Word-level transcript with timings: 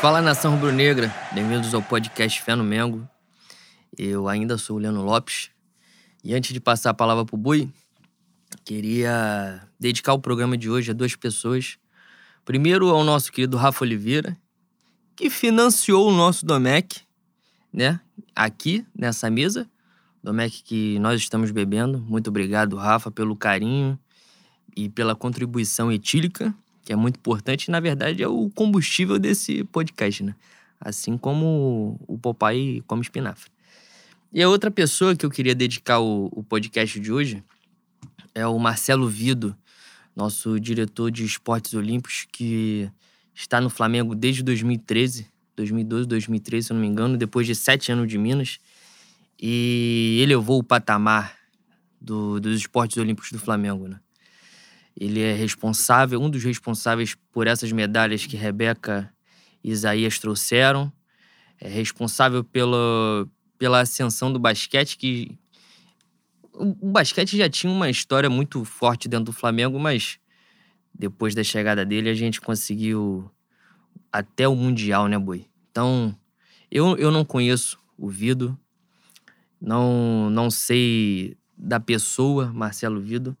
Fala 0.00 0.22
nação 0.22 0.54
rubro-negra, 0.54 1.14
bem-vindos 1.30 1.74
ao 1.74 1.82
podcast 1.82 2.40
Fé 2.40 2.54
no 2.54 2.64
Mengo. 2.64 3.06
Eu 3.98 4.28
ainda 4.28 4.56
sou 4.56 4.76
o 4.76 4.78
Leandro 4.78 5.02
Lopes 5.02 5.50
e 6.24 6.32
antes 6.34 6.54
de 6.54 6.58
passar 6.58 6.88
a 6.88 6.94
palavra 6.94 7.22
pro 7.26 7.36
Bui, 7.36 7.70
queria 8.64 9.60
dedicar 9.78 10.14
o 10.14 10.18
programa 10.18 10.56
de 10.56 10.70
hoje 10.70 10.90
a 10.90 10.94
duas 10.94 11.14
pessoas. 11.14 11.76
Primeiro 12.46 12.88
ao 12.88 13.04
nosso 13.04 13.30
querido 13.30 13.58
Rafa 13.58 13.84
Oliveira, 13.84 14.34
que 15.14 15.28
financiou 15.28 16.08
o 16.08 16.12
nosso 16.12 16.46
Domec, 16.46 17.02
né? 17.70 18.00
Aqui 18.34 18.86
nessa 18.96 19.28
mesa. 19.28 19.70
Domec 20.24 20.62
que 20.62 20.98
nós 20.98 21.20
estamos 21.20 21.50
bebendo. 21.50 22.00
Muito 22.00 22.28
obrigado, 22.28 22.74
Rafa, 22.74 23.10
pelo 23.10 23.36
carinho 23.36 23.98
e 24.74 24.88
pela 24.88 25.14
contribuição 25.14 25.92
etílica 25.92 26.54
que 26.84 26.92
é 26.92 26.96
muito 26.96 27.16
importante, 27.16 27.70
na 27.70 27.80
verdade 27.80 28.22
é 28.22 28.28
o 28.28 28.50
combustível 28.50 29.18
desse 29.18 29.64
podcast, 29.64 30.22
né? 30.22 30.34
Assim 30.80 31.18
como 31.18 32.00
o 32.08 32.18
Popeye 32.18 32.82
come 32.82 33.02
espinafre. 33.02 33.50
E 34.32 34.42
a 34.42 34.48
outra 34.48 34.70
pessoa 34.70 35.14
que 35.14 35.26
eu 35.26 35.30
queria 35.30 35.54
dedicar 35.54 35.98
o, 35.98 36.30
o 36.32 36.42
podcast 36.42 36.98
de 36.98 37.12
hoje 37.12 37.42
é 38.34 38.46
o 38.46 38.58
Marcelo 38.58 39.08
Vido, 39.08 39.56
nosso 40.14 40.58
diretor 40.58 41.10
de 41.10 41.24
esportes 41.24 41.74
olímpicos, 41.74 42.26
que 42.30 42.90
está 43.34 43.60
no 43.60 43.68
Flamengo 43.68 44.14
desde 44.14 44.42
2013, 44.42 45.26
2012, 45.56 46.06
2013, 46.06 46.66
se 46.66 46.72
eu 46.72 46.74
não 46.74 46.80
me 46.80 46.88
engano, 46.88 47.16
depois 47.16 47.46
de 47.46 47.54
sete 47.54 47.90
anos 47.90 48.08
de 48.08 48.18
Minas. 48.18 48.58
E 49.40 50.18
ele 50.20 50.36
levou 50.36 50.58
o 50.58 50.64
patamar 50.64 51.36
do, 52.00 52.40
dos 52.40 52.56
esportes 52.56 52.96
olímpicos 52.96 53.32
do 53.32 53.38
Flamengo, 53.38 53.88
né? 53.88 53.98
Ele 54.96 55.20
é 55.20 55.32
responsável, 55.32 56.20
um 56.20 56.28
dos 56.28 56.42
responsáveis 56.44 57.16
por 57.32 57.46
essas 57.46 57.72
medalhas 57.72 58.26
que 58.26 58.36
Rebeca 58.36 59.12
e 59.62 59.70
Isaías 59.70 60.18
trouxeram. 60.18 60.92
É 61.58 61.68
responsável 61.68 62.42
pela, 62.42 63.28
pela 63.58 63.80
ascensão 63.80 64.32
do 64.32 64.38
basquete, 64.38 64.96
que 64.96 65.38
o 66.52 66.90
basquete 66.90 67.36
já 67.36 67.48
tinha 67.48 67.72
uma 67.72 67.88
história 67.88 68.28
muito 68.28 68.64
forte 68.64 69.08
dentro 69.08 69.26
do 69.26 69.32
Flamengo, 69.32 69.78
mas 69.78 70.18
depois 70.94 71.34
da 71.34 71.42
chegada 71.42 71.84
dele 71.84 72.10
a 72.10 72.14
gente 72.14 72.40
conseguiu 72.40 73.30
até 74.12 74.46
o 74.46 74.54
Mundial, 74.54 75.08
né, 75.08 75.18
Boi? 75.18 75.46
Então, 75.70 76.14
eu, 76.70 76.96
eu 76.96 77.10
não 77.10 77.24
conheço 77.24 77.78
o 77.96 78.08
Vido, 78.08 78.58
não, 79.60 80.28
não 80.30 80.50
sei 80.50 81.36
da 81.56 81.78
pessoa, 81.78 82.52
Marcelo 82.52 83.00
Vido, 83.00 83.36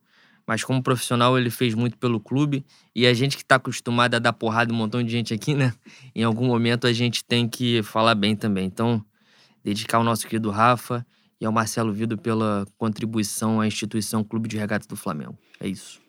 mas 0.50 0.64
como 0.64 0.82
profissional 0.82 1.38
ele 1.38 1.48
fez 1.48 1.76
muito 1.76 1.96
pelo 1.96 2.18
clube 2.18 2.66
e 2.92 3.06
a 3.06 3.14
gente 3.14 3.36
que 3.36 3.42
está 3.44 3.54
acostumado 3.54 4.16
a 4.16 4.18
dar 4.18 4.32
porrada 4.32 4.74
um 4.74 4.76
montão 4.76 5.00
de 5.00 5.08
gente 5.08 5.32
aqui, 5.32 5.54
né? 5.54 5.72
Em 6.12 6.24
algum 6.24 6.44
momento 6.44 6.88
a 6.88 6.92
gente 6.92 7.22
tem 7.22 7.48
que 7.48 7.84
falar 7.84 8.16
bem 8.16 8.34
também. 8.34 8.66
Então, 8.66 9.00
dedicar 9.62 9.98
ao 9.98 10.02
nosso 10.02 10.26
querido 10.26 10.50
Rafa 10.50 11.06
e 11.40 11.46
ao 11.46 11.52
Marcelo 11.52 11.92
Vido 11.92 12.18
pela 12.18 12.66
contribuição 12.76 13.60
à 13.60 13.66
instituição 13.68 14.24
Clube 14.24 14.48
de 14.48 14.56
Regatas 14.56 14.88
do 14.88 14.96
Flamengo. 14.96 15.38
É 15.60 15.68
isso. 15.68 16.00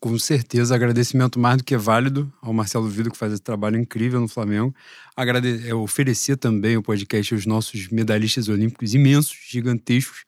Com 0.00 0.18
certeza, 0.18 0.74
agradecimento 0.74 1.38
mais 1.38 1.58
do 1.58 1.64
que 1.64 1.76
válido 1.76 2.32
ao 2.40 2.54
Marcelo 2.54 2.88
Vido, 2.88 3.10
que 3.10 3.18
faz 3.18 3.34
esse 3.34 3.42
trabalho 3.42 3.78
incrível 3.78 4.22
no 4.22 4.26
Flamengo. 4.26 4.74
Agrade... 5.14 5.68
É, 5.68 5.74
oferecer 5.74 6.38
também 6.38 6.78
o 6.78 6.82
podcast 6.82 7.34
aos 7.34 7.44
nossos 7.44 7.88
medalhistas 7.88 8.48
olímpicos 8.48 8.94
imensos, 8.94 9.36
gigantescos, 9.50 10.24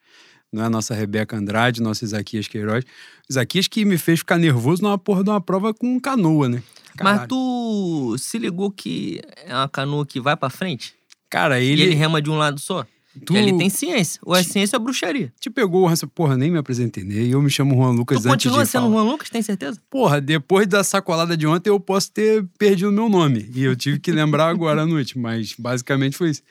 não 0.54 0.62
é 0.62 0.66
a 0.66 0.70
nossa 0.70 0.94
Rebeca 0.94 1.36
Andrade, 1.36 1.82
nosso 1.82 2.04
Isaquias 2.04 2.46
Queiroz. 2.46 2.84
Isaquias 3.28 3.66
que 3.66 3.84
me 3.84 3.98
fez 3.98 4.20
ficar 4.20 4.38
nervoso 4.38 4.82
numa 4.82 4.96
porra 4.96 5.24
de 5.24 5.30
uma 5.30 5.40
prova 5.40 5.74
com 5.74 5.98
canoa, 5.98 6.48
né? 6.48 6.62
Caralho. 6.96 7.18
Mas 7.18 7.28
tu 7.28 8.16
se 8.18 8.38
ligou 8.38 8.70
que 8.70 9.20
é 9.44 9.52
uma 9.52 9.68
canoa 9.68 10.06
que 10.06 10.20
vai 10.20 10.36
pra 10.36 10.48
frente? 10.48 10.94
Cara, 11.28 11.60
ele. 11.60 11.82
E 11.82 11.86
ele 11.86 11.94
rema 11.96 12.22
de 12.22 12.30
um 12.30 12.36
lado 12.36 12.60
só? 12.60 12.86
Tu... 13.26 13.36
Ele 13.36 13.56
tem 13.56 13.68
ciência. 13.68 14.20
Ou 14.24 14.34
é 14.34 14.42
ciência 14.42 14.76
ou 14.76 14.82
é 14.82 14.84
bruxaria. 14.84 15.32
Te 15.40 15.50
pegou 15.50 15.90
essa 15.90 16.06
porra, 16.06 16.36
nem 16.36 16.50
me 16.50 16.58
apresentei. 16.58 17.02
Né? 17.04 17.14
Eu 17.28 17.42
me 17.42 17.50
chamo 17.50 17.74
Juan 17.74 17.90
Lucas 17.90 18.22
tu 18.22 18.28
antes 18.28 18.44
continua 18.46 18.64
sendo 18.64 18.90
Juan 18.90 19.04
Lucas, 19.04 19.30
tem 19.30 19.42
certeza? 19.42 19.80
Porra, 19.90 20.20
depois 20.20 20.66
da 20.66 20.84
sacolada 20.84 21.36
de 21.36 21.46
ontem 21.46 21.70
eu 21.70 21.80
posso 21.80 22.12
ter 22.12 22.44
perdido 22.58 22.92
meu 22.92 23.08
nome. 23.08 23.50
E 23.54 23.64
eu 23.64 23.74
tive 23.74 23.98
que 23.98 24.12
lembrar 24.12 24.48
agora 24.48 24.82
à 24.82 24.86
noite. 24.86 25.18
Mas 25.18 25.54
basicamente 25.58 26.16
foi 26.16 26.30
isso. 26.30 26.42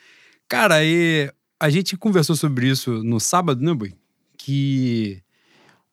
Cara, 0.47 0.83
e 0.83 1.31
a 1.63 1.69
gente 1.69 1.95
conversou 1.95 2.35
sobre 2.35 2.67
isso 2.67 3.01
no 3.03 3.21
sábado, 3.21 3.63
né, 3.63 3.73
Boi? 3.73 3.93
Que 4.37 5.23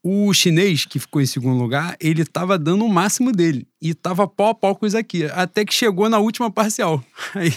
o 0.03 0.33
chinês 0.35 0.85
que 0.85 0.99
ficou 0.99 1.23
em 1.23 1.27
segundo 1.27 1.61
lugar, 1.61 1.97
ele 2.01 2.25
tava 2.25 2.59
dando 2.59 2.85
o 2.85 2.89
máximo 2.89 3.31
dele. 3.31 3.69
E 3.81 3.95
tava 3.95 4.27
pau 4.27 4.49
a 4.49 4.55
pau 4.55 4.75
com 4.75 4.85
o 4.85 4.89
Isaquias. 4.89 5.31
Até 5.33 5.65
que 5.65 5.73
chegou 5.73 6.09
na 6.09 6.19
última 6.19 6.51
parcial. 6.51 7.05
Aí, 7.37 7.53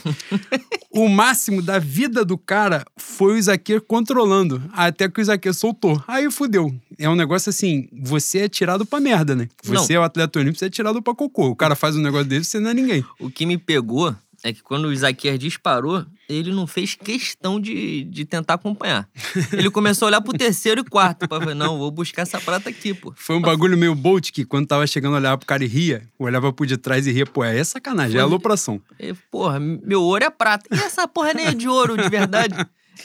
o 0.92 1.10
máximo 1.10 1.60
da 1.60 1.80
vida 1.80 2.24
do 2.24 2.38
cara 2.38 2.86
foi 2.96 3.34
o 3.34 3.38
Isaquias 3.38 3.82
controlando. 3.88 4.62
Até 4.74 5.10
que 5.10 5.20
o 5.20 5.24
Isaquias 5.24 5.58
soltou. 5.58 6.00
Aí 6.08 6.30
fudeu. 6.30 6.72
É 7.00 7.10
um 7.10 7.16
negócio 7.16 7.50
assim, 7.50 7.88
você 7.92 8.42
é 8.42 8.48
tirado 8.48 8.86
pra 8.86 9.00
merda, 9.00 9.36
né? 9.36 9.50
Você 9.64 9.94
não. 9.94 9.96
é 9.96 10.00
o 10.02 10.04
atleta 10.04 10.38
olímpico, 10.38 10.60
você 10.60 10.66
é 10.66 10.70
tirado 10.70 11.02
pra 11.02 11.16
cocô. 11.16 11.48
O 11.48 11.56
cara 11.56 11.74
faz 11.74 11.96
um 11.96 12.02
negócio 12.02 12.28
desse, 12.28 12.52
você 12.52 12.60
não 12.60 12.70
é 12.70 12.74
ninguém. 12.76 13.04
O 13.20 13.32
que 13.32 13.44
me 13.44 13.58
pegou 13.58 14.16
é 14.44 14.52
que 14.52 14.62
quando 14.62 14.86
o 14.86 14.94
Isaquias 14.94 15.40
disparou, 15.40 16.06
ele 16.28 16.52
não 16.52 16.68
fez 16.68 16.96
questão 16.96 17.60
de, 17.60 18.04
de 18.04 18.26
tentar 18.26 18.56
acompanhar. 18.56 19.08
Ele 19.54 19.72
começou 19.72 20.06
a 20.06 20.10
olhar 20.10 20.22
pro 20.22 20.38
terceiro 20.38 20.82
e 20.82 20.84
quarto. 20.84 21.28
Pra 21.30 21.40
ver, 21.40 21.56
não, 21.56 21.78
vou 21.78 21.90
buscar 21.90 22.24
essa 22.24 22.42
prata 22.42 22.70
aqui, 22.70 22.94
pô. 22.94 23.14
Foi 23.16 23.38
um 23.38 23.42
bagulho 23.42 23.78
meio 23.78 23.96
Bolt 23.96 24.32
que 24.32 24.44
quando 24.44 24.68
tava 24.68 24.86
chegando, 24.86 25.16
olhava 25.16 25.38
pro 25.38 25.48
cara 25.48 25.64
e 25.64 25.68
ria. 25.68 26.04
Olhava 26.20 26.52
pro 26.52 26.66
de 26.66 26.76
trás 26.76 27.08
e 27.08 27.12
ria. 27.12 27.26
Pô, 27.26 27.44
é 27.44 27.64
sacanagem, 27.64 28.12
Foi, 28.12 28.20
é 28.20 28.24
alopração. 28.24 28.82
É, 29.00 29.14
porra, 29.32 29.60
meu 29.60 30.02
ouro 30.02 30.26
é 30.26 30.30
prata. 30.30 30.68
E 30.76 30.78
essa 30.78 31.08
porra 31.08 31.34
nem 31.34 31.46
é 31.46 31.54
de 31.54 31.70
ouro, 31.70 31.98
de 31.98 32.10
verdade. 32.10 32.56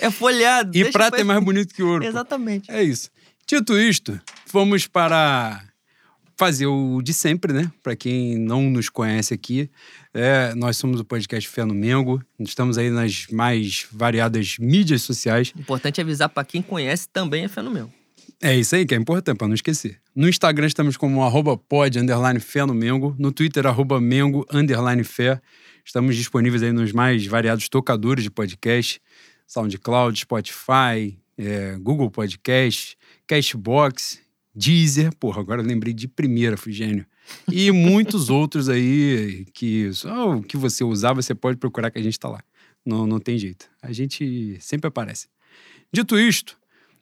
É 0.01 0.11
folhado. 0.11 0.77
E 0.77 0.91
prata 0.91 1.21
é 1.21 1.25
mais 1.25 1.43
bonito 1.43 1.75
que 1.75 1.83
ouro. 1.83 2.05
Exatamente. 2.05 2.67
Pô. 2.67 2.73
É 2.73 2.83
isso. 2.83 3.11
Dito 3.47 3.79
isto, 3.79 4.21
vamos 4.53 4.87
para 4.87 5.63
fazer 6.39 6.67
o 6.67 7.03
de 7.03 7.13
sempre, 7.13 7.53
né? 7.53 7.71
Para 7.83 7.97
quem 7.97 8.39
não 8.39 8.71
nos 8.71 8.89
conhece 8.89 9.35
aqui, 9.35 9.69
é, 10.15 10.55
nós 10.55 10.77
somos 10.77 11.01
o 11.01 11.05
podcast 11.05 11.49
Fé 11.49 11.65
no 11.65 11.75
Mengo. 11.75 12.23
Estamos 12.39 12.79
aí 12.79 12.91
nas 12.91 13.27
mais 13.27 13.89
variadas 13.91 14.57
mídias 14.61 15.03
sociais. 15.03 15.53
Importante 15.59 16.01
avisar 16.01 16.29
para 16.29 16.45
quem 16.45 16.63
conhece 16.63 17.09
também 17.09 17.45
é 17.45 17.49
Fé 17.49 17.61
no 17.61 17.73
Mengo. 17.73 17.93
É 18.41 18.57
isso 18.57 18.77
aí 18.77 18.87
que 18.87 18.95
é 18.95 18.97
importante, 18.97 19.37
para 19.37 19.49
não 19.49 19.55
esquecer. 19.55 19.99
No 20.15 20.29
Instagram 20.29 20.69
estamos 20.69 20.97
como 20.97 21.25
arroba 21.25 21.57
pod, 21.57 21.99
underline 21.99 22.39
fé 22.39 22.65
no 22.65 22.73
Mengo. 22.73 23.17
No 23.19 23.33
Twitter, 23.33 23.67
arroba 23.67 24.01
Mengo, 24.01 24.47
underline 24.53 25.03
fé. 25.03 25.41
Estamos 25.85 26.15
disponíveis 26.15 26.63
aí 26.63 26.71
nos 26.71 26.93
mais 26.93 27.27
variados 27.27 27.69
tocadores 27.69 28.23
de 28.23 28.31
podcast. 28.31 29.01
SoundCloud, 29.45 30.21
Spotify, 30.21 31.19
é, 31.37 31.77
Google 31.81 32.11
Podcast, 32.13 32.97
Cashbox 33.27 34.28
Deezer, 34.59 35.15
porra, 35.15 35.41
agora 35.41 35.63
lembrei 35.63 35.95
de 35.95 36.09
primeira, 36.09 36.57
fui 36.57 36.73
gênio. 36.73 37.07
E 37.51 37.71
muitos 37.71 38.29
outros 38.29 38.69
aí 38.69 39.47
que 39.55 39.93
só 39.93 40.35
o 40.35 40.43
que 40.43 40.57
você 40.57 40.83
usar, 40.83 41.13
você 41.13 41.33
pode 41.33 41.57
procurar 41.59 41.93
que 41.93 41.99
a 41.99 42.03
gente 42.03 42.15
está 42.15 42.29
lá. 42.29 42.43
Não, 42.85 43.07
não 43.07 43.21
tem 43.21 43.39
jeito. 43.39 43.71
A 43.81 43.93
gente 43.93 44.59
sempre 44.61 44.89
aparece. 44.89 45.29
Dito 45.93 46.19
isto, 46.19 46.59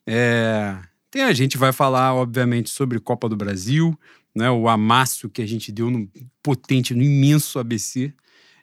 é, 0.06 0.76
tem, 1.10 1.22
a 1.22 1.32
gente 1.32 1.56
vai 1.56 1.72
falar, 1.72 2.14
obviamente, 2.14 2.68
sobre 2.68 3.00
Copa 3.00 3.26
do 3.26 3.36
Brasil, 3.36 3.98
né, 4.34 4.50
o 4.50 4.68
amasso 4.68 5.30
que 5.30 5.40
a 5.40 5.46
gente 5.46 5.72
deu 5.72 5.90
no 5.90 6.06
potente, 6.42 6.94
no 6.94 7.02
imenso 7.02 7.58
ABC, 7.58 8.12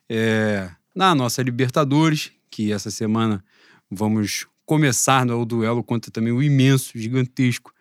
é, 0.08 0.70
na 0.96 1.16
nossa 1.16 1.42
Libertadores, 1.42 2.32
que 2.52 2.72
essa 2.72 2.92
semana 2.92 3.44
vamos 3.90 4.46
começar 4.68 5.26
no 5.26 5.44
duelo 5.46 5.84
contra 5.84 6.12
também 6.12 6.32
o 6.32 6.44
imenso, 6.44 6.98
gigantesco 6.98 7.73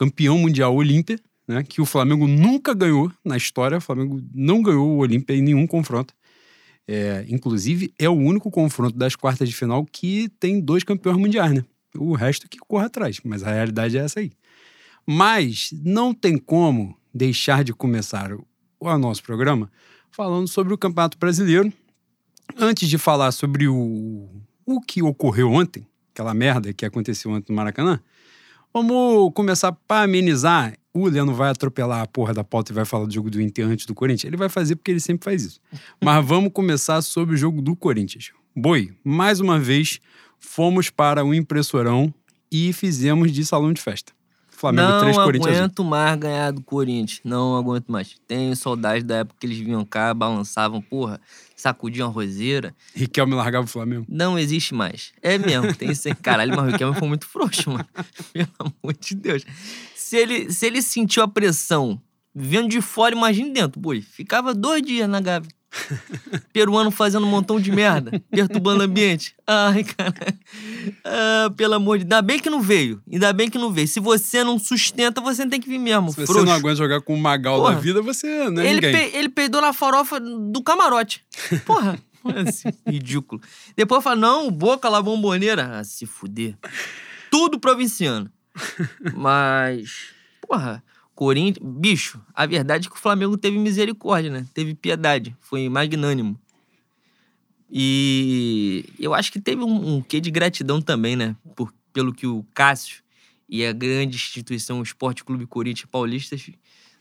campeão 0.00 0.38
mundial 0.38 0.74
Olímpia, 0.74 1.20
né, 1.46 1.62
que 1.62 1.78
o 1.78 1.84
Flamengo 1.84 2.26
nunca 2.26 2.72
ganhou 2.72 3.12
na 3.22 3.36
história. 3.36 3.76
O 3.76 3.80
Flamengo 3.82 4.22
não 4.34 4.62
ganhou 4.62 4.88
o 4.88 4.96
Olímpia 4.96 5.36
em 5.36 5.42
nenhum 5.42 5.66
confronto. 5.66 6.14
É, 6.88 7.26
inclusive, 7.28 7.92
é 7.98 8.08
o 8.08 8.14
único 8.14 8.50
confronto 8.50 8.96
das 8.96 9.14
quartas 9.14 9.46
de 9.46 9.54
final 9.54 9.84
que 9.84 10.30
tem 10.40 10.58
dois 10.58 10.84
campeões 10.84 11.18
mundiais, 11.18 11.52
né? 11.52 11.64
O 11.94 12.14
resto 12.14 12.48
que 12.48 12.56
corre 12.58 12.86
atrás, 12.86 13.20
mas 13.22 13.42
a 13.42 13.52
realidade 13.52 13.98
é 13.98 14.00
essa 14.00 14.20
aí. 14.20 14.32
Mas 15.06 15.70
não 15.84 16.14
tem 16.14 16.38
como 16.38 16.96
deixar 17.12 17.62
de 17.62 17.74
começar 17.74 18.32
o, 18.32 18.98
nosso 18.98 19.22
programa 19.22 19.70
falando 20.10 20.48
sobre 20.48 20.72
o 20.72 20.78
Campeonato 20.78 21.18
Brasileiro. 21.18 21.70
Antes 22.56 22.88
de 22.88 22.96
falar 22.96 23.32
sobre 23.32 23.68
o, 23.68 24.30
o 24.64 24.80
que 24.80 25.02
ocorreu 25.02 25.52
ontem, 25.52 25.86
aquela 26.14 26.32
merda 26.32 26.72
que 26.72 26.86
aconteceu 26.86 27.30
ontem 27.30 27.52
no 27.52 27.56
Maracanã, 27.56 28.00
Vamos 28.72 29.32
começar 29.34 29.72
para 29.72 30.04
amenizar. 30.04 30.74
O 30.94 31.08
Leandro 31.08 31.34
vai 31.34 31.50
atropelar 31.50 32.02
a 32.02 32.06
porra 32.06 32.32
da 32.32 32.44
pauta 32.44 32.72
e 32.72 32.74
vai 32.74 32.84
falar 32.84 33.06
do 33.06 33.12
jogo 33.12 33.30
do 33.30 33.40
Inter 33.40 33.66
antes 33.66 33.84
do 33.84 33.94
Corinthians. 33.94 34.24
Ele 34.24 34.36
vai 34.36 34.48
fazer 34.48 34.76
porque 34.76 34.90
ele 34.90 35.00
sempre 35.00 35.24
faz 35.24 35.44
isso. 35.44 35.60
Mas 36.02 36.24
vamos 36.24 36.52
começar 36.52 37.02
sobre 37.02 37.34
o 37.34 37.38
jogo 37.38 37.60
do 37.60 37.74
Corinthians. 37.74 38.30
Boi, 38.54 38.92
mais 39.04 39.40
uma 39.40 39.58
vez, 39.58 40.00
fomos 40.38 40.88
para 40.88 41.24
o 41.24 41.34
impressorão 41.34 42.12
e 42.50 42.72
fizemos 42.72 43.32
de 43.32 43.44
salão 43.44 43.72
de 43.72 43.80
festa. 43.80 44.12
Flamengo 44.60 44.88
não 44.88 45.00
3, 45.00 45.16
Corinthians 45.16 45.56
1. 45.56 45.58
aguento 45.58 45.84
mais 45.84 46.18
ganhar 46.18 46.50
do 46.52 46.60
Corinthians. 46.60 47.20
Não 47.24 47.56
aguento 47.56 47.88
mais. 47.88 48.16
Tenho 48.28 48.54
saudade 48.54 49.02
da 49.02 49.16
época 49.16 49.36
que 49.40 49.46
eles 49.46 49.58
vinham 49.58 49.84
cá, 49.86 50.12
balançavam, 50.12 50.82
porra, 50.82 51.18
sacudiam 51.60 52.08
a 52.08 52.10
roseira. 52.10 52.74
Riquelme 52.94 53.34
largava 53.34 53.64
o 53.64 53.68
Flamengo. 53.68 54.06
Não 54.08 54.38
existe 54.38 54.74
mais. 54.74 55.12
É 55.22 55.38
mesmo, 55.38 55.74
tem 55.74 55.90
esse 55.90 56.14
caralho, 56.16 56.54
mas 56.56 56.68
o 56.68 56.70
Riquelme 56.72 56.98
foi 56.98 57.08
muito 57.08 57.26
frouxo, 57.26 57.70
mano. 57.70 57.86
Pelo 58.32 58.48
amor 58.58 58.94
de 58.98 59.14
Deus. 59.14 59.44
Se 59.94 60.16
ele, 60.16 60.52
se 60.52 60.66
ele 60.66 60.82
sentiu 60.82 61.22
a 61.22 61.28
pressão 61.28 62.00
vendo 62.34 62.68
de 62.68 62.80
fora, 62.80 63.14
imagine 63.14 63.52
dentro, 63.52 63.80
boi. 63.80 64.00
Ficava 64.00 64.54
dois 64.54 64.82
dias 64.82 65.08
na 65.08 65.20
Gávea. 65.20 65.50
Peruano 66.52 66.90
fazendo 66.90 67.24
um 67.24 67.30
montão 67.30 67.60
de 67.60 67.70
merda, 67.70 68.20
perturbando 68.28 68.80
o 68.80 68.84
ambiente. 68.86 69.36
Ai, 69.46 69.84
cara. 69.84 70.14
Ah, 71.04 71.50
pelo 71.56 71.74
amor 71.74 71.98
de 71.98 72.04
Deus. 72.04 72.12
Ainda 72.16 72.22
bem 72.26 72.40
que 72.40 72.50
não 72.50 72.60
veio. 72.60 73.00
Ainda 73.10 73.32
bem 73.32 73.48
que 73.48 73.56
não 73.56 73.72
veio. 73.72 73.86
Se 73.86 74.00
você 74.00 74.42
não 74.42 74.58
sustenta, 74.58 75.20
você 75.20 75.46
tem 75.46 75.60
que 75.60 75.68
vir 75.68 75.78
mesmo. 75.78 76.10
Se 76.10 76.16
você 76.16 76.26
frouxo. 76.26 76.44
não 76.44 76.52
aguenta 76.52 76.74
jogar 76.76 77.00
com 77.02 77.14
o 77.14 77.18
Magal 77.20 77.60
Porra. 77.60 77.74
da 77.74 77.80
vida, 77.80 78.02
você 78.02 78.50
não 78.50 78.60
é 78.62 78.66
ele, 78.68 78.80
ninguém. 78.86 79.10
pe- 79.10 79.16
ele 79.16 79.28
peidou 79.28 79.60
na 79.60 79.72
farofa 79.72 80.18
do 80.18 80.60
camarote. 80.62 81.24
Porra. 81.64 81.96
Assim, 82.46 82.68
ridículo. 82.86 83.40
Depois 83.76 84.02
fala, 84.02 84.16
não, 84.16 84.50
Boca 84.50 84.88
lá, 84.88 85.00
bomboneira. 85.00 85.78
Ah, 85.78 85.84
se 85.84 86.04
fuder. 86.04 86.54
Tudo 87.30 87.60
provinciano. 87.60 88.28
Mas, 89.14 90.08
porra, 90.46 90.82
Corinthians... 91.20 91.58
Bicho, 91.62 92.18
a 92.34 92.46
verdade 92.46 92.86
é 92.86 92.90
que 92.90 92.96
o 92.96 92.98
Flamengo 92.98 93.36
teve 93.36 93.58
misericórdia, 93.58 94.30
né? 94.30 94.46
Teve 94.54 94.74
piedade. 94.74 95.36
Foi 95.38 95.68
magnânimo. 95.68 96.40
E 97.70 98.86
eu 98.98 99.12
acho 99.12 99.30
que 99.30 99.38
teve 99.38 99.62
um, 99.62 99.96
um 99.96 100.00
quê 100.00 100.18
de 100.18 100.30
gratidão 100.30 100.80
também, 100.80 101.16
né? 101.16 101.36
Por, 101.54 101.74
pelo 101.92 102.14
que 102.14 102.26
o 102.26 102.42
Cássio 102.54 103.02
e 103.46 103.66
a 103.66 103.70
grande 103.70 104.16
instituição 104.16 104.80
o 104.80 104.82
Esporte 104.82 105.22
Clube 105.22 105.46
Corinthians 105.46 105.90
Paulistas 105.90 106.48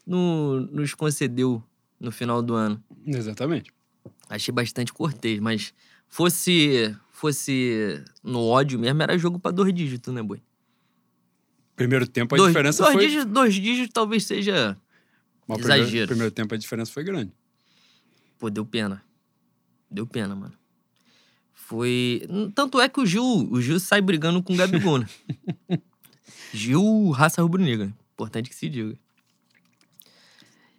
no- 0.06 0.60
nos 0.69 0.94
concedeu 0.94 1.63
no 1.98 2.12
final 2.12 2.42
do 2.42 2.56
ano. 2.56 2.83
Exatamente. 3.07 3.71
Achei 4.30 4.54
bastante 4.54 4.92
cortês, 4.92 5.39
mas 5.39 5.74
fosse 6.10 6.94
fosse 7.13 8.04
no 8.21 8.42
ódio 8.45 8.77
mesmo, 8.77 9.01
era 9.01 9.18
jogo 9.18 9.39
pra 9.39 9.51
dois 9.51 9.74
dígitos, 9.74 10.13
né, 10.13 10.21
boi? 10.21 10.42
Primeiro 11.80 12.06
tempo 12.08 12.36
a 12.36 12.38
dois, 12.38 12.50
diferença 12.52 12.84
dois 12.84 12.94
foi. 12.94 13.06
dígitos, 13.08 13.26
dois 13.34 13.54
dígitos 13.54 13.94
talvez 13.94 14.26
seja. 14.26 14.78
Mas 15.48 15.58
o 15.58 15.62
primeiro, 15.62 15.84
exagero. 15.84 16.08
primeiro 16.08 16.31
tempo 16.31 16.54
a 16.54 16.58
diferença 16.58 16.92
foi 16.92 17.04
grande. 17.04 17.31
Pô, 18.38 18.50
deu 18.50 18.66
pena. 18.66 19.02
Deu 19.90 20.06
pena, 20.06 20.36
mano. 20.36 20.54
Foi. 21.54 22.22
Tanto 22.54 22.80
é 22.81 22.90
que 22.90 23.00
o 23.00 23.06
Gil, 23.06 23.24
o 23.24 23.62
Gil 23.62 23.80
sai 23.80 24.02
brigando 24.02 24.42
com 24.44 24.54
o 24.54 24.58
Gabigol, 24.58 25.00
né? 25.00 25.08
Gil, 26.54 27.10
raça 27.12 27.42
rubro-negra. 27.42 27.94
Importante 28.14 28.50
que 28.50 28.56
se 28.56 28.68
diga. 28.70 28.96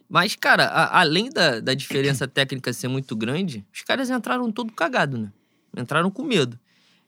Mas, 0.09 0.35
cara, 0.35 0.65
a- 0.65 0.99
além 0.99 1.29
da, 1.29 1.59
da 1.59 1.73
diferença 1.73 2.27
técnica 2.29 2.71
ser 2.73 2.87
muito 2.87 3.15
grande, 3.15 3.65
os 3.73 3.81
caras 3.81 4.09
entraram 4.09 4.51
todo 4.51 4.71
cagado, 4.73 5.17
né? 5.17 5.31
Entraram 5.75 6.11
com 6.11 6.23
medo. 6.23 6.59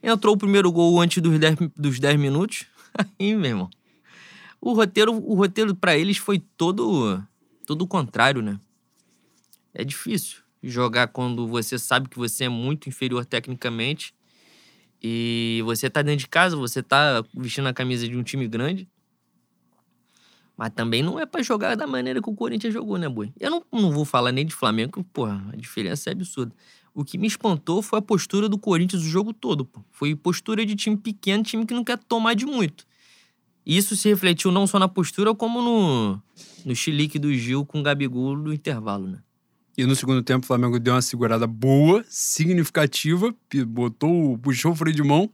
Entrou 0.02 0.34
o 0.36 0.38
primeiro 0.38 0.72
gol 0.72 1.00
antes 1.02 1.22
dos 1.22 1.38
10, 1.38 1.56
dos 1.76 2.00
10 2.00 2.20
minutos. 2.20 2.66
Aí, 3.20 3.36
meu 3.36 3.46
irmão. 3.50 3.70
O 4.66 4.72
roteiro, 4.72 5.12
o 5.12 5.34
roteiro 5.34 5.76
para 5.76 5.98
eles 5.98 6.16
foi 6.16 6.40
todo, 6.40 7.22
todo 7.66 7.82
o 7.82 7.88
contrário, 7.88 8.42
né? 8.42 8.58
É 9.74 9.84
difícil 9.84 10.42
jogar 10.64 11.10
quando 11.10 11.46
você 11.46 11.78
sabe 11.78 12.08
que 12.08 12.18
você 12.18 12.46
é 12.46 12.50
muito 12.50 12.88
inferior 12.88 13.26
tecnicamente 13.26 14.16
e 15.02 15.62
você 15.66 15.90
tá 15.90 16.02
dentro 16.02 16.20
de 16.20 16.30
casa, 16.30 16.56
você 16.56 16.82
tá 16.82 17.22
vestindo 17.34 17.68
a 17.68 17.74
camisa 17.74 18.08
de 18.08 18.16
um 18.16 18.24
time 18.24 18.48
grande. 18.48 18.88
Mas 20.56 20.70
também 20.70 21.04
não 21.04 21.20
é 21.20 21.26
pra 21.26 21.42
jogar 21.42 21.76
da 21.76 21.86
maneira 21.86 22.22
que 22.22 22.30
o 22.30 22.34
Corinthians 22.34 22.74
jogou, 22.74 22.98
né, 22.98 23.10
Boi? 23.10 23.34
Eu 23.38 23.52
não, 23.52 23.66
não 23.70 23.92
vou 23.92 24.06
falar 24.06 24.32
nem 24.32 24.46
de 24.46 24.56
Flamengo, 24.56 25.04
porra, 25.12 25.46
a 25.52 25.58
diferença 25.58 26.10
é 26.10 26.14
absurda. 26.14 26.56
O 26.94 27.04
que 27.04 27.18
me 27.18 27.28
espantou 27.28 27.82
foi 27.82 28.00
a 28.00 28.02
postura 28.02 28.48
do 28.48 28.58
Corinthians 28.58 29.02
o 29.02 29.08
jogo 29.08 29.34
todo, 29.34 29.66
pô. 29.66 29.84
Foi 29.92 30.16
postura 30.16 30.66
de 30.66 30.74
time 30.74 30.96
pequeno, 30.96 31.44
time 31.44 31.66
que 31.66 31.74
não 31.74 31.84
quer 31.84 31.98
tomar 31.98 32.34
de 32.34 32.46
muito. 32.46 32.86
Isso 33.66 33.96
se 33.96 34.10
refletiu 34.10 34.52
não 34.52 34.68
só 34.68 34.78
na 34.78 34.88
postura, 34.88 35.34
como 35.34 35.62
no, 35.62 36.22
no 36.66 36.76
chilique 36.76 37.18
do 37.18 37.34
Gil 37.34 37.66
com 37.66 37.80
o 37.80 37.84
Gabigol 37.84 38.36
do 38.36 38.54
intervalo, 38.54 39.08
né? 39.08 39.20
E 39.78 39.86
no 39.86 39.96
segundo 39.96 40.22
tempo, 40.22 40.44
o 40.44 40.48
Flamengo 40.48 40.80
deu 40.80 40.94
uma 40.94 41.02
segurada 41.02 41.48
boa, 41.48 42.06
significativa, 42.08 43.34
botou, 43.68 44.38
puxou 44.38 44.72
o 44.72 44.76
freio 44.76 44.96
de 44.96 45.02
mão. 45.02 45.30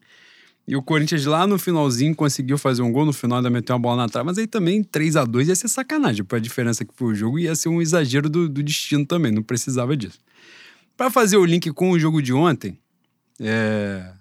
E 0.66 0.76
o 0.76 0.84
Corinthians 0.84 1.26
lá 1.26 1.48
no 1.48 1.58
finalzinho 1.58 2.16
conseguiu 2.16 2.58
fazer 2.58 2.84
um 2.84 2.92
gol, 2.92 3.04
no 3.04 3.12
final 3.12 3.40
ainda 3.40 3.50
meteu 3.50 3.76
uma 3.76 3.82
bola 3.82 4.04
na 4.04 4.08
trave, 4.08 4.28
mas 4.28 4.38
aí 4.38 4.46
também 4.46 4.84
3 4.84 5.16
a 5.16 5.26
2 5.26 5.50
ia 5.50 5.56
ser 5.56 5.68
sacanagem. 5.68 6.24
Para 6.24 6.38
a 6.38 6.42
diferença 6.42 6.86
que 6.86 6.94
foi 6.96 7.08
o 7.08 7.16
jogo, 7.16 7.40
ia 7.40 7.56
ser 7.56 7.70
um 7.70 7.82
exagero 7.82 8.30
do, 8.30 8.48
do 8.48 8.62
destino 8.62 9.06
também, 9.06 9.32
não 9.32 9.42
precisava 9.42 9.98
disso. 9.98 10.20
Para 10.96 11.10
fazer 11.10 11.38
o 11.38 11.44
link 11.44 11.72
com 11.72 11.90
o 11.92 12.00
jogo 12.00 12.22
de 12.22 12.32
ontem, 12.32 12.78
é 13.42 14.14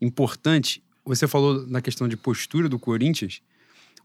importante, 0.00 0.82
você 1.04 1.26
falou 1.28 1.66
na 1.66 1.80
questão 1.80 2.08
de 2.08 2.16
postura 2.16 2.68
do 2.68 2.78
Corinthians. 2.78 3.40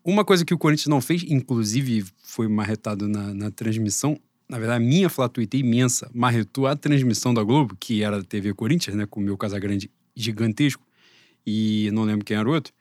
Uma 0.03 0.25
coisa 0.25 0.45
que 0.45 0.53
o 0.53 0.57
Corinthians 0.57 0.87
não 0.87 1.01
fez, 1.01 1.23
inclusive 1.23 2.05
foi 2.23 2.47
marretado 2.47 3.07
na, 3.07 3.33
na 3.33 3.51
transmissão, 3.51 4.19
na 4.49 4.57
verdade, 4.57 4.83
a 4.83 4.87
minha 4.87 5.09
flatuita 5.09 5.55
imensa 5.55 6.09
marretou 6.11 6.65
a 6.65 6.75
transmissão 6.75 7.31
da 7.31 7.43
Globo, 7.43 7.77
que 7.79 8.01
era 8.01 8.17
a 8.17 8.23
TV 8.23 8.51
Corinthians, 8.55 8.95
né, 8.95 9.05
com 9.05 9.19
o 9.19 9.23
meu 9.23 9.37
Casagrande 9.37 9.91
gigantesco, 10.15 10.83
e 11.45 11.91
não 11.93 12.03
lembro 12.03 12.25
quem 12.25 12.35
era 12.35 12.49
o 12.49 12.51
outro, 12.51 12.73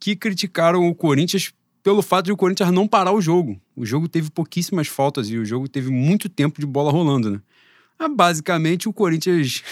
que 0.00 0.16
criticaram 0.16 0.88
o 0.88 0.94
Corinthians 0.94 1.54
pelo 1.80 2.02
fato 2.02 2.26
de 2.26 2.32
o 2.32 2.36
Corinthians 2.36 2.72
não 2.72 2.88
parar 2.88 3.12
o 3.12 3.20
jogo. 3.20 3.60
O 3.76 3.86
jogo 3.86 4.08
teve 4.08 4.30
pouquíssimas 4.30 4.88
faltas 4.88 5.30
e 5.30 5.38
o 5.38 5.44
jogo 5.44 5.68
teve 5.68 5.90
muito 5.90 6.28
tempo 6.28 6.60
de 6.60 6.66
bola 6.66 6.90
rolando, 6.90 7.30
né? 7.30 7.40
Ah, 8.04 8.08
Basicamente, 8.08 8.88
o 8.88 8.92
Corinthians 8.92 9.62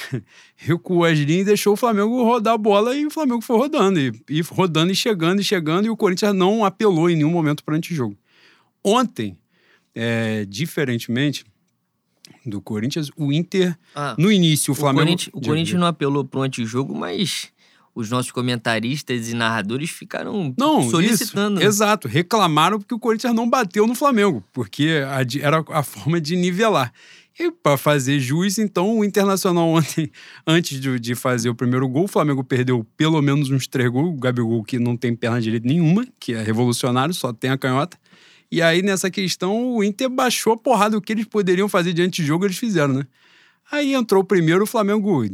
recuou 0.57 1.05
as 1.05 1.19
linhas 1.19 1.43
e 1.43 1.45
deixou 1.45 1.73
o 1.73 1.77
Flamengo 1.77 2.23
rodar 2.23 2.55
a 2.55 2.59
bola 2.59 2.95
e 2.95 3.07
o 3.07 3.11
Flamengo 3.11 3.41
foi 3.41 3.57
rodando, 3.57 3.99
e, 3.99 4.13
e 4.29 4.41
rodando 4.43 4.93
e 4.93 4.95
chegando 4.95 5.41
e 5.41 5.45
chegando, 5.45 5.87
e 5.87 5.91
o 5.91 5.97
Corinthians 5.97 6.35
não 6.35 6.65
apelou 6.65 7.11
em 7.11 7.17
nenhum 7.17 7.31
momento 7.31 7.65
para 7.65 7.77
antijogo. 7.77 8.17
Ontem, 8.85 9.37
é, 9.95 10.45
diferentemente 10.49 11.45
do 12.47 12.61
Corinthians, 12.61 13.11
o 13.17 13.33
Inter, 13.33 13.77
Ah, 13.95 14.15
no 14.19 14.31
início, 14.31 14.73
o 14.73 14.77
o 14.77 14.77
Flamengo. 14.77 15.05
Corinthians, 15.07 15.31
o 15.35 15.41
Corinthians 15.41 15.81
não 15.81 15.87
apelou 15.87 16.25
pro 16.25 16.43
antijogo, 16.43 16.95
mas 16.95 17.49
os 17.95 18.09
nossos 18.09 18.31
comentaristas 18.31 19.29
e 19.29 19.35
narradores 19.35 19.91
ficaram 19.91 20.55
Não, 20.57 20.89
solicitando. 20.89 21.57
Isso, 21.57 21.65
né? 21.65 21.67
exato. 21.67 22.07
Reclamaram 22.09 22.79
porque 22.79 22.95
o 22.95 22.99
Corinthians 22.99 23.35
não 23.35 23.51
bateu 23.51 23.87
no 23.87 23.95
Flamengo, 23.95 24.43
porque 24.53 25.03
a 25.07 25.21
era 25.45 25.63
a 25.71 25.83
forma 25.83 26.21
de 26.21 26.37
nivelar. 26.37 26.93
E 27.43 27.51
para 27.51 27.79
fazer 27.79 28.21
jus, 28.21 28.59
então, 28.59 28.99
o 28.99 29.03
Internacional 29.03 29.67
ontem, 29.73 30.13
antes 30.47 30.79
de, 30.79 31.01
de 31.01 31.15
fazer 31.15 31.49
o 31.49 31.55
primeiro 31.55 31.89
gol, 31.89 32.05
o 32.05 32.09
Flamengo 32.09 32.45
perdeu 32.45 32.87
pelo 32.99 33.23
menos 33.23 33.51
uns 33.51 33.67
três 33.67 33.89
gols. 33.89 34.11
O 34.11 34.21
Gabigol, 34.21 34.63
que 34.63 34.79
não 34.79 34.95
tem 34.95 35.17
perna 35.17 35.41
direita 35.41 35.67
nenhuma, 35.67 36.07
que 36.21 36.35
é 36.35 36.43
revolucionário, 36.43 37.15
só 37.15 37.33
tem 37.33 37.49
a 37.49 37.57
canhota. 37.57 37.97
E 38.53 38.61
aí, 38.61 38.83
nessa 38.83 39.11
questão, 39.11 39.75
o 39.75 39.83
Inter 39.83 40.11
baixou 40.11 40.53
a 40.53 40.57
porrada. 40.59 40.99
O 40.99 41.01
que 41.01 41.15
eles 41.15 41.25
poderiam 41.25 41.67
fazer 41.67 41.95
diante 41.95 42.21
de 42.21 42.29
jogo, 42.29 42.45
eles 42.45 42.59
fizeram, 42.59 42.93
né? 42.93 43.07
Aí 43.73 43.95
entrou 43.95 44.21
o 44.21 44.27
primeiro, 44.27 44.65
o 44.65 44.67
Flamengo. 44.67 45.25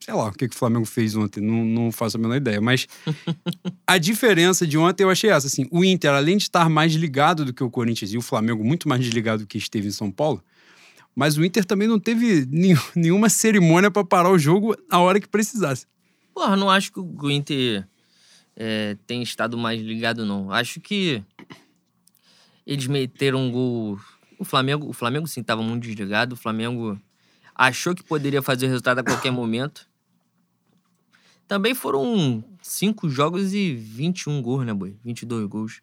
Sei 0.00 0.14
lá 0.14 0.28
o 0.28 0.32
que, 0.32 0.48
que 0.48 0.56
o 0.56 0.58
Flamengo 0.58 0.86
fez 0.86 1.14
ontem, 1.14 1.42
não, 1.42 1.62
não 1.62 1.92
faço 1.92 2.16
a 2.16 2.20
menor 2.20 2.36
ideia. 2.36 2.58
Mas 2.58 2.86
a 3.86 3.98
diferença 3.98 4.66
de 4.66 4.78
ontem 4.78 5.04
eu 5.04 5.10
achei 5.10 5.28
essa. 5.28 5.46
Assim, 5.46 5.68
o 5.70 5.84
Inter, 5.84 6.12
além 6.12 6.38
de 6.38 6.44
estar 6.44 6.70
mais 6.70 6.94
ligado 6.94 7.44
do 7.44 7.52
que 7.52 7.62
o 7.62 7.68
Corinthians 7.68 8.14
e 8.14 8.16
o 8.16 8.22
Flamengo 8.22 8.64
muito 8.64 8.88
mais 8.88 9.02
desligado 9.02 9.42
do 9.42 9.46
que 9.46 9.58
esteve 9.58 9.88
em 9.88 9.90
São 9.90 10.10
Paulo, 10.10 10.42
mas 11.14 11.36
o 11.36 11.44
Inter 11.44 11.64
também 11.64 11.86
não 11.88 11.98
teve 11.98 12.46
nenhum- 12.46 12.76
nenhuma 12.94 13.28
cerimônia 13.28 13.90
para 13.90 14.04
parar 14.04 14.30
o 14.30 14.38
jogo 14.38 14.76
na 14.90 15.00
hora 15.00 15.20
que 15.20 15.28
precisasse. 15.28 15.86
Porra, 16.34 16.56
não 16.56 16.68
acho 16.70 16.92
que 16.92 17.00
o 17.00 17.30
Inter 17.30 17.86
é, 18.56 18.96
tem 19.06 19.22
estado 19.22 19.56
mais 19.56 19.80
ligado, 19.80 20.24
não. 20.26 20.50
Acho 20.50 20.80
que 20.80 21.22
eles 22.66 22.86
meteram 22.86 23.40
um 23.46 23.50
gol. 23.50 24.00
O 24.38 24.44
Flamengo, 24.44 24.88
o 24.88 24.92
Flamengo 24.92 25.26
sim 25.28 25.40
estava 25.40 25.62
muito 25.62 25.82
desligado. 25.82 26.34
O 26.34 26.36
Flamengo 26.36 27.00
achou 27.54 27.94
que 27.94 28.02
poderia 28.02 28.42
fazer 28.42 28.66
o 28.66 28.68
resultado 28.68 28.98
a 28.98 29.04
qualquer 29.04 29.30
momento. 29.30 29.88
Também 31.46 31.74
foram 31.74 32.42
cinco 32.62 33.08
jogos 33.08 33.52
e 33.54 33.74
21 33.74 34.42
gols, 34.42 34.66
né, 34.66 34.72
boi? 34.72 34.96
22 35.04 35.46
gols. 35.46 35.82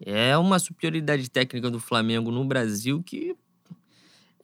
É 0.00 0.36
uma 0.38 0.58
superioridade 0.58 1.28
técnica 1.28 1.70
do 1.70 1.78
Flamengo 1.78 2.30
no 2.30 2.44
Brasil 2.44 3.02
que 3.02 3.36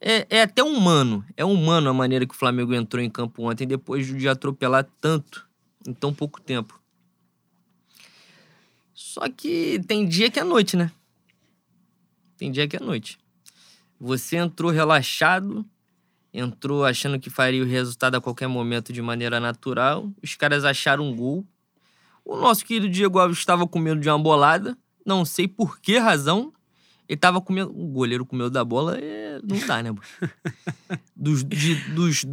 é, 0.01 0.27
é 0.29 0.41
até 0.43 0.63
humano. 0.63 1.25
É 1.35 1.43
humano 1.43 1.89
a 1.89 1.93
maneira 1.93 2.25
que 2.25 2.33
o 2.33 2.37
Flamengo 2.37 2.73
entrou 2.73 3.03
em 3.03 3.09
campo 3.09 3.43
ontem 3.49 3.67
depois 3.67 4.05
de 4.05 4.27
atropelar 4.27 4.87
tanto 5.01 5.47
em 5.85 5.93
tão 5.93 6.13
pouco 6.13 6.41
tempo. 6.41 6.79
Só 8.93 9.27
que 9.29 9.79
tem 9.87 10.07
dia 10.07 10.29
que 10.29 10.39
é 10.39 10.43
noite, 10.43 10.75
né? 10.75 10.91
Tem 12.37 12.51
dia 12.51 12.67
que 12.67 12.77
é 12.77 12.79
noite. 12.79 13.17
Você 13.99 14.37
entrou 14.37 14.71
relaxado, 14.71 15.65
entrou 16.33 16.85
achando 16.85 17.19
que 17.19 17.29
faria 17.29 17.63
o 17.63 17.65
resultado 17.65 18.15
a 18.15 18.21
qualquer 18.21 18.47
momento 18.47 18.93
de 18.93 19.01
maneira 19.01 19.39
natural. 19.39 20.11
Os 20.21 20.35
caras 20.35 20.63
acharam 20.63 21.05
um 21.05 21.15
gol. 21.15 21.45
O 22.23 22.37
nosso 22.37 22.63
querido 22.65 22.89
Diego 22.89 23.17
Alves 23.17 23.39
estava 23.39 23.67
com 23.67 23.79
medo 23.79 23.99
de 23.99 24.09
uma 24.09 24.19
bolada. 24.19 24.77
não 25.05 25.23
sei 25.23 25.47
por 25.47 25.79
que 25.79 25.97
razão, 25.97 26.53
ele 27.07 27.17
tava 27.17 27.39
comendo. 27.41 27.71
O 27.71 27.87
goleiro 27.87 28.25
comeu 28.25 28.49
da 28.49 28.63
bola, 28.63 28.97
é... 28.99 29.39
não 29.43 29.59
dá, 29.65 29.81
né? 29.81 29.93
dos, 31.15 31.43
de, 31.43 31.75
dos 31.91 32.25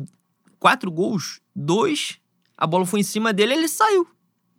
quatro 0.59 0.91
gols, 0.91 1.41
dois, 1.55 2.19
a 2.57 2.67
bola 2.67 2.87
foi 2.87 3.01
em 3.01 3.05
cima 3.05 3.33
dele, 3.33 3.55
ele 3.55 3.69
saiu. 3.69 4.07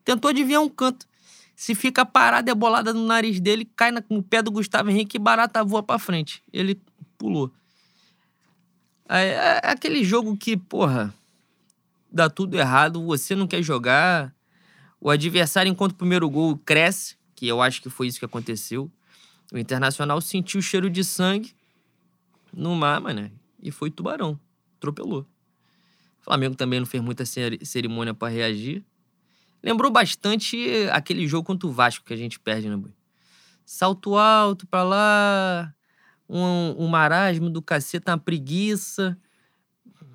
Tentou 0.04 0.30
adivinhar 0.30 0.62
um 0.62 0.70
canto. 0.70 1.08
Se 1.56 1.74
fica 1.74 2.06
parada, 2.06 2.52
é 2.52 2.56
bolada 2.56 2.94
no 2.94 3.06
nariz 3.06 3.40
dele, 3.40 3.66
cai 3.76 3.92
no 3.92 4.22
pé 4.22 4.42
do 4.42 4.52
Gustavo 4.52 4.90
Henrique 4.90 5.18
e 5.18 5.20
barata 5.20 5.64
voa 5.64 5.82
pra 5.82 5.98
frente. 5.98 6.44
Ele 6.52 6.80
pulou. 7.18 7.52
É, 9.08 9.62
é 9.64 9.72
aquele 9.72 10.04
jogo 10.04 10.36
que, 10.36 10.58
porra, 10.58 11.14
dá 12.12 12.30
tudo 12.30 12.58
errado, 12.58 13.04
você 13.06 13.36
não 13.36 13.48
quer 13.48 13.62
jogar, 13.62 14.34
o 15.00 15.10
adversário, 15.10 15.70
enquanto 15.70 15.92
o 15.92 15.96
primeiro 15.96 16.30
gol 16.30 16.58
cresce, 16.58 17.16
que 17.36 17.48
eu 17.48 17.62
acho 17.62 17.82
que 17.82 17.90
foi 17.90 18.08
isso 18.08 18.20
que 18.20 18.26
aconteceu, 18.26 18.92
o 19.52 19.58
Internacional 19.58 20.20
sentiu 20.22 20.60
o 20.60 20.64
cheiro 20.64 20.90
de 20.90 21.04
sangue 21.04 21.56
no 22.54 22.74
mar, 22.76 23.02
mano, 23.02 23.32
e 23.62 23.72
foi 23.72 23.92
tubarão, 23.92 24.40
atropelou. 24.78 25.22
O 26.22 26.24
Flamengo 26.24 26.56
também 26.56 26.80
não 26.80 26.88
fez 26.88 27.04
muita 27.04 27.24
cerimônia 27.26 28.14
para 28.14 28.32
reagir. 28.32 28.84
Lembrou 29.62 29.92
bastante 29.92 30.58
aquele 30.92 31.28
jogo 31.28 31.46
contra 31.46 31.68
o 31.68 31.72
Vasco 31.72 32.06
que 32.06 32.14
a 32.14 32.18
gente 32.18 32.40
perde, 32.40 32.70
né, 32.70 32.76
Boi? 32.76 32.94
Salto 33.66 34.16
alto 34.16 34.68
pra 34.68 34.84
lá, 34.84 35.74
um, 36.30 36.84
um 36.84 36.88
marasmo 36.88 37.50
do 37.50 37.62
cacete, 37.62 38.06
uma 38.08 38.18
preguiça. 38.18 39.18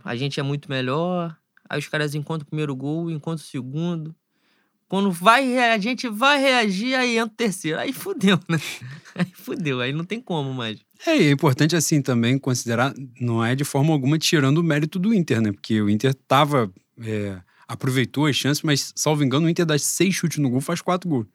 A 0.05 0.15
gente 0.15 0.39
é 0.39 0.43
muito 0.43 0.69
melhor. 0.71 1.37
Aí 1.69 1.79
os 1.79 1.89
caras 1.89 2.15
encontram 2.15 2.45
o 2.45 2.49
primeiro 2.49 2.75
gol, 2.75 3.11
encontram 3.11 3.45
o 3.45 3.49
segundo. 3.49 4.15
Quando 4.91 5.11
vai, 5.11 5.57
a 5.57 5.79
gente 5.79 6.07
vai 6.09 6.39
reagir, 6.39 6.95
aí 6.95 7.17
entra 7.17 7.33
o 7.33 7.37
terceiro. 7.37 7.79
Aí 7.79 7.93
fudeu, 7.93 8.39
né? 8.49 8.59
Aí 9.15 9.27
fudeu, 9.35 9.81
aí 9.81 9.93
não 9.93 10.05
tem 10.05 10.21
como 10.21 10.55
mais. 10.55 10.79
É, 11.05 11.17
e 11.17 11.27
é 11.27 11.31
importante 11.33 11.75
assim 11.75 12.01
também 12.01 12.39
considerar, 12.39 12.95
não 13.21 13.45
é 13.45 13.57
de 13.57 13.65
forma 13.65 13.93
alguma 13.93 14.17
tirando 14.17 14.59
o 14.59 14.63
mérito 14.63 15.01
do 15.01 15.13
Inter, 15.13 15.41
né? 15.41 15.51
Porque 15.51 15.83
o 15.83 15.91
Inter 15.91 16.15
tava. 16.15 16.73
É, 17.03 17.41
aproveitou 17.67 18.27
as 18.27 18.37
chances, 18.37 18.63
mas, 18.63 18.93
salvo 18.95 19.25
engano, 19.25 19.47
o 19.47 19.51
Inter 19.51 19.67
das 19.67 19.83
seis 19.83 20.15
chutes 20.15 20.39
no 20.39 20.49
gol 20.49 20.61
faz 20.61 20.81
quatro 20.81 21.09
gols 21.09 21.27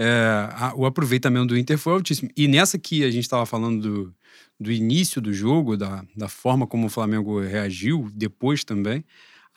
é, 0.00 0.48
a, 0.52 0.72
o 0.76 0.86
aproveitamento 0.86 1.46
do 1.48 1.58
Inter 1.58 1.76
foi 1.76 1.92
altíssimo. 1.92 2.30
E 2.36 2.46
nessa 2.46 2.78
que 2.78 3.02
a 3.02 3.10
gente 3.10 3.24
estava 3.24 3.44
falando 3.44 3.82
do, 3.82 4.14
do 4.60 4.70
início 4.70 5.20
do 5.20 5.32
jogo, 5.32 5.76
da, 5.76 6.04
da 6.16 6.28
forma 6.28 6.68
como 6.68 6.86
o 6.86 6.90
Flamengo 6.90 7.40
reagiu, 7.40 8.08
depois 8.14 8.62
também, 8.62 9.04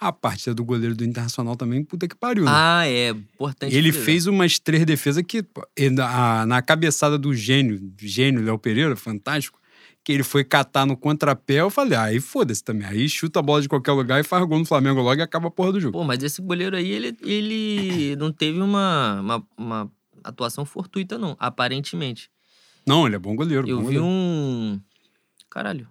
a 0.01 0.11
partida 0.11 0.55
do 0.55 0.65
goleiro 0.65 0.95
do 0.95 1.05
Internacional 1.05 1.55
também, 1.55 1.83
puta 1.83 2.07
que 2.07 2.15
pariu. 2.15 2.45
Né? 2.45 2.51
Ah, 2.51 2.87
é. 2.87 3.09
Importante. 3.09 3.75
Ele 3.75 3.91
fez 3.91 4.25
umas 4.25 4.57
três 4.57 4.83
defesas 4.83 5.23
que, 5.23 5.45
na, 5.91 6.43
na 6.47 6.59
cabeçada 6.59 7.19
do 7.19 7.35
gênio, 7.35 7.93
gênio 7.99 8.43
Léo 8.43 8.57
Pereira, 8.57 8.95
fantástico, 8.95 9.61
que 10.03 10.11
ele 10.11 10.23
foi 10.23 10.43
catar 10.43 10.87
no 10.87 10.97
contrapé, 10.97 11.61
eu 11.61 11.69
falei, 11.69 11.95
ah, 11.95 12.05
aí 12.05 12.19
foda-se 12.19 12.63
também. 12.63 12.87
Aí 12.87 13.07
chuta 13.07 13.37
a 13.37 13.43
bola 13.43 13.61
de 13.61 13.69
qualquer 13.69 13.91
lugar 13.91 14.19
e 14.19 14.23
faz 14.23 14.43
gol 14.47 14.57
no 14.57 14.65
Flamengo 14.65 14.99
logo 15.01 15.21
e 15.21 15.21
acaba 15.21 15.49
a 15.49 15.51
porra 15.51 15.73
do 15.73 15.79
jogo. 15.79 15.95
Pô, 15.95 16.03
mas 16.03 16.23
esse 16.23 16.41
goleiro 16.41 16.75
aí, 16.75 16.89
ele, 16.89 17.15
ele 17.21 18.15
não 18.17 18.31
teve 18.31 18.59
uma, 18.59 19.21
uma, 19.21 19.47
uma 19.55 19.91
atuação 20.23 20.65
fortuita, 20.65 21.19
não, 21.19 21.37
aparentemente. 21.39 22.31
Não, 22.87 23.05
ele 23.05 23.17
é 23.17 23.19
bom 23.19 23.35
goleiro. 23.35 23.69
Eu 23.69 23.77
bom 23.77 23.87
vi 23.87 23.97
goleiro. 23.97 24.03
um. 24.03 24.81
Caralho. 25.47 25.87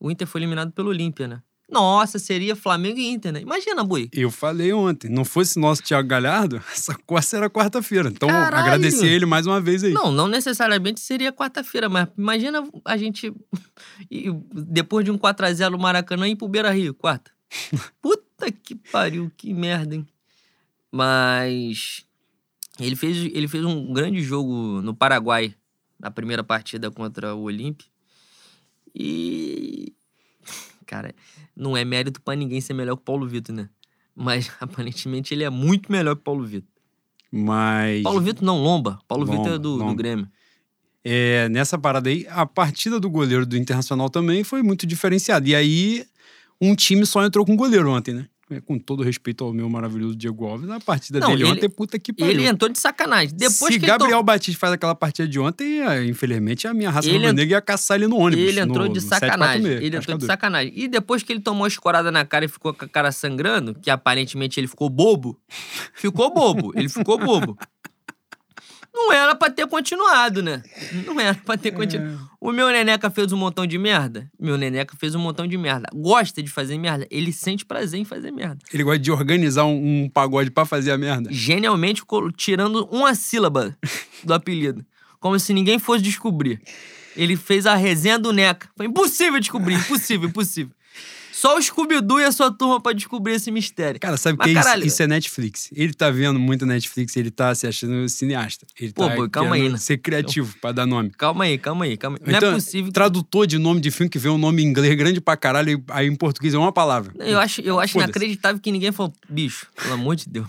O 0.00 0.10
Inter 0.10 0.26
foi 0.26 0.40
eliminado 0.40 0.72
pelo 0.72 0.88
Olímpia, 0.88 1.28
né? 1.28 1.40
Nossa, 1.72 2.18
seria 2.18 2.54
Flamengo 2.54 2.98
e 2.98 3.08
Inter, 3.08 3.32
né? 3.32 3.40
Imagina, 3.40 3.82
Bui. 3.82 4.10
Eu 4.12 4.30
falei 4.30 4.72
ontem, 4.74 5.08
não 5.08 5.24
fosse 5.24 5.58
nosso 5.58 5.82
Thiago 5.82 6.06
Galhardo, 6.06 6.62
essa 6.70 6.94
costa 7.06 7.38
era 7.38 7.48
quarta-feira. 7.48 8.10
Então, 8.10 8.28
Caralho. 8.28 8.62
agradecer 8.62 9.06
ele 9.06 9.24
mais 9.24 9.46
uma 9.46 9.58
vez 9.58 9.82
aí. 9.82 9.92
Não, 9.92 10.12
não 10.12 10.28
necessariamente 10.28 11.00
seria 11.00 11.32
quarta-feira, 11.32 11.88
mas 11.88 12.08
imagina 12.16 12.62
a 12.84 12.96
gente, 12.98 13.32
depois 14.52 15.04
de 15.04 15.10
um 15.10 15.16
4x0 15.16 15.70
no 15.70 15.78
Maracanã, 15.78 16.28
ir 16.28 16.36
pro 16.36 16.46
Beira 16.46 16.70
Rio, 16.70 16.92
quarta. 16.92 17.30
Puta 18.02 18.52
que 18.52 18.74
pariu, 18.74 19.32
que 19.36 19.54
merda, 19.54 19.94
hein? 19.94 20.06
Mas 20.90 22.04
ele 22.78 22.96
fez, 22.96 23.16
ele 23.16 23.48
fez 23.48 23.64
um 23.64 23.92
grande 23.94 24.20
jogo 24.22 24.82
no 24.82 24.94
Paraguai, 24.94 25.54
na 25.98 26.10
primeira 26.10 26.44
partida 26.44 26.90
contra 26.90 27.34
o 27.34 27.42
Olímpio. 27.42 27.86
E. 28.94 29.94
Cara, 30.92 31.14
não 31.56 31.74
é 31.74 31.86
mérito 31.86 32.20
para 32.20 32.36
ninguém 32.36 32.60
ser 32.60 32.74
melhor 32.74 32.96
que 32.96 33.00
o 33.00 33.04
Paulo 33.06 33.26
Vitor, 33.26 33.56
né? 33.56 33.70
Mas 34.14 34.50
aparentemente 34.60 35.32
ele 35.32 35.42
é 35.42 35.48
muito 35.48 35.90
melhor 35.90 36.14
que 36.14 36.20
o 36.20 36.24
Paulo 36.24 36.44
Vitor. 36.44 36.68
Mas. 37.30 38.02
Paulo 38.02 38.20
Vitor 38.20 38.44
não, 38.44 38.62
Lomba. 38.62 38.98
Paulo 39.08 39.24
Lomba, 39.24 39.38
Vitor 39.38 39.54
é 39.54 39.58
do, 39.58 39.78
do 39.78 39.94
Grêmio. 39.94 40.28
É, 41.02 41.48
nessa 41.48 41.78
parada 41.78 42.10
aí, 42.10 42.26
a 42.28 42.44
partida 42.44 43.00
do 43.00 43.08
goleiro 43.08 43.46
do 43.46 43.56
Internacional 43.56 44.10
também 44.10 44.44
foi 44.44 44.62
muito 44.62 44.86
diferenciada. 44.86 45.48
E 45.48 45.54
aí, 45.54 46.04
um 46.60 46.74
time 46.74 47.06
só 47.06 47.24
entrou 47.24 47.46
com 47.46 47.56
goleiro 47.56 47.90
ontem, 47.90 48.12
né? 48.12 48.28
É, 48.52 48.60
com 48.60 48.78
todo 48.78 49.02
respeito 49.02 49.44
ao 49.44 49.52
meu 49.52 49.68
maravilhoso 49.68 50.14
Diego 50.14 50.46
Alves, 50.46 50.68
a 50.68 50.78
partida 50.80 51.20
não, 51.20 51.28
dele 51.28 51.42
ele, 51.42 51.52
ontem, 51.52 51.68
puta 51.68 51.98
que 51.98 52.12
pariu. 52.12 52.32
Ele 52.32 52.46
entrou 52.46 52.70
de 52.70 52.78
sacanagem. 52.78 53.34
Depois 53.34 53.72
Se 53.72 53.80
que 53.80 53.86
Gabriel 53.86 54.18
to... 54.18 54.24
Batista 54.24 54.58
faz 54.58 54.72
aquela 54.72 54.94
partida 54.94 55.26
de 55.26 55.38
ontem, 55.38 55.80
é, 55.80 56.04
infelizmente 56.04 56.66
a 56.66 56.74
minha 56.74 56.90
raça 56.90 57.08
ele 57.08 57.26
ent... 57.26 57.34
negra 57.34 57.56
ia 57.56 57.60
caçar 57.60 57.96
ele 57.96 58.06
no 58.06 58.16
ônibus. 58.16 58.44
Ele 58.44 58.60
entrou 58.60 58.86
no, 58.86 58.92
de 58.92 59.00
sacanagem. 59.00 59.66
ele 59.66 59.96
entrou 59.96 60.18
de 60.18 60.26
sacanagem. 60.26 60.72
E 60.76 60.88
depois 60.88 61.22
que 61.22 61.32
ele 61.32 61.40
tomou 61.40 61.64
a 61.64 61.68
escorada 61.68 62.10
na 62.10 62.24
cara 62.24 62.44
e 62.44 62.48
ficou 62.48 62.74
com 62.74 62.84
a 62.84 62.88
cara 62.88 63.10
sangrando, 63.12 63.74
que 63.74 63.90
aparentemente 63.90 64.60
ele 64.60 64.66
ficou 64.66 64.88
bobo, 64.90 65.38
ficou 65.94 66.32
bobo. 66.32 66.72
ele 66.76 66.88
ficou 66.88 67.18
bobo. 67.18 67.56
Não 68.94 69.10
era 69.12 69.34
pra 69.34 69.50
ter 69.50 69.66
continuado, 69.66 70.42
né? 70.42 70.62
Não 71.06 71.18
era 71.18 71.34
pra 71.34 71.56
ter 71.56 71.70
continuado. 71.70 72.14
É. 72.14 72.32
O 72.38 72.52
meu 72.52 72.68
Neneca 72.68 73.10
fez 73.10 73.32
um 73.32 73.36
montão 73.36 73.66
de 73.66 73.78
merda? 73.78 74.30
Meu 74.38 74.58
Neneca 74.58 74.94
fez 74.98 75.14
um 75.14 75.18
montão 75.18 75.46
de 75.46 75.56
merda. 75.56 75.88
Gosta 75.94 76.42
de 76.42 76.50
fazer 76.50 76.76
merda? 76.76 77.06
Ele 77.10 77.32
sente 77.32 77.64
prazer 77.64 78.00
em 78.00 78.04
fazer 78.04 78.30
merda. 78.30 78.58
Ele 78.72 78.84
gosta 78.84 78.98
de 78.98 79.10
organizar 79.10 79.64
um, 79.64 80.04
um 80.04 80.08
pagode 80.08 80.50
para 80.50 80.66
fazer 80.66 80.90
a 80.90 80.98
merda? 80.98 81.30
Genialmente, 81.32 82.02
tirando 82.36 82.86
uma 82.90 83.14
sílaba 83.14 83.76
do 84.22 84.34
apelido. 84.34 84.84
Como 85.18 85.38
se 85.38 85.54
ninguém 85.54 85.78
fosse 85.78 86.02
descobrir. 86.02 86.60
Ele 87.16 87.36
fez 87.36 87.66
a 87.66 87.74
resenha 87.74 88.18
do 88.18 88.32
Neca. 88.32 88.68
Foi 88.76 88.86
impossível 88.86 89.38
descobrir, 89.38 89.74
impossível, 89.74 90.28
impossível. 90.28 90.74
Só 91.32 91.56
o 91.56 91.62
Scooby-Doo 91.62 92.20
e 92.20 92.24
a 92.24 92.30
sua 92.30 92.52
turma 92.52 92.78
pra 92.80 92.92
descobrir 92.92 93.32
esse 93.32 93.50
mistério. 93.50 93.98
Cara, 93.98 94.18
sabe 94.18 94.36
o 94.36 94.38
que 94.38 94.50
é 94.50 94.60
isso? 94.60 94.86
Isso 94.86 95.02
é 95.02 95.06
Netflix. 95.06 95.70
Ele 95.72 95.94
tá 95.94 96.10
vendo 96.10 96.38
muito 96.38 96.66
Netflix, 96.66 97.16
ele 97.16 97.30
tá 97.30 97.54
se 97.54 97.66
achando 97.66 98.06
cineasta. 98.08 98.66
Ele 98.78 98.92
Pô, 98.92 99.08
tá 99.08 99.16
pô, 99.16 99.30
calma 99.30 99.54
aí, 99.54 99.68
né? 99.70 99.78
ser 99.78 99.96
criativo 99.96 100.54
pra 100.60 100.72
dar 100.72 100.84
nome. 100.84 101.10
Calma 101.10 101.44
aí, 101.44 101.56
calma 101.56 101.86
aí, 101.86 101.96
calma 101.96 102.18
aí. 102.20 102.26
Não 102.26 102.34
é 102.34 102.36
então, 102.36 102.50
é 102.50 102.54
possível. 102.54 102.92
Tradutor 102.92 103.46
de 103.46 103.58
nome 103.58 103.80
de 103.80 103.90
filme 103.90 104.10
que 104.10 104.18
vê 104.18 104.28
um 104.28 104.36
nome 104.36 104.62
em 104.62 104.66
inglês 104.66 104.94
grande 104.94 105.20
pra 105.20 105.36
caralho, 105.36 105.82
aí 105.88 106.06
em 106.06 106.14
português 106.14 106.52
é 106.52 106.58
uma 106.58 106.72
palavra. 106.72 107.14
Eu 107.18 107.40
acho, 107.40 107.62
eu 107.62 107.80
acho 107.80 107.96
inacreditável 107.96 108.60
que 108.60 108.70
ninguém 108.70 108.92
falou, 108.92 109.12
bicho, 109.28 109.66
pelo 109.74 109.94
amor 109.94 110.16
de 110.16 110.28
Deus. 110.28 110.46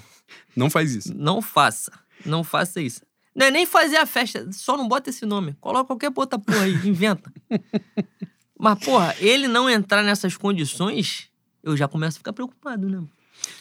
Não 0.54 0.70
faz 0.70 0.94
isso. 0.94 1.14
Não 1.16 1.42
faça. 1.42 1.92
Não 2.26 2.44
faça 2.44 2.82
isso. 2.82 3.02
Não 3.34 3.48
é 3.48 3.52
nem 3.52 3.66
fazer 3.66 3.98
a 3.98 4.06
festa, 4.06 4.48
só 4.52 4.78
não 4.78 4.88
bota 4.88 5.10
esse 5.10 5.26
nome. 5.26 5.56
Coloca 5.60 5.86
qualquer 5.86 6.12
outra 6.14 6.38
porra 6.38 6.64
aí, 6.64 6.74
inventa. 6.86 7.32
Mas, 8.60 8.80
porra, 8.80 9.16
ele 9.20 9.48
não 9.48 9.70
entrar 9.70 10.04
nessas 10.04 10.38
condições 10.38 11.30
eu 11.64 11.78
já 11.78 11.88
começo 11.88 12.18
a 12.18 12.20
ficar 12.20 12.34
preocupado, 12.34 12.90
né? 12.90 13.02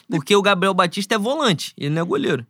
Porque 0.09 0.35
o 0.35 0.41
Gabriel 0.41 0.73
Batista 0.73 1.15
é 1.15 1.17
volante, 1.17 1.73
ele 1.77 1.89
não 1.91 2.01
é 2.01 2.05
goleiro. 2.05 2.45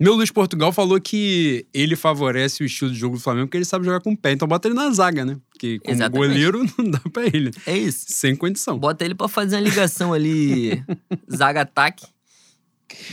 Meu 0.00 0.14
Luiz 0.14 0.30
Portugal 0.30 0.72
falou 0.72 1.00
que 1.00 1.66
ele 1.74 1.96
favorece 1.96 2.62
o 2.62 2.66
estilo 2.66 2.90
de 2.90 2.96
jogo 2.96 3.16
do 3.16 3.22
Flamengo 3.22 3.48
porque 3.48 3.58
ele 3.58 3.64
sabe 3.64 3.84
jogar 3.84 4.00
com 4.00 4.12
o 4.12 4.16
pé. 4.16 4.30
Então 4.30 4.46
bota 4.46 4.68
ele 4.68 4.74
na 4.74 4.88
zaga, 4.92 5.24
né? 5.24 5.36
Porque 5.50 5.80
como 5.80 5.92
Exatamente. 5.92 6.28
goleiro 6.28 6.64
não 6.78 6.90
dá 6.90 7.00
pra 7.12 7.26
ele. 7.26 7.50
É 7.66 7.76
isso. 7.76 8.06
Sem 8.08 8.36
condição. 8.36 8.78
Bota 8.78 9.04
ele 9.04 9.14
pra 9.14 9.26
fazer 9.26 9.56
uma 9.56 9.62
ligação 9.62 10.12
ali, 10.12 10.84
zaga-ataque. 11.34 12.06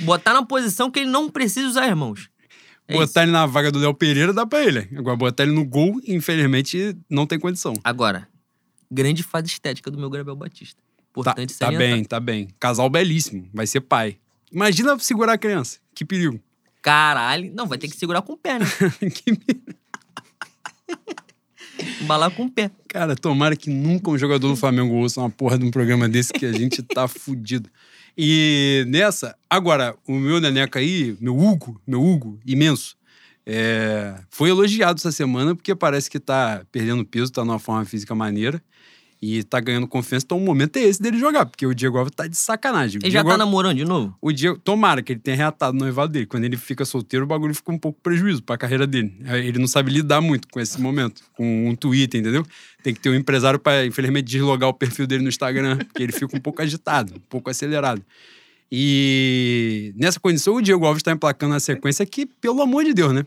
Botar 0.02 0.34
na 0.34 0.46
posição 0.46 0.92
que 0.92 1.00
ele 1.00 1.10
não 1.10 1.28
precisa 1.28 1.68
usar 1.68 1.90
as 1.90 1.98
mãos. 1.98 2.30
É 2.88 2.94
botar 2.94 3.06
isso. 3.06 3.20
ele 3.20 3.32
na 3.32 3.48
vaga 3.48 3.72
do 3.72 3.80
Léo 3.80 3.94
Pereira 3.96 4.32
dá 4.32 4.46
pra 4.46 4.64
ele. 4.64 4.88
Agora, 4.96 5.18
botar 5.18 5.42
ele 5.42 5.54
no 5.54 5.66
gol, 5.66 6.00
infelizmente, 6.08 6.96
não 7.10 7.26
tem 7.26 7.40
condição. 7.40 7.74
Agora, 7.84 8.28
grande 8.96 9.22
fase 9.22 9.48
estética 9.48 9.92
do 9.92 9.98
meu 9.98 10.10
Gabriel 10.10 10.36
Batista. 10.36 10.82
Importante 11.12 11.58
tá, 11.58 11.72
tá 11.72 11.78
bem, 11.78 12.04
tá 12.04 12.20
bem. 12.20 12.50
Casal 12.60 12.90
belíssimo. 12.90 13.48
Vai 13.54 13.68
ser 13.68 13.82
pai. 13.82 14.18
Imagina 14.52 14.98
segurar 15.00 15.34
a 15.34 15.38
criança. 15.38 15.80
Que 15.94 16.04
perigo. 16.04 16.40
Caralho. 16.82 17.52
Não, 17.54 17.68
vai 17.68 17.78
ter 17.78 17.88
que 17.88 17.96
segurar 17.96 18.22
com 18.22 18.34
o 18.34 18.38
pé, 18.38 18.60
né? 18.60 18.66
que... 19.14 19.38
Embalar 22.02 22.32
com 22.32 22.46
o 22.46 22.52
pé. 22.52 22.72
Cara, 22.88 23.16
tomara 23.16 23.56
que 23.56 23.70
nunca 23.70 24.10
um 24.10 24.18
jogador 24.18 24.48
do 24.48 24.56
Flamengo 24.56 24.96
ouça 24.96 25.20
uma 25.20 25.30
porra 25.30 25.58
de 25.58 25.66
um 25.66 25.72
programa 25.72 26.08
desse 26.08 26.32
que 26.32 26.46
a 26.46 26.52
gente 26.52 26.82
tá 26.82 27.08
fudido. 27.10 27.70
E 28.18 28.86
nessa, 28.88 29.36
agora, 29.50 29.96
o 30.08 30.14
meu 30.14 30.40
neneca 30.40 30.80
aí, 30.80 31.18
meu 31.20 31.38
Hugo, 31.38 31.82
meu 31.86 32.02
Hugo, 32.02 32.40
imenso, 32.46 32.96
é, 33.46 34.16
foi 34.30 34.50
elogiado 34.50 35.00
essa 35.00 35.12
semana 35.12 35.54
porque 35.54 35.76
parece 35.76 36.10
que 36.10 36.20
tá 36.20 36.66
perdendo 36.72 37.06
peso, 37.06 37.32
tá 37.32 37.44
numa 37.44 37.60
forma 37.60 37.84
física 37.84 38.16
maneira. 38.16 38.62
E 39.28 39.44
tá 39.44 39.60
ganhando 39.60 39.88
confiança, 39.88 40.24
então 40.26 40.38
o 40.38 40.42
momento 40.42 40.78
é 40.78 40.82
esse 40.82 41.02
dele 41.02 41.18
jogar, 41.18 41.48
porque 41.48 41.66
o 41.66 41.74
Diego 41.74 41.98
Alves 41.98 42.14
tá 42.16 42.28
de 42.28 42.38
sacanagem. 42.38 43.00
Ele 43.02 43.10
já 43.12 43.24
tá 43.24 43.30
Alves- 43.30 43.40
namorando 43.40 43.76
de 43.78 43.84
novo? 43.86 44.16
o 44.22 44.32
Diego, 44.32 44.60
tomara 44.60 45.02
que 45.02 45.14
ele 45.14 45.20
tenha 45.20 45.36
reatado 45.36 45.76
o 45.76 45.80
noivado 45.80 46.12
dele. 46.12 46.28
Quando 46.28 46.44
ele 46.44 46.56
fica 46.58 46.86
solteiro, 46.86 47.26
o 47.26 47.28
bagulho 47.28 47.56
fica 47.56 47.72
um 47.72 47.78
pouco 47.78 48.00
prejuízo 48.04 48.44
pra 48.44 48.56
carreira 48.58 48.86
dele. 48.86 49.16
Aí 49.26 49.48
Ele 49.48 49.58
não 49.58 49.68
sabe 49.68 49.92
lidar 49.92 50.22
muito 50.22 50.48
com 50.50 50.60
esse 50.60 50.80
momento, 50.80 51.24
com 51.34 51.68
um 51.70 51.76
Twitter, 51.76 52.22
entendeu? 52.22 52.46
Tem 52.84 52.94
que 52.94 53.00
ter 53.00 53.10
um 53.10 53.16
empresário 53.16 53.58
pra, 53.58 53.84
infelizmente, 53.86 54.26
deslogar 54.26 54.70
o 54.70 54.74
perfil 54.74 55.08
dele 55.08 55.24
no 55.24 55.30
Instagram, 55.30 55.78
porque 55.78 56.04
ele 56.04 56.12
fica 56.12 56.38
um 56.38 56.40
pouco 56.40 56.62
agitado, 56.62 57.16
um 57.16 57.20
pouco 57.28 57.50
acelerado. 57.50 58.04
E 58.72 59.94
nessa 59.96 60.20
condição, 60.20 60.56
o 60.56 60.62
Diego 60.62 60.86
Alves 60.86 61.02
tá 61.02 61.12
emplacando 61.12 61.56
a 61.56 61.60
sequência 61.60 62.06
que, 62.06 62.26
pelo 62.26 62.62
amor 62.62 62.84
de 62.84 62.94
Deus, 62.94 63.14
né? 63.14 63.26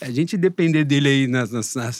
A 0.00 0.10
gente 0.10 0.36
depender 0.36 0.84
dele 0.84 1.08
aí 1.08 1.26
nessa, 1.26 1.90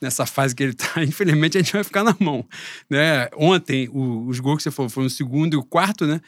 nessa, 0.00 0.26
fase 0.26 0.54
que 0.54 0.62
ele 0.62 0.74
tá, 0.74 1.02
infelizmente 1.04 1.58
a 1.58 1.62
gente 1.62 1.72
vai 1.72 1.84
ficar 1.84 2.02
na 2.02 2.16
mão. 2.18 2.46
Né? 2.88 3.28
Ontem, 3.36 3.88
o- 3.92 4.26
os 4.26 4.40
gols 4.40 4.58
que 4.58 4.62
você 4.64 4.70
falou 4.70 4.88
foram 4.88 5.06
o 5.06 5.10
segundo 5.10 5.54
e 5.54 5.56
o 5.56 5.62
quarto, 5.62 6.06
né? 6.06 6.20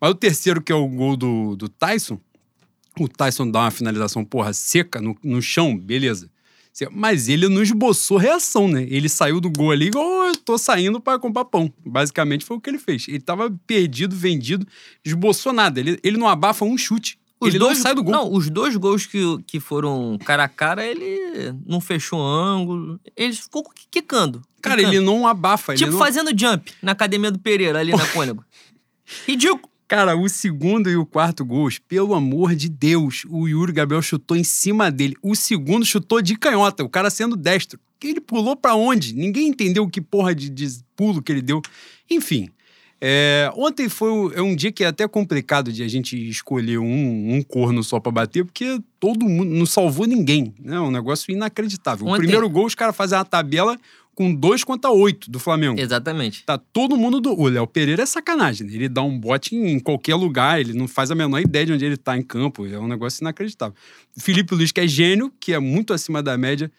Mas 0.00 0.10
o 0.10 0.14
terceiro, 0.14 0.62
que 0.62 0.72
é 0.72 0.74
o 0.74 0.88
gol 0.88 1.16
do, 1.16 1.54
do 1.56 1.68
Tyson, 1.68 2.18
o 2.98 3.08
Tyson 3.08 3.50
dá 3.50 3.60
uma 3.60 3.70
finalização, 3.70 4.24
porra, 4.24 4.52
seca 4.52 5.00
no, 5.00 5.16
no 5.22 5.42
chão, 5.42 5.76
beleza. 5.76 6.30
Mas 6.92 7.28
ele 7.28 7.48
não 7.48 7.62
esboçou 7.62 8.16
reação, 8.16 8.66
né? 8.66 8.86
Ele 8.88 9.08
saiu 9.08 9.40
do 9.40 9.50
gol 9.50 9.70
ali 9.70 9.88
igual 9.88 10.28
eu 10.28 10.36
tô 10.36 10.56
saindo 10.56 11.00
para 11.00 11.18
comprar 11.18 11.44
pão. 11.44 11.70
Basicamente 11.84 12.44
foi 12.44 12.56
o 12.56 12.60
que 12.60 12.70
ele 12.70 12.78
fez. 12.78 13.06
Ele 13.08 13.20
tava 13.20 13.50
perdido, 13.66 14.16
vendido, 14.16 14.66
esboçou 15.04 15.52
nada. 15.52 15.78
Ele, 15.78 15.98
ele 16.02 16.16
não 16.16 16.28
abafa 16.28 16.64
um 16.64 16.78
chute. 16.78 17.18
Ele 17.42 17.58
não 17.58 17.74
sai 17.74 17.94
do 17.94 18.02
gol. 18.02 18.12
Não, 18.12 18.32
os 18.32 18.50
dois 18.50 18.76
gols 18.76 19.06
que, 19.06 19.20
que 19.46 19.58
foram 19.58 20.18
cara 20.24 20.44
a 20.44 20.48
cara, 20.48 20.84
ele 20.84 21.54
não 21.66 21.80
fechou 21.80 22.20
ângulo. 22.20 23.00
Ele 23.16 23.32
ficou 23.32 23.64
quicando. 23.90 24.42
Cara, 24.60 24.76
quicando. 24.76 24.96
ele 24.96 25.04
não 25.04 25.26
abafa. 25.26 25.74
Tipo 25.74 25.86
ele 25.86 25.92
não... 25.92 25.98
fazendo 25.98 26.38
jump 26.38 26.72
na 26.82 26.92
academia 26.92 27.30
do 27.30 27.38
Pereira, 27.38 27.78
ali 27.80 27.92
na 27.92 28.06
Cônego. 28.12 28.44
Ridículo. 29.26 29.70
Cara, 29.88 30.16
o 30.16 30.28
segundo 30.28 30.88
e 30.88 30.96
o 30.96 31.04
quarto 31.04 31.44
gols, 31.44 31.80
pelo 31.80 32.14
amor 32.14 32.54
de 32.54 32.68
Deus, 32.68 33.24
o 33.28 33.48
Yuri 33.48 33.72
Gabriel 33.72 34.00
chutou 34.00 34.36
em 34.36 34.44
cima 34.44 34.88
dele. 34.88 35.16
O 35.20 35.34
segundo 35.34 35.84
chutou 35.84 36.22
de 36.22 36.36
canhota, 36.36 36.84
o 36.84 36.88
cara 36.88 37.10
sendo 37.10 37.34
destro. 37.34 37.76
Ele 38.00 38.20
pulou 38.20 38.54
pra 38.54 38.76
onde? 38.76 39.12
Ninguém 39.12 39.48
entendeu 39.48 39.88
que 39.88 40.00
porra 40.00 40.32
de, 40.32 40.48
de 40.48 40.80
pulo 40.94 41.20
que 41.20 41.32
ele 41.32 41.42
deu. 41.42 41.60
Enfim, 42.08 42.48
é, 43.00 43.50
ontem 43.56 43.88
foi 43.88 44.10
um, 44.10 44.32
é 44.32 44.42
um 44.42 44.54
dia 44.54 44.70
que 44.70 44.84
é 44.84 44.86
até 44.88 45.08
complicado 45.08 45.72
de 45.72 45.82
a 45.82 45.88
gente 45.88 46.16
escolher 46.28 46.78
um, 46.78 47.34
um 47.36 47.42
corno 47.42 47.82
só 47.82 47.98
pra 47.98 48.12
bater, 48.12 48.44
porque 48.44 48.78
todo 48.98 49.24
mundo 49.26 49.50
não 49.50 49.64
salvou 49.66 50.06
ninguém. 50.06 50.54
né? 50.62 50.76
É 50.76 50.80
um 50.80 50.90
negócio 50.90 51.32
inacreditável. 51.32 52.06
O 52.06 52.10
Ontem- 52.10 52.18
primeiro 52.22 52.48
gol, 52.50 52.66
os 52.66 52.74
caras 52.74 52.94
fazem 52.94 53.16
uma 53.18 53.24
tabela 53.24 53.78
com 54.14 54.34
dois 54.34 54.62
contra 54.62 54.90
oito 54.90 55.30
do 55.30 55.38
Flamengo. 55.38 55.80
Exatamente. 55.80 56.44
Tá 56.44 56.58
todo 56.58 56.94
mundo 56.94 57.20
do. 57.22 57.32
O 57.32 57.48
Léo 57.48 57.66
Pereira 57.66 58.02
é 58.02 58.06
sacanagem. 58.06 58.66
né? 58.66 58.74
Ele 58.74 58.88
dá 58.88 59.02
um 59.02 59.18
bote 59.18 59.56
em 59.56 59.78
qualquer 59.80 60.14
lugar, 60.14 60.60
ele 60.60 60.74
não 60.74 60.86
faz 60.86 61.10
a 61.10 61.14
menor 61.14 61.40
ideia 61.40 61.64
de 61.64 61.72
onde 61.72 61.84
ele 61.86 61.96
tá 61.96 62.18
em 62.18 62.22
campo. 62.22 62.66
É 62.66 62.78
um 62.78 62.86
negócio 62.88 63.22
inacreditável. 63.22 63.74
O 64.14 64.20
Felipe 64.20 64.54
Luiz, 64.54 64.72
que 64.72 64.80
é 64.80 64.86
gênio, 64.86 65.32
que 65.40 65.54
é 65.54 65.58
muito 65.58 65.94
acima 65.94 66.22
da 66.22 66.36
média 66.36 66.70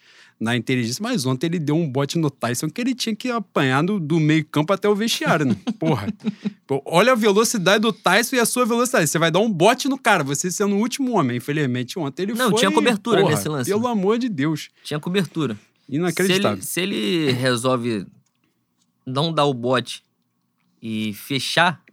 na 0.41 0.57
inteligência, 0.57 1.03
mas 1.03 1.23
ontem 1.23 1.45
ele 1.45 1.59
deu 1.59 1.75
um 1.75 1.87
bote 1.87 2.17
no 2.17 2.31
Tyson 2.31 2.67
que 2.67 2.81
ele 2.81 2.95
tinha 2.95 3.15
que 3.15 3.29
apanhar 3.29 3.83
do, 3.83 3.99
do 3.99 4.19
meio-campo 4.19 4.73
até 4.73 4.89
o 4.89 4.95
vestiário, 4.95 5.45
né? 5.45 5.55
Porra. 5.77 6.11
Pô, 6.65 6.81
olha 6.83 7.11
a 7.11 7.15
velocidade 7.15 7.83
do 7.83 7.93
Tyson 7.93 8.37
e 8.37 8.39
a 8.39 8.45
sua 8.45 8.65
velocidade. 8.65 9.07
Você 9.07 9.19
vai 9.19 9.29
dar 9.29 9.39
um 9.39 9.51
bote 9.51 9.87
no 9.87 9.99
cara, 9.99 10.23
você 10.23 10.49
sendo 10.49 10.75
o 10.75 10.79
último 10.79 11.11
homem. 11.11 11.37
Infelizmente, 11.37 11.99
ontem 11.99 12.23
ele 12.23 12.33
Não, 12.33 12.49
foi. 12.49 12.57
tinha 12.57 12.71
cobertura 12.71 13.21
porra, 13.21 13.35
nesse 13.35 13.47
lance, 13.47 13.69
Pelo 13.69 13.83
né? 13.83 13.91
amor 13.91 14.17
de 14.17 14.29
Deus. 14.29 14.69
Tinha 14.83 14.99
cobertura. 14.99 15.55
Inacreditável. 15.87 16.63
Se 16.63 16.81
ele, 16.81 16.95
se 16.95 17.01
ele 17.01 17.31
resolve 17.33 18.07
não 19.05 19.31
dar 19.31 19.45
o 19.45 19.53
bote 19.53 20.03
e 20.81 21.13
fechar, 21.13 21.83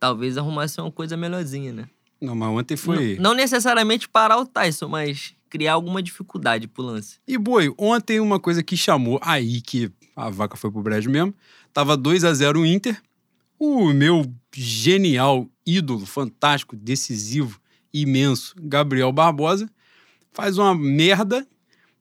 talvez 0.00 0.36
arrumasse 0.36 0.80
uma 0.80 0.90
coisa 0.90 1.16
melhorzinha, 1.16 1.72
né? 1.72 1.88
Não, 2.20 2.34
mas 2.34 2.48
ontem 2.48 2.76
foi. 2.76 3.14
Não, 3.14 3.30
não 3.30 3.34
necessariamente 3.34 4.08
parar 4.08 4.38
o 4.38 4.44
Tyson, 4.44 4.88
mas 4.88 5.36
criar 5.48 5.74
alguma 5.74 6.02
dificuldade 6.02 6.66
pro 6.68 6.82
lance. 6.82 7.18
E, 7.26 7.38
boi, 7.38 7.72
ontem 7.78 8.20
uma 8.20 8.38
coisa 8.38 8.62
que 8.62 8.76
chamou 8.76 9.18
aí 9.22 9.60
que 9.60 9.90
a 10.14 10.30
vaca 10.30 10.56
foi 10.56 10.70
pro 10.70 10.82
brejo 10.82 11.10
mesmo. 11.10 11.34
Tava 11.72 11.96
2 11.96 12.24
a 12.24 12.34
0 12.34 12.60
o 12.60 12.66
Inter. 12.66 13.00
O 13.58 13.92
meu 13.92 14.24
genial 14.54 15.48
ídolo, 15.66 16.06
fantástico, 16.06 16.76
decisivo, 16.76 17.60
imenso, 17.92 18.54
Gabriel 18.60 19.12
Barbosa, 19.12 19.68
faz 20.32 20.58
uma 20.58 20.74
merda, 20.74 21.46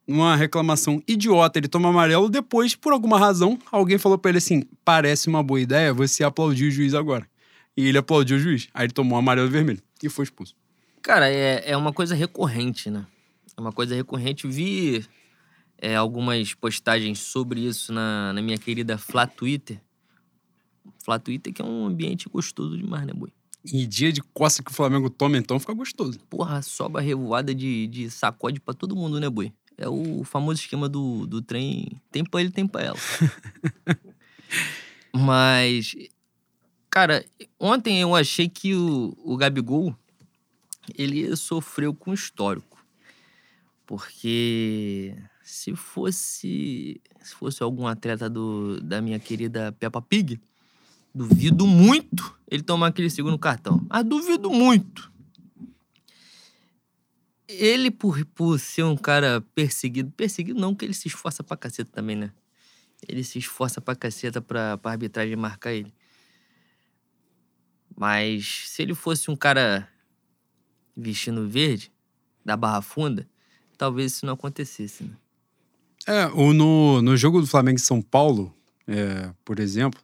uma 0.07 0.35
reclamação 0.35 1.01
idiota. 1.07 1.59
Ele 1.59 1.67
toma 1.67 1.89
amarelo. 1.89 2.29
Depois, 2.29 2.75
por 2.75 2.93
alguma 2.93 3.17
razão, 3.17 3.57
alguém 3.71 3.97
falou 3.97 4.17
pra 4.17 4.29
ele 4.29 4.37
assim: 4.37 4.63
parece 4.85 5.27
uma 5.27 5.41
boa 5.41 5.59
ideia 5.59 5.93
você 5.93 6.23
aplaudir 6.23 6.67
o 6.67 6.71
juiz 6.71 6.93
agora. 6.93 7.27
E 7.75 7.87
ele 7.87 7.97
aplaudiu 7.97 8.37
o 8.37 8.39
juiz. 8.39 8.67
Aí 8.73 8.85
ele 8.85 8.93
tomou 8.93 9.17
amarelo 9.17 9.47
e 9.47 9.51
vermelho 9.51 9.81
e 10.01 10.09
foi 10.09 10.23
expulso. 10.23 10.55
Cara, 11.01 11.29
é, 11.29 11.71
é 11.71 11.77
uma 11.77 11.93
coisa 11.93 12.15
recorrente, 12.15 12.89
né? 12.89 13.05
É 13.57 13.61
uma 13.61 13.71
coisa 13.71 13.95
recorrente. 13.95 14.47
Vi 14.47 15.03
é, 15.79 15.95
algumas 15.95 16.53
postagens 16.53 17.19
sobre 17.19 17.61
isso 17.61 17.91
na, 17.91 18.31
na 18.31 18.41
minha 18.41 18.57
querida 18.57 18.99
Flá 18.99 19.25
Twitter. 19.25 19.81
Flá 21.03 21.17
Twitter 21.17 21.51
que 21.51 21.61
é 21.61 21.65
um 21.65 21.87
ambiente 21.87 22.29
gostoso 22.29 22.77
demais, 22.77 23.05
né, 23.07 23.13
boi? 23.13 23.31
E 23.65 23.85
dia 23.85 24.13
de 24.13 24.21
coça 24.21 24.63
que 24.63 24.71
o 24.71 24.73
Flamengo 24.73 25.09
toma, 25.09 25.37
então, 25.37 25.59
fica 25.59 25.73
gostoso. 25.73 26.19
Porra, 26.29 26.61
sobra 26.61 27.01
revoada 27.01 27.53
de, 27.53 27.87
de 27.87 28.09
sacode 28.09 28.59
pra 28.59 28.73
todo 28.73 28.95
mundo, 28.95 29.19
né, 29.19 29.29
boi? 29.29 29.51
É 29.77 29.89
o 29.89 30.23
famoso 30.23 30.61
esquema 30.61 30.87
do, 30.87 31.25
do 31.27 31.41
trem. 31.41 31.99
Tem 32.11 32.23
pra 32.23 32.39
ele, 32.39 32.51
tem 32.51 32.67
pra 32.67 32.83
ela. 32.83 32.97
Mas, 35.11 35.95
cara, 36.89 37.25
ontem 37.59 37.99
eu 37.99 38.15
achei 38.15 38.47
que 38.47 38.73
o, 38.75 39.15
o 39.23 39.35
Gabigol 39.35 39.95
ele 40.97 41.35
sofreu 41.35 41.93
com 41.93 42.11
o 42.11 42.13
histórico. 42.13 42.66
Porque 43.87 45.15
se 45.41 45.73
fosse 45.73 47.01
se 47.21 47.33
fosse 47.35 47.63
algum 47.63 47.87
atleta 47.87 48.29
do, 48.29 48.81
da 48.81 49.01
minha 49.01 49.17
querida 49.17 49.71
Peppa 49.71 50.01
Pig, 50.01 50.39
duvido 51.15 51.65
muito 51.65 52.37
ele 52.51 52.61
tomar 52.61 52.87
aquele 52.87 53.09
segundo 53.09 53.39
cartão. 53.39 53.85
Mas 53.89 54.03
duvido 54.03 54.51
muito. 54.51 55.11
Ele, 57.47 57.89
por, 57.89 58.25
por 58.25 58.59
ser 58.59 58.83
um 58.83 58.97
cara 58.97 59.39
perseguido, 59.55 60.11
perseguido 60.11 60.59
não, 60.59 60.75
que 60.75 60.83
ele 60.83 60.93
se 60.93 61.07
esforça 61.07 61.41
pra 61.41 61.55
caceta 61.55 61.89
também, 61.89 62.17
né? 62.17 62.33
Ele 63.07 63.23
se 63.23 63.39
esforça 63.39 63.79
pra 63.79 63.95
caceta 63.95 64.41
pra, 64.41 64.77
pra 64.77 64.91
arbitragem 64.91 65.35
marcar 65.37 65.71
ele. 65.71 65.93
Mas 67.95 68.65
se 68.67 68.81
ele 68.81 68.93
fosse 68.93 69.31
um 69.31 69.35
cara 69.35 69.87
vestindo 70.95 71.47
verde, 71.47 71.89
da 72.43 72.57
Barra 72.57 72.81
Funda, 72.81 73.27
talvez 73.77 74.13
isso 74.13 74.25
não 74.25 74.33
acontecesse, 74.33 75.03
né? 75.03 75.11
É, 76.07 76.27
o, 76.27 76.53
no, 76.53 77.01
no 77.01 77.17
jogo 77.17 77.41
do 77.41 77.47
Flamengo 77.47 77.77
e 77.77 77.81
São 77.81 78.01
Paulo, 78.01 78.53
é, 78.87 79.29
por 79.43 79.59
exemplo, 79.59 79.99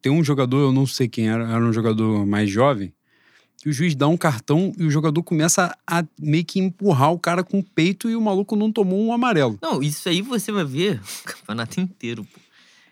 tem 0.00 0.12
um 0.12 0.22
jogador, 0.22 0.58
eu 0.58 0.72
não 0.72 0.86
sei 0.86 1.08
quem 1.08 1.28
era, 1.28 1.48
era 1.48 1.64
um 1.64 1.72
jogador 1.72 2.24
mais 2.24 2.48
jovem, 2.48 2.92
que 3.62 3.68
o 3.68 3.72
juiz 3.72 3.94
dá 3.94 4.08
um 4.08 4.16
cartão 4.16 4.72
e 4.76 4.84
o 4.84 4.90
jogador 4.90 5.22
começa 5.22 5.76
a 5.86 6.04
meio 6.18 6.44
que 6.44 6.58
empurrar 6.58 7.12
o 7.12 7.18
cara 7.18 7.44
com 7.44 7.60
o 7.60 7.62
peito 7.62 8.10
e 8.10 8.16
o 8.16 8.20
maluco 8.20 8.56
não 8.56 8.72
tomou 8.72 9.00
um 9.00 9.12
amarelo. 9.12 9.56
Não, 9.62 9.80
isso 9.80 10.08
aí 10.08 10.20
você 10.20 10.50
vai 10.50 10.64
ver 10.64 11.00
o 11.22 11.24
campeonato 11.24 11.80
inteiro, 11.80 12.24
pô. 12.24 12.40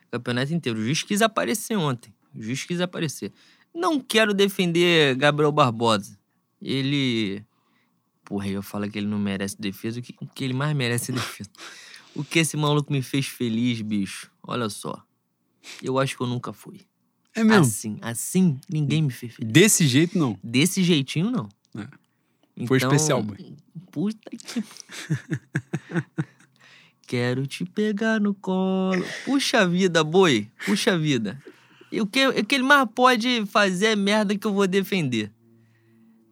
O 0.06 0.11
campeonato 0.12 0.52
inteiro. 0.52 0.78
O 0.78 0.83
juiz 0.83 1.02
quis 1.02 1.22
aparecer 1.22 1.76
ontem. 1.76 2.12
O 2.35 2.42
juiz 2.42 2.64
quis 2.64 2.80
aparecer. 2.80 3.33
Não 3.74 4.00
quero 4.00 4.35
defender 4.35 5.16
Gabriel 5.16 5.52
Barbosa. 5.52 6.18
Ele. 6.61 7.44
Porra, 8.30 8.46
eu 8.46 8.62
falo 8.62 8.88
que 8.88 8.96
ele 8.96 9.08
não 9.08 9.18
merece 9.18 9.60
defesa. 9.60 9.98
O 9.98 10.02
que, 10.04 10.12
que 10.12 10.44
ele 10.44 10.54
mais 10.54 10.72
merece 10.76 11.10
é 11.10 11.14
defesa. 11.16 11.50
O 12.12 12.24
que 12.24 12.40
esse 12.40 12.56
maluco 12.56 12.92
me 12.92 13.02
fez 13.02 13.26
feliz, 13.26 13.80
bicho. 13.80 14.32
Olha 14.42 14.68
só. 14.68 15.00
Eu 15.80 15.96
acho 15.96 16.16
que 16.16 16.22
eu 16.22 16.26
nunca 16.26 16.52
fui. 16.52 16.80
É 17.32 17.44
mesmo? 17.44 17.62
Assim, 17.62 17.98
assim, 18.02 18.60
ninguém 18.68 19.02
me 19.02 19.10
fez 19.10 19.34
feliz. 19.34 19.52
Desse 19.52 19.86
jeito, 19.86 20.18
não. 20.18 20.36
Desse 20.42 20.82
jeitinho, 20.82 21.30
não. 21.30 21.48
É. 21.76 22.66
Foi 22.66 22.78
especial, 22.78 23.22
boy. 23.22 23.54
Puta 23.92 24.28
que. 24.28 24.64
Quero 27.06 27.46
te 27.46 27.64
pegar 27.64 28.20
no 28.20 28.34
colo. 28.34 29.04
Puxa 29.24 29.68
vida, 29.68 30.02
boi. 30.02 30.50
Puxa 30.66 30.98
vida. 30.98 31.40
E 31.92 32.00
o 32.00 32.06
que, 32.06 32.26
o 32.26 32.44
que 32.44 32.56
ele 32.56 32.64
mais 32.64 32.88
pode 32.92 33.46
fazer 33.46 33.86
é 33.86 33.96
merda 33.96 34.36
que 34.36 34.46
eu 34.46 34.52
vou 34.52 34.66
defender. 34.66 35.32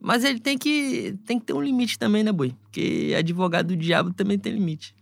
Mas 0.00 0.22
ele 0.24 0.38
tem 0.38 0.56
que, 0.56 1.16
tem 1.26 1.38
que 1.38 1.46
ter 1.46 1.52
um 1.52 1.60
limite 1.60 1.98
também, 1.98 2.22
né, 2.22 2.30
boi? 2.32 2.54
Porque 2.64 3.14
advogado 3.18 3.68
do 3.68 3.76
diabo 3.76 4.12
também 4.12 4.38
tem 4.38 4.52
limite. 4.52 4.94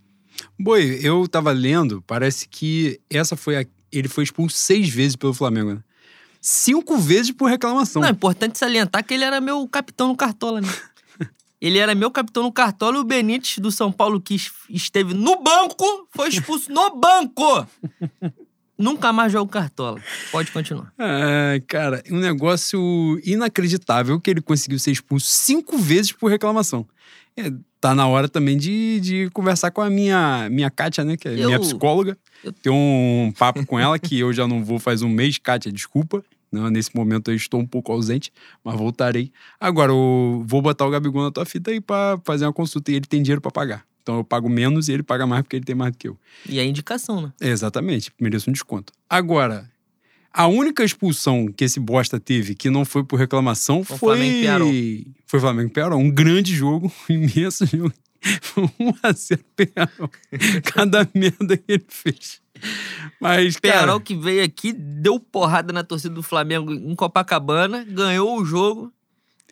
Boi, 0.58 0.98
eu 1.02 1.26
tava 1.28 1.50
lendo, 1.52 2.02
parece 2.06 2.48
que 2.48 2.98
essa 3.10 3.36
foi 3.36 3.56
a. 3.58 3.66
Ele 3.92 4.08
foi 4.08 4.24
expulso 4.24 4.56
seis 4.56 4.88
vezes 4.88 5.16
pelo 5.16 5.32
Flamengo, 5.34 5.74
né? 5.74 5.80
Cinco 6.40 6.96
vezes 6.98 7.30
por 7.32 7.46
reclamação. 7.48 8.00
Não, 8.02 8.08
é 8.08 8.12
importante 8.12 8.58
salientar 8.58 9.04
que 9.04 9.14
ele 9.14 9.24
era 9.24 9.40
meu 9.40 9.66
capitão 9.68 10.08
no 10.08 10.16
Cartola, 10.16 10.60
né? 10.60 10.68
Ele 11.58 11.78
era 11.78 11.94
meu 11.94 12.10
capitão 12.10 12.42
no 12.42 12.52
Cartola 12.52 12.98
e 12.98 13.00
o 13.00 13.04
Benítez 13.04 13.58
do 13.58 13.72
São 13.72 13.90
Paulo, 13.90 14.20
que 14.20 14.34
es- 14.34 14.52
esteve 14.68 15.14
no 15.14 15.42
banco, 15.42 16.06
foi 16.14 16.28
expulso 16.28 16.70
no 16.70 16.94
banco! 16.96 17.66
Nunca 18.78 19.12
mais 19.12 19.32
jogo 19.32 19.50
cartola. 19.50 20.00
Pode 20.30 20.50
continuar. 20.52 20.92
É, 20.98 21.62
cara, 21.66 22.02
um 22.10 22.18
negócio 22.18 23.18
inacreditável 23.24 24.20
que 24.20 24.30
ele 24.30 24.40
conseguiu 24.42 24.78
ser 24.78 24.90
expulso 24.90 25.26
cinco 25.28 25.78
vezes 25.78 26.12
por 26.12 26.30
reclamação. 26.30 26.86
É, 27.36 27.50
tá 27.80 27.94
na 27.94 28.06
hora 28.06 28.28
também 28.28 28.56
de, 28.56 29.00
de 29.00 29.30
conversar 29.30 29.70
com 29.70 29.80
a 29.80 29.88
minha, 29.90 30.48
minha 30.50 30.70
Kátia, 30.70 31.04
né? 31.04 31.16
Que 31.16 31.28
é 31.28 31.32
Eu- 31.40 31.46
minha 31.46 31.60
psicóloga. 31.60 32.18
eu- 32.44 32.52
Ter 32.52 32.70
um 32.70 33.32
papo 33.38 33.64
com 33.66 33.78
ela, 33.78 33.98
que 33.98 34.18
eu 34.18 34.32
já 34.32 34.46
não 34.46 34.64
vou 34.64 34.78
faz 34.78 35.02
um 35.02 35.08
mês, 35.08 35.38
Kátia, 35.38 35.70
desculpa. 35.72 36.22
Não, 36.52 36.70
nesse 36.70 36.94
momento 36.94 37.30
eu 37.30 37.34
estou 37.34 37.60
um 37.60 37.66
pouco 37.66 37.92
ausente, 37.92 38.32
mas 38.64 38.76
voltarei. 38.76 39.32
Agora, 39.60 39.90
eu 39.92 40.44
vou 40.46 40.62
botar 40.62 40.86
o 40.86 40.90
Gabigol 40.90 41.22
na 41.24 41.30
tua 41.30 41.44
fita 41.44 41.70
aí 41.70 41.80
pra 41.80 42.18
fazer 42.24 42.46
uma 42.46 42.52
consulta 42.52 42.90
e 42.92 42.94
ele 42.94 43.06
tem 43.06 43.20
dinheiro 43.22 43.40
pra 43.40 43.50
pagar. 43.50 43.84
Então 44.06 44.18
eu 44.18 44.24
pago 44.24 44.48
menos 44.48 44.88
e 44.88 44.92
ele 44.92 45.02
paga 45.02 45.26
mais 45.26 45.42
porque 45.42 45.56
ele 45.56 45.64
tem 45.64 45.74
mais 45.74 45.90
do 45.90 45.98
que 45.98 46.06
eu. 46.06 46.16
E 46.48 46.60
a 46.60 46.64
indicação, 46.64 47.20
né? 47.20 47.32
Exatamente, 47.40 48.12
mereço 48.20 48.48
um 48.48 48.52
desconto. 48.52 48.92
Agora, 49.10 49.68
a 50.32 50.46
única 50.46 50.84
expulsão 50.84 51.48
que 51.48 51.64
esse 51.64 51.80
bosta 51.80 52.20
teve 52.20 52.54
que 52.54 52.70
não 52.70 52.84
foi 52.84 53.02
por 53.02 53.18
reclamação 53.18 53.82
Foi 53.82 53.98
foi. 53.98 54.16
Flamengo 54.16 54.40
Pearol. 54.42 54.72
Foi 55.26 55.40
Flamengo 55.40 55.70
Pearol. 55.72 55.98
Um 55.98 56.08
grande 56.08 56.54
jogo, 56.54 56.92
um 57.10 57.12
imenso 57.18 57.66
jogo. 57.66 57.92
Foi 58.42 58.64
1x0 58.78 59.40
Pearol. 59.56 60.10
Cada 60.72 61.08
merda 61.12 61.56
que 61.56 61.72
ele 61.72 61.86
fez. 61.88 62.40
Mas, 63.20 63.56
cara, 63.56 63.98
que 63.98 64.14
veio 64.14 64.44
aqui, 64.44 64.72
deu 64.72 65.18
porrada 65.18 65.72
na 65.72 65.82
torcida 65.82 66.14
do 66.14 66.22
Flamengo 66.22 66.72
em 66.72 66.94
Copacabana, 66.94 67.84
ganhou 67.84 68.40
o 68.40 68.44
jogo. 68.44 68.92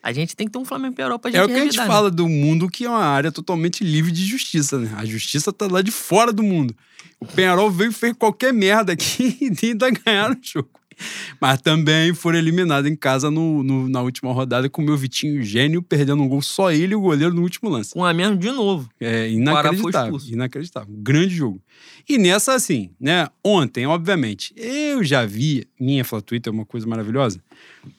A 0.05 0.13
gente 0.13 0.35
tem 0.35 0.45
que 0.45 0.53
ter 0.53 0.59
um 0.59 0.65
Flamengo 0.65 0.93
pra 0.93 1.31
gente 1.31 1.39
é 1.39 1.43
o 1.43 1.47
que 1.47 1.53
a 1.53 1.55
gente 1.55 1.63
revidar, 1.63 1.87
né? 1.87 1.91
fala 1.91 2.11
do 2.11 2.29
mundo 2.29 2.69
que 2.69 2.85
é 2.85 2.89
uma 2.89 3.03
área 3.03 3.31
totalmente 3.31 3.83
livre 3.83 4.11
de 4.11 4.23
justiça, 4.23 4.77
né? 4.77 4.93
A 4.95 5.03
justiça 5.03 5.51
tá 5.51 5.65
lá 5.65 5.81
de 5.81 5.89
fora 5.89 6.31
do 6.31 6.43
mundo. 6.43 6.75
O 7.19 7.25
Penharol 7.25 7.71
veio 7.71 7.89
e 7.89 7.91
fez 7.91 8.13
qualquer 8.13 8.53
merda 8.53 8.93
aqui 8.93 9.35
e 9.41 9.65
ainda 9.65 9.89
ganharam 9.89 10.35
o 10.35 10.39
jogo. 10.39 10.69
Mas 11.41 11.61
também 11.61 12.13
foram 12.13 12.37
eliminados 12.39 12.89
em 12.89 12.95
casa 12.95 13.29
no, 13.29 13.63
no- 13.63 13.89
na 13.89 14.01
última 14.01 14.31
rodada 14.31 14.69
com 14.69 14.81
o 14.81 14.85
meu 14.85 14.95
Vitinho 14.97 15.41
gênio 15.43 15.81
perdendo 15.81 16.21
um 16.23 16.27
gol 16.27 16.41
só 16.41 16.71
ele 16.71 16.93
e 16.93 16.95
o 16.95 17.01
goleiro 17.01 17.33
no 17.33 17.41
último 17.41 17.69
lance. 17.69 17.93
Com 17.93 18.03
a 18.05 18.13
mesmo 18.13 18.37
de 18.37 18.49
novo. 18.51 18.89
É 18.99 19.29
inacreditável. 19.29 20.11
Inacreditável. 20.33 20.95
Grande 20.97 21.35
jogo. 21.35 21.61
E 22.07 22.17
nessa, 22.17 22.53
assim, 22.53 22.91
né? 22.99 23.27
Ontem, 23.43 23.85
obviamente, 23.85 24.53
eu 24.55 25.03
já 25.03 25.25
vi. 25.25 25.67
Minha 25.79 26.05
Fla 26.05 26.21
Twitter 26.21 26.51
é 26.51 26.55
uma 26.55 26.65
coisa 26.65 26.85
maravilhosa. 26.87 27.41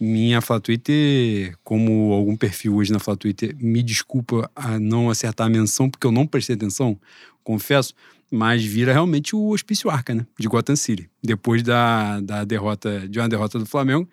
Minha 0.01 0.41
Fla 0.41 0.61
Twitter, 0.61 1.57
como 1.63 2.13
algum 2.13 2.37
perfil 2.37 2.77
hoje 2.77 2.93
na 2.93 2.99
Fla 2.99 3.17
Twitter, 3.17 3.55
me 3.61 3.83
desculpa 3.83 4.51
a 4.55 4.79
não 4.79 5.11
acertar 5.11 5.47
a 5.47 5.51
menção, 5.51 5.91
porque 5.91 6.07
eu 6.07 6.13
não 6.13 6.27
prestei 6.27 6.55
atenção, 6.57 6.99
confesso. 7.45 7.95
Mas 8.31 8.65
vira 8.65 8.93
realmente 8.93 9.37
o 9.37 9.51
hospício 9.51 9.89
Arca, 9.89 10.15
né? 10.15 10.27
De 10.39 10.49
Gotham 10.49 10.77
City. 10.77 11.09
Depois 11.23 11.63
da, 11.63 12.21
da 12.21 12.45
derrota, 12.45 13.09
de 13.09 13.19
uma 13.19 13.29
derrota 13.29 13.59
do 13.59 13.67
Flamengo. 13.67 14.09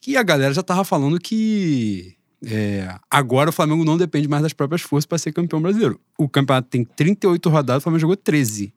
Que 0.00 0.16
a 0.16 0.22
galera 0.22 0.52
já 0.52 0.62
tava 0.62 0.84
falando 0.84 1.18
que 1.18 2.16
é, 2.46 2.94
agora 3.10 3.50
o 3.50 3.52
Flamengo 3.52 3.84
não 3.84 3.96
depende 3.96 4.28
mais 4.28 4.42
das 4.42 4.52
próprias 4.52 4.82
forças 4.82 5.06
para 5.06 5.18
ser 5.18 5.32
campeão 5.32 5.60
brasileiro. 5.60 6.00
O 6.18 6.28
campeonato 6.28 6.68
tem 6.68 6.84
38 6.84 7.48
rodadas, 7.48 7.80
o 7.80 7.84
Flamengo 7.84 8.00
jogou 8.00 8.16
13. 8.16 8.72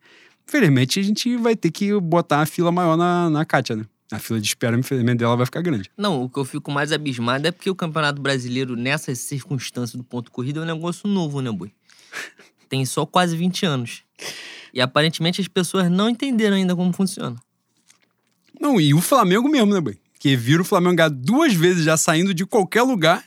Infelizmente, 0.48 1.00
a 1.00 1.04
gente 1.04 1.36
vai 1.38 1.56
ter 1.56 1.72
que 1.72 1.94
botar 2.00 2.42
a 2.42 2.46
fila 2.46 2.72
maior 2.72 2.96
na, 2.96 3.30
na 3.30 3.46
Kátia, 3.46 3.76
né? 3.76 3.86
A 4.10 4.20
fila 4.20 4.40
de 4.40 4.48
espera, 4.48 4.78
infelizmente, 4.78 5.20
dela 5.20 5.36
vai 5.36 5.46
ficar 5.46 5.62
grande. 5.62 5.92
Não, 5.98 6.24
o 6.24 6.30
que 6.30 6.40
eu 6.40 6.46
fico 6.46 6.72
mais 6.72 6.94
abismado 6.94 7.46
é 7.46 7.52
porque 7.52 7.70
o 7.70 7.76
Campeonato 7.76 8.22
Brasileiro, 8.22 8.78
nessas 8.78 9.20
circunstâncias 9.20 9.96
do 9.96 10.04
ponto 10.04 10.32
corrido, 10.32 10.62
é 10.62 10.64
um 10.64 10.66
negócio 10.66 11.10
novo, 11.10 11.42
né, 11.42 11.52
Boi? 11.52 11.74
Tem 12.70 12.86
só 12.86 13.06
quase 13.06 13.36
20 13.36 13.66
anos. 13.66 14.04
E 14.78 14.82
aparentemente 14.82 15.42
as 15.42 15.48
pessoas 15.48 15.90
não 15.90 16.08
entenderam 16.08 16.56
ainda 16.56 16.76
como 16.76 16.94
funciona. 16.94 17.36
Não, 18.62 18.80
e 18.80 18.94
o 18.94 19.02
Flamengo 19.02 19.50
mesmo, 19.50 19.74
né, 19.74 19.82
boy? 19.82 19.98
Que 20.20 20.36
vira 20.36 20.62
o 20.62 20.66
Flamengo 20.66 20.98
ganhar 20.98 21.10
duas 21.10 21.52
vezes 21.52 21.84
já 21.84 21.98
saindo 21.98 22.32
de 22.32 22.46
qualquer 22.46 22.84
lugar 22.84 23.24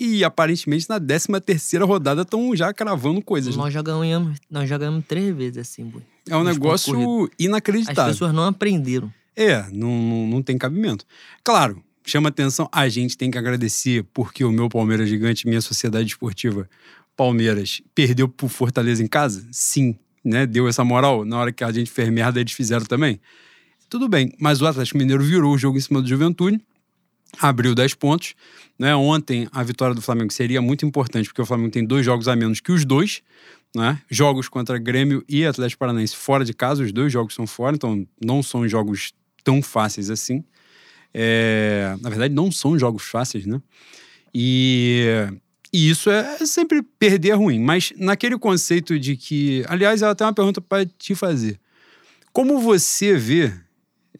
e 0.00 0.24
aparentemente 0.24 0.88
na 0.88 0.98
13 0.98 1.28
terceira 1.44 1.84
rodada 1.84 2.22
estão 2.22 2.56
já 2.56 2.72
cravando 2.72 3.20
coisas. 3.20 3.54
né? 3.54 3.62
Nós 3.62 3.74
já 3.74 3.82
ganhamos, 3.82 4.38
nós 4.50 4.66
já 4.66 4.78
ganhamos 4.78 5.04
três 5.06 5.36
vezes 5.36 5.58
assim, 5.58 5.84
Boi. 5.84 6.00
É 6.26 6.34
um 6.38 6.42
nos 6.42 6.54
negócio 6.54 7.24
As 7.24 7.30
inacreditável. 7.38 8.10
pessoas 8.10 8.32
não 8.32 8.44
aprenderam. 8.44 9.12
É, 9.36 9.62
não, 9.72 9.90
não, 9.90 10.26
não 10.26 10.42
tem 10.42 10.56
cabimento. 10.56 11.04
Claro, 11.44 11.84
chama 12.02 12.30
atenção, 12.30 12.66
a 12.72 12.88
gente 12.88 13.14
tem 13.18 13.30
que 13.30 13.36
agradecer 13.36 14.06
porque 14.14 14.42
o 14.42 14.50
meu 14.50 14.70
Palmeiras 14.70 15.06
gigante, 15.06 15.46
minha 15.46 15.60
sociedade 15.60 16.08
esportiva 16.08 16.66
Palmeiras, 17.14 17.82
perdeu 17.94 18.26
pro 18.26 18.48
Fortaleza 18.48 19.02
em 19.02 19.06
casa? 19.06 19.46
Sim, 19.52 19.96
né? 20.24 20.46
Deu 20.46 20.66
essa 20.66 20.84
moral. 20.84 21.24
Na 21.24 21.38
hora 21.38 21.52
que 21.52 21.62
a 21.62 21.70
gente 21.70 21.90
fez 21.90 22.08
merda, 22.08 22.40
eles 22.40 22.52
fizeram 22.52 22.86
também. 22.86 23.20
Tudo 23.88 24.08
bem, 24.08 24.32
mas 24.40 24.60
o 24.60 24.66
Atlético 24.66 24.98
Mineiro 24.98 25.22
virou 25.22 25.54
o 25.54 25.58
jogo 25.58 25.78
em 25.78 25.80
cima 25.80 26.00
do 26.00 26.08
Juventude, 26.08 26.60
abriu 27.38 27.74
10 27.74 27.94
pontos. 27.94 28.34
Né? 28.78 28.94
Ontem, 28.94 29.46
a 29.52 29.62
vitória 29.62 29.94
do 29.94 30.02
Flamengo 30.02 30.32
seria 30.32 30.60
muito 30.60 30.84
importante, 30.84 31.28
porque 31.28 31.42
o 31.42 31.46
Flamengo 31.46 31.70
tem 31.70 31.84
dois 31.84 32.04
jogos 32.04 32.26
a 32.26 32.34
menos 32.34 32.60
que 32.60 32.72
os 32.72 32.84
dois. 32.84 33.22
Né? 33.74 34.00
Jogos 34.10 34.48
contra 34.48 34.78
Grêmio 34.78 35.24
e 35.28 35.44
Atlético 35.44 35.80
Paranaense 35.80 36.16
fora 36.16 36.44
de 36.44 36.54
casa, 36.54 36.82
os 36.82 36.92
dois 36.92 37.12
jogos 37.12 37.34
são 37.34 37.46
fora, 37.46 37.76
então 37.76 38.06
não 38.24 38.42
são 38.42 38.66
jogos 38.68 39.12
tão 39.42 39.62
fáceis 39.62 40.10
assim. 40.10 40.44
É, 41.12 41.96
Na 42.00 42.08
verdade, 42.08 42.34
não 42.34 42.50
são 42.50 42.78
jogos 42.78 43.04
fáceis, 43.04 43.46
né? 43.46 43.60
E, 44.34 45.06
e 45.74 45.90
isso 45.90 46.08
é 46.08 46.46
sempre 46.46 46.84
perder 46.84 47.30
é 47.30 47.34
ruim. 47.34 47.58
Mas 47.58 47.92
naquele 47.96 48.38
conceito 48.38 48.96
de 48.96 49.16
que. 49.16 49.64
Aliás, 49.66 50.02
ela 50.02 50.14
tem 50.14 50.24
uma 50.24 50.32
pergunta 50.32 50.60
para 50.60 50.86
te 50.86 51.16
fazer. 51.16 51.58
Como 52.32 52.60
você 52.60 53.16
vê. 53.16 53.52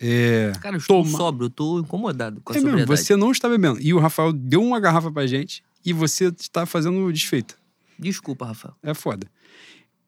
É, 0.01 0.51
Cara, 0.61 0.75
eu 0.75 0.81
estou 0.81 1.05
Toma. 1.05 1.17
sóbrio, 1.17 1.47
eu 1.47 1.51
tô 1.51 1.79
incomodado 1.79 2.41
com 2.41 2.53
a 2.53 2.57
é 2.57 2.61
mesmo, 2.61 2.85
você 2.85 3.15
não 3.15 3.31
está 3.31 3.49
bebendo. 3.49 3.81
E 3.81 3.95
o 3.95 4.01
Rafael 4.01 4.33
deu 4.33 4.61
uma 4.61 4.81
garrafa 4.81 5.13
pra 5.13 5.29
gente 5.29 5.63
e 5.87 5.93
você 5.93 6.25
está 6.37 6.67
fazendo 6.67 7.13
desfeita. 7.13 7.55
Desculpa, 7.97 8.47
Rafael. 8.47 8.75
É 8.83 8.93
foda. 8.93 9.31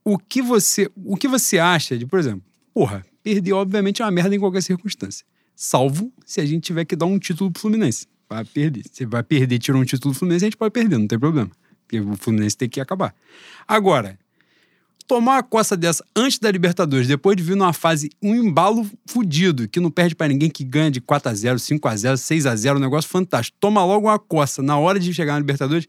O 0.04 0.18
que 0.18 0.42
você, 0.42 0.90
o 0.96 1.16
que 1.16 1.28
você 1.28 1.60
acha 1.60 1.96
de, 1.96 2.04
por 2.04 2.18
exemplo, 2.18 2.42
porra, 2.74 3.06
perder 3.22 3.52
obviamente 3.52 4.02
é 4.02 4.04
uma 4.04 4.10
merda 4.10 4.34
em 4.34 4.40
qualquer 4.40 4.64
circunstância. 4.64 5.24
Salvo 5.54 6.12
se 6.24 6.40
a 6.40 6.44
gente 6.44 6.64
tiver 6.64 6.84
que 6.84 6.96
dar 6.96 7.06
um 7.06 7.20
título 7.20 7.52
pro 7.52 7.60
Fluminense. 7.60 8.08
Vai 8.28 8.44
perder. 8.44 8.82
Você 8.90 9.06
vai 9.06 9.22
perder, 9.22 9.58
tirou 9.58 9.80
um 9.80 9.84
título 9.84 10.12
do 10.12 10.18
Fluminense, 10.18 10.44
a 10.44 10.48
gente 10.48 10.56
pode 10.56 10.72
perder, 10.72 10.98
não 10.98 11.06
tem 11.06 11.18
problema. 11.18 11.50
Porque 11.82 12.00
o 12.00 12.16
Fluminense 12.16 12.56
tem 12.56 12.68
que 12.68 12.80
acabar. 12.80 13.14
Agora, 13.66 14.18
tomar 15.06 15.34
uma 15.34 15.42
coça 15.42 15.76
dessa 15.76 16.04
antes 16.14 16.38
da 16.38 16.50
Libertadores, 16.50 17.06
depois 17.06 17.36
de 17.36 17.42
vir 17.42 17.56
numa 17.56 17.72
fase, 17.72 18.10
um 18.20 18.34
embalo 18.34 18.88
fudido, 19.06 19.68
que 19.68 19.78
não 19.78 19.90
perde 19.90 20.14
pra 20.14 20.26
ninguém, 20.26 20.50
que 20.50 20.64
ganha 20.64 20.90
de 20.90 21.00
4x0, 21.00 21.56
5x0, 21.56 22.14
6x0, 22.14 22.76
um 22.76 22.80
negócio 22.80 23.08
fantástico. 23.08 23.56
Toma 23.60 23.84
logo 23.84 24.08
uma 24.08 24.18
coça 24.18 24.62
na 24.62 24.76
hora 24.76 24.98
de 24.98 25.14
chegar 25.14 25.34
na 25.34 25.38
Libertadores. 25.38 25.86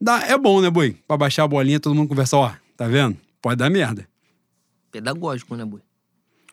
Dá, 0.00 0.26
é 0.26 0.36
bom, 0.36 0.60
né, 0.60 0.68
boi? 0.68 0.96
Pra 1.06 1.16
baixar 1.16 1.44
a 1.44 1.48
bolinha, 1.48 1.78
todo 1.78 1.94
mundo 1.94 2.08
conversar, 2.08 2.38
ó, 2.38 2.52
tá 2.76 2.88
vendo? 2.88 3.16
Pode 3.40 3.56
dar 3.56 3.70
merda. 3.70 4.08
Pedagógico, 4.92 5.56
né, 5.56 5.64
Boi? 5.64 5.80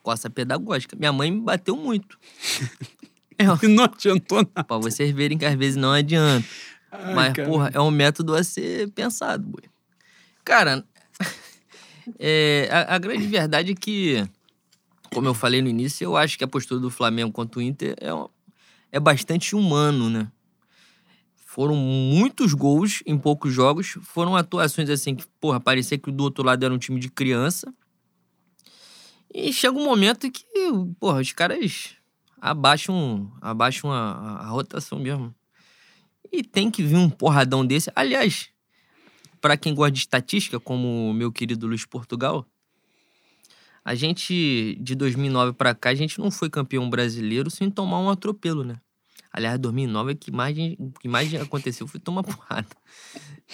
Coça 0.01 0.29
pedagógica. 0.29 0.95
Minha 0.95 1.11
mãe 1.11 1.29
me 1.29 1.41
bateu 1.41 1.75
muito. 1.75 2.17
É, 3.39 3.45
E 3.65 3.67
não 3.69 3.85
adiantou 3.85 4.39
nada. 4.39 4.63
pra 4.63 4.77
vocês 4.77 5.11
verem 5.11 5.37
que 5.37 5.45
às 5.45 5.55
vezes 5.55 5.75
não 5.77 5.91
adianta. 5.93 6.45
Ai, 6.91 7.13
Mas, 7.15 7.33
cara. 7.33 7.47
porra, 7.49 7.71
é 7.73 7.79
um 7.79 7.89
método 7.91 8.35
a 8.35 8.43
ser 8.43 8.89
pensado, 8.91 9.43
boi. 9.45 9.63
Cara, 10.43 10.83
é, 12.19 12.67
a, 12.71 12.95
a 12.95 12.97
grande 12.97 13.25
verdade 13.27 13.71
é 13.71 13.75
que, 13.75 14.27
como 15.13 15.27
eu 15.27 15.33
falei 15.33 15.61
no 15.61 15.69
início, 15.69 16.03
eu 16.05 16.17
acho 16.17 16.37
que 16.37 16.43
a 16.43 16.47
postura 16.47 16.79
do 16.79 16.89
Flamengo 16.89 17.31
contra 17.31 17.59
o 17.59 17.61
Inter 17.61 17.95
é, 18.01 18.13
um- 18.13 18.27
é 18.91 18.99
bastante 18.99 19.55
humano, 19.55 20.09
né? 20.09 20.27
Foram 21.45 21.75
muitos 21.75 22.53
gols 22.53 23.01
em 23.05 23.17
poucos 23.17 23.51
jogos. 23.53 23.97
Foram 24.03 24.35
atuações 24.35 24.89
assim 24.89 25.15
que, 25.15 25.25
porra, 25.41 25.59
parecia 25.59 25.97
que 25.97 26.11
do 26.11 26.23
outro 26.23 26.43
lado 26.43 26.63
era 26.63 26.73
um 26.73 26.77
time 26.77 26.99
de 26.99 27.09
criança. 27.09 27.73
E 29.33 29.51
chega 29.53 29.77
um 29.77 29.83
momento 29.83 30.29
que, 30.31 30.43
porra, 30.99 31.21
os 31.21 31.31
caras 31.33 31.95
abaixam, 32.41 33.31
abaixam 33.41 33.91
a, 33.91 34.11
a- 34.11 34.37
a 34.45 34.47
rotação 34.47 34.99
mesmo. 34.99 35.33
E 36.31 36.43
tem 36.43 36.69
que 36.69 36.83
vir 36.83 36.95
um 36.95 37.09
porradão 37.09 37.65
desse. 37.65 37.91
Aliás, 37.95 38.49
pra 39.41 39.57
quem 39.57 39.73
gosta 39.73 39.91
de 39.91 39.99
estatística, 39.99 40.59
como 40.59 41.09
o 41.09 41.13
meu 41.13 41.31
querido 41.31 41.65
Luiz 41.67 41.85
Portugal, 41.85 42.45
a 43.83 43.95
gente, 43.95 44.77
de 44.81 44.93
2009 44.95 45.53
pra 45.53 45.73
cá, 45.73 45.89
a 45.89 45.95
gente 45.95 46.19
não 46.19 46.29
foi 46.29 46.49
campeão 46.49 46.89
brasileiro 46.89 47.49
sem 47.49 47.71
tomar 47.71 47.99
um 47.99 48.09
atropelo, 48.09 48.63
né? 48.63 48.75
Aliás, 49.31 49.57
2009 49.59 50.11
é 50.11 50.15
que 50.15 50.31
mais, 50.31 50.55
que 50.99 51.07
mais 51.07 51.33
aconteceu 51.35 51.87
foi 51.87 51.99
tomar 51.99 52.21
porrada. 52.23 52.67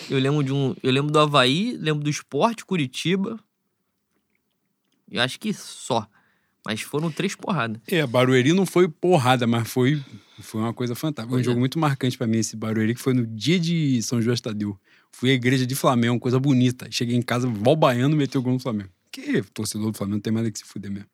Eu 0.09 0.19
lembro 0.19 0.43
de 0.43 0.51
um, 0.51 0.75
eu 0.83 0.91
lembro 0.91 1.11
do 1.11 1.19
Havaí, 1.19 1.77
lembro 1.77 2.03
do 2.03 2.09
Esporte 2.09 2.65
Curitiba. 2.65 3.39
Eu 5.09 5.21
acho 5.21 5.39
que 5.39 5.53
só. 5.53 6.07
Mas 6.65 6.81
foram 6.81 7.11
três 7.11 7.35
porradas. 7.35 7.79
É, 7.87 8.05
Barueri 8.07 8.51
não 8.53 8.65
foi 8.65 8.87
porrada, 8.87 9.45
mas 9.45 9.67
foi, 9.69 10.01
foi 10.39 10.61
uma 10.61 10.73
coisa 10.73 10.95
fantástica. 10.95 11.29
Foi 11.29 11.37
um 11.37 11.41
é. 11.41 11.43
jogo 11.43 11.59
muito 11.59 11.77
marcante 11.77 12.17
pra 12.17 12.25
mim 12.25 12.39
esse 12.39 12.55
Barueri, 12.55 12.95
que 12.95 13.01
foi 13.01 13.13
no 13.13 13.25
dia 13.25 13.59
de 13.59 14.01
São 14.01 14.21
João 14.21 14.35
Tadeu. 14.35 14.77
Fui 15.11 15.29
à 15.29 15.33
igreja 15.33 15.65
de 15.65 15.75
Flamengo, 15.75 16.19
coisa 16.19 16.39
bonita. 16.39 16.87
Cheguei 16.89 17.15
em 17.15 17.21
casa, 17.21 17.47
Val 17.47 17.75
Baiano 17.75 18.15
meteu 18.15 18.41
gol 18.41 18.53
no 18.53 18.59
Flamengo. 18.59 18.89
Que 19.11 19.41
torcedor 19.43 19.91
do 19.91 19.97
Flamengo 19.97 20.15
não 20.15 20.21
tem 20.21 20.33
mais 20.33 20.49
que 20.49 20.59
se 20.59 20.65
fuder 20.65 20.91
mesmo. 20.91 21.07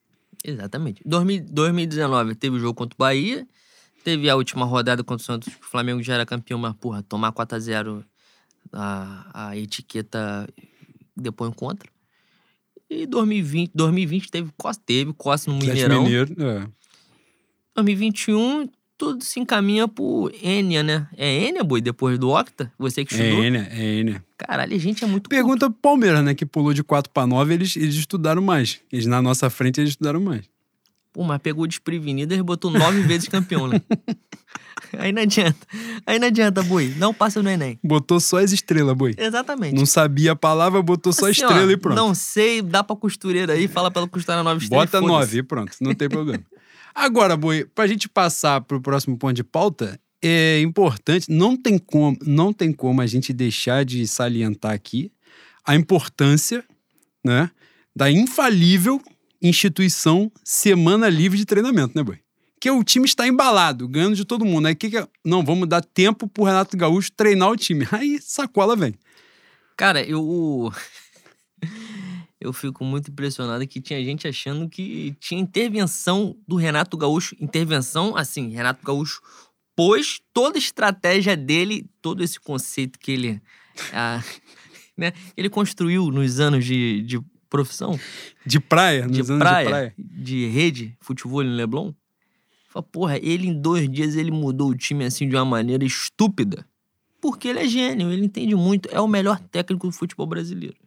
Exatamente. 0.44 1.04
2000 1.06 1.46
2019 1.50 2.36
teve 2.36 2.56
o 2.56 2.60
jogo 2.60 2.74
contra 2.74 2.96
o 2.96 2.98
Bahia. 2.98 3.46
Teve 4.04 4.30
a 4.30 4.36
última 4.36 4.66
rodada 4.66 5.04
contra 5.04 5.22
o 5.22 5.26
Santos, 5.26 5.54
o 5.54 5.66
Flamengo 5.70 6.02
já 6.02 6.16
era 6.16 6.26
campeão, 6.26 6.58
mas, 6.58 6.74
porra, 6.74 7.04
tomar 7.04 7.32
4x0 7.32 8.04
a, 8.74 9.50
a 9.50 9.58
etiqueta 9.58 10.48
depois 11.16 11.54
contra. 11.56 11.88
E 12.92 13.06
2020, 13.06 13.72
2020 13.74 14.30
teve 14.30 14.52
Costa, 14.58 14.84
teve 14.86 15.14
Costa 15.14 15.50
no 15.50 15.58
Mineirão. 15.58 16.04
Mineiro, 16.04 16.36
é. 16.38 16.68
2021, 17.74 18.68
tudo 18.98 19.24
se 19.24 19.40
encaminha 19.40 19.88
pro 19.88 20.30
Enia, 20.44 20.84
né? 20.84 21.08
É 21.16 21.48
Enia, 21.48 21.64
boi, 21.64 21.80
depois 21.80 22.20
do 22.20 22.30
Octa? 22.30 22.70
Você 22.78 23.06
que 23.06 23.14
estudou? 23.14 23.42
É 23.42 23.48
Enia, 23.48 23.70
é 23.72 23.86
Enia. 24.00 24.26
Caralho, 24.38 24.76
a 24.76 24.78
gente 24.78 25.06
é 25.06 25.08
muito 25.08 25.30
Pergunta 25.30 25.70
pro 25.70 25.80
Palmeiras, 25.80 26.22
né? 26.22 26.36
Que 26.36 26.46
pulou 26.46 26.74
de 26.74 26.84
4 26.84 27.10
pra 27.14 27.26
9, 27.26 27.54
eles, 27.54 27.78
eles 27.78 27.96
estudaram 27.96 28.42
mais. 28.42 28.82
Eles 28.92 29.06
na 29.06 29.22
nossa 29.22 29.50
frente, 29.50 29.80
eles 29.80 29.92
estudaram 29.92 30.20
mais. 30.20 30.44
Pô, 31.14 31.24
mas 31.24 31.40
pegou 31.40 31.68
desprevenido 31.68 32.34
e 32.34 32.42
botou 32.42 32.72
nove 32.72 33.02
vezes 33.02 33.28
campeão, 33.28 33.68
né? 33.68 33.82
Aí 34.98 35.12
não 35.12 35.22
adianta. 35.22 35.68
Aí 36.06 36.20
não 36.20 36.28
adianta, 36.28 36.64
boi. 36.64 36.94
Não 36.98 37.14
passa 37.14 37.42
no 37.42 37.50
Enem. 37.50 37.80
Botou 37.84 38.20
só 38.20 38.40
as 38.40 38.52
estrelas, 38.52 38.96
boi. 38.96 39.14
Exatamente. 39.18 39.76
Não 39.76 39.86
sabia 39.86 40.34
a 40.34 40.36
palavra, 40.36 40.82
botou 40.82 41.14
só 41.14 41.28
a 41.28 41.30
Assim, 41.30 41.44
ó, 41.44 41.48
estrela 41.48 41.72
e 41.72 41.78
pronto. 41.78 41.96
Não 41.96 42.14
sei, 42.14 42.62
dá 42.62 42.84
pra 42.84 42.96
costureira 42.96 43.54
aí, 43.54 43.68
fala 43.68 43.90
pra 43.90 44.02
ela 44.02 44.10
costurar 44.10 44.44
nove 44.44 44.64
estrelas. 44.64 44.90
Bota 44.92 45.04
e. 45.04 45.08
9 45.08 45.38
e 45.38 45.44
pronto, 45.44 45.72
não 45.82 45.94
tem 45.94 46.10
problema. 46.10 46.44
Agora, 46.94 47.38
Boi, 47.38 47.66
pra 47.66 47.88
gente 47.88 48.10
passar 48.10 48.60
pro 48.62 48.82
próximo 48.82 49.18
ponto 49.18 49.34
de 49.34 49.44
pauta, 49.44 50.00
é 50.22 50.62
importante, 50.62 51.32
não 51.32 51.56
tem 51.56 51.78
como, 51.78 52.18
não 52.26 52.52
tem 52.52 52.72
como 52.72 53.02
a 53.02 53.08
gente 53.08 53.32
deixar 53.32 53.86
de 53.86 54.06
salientar 54.08 54.74
aqui 54.74 55.12
a 55.66 55.76
importância, 55.76 56.64
né, 57.24 57.50
da 57.96 58.12
infalível 58.12 59.02
instituição 59.42 60.32
Semana 60.44 61.10
Livre 61.10 61.38
de 61.38 61.46
Treinamento, 61.46 61.96
né, 61.96 62.04
Boi? 62.04 62.20
Que 62.60 62.70
o 62.70 62.84
time 62.84 63.06
está 63.06 63.28
embalado, 63.28 63.88
ganhando 63.88 64.16
de 64.16 64.24
todo 64.24 64.46
mundo. 64.46 64.68
Aí 64.68 64.76
que 64.76 64.90
que 64.90 64.98
é? 64.98 65.08
Não, 65.26 65.44
vamos 65.44 65.68
dar 65.68 65.82
tempo 65.82 66.28
pro 66.28 66.44
Renato 66.44 66.78
Gaúcho 66.78 67.12
treinar 67.12 67.50
o 67.50 67.58
time. 67.58 67.88
Aí 67.92 68.20
sacola 68.22 68.76
vem. 68.76 68.94
Cara, 69.76 70.04
eu. 70.04 70.72
Eu 72.44 72.52
fico 72.52 72.84
muito 72.84 73.12
impressionado 73.12 73.68
que 73.68 73.80
tinha 73.80 74.04
gente 74.04 74.28
achando 74.28 74.68
que 74.68 75.16
tinha 75.20 75.40
intervenção 75.40 76.36
do 76.48 76.56
Renato 76.56 76.98
Gaúcho. 76.98 77.36
Intervenção, 77.40 78.18
assim, 78.18 78.50
Renato 78.50 78.84
Gaúcho 78.84 79.22
pôs 79.76 80.20
toda 80.34 80.58
a 80.58 80.60
estratégia 80.60 81.38
dele, 81.38 81.86
todo 82.02 82.24
esse 82.24 82.40
conceito 82.40 82.98
que 82.98 83.12
ele. 83.12 83.42
ah, 83.94 84.24
né, 84.98 85.14
ele 85.38 85.52
construiu 85.52 86.10
nos 86.12 86.40
anos 86.40 86.66
de, 86.66 87.04
de 87.04 87.22
profissão, 87.52 88.00
De 88.46 88.60
praia, 88.62 89.06
nos 89.06 89.18
de 89.18 89.32
anos 89.32 89.38
praia, 89.38 89.66
de 89.66 89.70
praia. 89.70 89.94
de 90.00 90.48
rede, 90.48 90.98
futebol 91.02 91.44
em 91.44 91.50
Leblon. 91.54 91.94
Fala, 92.70 92.82
porra, 92.82 93.18
ele 93.18 93.46
em 93.48 93.62
dois 93.62 93.92
dias 93.92 94.16
ele 94.16 94.32
mudou 94.32 94.70
o 94.70 94.76
time 94.76 95.04
assim 95.04 95.28
de 95.28 95.36
uma 95.36 95.44
maneira 95.44 95.84
estúpida. 95.84 96.66
Porque 97.20 97.50
ele 97.50 97.60
é 97.60 97.68
gênio, 97.68 98.10
ele 98.12 98.26
entende 98.26 98.56
muito, 98.56 98.90
é 98.92 99.00
o 99.00 99.08
melhor 99.08 99.38
técnico 99.38 99.86
do 99.86 99.94
futebol 99.94 100.26
brasileiro. 100.26 100.78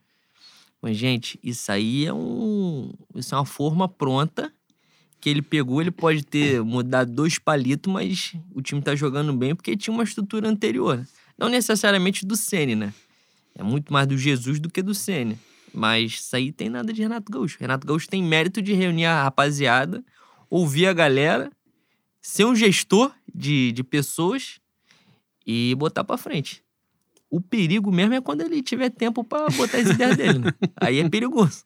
Mas, 0.80 0.96
gente, 0.96 1.38
isso 1.42 1.70
aí 1.70 2.06
é 2.06 2.12
um. 2.12 2.90
Isso 3.14 3.34
é 3.34 3.38
uma 3.38 3.44
forma 3.46 3.88
pronta 3.88 4.52
que 5.20 5.30
ele 5.30 5.40
pegou. 5.42 5.80
Ele 5.80 5.90
pode 5.90 6.24
ter 6.24 6.62
mudado 6.62 7.12
dois 7.12 7.38
palitos, 7.38 7.92
mas 7.92 8.34
o 8.54 8.60
time 8.60 8.82
tá 8.82 8.94
jogando 8.96 9.32
bem 9.32 9.54
porque 9.54 9.76
tinha 9.76 9.94
uma 9.94 10.02
estrutura 10.04 10.48
anterior. 10.48 11.06
Não 11.38 11.48
necessariamente 11.48 12.26
do 12.26 12.36
Ceni, 12.36 12.74
né? 12.74 12.92
É 13.54 13.62
muito 13.62 13.92
mais 13.92 14.06
do 14.06 14.18
Jesus 14.18 14.58
do 14.58 14.68
que 14.68 14.82
do 14.82 14.94
Ceni. 14.94 15.38
Mas 15.74 16.12
isso 16.12 16.36
aí 16.36 16.52
tem 16.52 16.70
nada 16.70 16.92
de 16.92 17.02
Renato 17.02 17.30
Gaúcho. 17.32 17.58
Renato 17.60 17.86
Gaúcho 17.86 18.08
tem 18.08 18.22
mérito 18.22 18.62
de 18.62 18.72
reunir 18.72 19.06
a 19.06 19.24
rapaziada, 19.24 20.04
ouvir 20.48 20.86
a 20.86 20.92
galera, 20.92 21.50
ser 22.22 22.44
um 22.44 22.54
gestor 22.54 23.12
de, 23.34 23.72
de 23.72 23.82
pessoas 23.82 24.60
e 25.44 25.74
botar 25.74 26.04
pra 26.04 26.16
frente. 26.16 26.62
O 27.28 27.40
perigo 27.40 27.90
mesmo 27.90 28.14
é 28.14 28.20
quando 28.20 28.42
ele 28.42 28.62
tiver 28.62 28.88
tempo 28.88 29.24
pra 29.24 29.48
botar 29.48 29.78
as 29.78 29.90
ideias 29.90 30.16
dele, 30.16 30.38
né? 30.38 30.52
Aí 30.80 31.00
é 31.00 31.08
perigoso. 31.08 31.64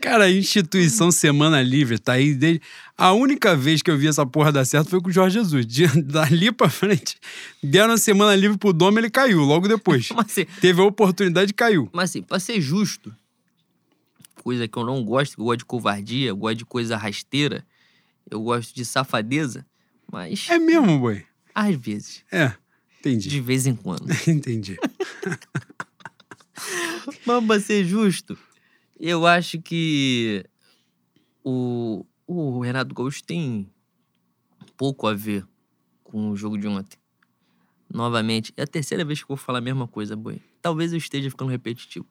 Cara, 0.00 0.24
a 0.24 0.30
instituição 0.30 1.10
Semana 1.10 1.60
Livre 1.62 1.98
tá 1.98 2.14
aí 2.14 2.34
desde. 2.34 2.62
A 2.96 3.12
única 3.12 3.54
vez 3.56 3.82
que 3.82 3.90
eu 3.90 3.96
vi 3.98 4.06
essa 4.08 4.24
porra 4.26 4.50
dar 4.52 4.64
certo 4.64 4.88
foi 4.90 5.00
com 5.00 5.08
o 5.08 5.12
Jorge 5.12 5.38
Jesus. 5.38 5.66
De- 5.66 5.86
Dali 6.02 6.50
pra 6.52 6.68
frente, 6.70 7.16
deram 7.62 7.94
a 7.94 7.98
Semana 7.98 8.34
Livre 8.34 8.56
pro 8.58 8.72
Dom, 8.72 8.96
ele 8.98 9.10
caiu 9.10 9.40
logo 9.40 9.68
depois. 9.68 10.08
Mas 10.14 10.26
assim, 10.26 10.44
Teve 10.60 10.80
a 10.80 10.84
oportunidade 10.84 11.50
e 11.50 11.54
caiu. 11.54 11.88
mas 11.92 12.10
assim, 12.10 12.22
pra 12.22 12.38
ser 12.40 12.60
justo, 12.60 13.14
coisa 14.42 14.66
que 14.66 14.78
eu 14.78 14.84
não 14.84 15.04
gosto, 15.04 15.38
eu 15.38 15.44
gosto 15.44 15.58
de 15.58 15.64
covardia, 15.66 16.28
eu 16.28 16.36
gosto 16.36 16.56
de 16.58 16.64
coisa 16.64 16.96
rasteira, 16.96 17.64
eu 18.30 18.40
gosto 18.42 18.74
de 18.74 18.84
safadeza, 18.84 19.64
mas 20.10 20.46
É 20.48 20.58
mesmo, 20.58 20.98
boi? 20.98 21.24
às 21.54 21.74
vezes, 21.76 22.22
É, 22.32 22.52
entendi. 23.00 23.28
de 23.28 23.40
vez 23.40 23.66
em 23.66 23.74
quando. 23.74 24.06
entendi. 24.28 24.78
Mas 27.26 27.44
pra 27.46 27.60
ser 27.60 27.84
justo, 27.84 28.38
eu 29.00 29.26
acho 29.26 29.60
que 29.62 30.44
o, 31.42 32.04
o 32.26 32.60
Renato 32.60 32.94
Gaúcho 32.94 33.24
tem 33.24 33.66
pouco 34.76 35.06
a 35.06 35.14
ver 35.14 35.46
com 36.04 36.28
o 36.30 36.36
jogo 36.36 36.58
de 36.58 36.68
ontem. 36.68 36.98
Novamente, 37.92 38.52
é 38.56 38.62
a 38.62 38.66
terceira 38.66 39.04
vez 39.04 39.20
que 39.20 39.24
eu 39.24 39.36
vou 39.36 39.36
falar 39.36 39.58
a 39.58 39.62
mesma 39.62 39.88
coisa, 39.88 40.14
boi. 40.14 40.40
Talvez 40.60 40.92
eu 40.92 40.98
esteja 40.98 41.30
ficando 41.30 41.50
repetitivo. 41.50 42.06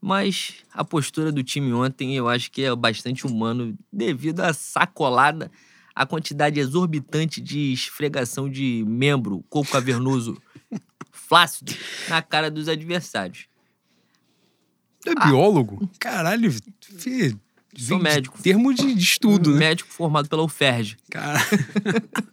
Mas 0.00 0.56
a 0.74 0.84
postura 0.84 1.32
do 1.32 1.42
time 1.42 1.72
ontem 1.72 2.14
eu 2.14 2.28
acho 2.28 2.50
que 2.50 2.62
é 2.62 2.76
bastante 2.76 3.26
humano 3.26 3.76
devido 3.90 4.40
à 4.40 4.52
sacolada, 4.52 5.50
a 5.94 6.04
quantidade 6.04 6.60
exorbitante 6.60 7.40
de 7.40 7.72
esfregação 7.72 8.48
de 8.48 8.84
membro, 8.86 9.42
corpo 9.48 9.72
cavernoso, 9.72 10.40
flácido, 11.10 11.72
na 12.10 12.20
cara 12.20 12.50
dos 12.50 12.68
adversários. 12.68 13.48
Tu 15.06 15.10
é 15.10 15.26
biólogo? 15.26 15.88
Caralho, 16.00 16.52
fi, 16.98 17.32
Ah. 17.32 17.38
Sou 17.78 17.98
médico. 17.98 18.42
Termo 18.42 18.74
de, 18.74 18.94
de 18.94 19.04
estudo, 19.04 19.52
né? 19.52 19.58
Médico 19.58 19.88
formado 19.90 20.28
pela 20.28 20.42
UFERJ. 20.42 20.96
Cara, 21.10 21.38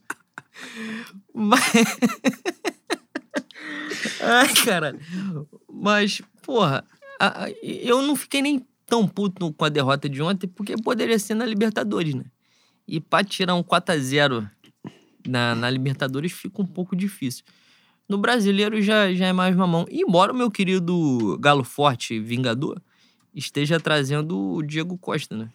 Mas... 1.33 1.61
Ai, 4.21 4.53
caralho. 4.65 4.99
Mas, 5.71 6.21
porra, 6.41 6.83
eu 7.61 8.01
não 8.01 8.15
fiquei 8.15 8.41
nem 8.41 8.65
tão 8.87 9.07
puto 9.07 9.53
com 9.53 9.65
a 9.65 9.69
derrota 9.69 10.09
de 10.09 10.21
ontem, 10.21 10.47
porque 10.47 10.75
poderia 10.77 11.19
ser 11.19 11.35
na 11.35 11.45
Libertadores, 11.45 12.15
né? 12.15 12.25
E 12.87 12.99
pra 12.99 13.23
tirar 13.23 13.55
um 13.55 13.63
4x0 13.63 14.49
na, 15.27 15.53
na 15.53 15.69
Libertadores 15.69 16.31
fica 16.31 16.61
um 16.61 16.65
pouco 16.65 16.95
difícil. 16.95 17.43
No 18.13 18.19
brasileiro 18.19 18.79
já, 18.79 19.11
já 19.11 19.25
é 19.25 19.33
mais 19.33 19.55
mamão. 19.55 19.87
Embora 19.89 20.31
o 20.31 20.35
meu 20.35 20.51
querido 20.51 21.35
Galo 21.41 21.63
Forte 21.63 22.19
Vingador 22.19 22.79
esteja 23.33 23.79
trazendo 23.79 24.37
o 24.37 24.61
Diego 24.61 24.95
Costa, 24.99 25.35
né? 25.35 25.49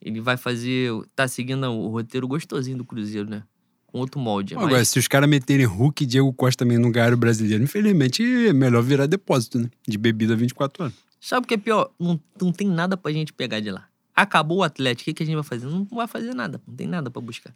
Ele 0.00 0.18
vai 0.22 0.38
fazer. 0.38 0.90
Tá 1.14 1.28
seguindo 1.28 1.66
o 1.70 1.88
roteiro 1.88 2.26
gostosinho 2.26 2.78
do 2.78 2.84
Cruzeiro, 2.84 3.28
né? 3.28 3.42
Com 3.86 3.98
outro 3.98 4.18
molde. 4.18 4.54
mas- 4.54 4.64
agora, 4.64 4.84
se 4.86 4.98
os 4.98 5.06
caras 5.06 5.28
meterem 5.28 5.66
Hulk 5.66 6.02
e 6.02 6.06
Diego 6.06 6.32
Costa 6.32 6.64
também 6.64 6.78
no 6.78 6.90
ganhar 6.90 7.14
brasileiro, 7.14 7.62
infelizmente 7.62 8.22
é 8.48 8.54
melhor 8.54 8.82
virar 8.82 9.04
depósito, 9.04 9.58
né? 9.58 9.68
De 9.86 9.98
bebida 9.98 10.34
24 10.34 10.84
horas. 10.84 10.94
Sabe 11.20 11.44
o 11.44 11.48
que 11.48 11.54
é 11.54 11.58
pior? 11.58 11.90
Não, 12.00 12.18
não 12.40 12.52
tem 12.52 12.66
nada 12.68 12.96
pra 12.96 13.12
gente 13.12 13.34
pegar 13.34 13.60
de 13.60 13.70
lá. 13.70 13.86
Acabou 14.14 14.58
o 14.58 14.62
Atlético, 14.62 15.02
o 15.02 15.04
que, 15.06 15.14
que 15.18 15.22
a 15.24 15.26
gente 15.26 15.34
vai 15.34 15.44
fazer? 15.44 15.66
Não 15.66 15.84
vai 15.84 16.06
fazer 16.06 16.32
nada, 16.32 16.58
não 16.66 16.74
tem 16.74 16.86
nada 16.86 17.10
pra 17.10 17.20
buscar. 17.20 17.54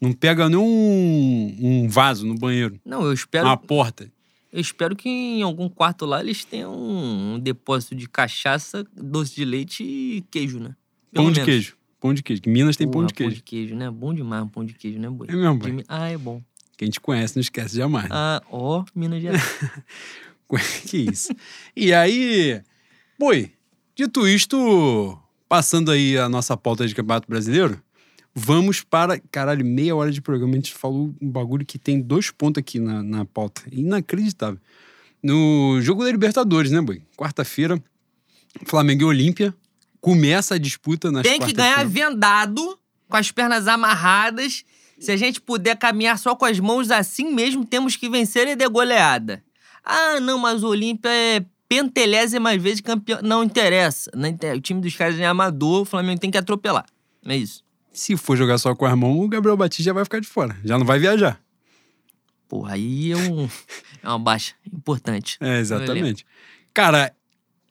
Não 0.00 0.12
pega 0.12 0.48
nem 0.48 0.56
um, 0.58 1.56
um 1.60 1.88
vaso 1.88 2.26
no 2.26 2.34
banheiro, 2.34 2.80
Não, 2.84 3.02
eu 3.04 3.12
espero, 3.12 3.46
uma 3.46 3.56
porta. 3.56 4.10
eu 4.52 4.60
espero 4.60 4.96
que 4.96 5.08
em 5.08 5.42
algum 5.42 5.68
quarto 5.68 6.06
lá 6.06 6.20
eles 6.20 6.44
tenham 6.44 6.74
um, 6.74 7.38
depósito 7.38 7.94
de 7.94 8.08
cachaça, 8.08 8.84
doce 8.96 9.34
de 9.34 9.44
leite 9.44 9.82
e 9.84 10.22
queijo, 10.30 10.58
né? 10.58 10.74
Pelo 11.12 11.24
Pão 11.26 11.32
de 11.32 11.40
menos. 11.40 11.44
queijo. 11.52 11.76
Pão 12.00 12.14
de 12.14 12.22
queijo. 12.22 12.42
Minas 12.46 12.76
tem 12.78 12.86
pão 12.86 12.94
Porra, 13.02 13.06
de 13.08 13.14
queijo. 13.14 13.30
Pão 13.30 13.36
de 13.36 13.42
queijo, 13.42 13.74
né? 13.74 13.90
Bom 13.90 14.14
demais 14.14 14.42
um 14.44 14.48
pão 14.48 14.64
de 14.64 14.72
queijo, 14.72 14.98
né, 14.98 15.10
boi? 15.10 15.26
É 15.28 15.34
mesmo, 15.36 15.58
boi? 15.58 15.84
Ah, 15.86 16.08
é 16.08 16.16
bom. 16.16 16.42
Quem 16.78 16.88
te 16.88 16.98
conhece 16.98 17.36
não 17.36 17.40
esquece 17.42 17.76
jamais. 17.76 18.04
né? 18.08 18.10
Ah, 18.14 18.42
ó, 18.50 18.82
Minas 18.94 19.20
Gerais. 19.20 19.42
que 20.88 20.96
isso. 20.96 21.28
E 21.76 21.92
aí, 21.92 22.62
boi, 23.18 23.52
dito 23.94 24.26
isto, 24.26 25.18
passando 25.46 25.90
aí 25.90 26.16
a 26.16 26.26
nossa 26.28 26.56
pauta 26.56 26.86
de 26.88 26.94
Campeonato 26.94 27.28
Brasileiro, 27.28 27.80
vamos 28.34 28.80
para. 28.82 29.18
Caralho, 29.30 29.64
meia 29.64 29.94
hora 29.94 30.10
de 30.10 30.20
programa. 30.20 30.52
A 30.52 30.56
gente 30.56 30.72
falou 30.74 31.14
um 31.20 31.28
bagulho 31.30 31.64
que 31.66 31.78
tem 31.78 32.00
dois 32.00 32.30
pontos 32.30 32.60
aqui 32.60 32.78
na, 32.78 33.02
na 33.02 33.24
pauta. 33.24 33.62
Inacreditável. 33.70 34.58
No 35.22 35.78
jogo 35.82 36.04
da 36.04 36.10
Libertadores, 36.10 36.70
né, 36.70 36.80
boi? 36.80 37.02
Quarta-feira, 37.16 37.82
Flamengo 38.66 39.02
e 39.02 39.04
Olímpia. 39.04 39.54
Começa 40.00 40.54
a 40.54 40.58
disputa 40.58 41.10
nas 41.12 41.22
Tem 41.22 41.38
que 41.38 41.52
ganhar 41.52 41.84
vendado, 41.86 42.78
com 43.08 43.16
as 43.16 43.30
pernas 43.30 43.68
amarradas. 43.68 44.64
Se 44.98 45.12
a 45.12 45.16
gente 45.16 45.40
puder 45.40 45.76
caminhar 45.76 46.18
só 46.18 46.34
com 46.34 46.44
as 46.46 46.58
mãos 46.58 46.90
assim 46.90 47.30
mesmo, 47.34 47.66
temos 47.66 47.96
que 47.96 48.08
vencer 48.08 48.48
e 48.48 48.56
de 48.56 48.66
goleada. 48.68 49.42
Ah, 49.84 50.18
não, 50.20 50.38
mas 50.38 50.62
o 50.62 50.68
Olímpia 50.68 51.10
é 51.10 51.44
pentelésimas 51.68 52.60
vezes 52.62 52.80
campeão. 52.80 53.20
Não 53.22 53.44
interessa. 53.44 54.10
Inter- 54.16 54.56
O 54.56 54.60
time 54.60 54.80
dos 54.80 54.94
caras 54.96 55.18
é 55.18 55.26
amador, 55.26 55.82
o 55.82 55.84
Flamengo 55.84 56.20
tem 56.20 56.30
que 56.30 56.38
atropelar. 56.38 56.86
É 57.26 57.36
isso. 57.36 57.62
Se 57.92 58.16
for 58.16 58.36
jogar 58.36 58.58
só 58.58 58.74
com 58.74 58.86
as 58.86 58.96
mãos, 58.96 59.24
o 59.24 59.28
Gabriel 59.28 59.56
Batista 59.56 59.82
já 59.84 59.92
vai 59.92 60.04
ficar 60.04 60.20
de 60.20 60.26
fora. 60.28 60.56
Já 60.64 60.78
não 60.78 60.86
vai 60.86 60.98
viajar. 60.98 61.40
Porra, 62.48 62.74
aí 62.74 63.12
é, 63.12 63.16
um, 63.16 63.48
é 64.02 64.08
uma 64.08 64.18
baixa 64.18 64.54
importante. 64.72 65.36
É, 65.40 65.58
exatamente. 65.60 66.24
Cara, 66.74 67.12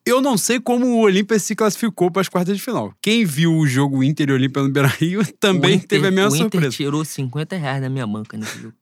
eu 0.05 0.21
não 0.21 0.37
sei 0.37 0.59
como 0.59 0.85
o 0.85 0.99
Olímpia 1.01 1.37
se 1.39 1.55
classificou 1.55 2.09
para 2.09 2.21
as 2.21 2.29
quartas 2.29 2.55
de 2.57 2.63
final. 2.63 2.93
Quem 3.01 3.25
viu 3.25 3.53
o 3.55 3.67
jogo 3.67 4.03
Inter 4.03 4.29
e 4.29 4.33
Olímpia 4.33 4.61
no 4.63 4.69
Beira-Rio 4.69 5.25
também 5.39 5.71
O 5.71 5.73
Inter- 5.75 5.87
teve 5.87 6.07
a 6.07 6.11
mesma 6.11 6.31
o 6.31 6.35
Inter 6.35 6.49
surpresa. 6.51 6.75
tirou 6.77 7.03
50 7.03 7.55
reais 7.57 7.81
da 7.81 7.89
minha 7.89 8.07
banca 8.07 8.37
nesse 8.37 8.57
jogo. 8.59 8.73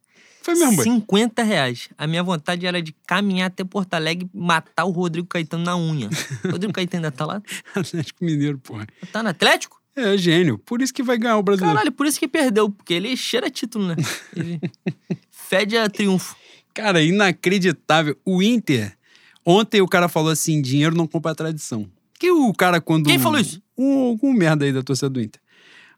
Foi 0.43 0.54
mesmo, 0.56 0.76
boy. 0.78 0.84
50 0.86 1.43
reais. 1.43 1.89
A 1.97 2.08
minha 2.08 2.23
vontade 2.23 2.65
era 2.65 2.82
de 2.82 2.95
caminhar 3.06 3.47
até 3.47 3.63
Porto 3.65 3.93
Alegre 3.95 4.30
e 4.34 4.38
matar 4.38 4.86
o 4.86 4.91
Rodrigo 4.91 5.28
Caetano 5.28 5.63
na 5.65 5.76
unha. 5.76 6.10
O 6.45 6.47
Rodrigo 6.52 6.71
Caetano 6.73 7.06
ainda 7.06 7.12
tá 7.12 7.26
lá? 7.26 7.41
Atlético 7.76 8.23
Mineiro, 8.23 8.58
porra. 8.60 8.88
Tá 9.12 9.21
no 9.21 9.30
Atlético? 9.30 9.82
É, 9.97 10.15
gênio. 10.15 10.60
Por 10.60 10.79
isso 10.79 10.93
que 10.93 11.01
vai 11.01 11.17
ganhar 11.17 11.38
o 11.38 11.43
brasileiro. 11.43 11.75
Caralho, 11.75 11.91
por 11.91 12.05
isso 12.05 12.19
que 12.19 12.27
perdeu, 12.27 12.69
porque 12.69 12.93
ele 12.93 13.17
cheira 13.17 13.49
título, 13.49 13.88
né? 13.88 13.95
Ele 14.36 14.62
fede 15.31 15.75
a 15.75 15.89
triunfo. 15.89 16.36
Cara, 16.71 17.01
inacreditável. 17.01 18.15
O 18.23 18.43
Inter. 18.43 18.95
Ontem 19.43 19.81
o 19.81 19.88
cara 19.88 20.07
falou 20.07 20.29
assim: 20.29 20.62
dinheiro 20.62 20.95
não 20.95 21.07
compra 21.07 21.31
a 21.31 21.36
tradição. 21.36 21.89
Que 22.19 22.29
o 22.29 22.53
cara, 22.53 22.79
quando. 22.79 23.07
Quem 23.07 23.17
falou 23.17 23.39
isso? 23.39 23.60
Um, 23.75 24.10
algum 24.10 24.33
merda 24.33 24.65
aí 24.65 24.71
da 24.71 24.83
torcida 24.83 25.10
do 25.10 25.19
Inter. 25.19 25.41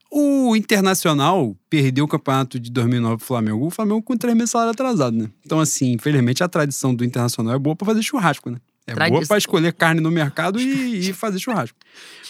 O 0.09 0.55
Internacional 0.55 1.55
perdeu 1.69 2.05
o 2.05 2.07
campeonato 2.07 2.57
de 2.57 2.71
2009 2.71 3.17
pro 3.17 3.25
Flamengo. 3.25 3.65
O 3.65 3.69
Flamengo 3.69 4.01
com 4.01 4.15
três 4.15 4.33
meses 4.33 4.49
de 4.49 4.51
salário 4.53 4.71
atrasado, 4.71 5.15
né? 5.15 5.29
Então, 5.45 5.59
assim, 5.59 5.91
infelizmente 5.91 6.43
a 6.43 6.47
tradição 6.47 6.95
do 6.95 7.03
Internacional 7.03 7.53
é 7.53 7.59
boa 7.59 7.75
pra 7.75 7.85
fazer 7.85 8.01
churrasco, 8.01 8.49
né? 8.49 8.57
É 8.91 8.95
boa 8.95 9.07
Tradição. 9.07 9.27
pra 9.27 9.37
escolher 9.37 9.73
carne 9.73 10.01
no 10.01 10.11
mercado 10.11 10.59
e, 10.59 11.09
e 11.09 11.13
fazer 11.13 11.39
churrasco. 11.39 11.77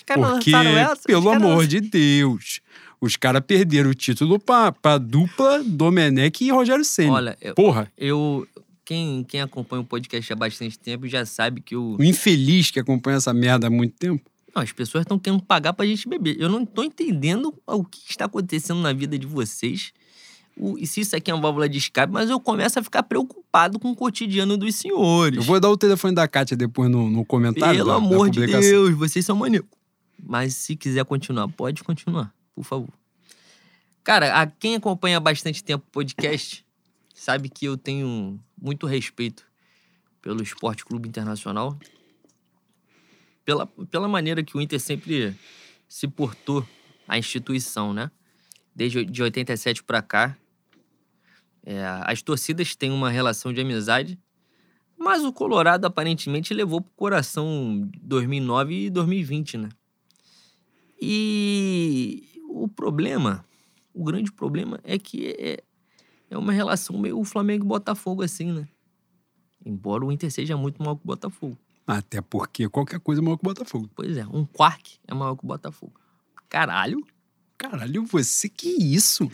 Porque, 0.05 0.51
pelo 1.05 1.29
amor 1.29 1.49
lançaram- 1.57 1.67
de 1.67 1.81
Deus, 1.81 2.61
os 2.99 3.15
caras 3.15 3.41
perderam 3.45 3.89
o 3.91 3.93
título 3.93 4.39
pra, 4.39 4.71
pra 4.71 4.97
dupla 4.97 5.63
Domenech 5.63 6.43
e 6.43 6.49
Rogério 6.51 6.83
Senna. 6.83 7.13
Olha, 7.13 7.37
eu, 7.41 7.53
Porra, 7.55 7.91
eu- 7.97 8.47
quem, 8.83 9.23
quem 9.23 9.39
acompanha 9.41 9.81
o 9.81 9.85
podcast 9.85 10.33
há 10.33 10.35
bastante 10.35 10.77
tempo 10.79 11.07
já 11.07 11.23
sabe 11.25 11.61
que 11.61 11.75
o. 11.75 11.95
o 11.99 12.03
infeliz 12.03 12.71
que 12.71 12.79
acompanha 12.79 13.17
essa 13.17 13.31
merda 13.33 13.67
há 13.67 13.69
muito 13.69 13.95
tempo. 13.95 14.23
Não, 14.55 14.63
as 14.63 14.71
pessoas 14.71 15.03
estão 15.03 15.19
querendo 15.19 15.43
pagar 15.43 15.73
pra 15.73 15.85
gente 15.85 16.09
beber. 16.09 16.35
Eu 16.39 16.49
não 16.49 16.65
tô 16.65 16.83
entendendo 16.83 17.53
o 17.67 17.83
que 17.83 17.99
está 18.09 18.25
acontecendo 18.25 18.81
na 18.81 18.91
vida 18.91 19.17
de 19.19 19.27
vocês. 19.27 19.91
E 20.77 20.85
se 20.85 21.01
isso 21.01 21.15
aqui 21.15 21.31
é 21.31 21.33
uma 21.33 21.41
válvula 21.41 21.69
de 21.69 21.77
escape, 21.77 22.11
mas 22.11 22.29
eu 22.29 22.39
começo 22.39 22.77
a 22.79 22.83
ficar 22.83 23.03
preocupado 23.03 23.79
com 23.79 23.91
o 23.91 23.95
cotidiano 23.95 24.57
dos 24.57 24.75
senhores. 24.75 25.37
Eu 25.37 25.43
vou 25.43 25.59
dar 25.59 25.69
o 25.69 25.77
telefone 25.77 26.13
da 26.13 26.27
Kátia 26.27 26.57
depois 26.57 26.89
no, 26.91 27.09
no 27.09 27.23
comentário. 27.23 27.77
Pelo 27.77 27.87
da- 27.87 27.93
da 27.99 28.05
amor 28.05 28.29
de 28.29 28.39
publicação. 28.41 28.69
Deus, 28.69 28.93
vocês 28.93 29.25
são 29.25 29.35
maníacos. 29.37 29.69
Mas 30.21 30.55
se 30.55 30.75
quiser 30.75 31.05
continuar, 31.05 31.47
pode 31.47 31.81
continuar, 31.83 32.33
por 32.53 32.63
favor. 32.65 32.89
Cara, 34.03 34.41
a 34.41 34.47
quem 34.47 34.75
acompanha 34.75 35.17
há 35.17 35.19
bastante 35.19 35.63
tempo 35.63 35.85
o 35.87 35.91
podcast 35.91 36.65
sabe 37.13 37.47
que 37.47 37.65
eu 37.65 37.77
tenho 37.77 38.39
muito 38.61 38.85
respeito 38.85 39.45
pelo 40.21 40.41
Esporte 40.43 40.83
Clube 40.83 41.07
Internacional. 41.07 41.77
Pela, 43.45 43.65
pela 43.89 44.07
maneira 44.07 44.43
que 44.43 44.57
o 44.57 44.61
Inter 44.61 44.79
sempre 44.79 45.35
se 45.87 46.07
portou 46.07 46.65
à 47.07 47.17
instituição, 47.17 47.93
né? 47.93 48.11
Desde 48.75 49.03
de 49.05 49.23
87 49.23 49.83
para 49.83 50.01
cá. 50.01 50.37
É, 51.69 51.85
as 52.05 52.21
torcidas 52.21 52.75
têm 52.75 52.91
uma 52.91 53.09
relação 53.09 53.53
de 53.53 53.61
amizade 53.61 54.17
mas 54.99 55.23
o 55.23 55.31
Colorado 55.31 55.85
aparentemente 55.85 56.53
levou 56.53 56.81
pro 56.81 56.91
coração 56.93 57.89
2009 58.01 58.87
e 58.87 58.89
2020, 58.89 59.57
né? 59.57 59.69
E 61.01 62.41
o 62.49 62.67
problema, 62.67 63.45
o 63.93 64.03
grande 64.03 64.29
problema 64.29 64.77
é 64.83 64.99
que 64.99 65.27
é, 65.39 65.63
é 66.29 66.37
uma 66.37 66.51
relação 66.51 66.97
meio 66.97 67.23
Flamengo 67.23 67.63
e 67.63 67.67
Botafogo 67.67 68.21
assim, 68.21 68.51
né? 68.51 68.67
Embora 69.65 70.05
o 70.05 70.11
Inter 70.11 70.29
seja 70.29 70.57
muito 70.57 70.83
maior 70.83 70.95
que 70.95 71.03
o 71.05 71.07
Botafogo. 71.07 71.57
Até 71.87 72.19
porque 72.21 72.67
qualquer 72.67 72.99
coisa 72.99 73.21
é 73.21 73.23
maior 73.23 73.37
que 73.37 73.43
o 73.43 73.49
Botafogo. 73.49 73.89
Pois 73.95 74.17
é, 74.17 74.27
um 74.27 74.45
Quark 74.45 74.99
é 75.07 75.13
maior 75.13 75.37
que 75.37 75.45
o 75.45 75.47
Botafogo. 75.47 75.93
Caralho, 76.49 77.05
Caralho, 77.59 78.05
você 78.05 78.47
que 78.47 78.69
isso? 78.69 79.29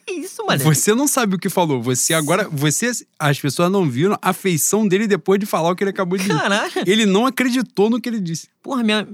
Que 0.00 0.12
isso, 0.12 0.44
mano? 0.46 0.62
Você 0.64 0.94
não 0.94 1.06
sabe 1.06 1.36
o 1.36 1.38
que 1.38 1.48
falou. 1.48 1.80
Você 1.82 2.14
agora. 2.14 2.48
Você. 2.50 2.90
As 3.18 3.38
pessoas 3.40 3.70
não 3.70 3.88
viram 3.88 4.16
a 4.22 4.32
feição 4.32 4.86
dele 4.86 5.06
depois 5.06 5.38
de 5.40 5.46
falar 5.46 5.70
o 5.70 5.76
que 5.76 5.82
ele 5.84 5.90
acabou 5.90 6.16
de 6.18 6.24
dizer. 6.24 6.38
Caralho. 6.38 6.72
Ele 6.86 7.04
não 7.06 7.26
acreditou 7.26 7.90
no 7.90 8.00
que 8.00 8.08
ele 8.08 8.20
disse. 8.20 8.48
Porra, 8.62 8.82
minha... 8.82 9.06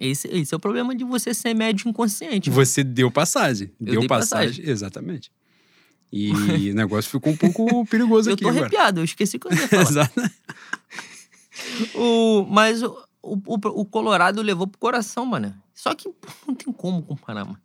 esse, 0.00 0.28
esse 0.28 0.52
é 0.54 0.56
o 0.56 0.60
problema 0.60 0.94
de 0.94 1.04
você 1.04 1.32
ser 1.34 1.54
médio 1.54 1.88
inconsciente. 1.88 2.50
mano. 2.50 2.64
Você 2.64 2.82
deu 2.84 3.10
passagem. 3.10 3.70
Eu 3.80 4.00
deu 4.00 4.06
passagem. 4.06 4.48
passagem. 4.50 4.70
Exatamente. 4.70 5.30
E 6.12 6.30
o 6.70 6.74
negócio 6.74 7.10
ficou 7.10 7.32
um 7.32 7.36
pouco 7.36 7.84
perigoso 7.86 8.30
Eu 8.30 8.34
aqui 8.34 8.42
tô 8.42 8.48
agora. 8.48 8.64
arrepiado, 8.66 9.00
eu 9.00 9.04
esqueci 9.04 9.36
o 9.36 9.40
que 9.40 9.48
eu 9.48 9.52
ia 9.52 9.68
falar. 9.68 9.82
Exato. 9.82 10.20
O, 11.94 12.46
mas 12.48 12.82
o, 12.82 12.96
o, 13.22 13.38
o- 13.46 13.84
Colorado 13.84 14.40
levou 14.42 14.66
pro 14.66 14.78
coração, 14.78 15.26
mano. 15.26 15.54
Só 15.74 15.94
que 15.94 16.08
não 16.46 16.54
tem 16.54 16.72
como 16.72 17.02
comparar, 17.02 17.44
mano. 17.44 17.58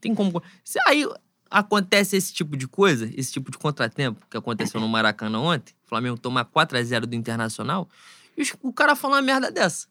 Tem 0.00 0.14
como. 0.14 0.42
Aí 0.86 1.06
acontece 1.54 2.16
esse 2.16 2.32
tipo 2.32 2.56
de 2.56 2.66
coisa, 2.66 3.08
esse 3.14 3.32
tipo 3.32 3.48
de 3.48 3.56
contratempo 3.56 4.26
que 4.28 4.36
aconteceu 4.36 4.80
no 4.80 4.88
Maracanã 4.88 5.38
ontem, 5.38 5.72
o 5.84 5.88
Flamengo 5.88 6.18
tomar 6.18 6.44
4x0 6.46 7.06
do 7.06 7.14
Internacional, 7.14 7.88
e 8.36 8.42
o 8.60 8.72
cara 8.72 8.96
fala 8.96 9.14
uma 9.16 9.22
merda 9.22 9.52
dessa. 9.52 9.86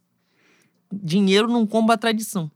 Dinheiro 0.92 1.48
não 1.48 1.66
comba 1.66 1.94
a 1.94 1.98
tradição. 1.98 2.52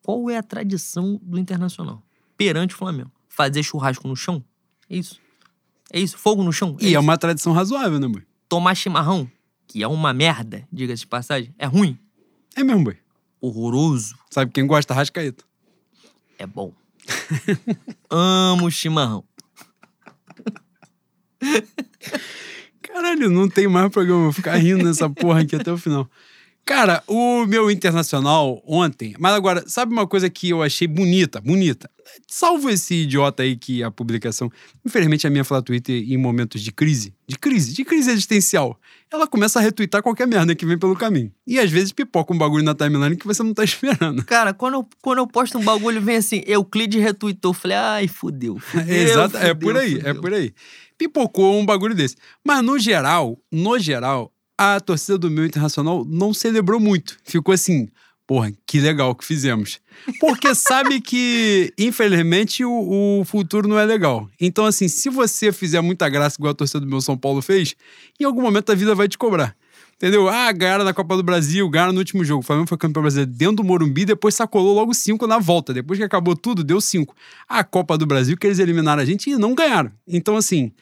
Qual 0.00 0.30
é 0.30 0.36
a 0.38 0.42
tradição 0.44 1.18
do 1.20 1.38
Internacional? 1.38 2.00
Perante 2.36 2.72
o 2.74 2.78
Flamengo. 2.78 3.10
Fazer 3.28 3.64
churrasco 3.64 4.06
no 4.06 4.14
chão? 4.14 4.44
É 4.88 4.96
isso. 4.96 5.20
É 5.92 5.98
isso. 5.98 6.16
Fogo 6.16 6.44
no 6.44 6.52
chão? 6.52 6.76
É 6.80 6.84
E 6.84 6.86
é 6.86 6.90
isso. 6.90 7.00
uma 7.00 7.18
tradição 7.18 7.52
razoável, 7.52 7.98
né, 7.98 8.06
boy? 8.06 8.22
Tomar 8.48 8.76
chimarrão, 8.76 9.28
que 9.66 9.82
é 9.82 9.88
uma 9.88 10.12
merda, 10.12 10.68
diga-se 10.72 11.00
de 11.00 11.08
passagem, 11.08 11.52
é 11.58 11.66
ruim. 11.66 11.98
É 12.54 12.62
mesmo, 12.62 12.84
boy. 12.84 12.96
Horroroso. 13.40 14.14
Sabe 14.30 14.52
quem 14.52 14.66
gosta? 14.66 14.94
Rascaeta. 14.94 15.44
É 16.38 16.46
bom. 16.46 16.72
Amo 18.10 18.70
chimarrão. 18.70 19.24
Caralho, 22.82 23.30
não 23.30 23.48
tem 23.48 23.66
mais 23.68 23.90
programa. 23.90 24.24
Vou 24.24 24.32
ficar 24.32 24.56
rindo 24.56 24.84
nessa 24.84 25.08
porra 25.10 25.40
aqui 25.40 25.56
até 25.56 25.72
o 25.72 25.78
final. 25.78 26.08
Cara, 26.64 27.02
o 27.06 27.44
meu 27.44 27.70
internacional 27.70 28.62
ontem. 28.66 29.14
Mas 29.18 29.34
agora, 29.34 29.64
sabe 29.66 29.92
uma 29.92 30.06
coisa 30.06 30.30
que 30.30 30.48
eu 30.48 30.62
achei 30.62 30.88
bonita? 30.88 31.40
Bonita. 31.40 31.90
Salvo 32.26 32.70
esse 32.70 32.94
idiota 33.02 33.42
aí 33.42 33.54
que 33.56 33.82
a 33.82 33.90
publicação. 33.90 34.50
Infelizmente, 34.84 35.26
a 35.26 35.30
minha 35.30 35.44
fala 35.44 35.62
Twitter 35.62 36.02
em 36.10 36.16
momentos 36.16 36.62
de 36.62 36.72
crise. 36.72 37.14
De 37.26 37.38
crise, 37.38 37.74
de 37.74 37.84
crise 37.84 38.10
existencial. 38.10 38.78
Ela 39.12 39.26
começa 39.26 39.58
a 39.58 39.62
retweetar 39.62 40.02
qualquer 40.02 40.26
merda 40.26 40.54
que 40.54 40.64
vem 40.64 40.78
pelo 40.78 40.96
caminho. 40.96 41.30
E 41.46 41.58
às 41.58 41.70
vezes 41.70 41.92
pipoca 41.92 42.32
um 42.32 42.38
bagulho 42.38 42.64
na 42.64 42.74
timeline 42.74 43.16
que 43.16 43.26
você 43.26 43.42
não 43.42 43.52
tá 43.52 43.64
esperando. 43.64 44.24
Cara, 44.24 44.54
quando 44.54 44.74
eu, 44.74 44.88
quando 45.02 45.18
eu 45.18 45.26
posto 45.26 45.58
um 45.58 45.64
bagulho, 45.64 46.00
vem 46.00 46.16
assim, 46.16 46.42
Euclide 46.46 46.98
retweetou. 46.98 47.52
Falei, 47.52 47.76
ai, 47.76 48.08
fudeu. 48.08 48.58
fudeu 48.58 48.94
Exato, 48.96 49.36
é 49.36 49.48
fudeu, 49.48 49.56
por 49.56 49.76
aí, 49.76 49.94
é 49.96 49.98
fudeu. 49.98 50.20
por 50.20 50.32
aí. 50.32 50.54
Pipocou 50.96 51.58
um 51.58 51.66
bagulho 51.66 51.94
desse. 51.94 52.16
Mas 52.44 52.62
no 52.62 52.78
geral, 52.78 53.38
no 53.50 53.78
geral, 53.78 54.32
a 54.58 54.80
torcida 54.80 55.18
do 55.18 55.30
meu 55.30 55.44
internacional 55.44 56.04
não 56.04 56.32
celebrou 56.32 56.80
muito. 56.80 57.16
Ficou 57.24 57.52
assim, 57.52 57.88
porra, 58.26 58.52
que 58.66 58.80
legal 58.80 59.14
que 59.14 59.24
fizemos. 59.24 59.80
Porque 60.20 60.52
sabe 60.54 61.00
que, 61.00 61.72
infelizmente, 61.78 62.64
o, 62.64 63.20
o 63.20 63.24
futuro 63.24 63.68
não 63.68 63.78
é 63.78 63.84
legal. 63.84 64.28
Então, 64.40 64.64
assim, 64.64 64.88
se 64.88 65.08
você 65.08 65.52
fizer 65.52 65.80
muita 65.80 66.08
graça 66.08 66.36
igual 66.38 66.52
a 66.52 66.54
torcida 66.54 66.80
do 66.80 66.86
meu 66.86 67.00
São 67.00 67.16
Paulo 67.16 67.42
fez, 67.42 67.74
em 68.18 68.24
algum 68.24 68.42
momento 68.42 68.70
a 68.70 68.74
vida 68.74 68.94
vai 68.94 69.08
te 69.08 69.18
cobrar. 69.18 69.56
Entendeu? 69.96 70.28
Ah, 70.28 70.50
ganharam 70.50 70.84
na 70.84 70.92
Copa 70.92 71.16
do 71.16 71.22
Brasil, 71.22 71.68
ganharam 71.68 71.92
no 71.92 72.00
último 72.00 72.24
jogo. 72.24 72.40
O 72.40 72.42
Flamengo 72.42 72.68
foi 72.68 72.76
campeão 72.76 73.02
brasileiro 73.02 73.30
dentro 73.30 73.56
do 73.56 73.64
Morumbi, 73.64 74.04
depois 74.04 74.34
sacolou 74.34 74.74
logo 74.74 74.92
cinco 74.92 75.26
na 75.26 75.38
volta. 75.38 75.72
Depois 75.72 75.98
que 75.98 76.04
acabou 76.04 76.36
tudo, 76.36 76.64
deu 76.64 76.80
cinco. 76.80 77.14
A 77.48 77.62
Copa 77.62 77.96
do 77.96 78.04
Brasil, 78.04 78.36
que 78.36 78.46
eles 78.46 78.58
eliminaram 78.58 79.00
a 79.00 79.04
gente 79.04 79.30
e 79.30 79.36
não 79.36 79.54
ganharam. 79.54 79.92
Então, 80.06 80.36
assim, 80.36 80.72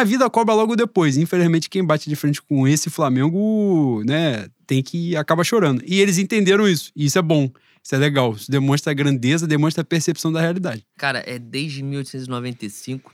a 0.00 0.04
vida 0.04 0.28
cobra 0.30 0.54
logo 0.54 0.74
depois. 0.74 1.16
Infelizmente, 1.16 1.68
quem 1.68 1.84
bate 1.84 2.08
de 2.08 2.16
frente 2.16 2.40
com 2.40 2.66
esse 2.66 2.88
Flamengo, 2.88 4.02
né, 4.04 4.48
tem 4.66 4.82
que 4.82 5.14
acaba 5.16 5.44
chorando. 5.44 5.82
E 5.86 6.00
eles 6.00 6.18
entenderam 6.18 6.66
isso. 6.66 6.90
E 6.96 7.04
isso 7.04 7.18
é 7.18 7.22
bom. 7.22 7.50
Isso 7.82 7.94
é 7.94 7.98
legal. 7.98 8.32
Isso 8.32 8.50
demonstra 8.50 8.92
a 8.92 8.94
grandeza, 8.94 9.46
demonstra 9.46 9.82
a 9.82 9.84
percepção 9.84 10.32
da 10.32 10.40
realidade. 10.40 10.86
Cara, 10.96 11.22
é 11.26 11.38
desde 11.38 11.82
1895. 11.82 13.12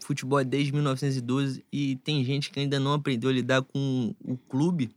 Futebol 0.00 0.40
é 0.40 0.44
desde 0.44 0.72
1912 0.72 1.64
e 1.72 1.96
tem 1.96 2.24
gente 2.24 2.50
que 2.50 2.58
ainda 2.58 2.80
não 2.80 2.92
aprendeu 2.92 3.30
a 3.30 3.32
lidar 3.32 3.62
com 3.62 4.14
o 4.24 4.36
clube 4.36 4.90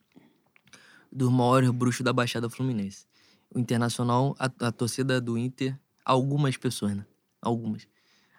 dos 1.12 1.32
maiores 1.32 1.70
bruxos 1.70 2.04
da 2.04 2.12
Baixada 2.12 2.50
Fluminense. 2.50 3.06
O 3.54 3.60
Internacional, 3.60 4.36
a, 4.40 4.46
a 4.46 4.72
torcida 4.72 5.22
do 5.22 5.38
Inter, 5.38 5.78
algumas 6.04 6.58
pessoas, 6.58 6.96
né? 6.96 7.06
Algumas. 7.42 7.88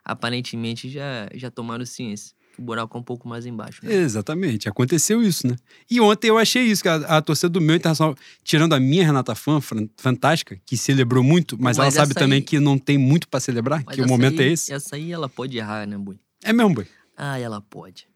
Aparentemente 0.05 0.89
já, 0.91 1.29
já 1.35 1.51
tomaram 1.51 1.87
ciência. 1.87 2.35
o 2.59 2.63
buraco 2.63 2.97
é 2.97 3.01
um 3.01 3.03
pouco 3.03 3.27
mais 3.27 3.47
embaixo. 3.47 3.85
Né? 3.85 3.95
Exatamente, 3.95 4.69
aconteceu 4.69 5.23
isso, 5.23 5.47
né? 5.47 5.57
E 5.91 6.01
ontem 6.01 6.29
eu 6.29 6.37
achei 6.37 6.65
isso, 6.65 6.83
que 6.83 6.89
a, 6.89 6.97
a 6.97 7.23
torcida 7.23 7.49
do 7.49 7.61
meu 7.61 7.75
internacional, 7.75 8.15
tirando 8.43 8.75
a 8.75 8.81
minha 8.81 9.05
Renata 9.05 9.35
Fã, 9.35 9.61
fantástica, 9.97 10.61
que 10.67 10.77
celebrou 10.77 11.25
muito, 11.25 11.57
mas, 11.59 11.79
mas 11.79 11.97
ela 11.97 12.07
sabe 12.07 12.15
também 12.15 12.43
que 12.43 12.61
não 12.61 12.79
tem 12.79 12.99
muito 12.99 13.29
para 13.29 13.41
celebrar, 13.41 13.83
que 13.85 14.03
o 14.03 14.07
momento 14.07 14.41
aí, 14.43 14.49
é 14.49 14.53
esse. 14.53 14.73
Essa 14.73 14.97
aí 14.97 15.11
ela 15.11 15.29
pode 15.29 15.57
errar, 15.57 15.87
né, 15.87 15.97
Bui? 15.97 16.19
É 16.43 16.53
mesmo, 16.53 16.75
Bui? 16.75 16.87
Ah, 17.17 17.39
ela 17.39 17.61
pode. 17.61 18.07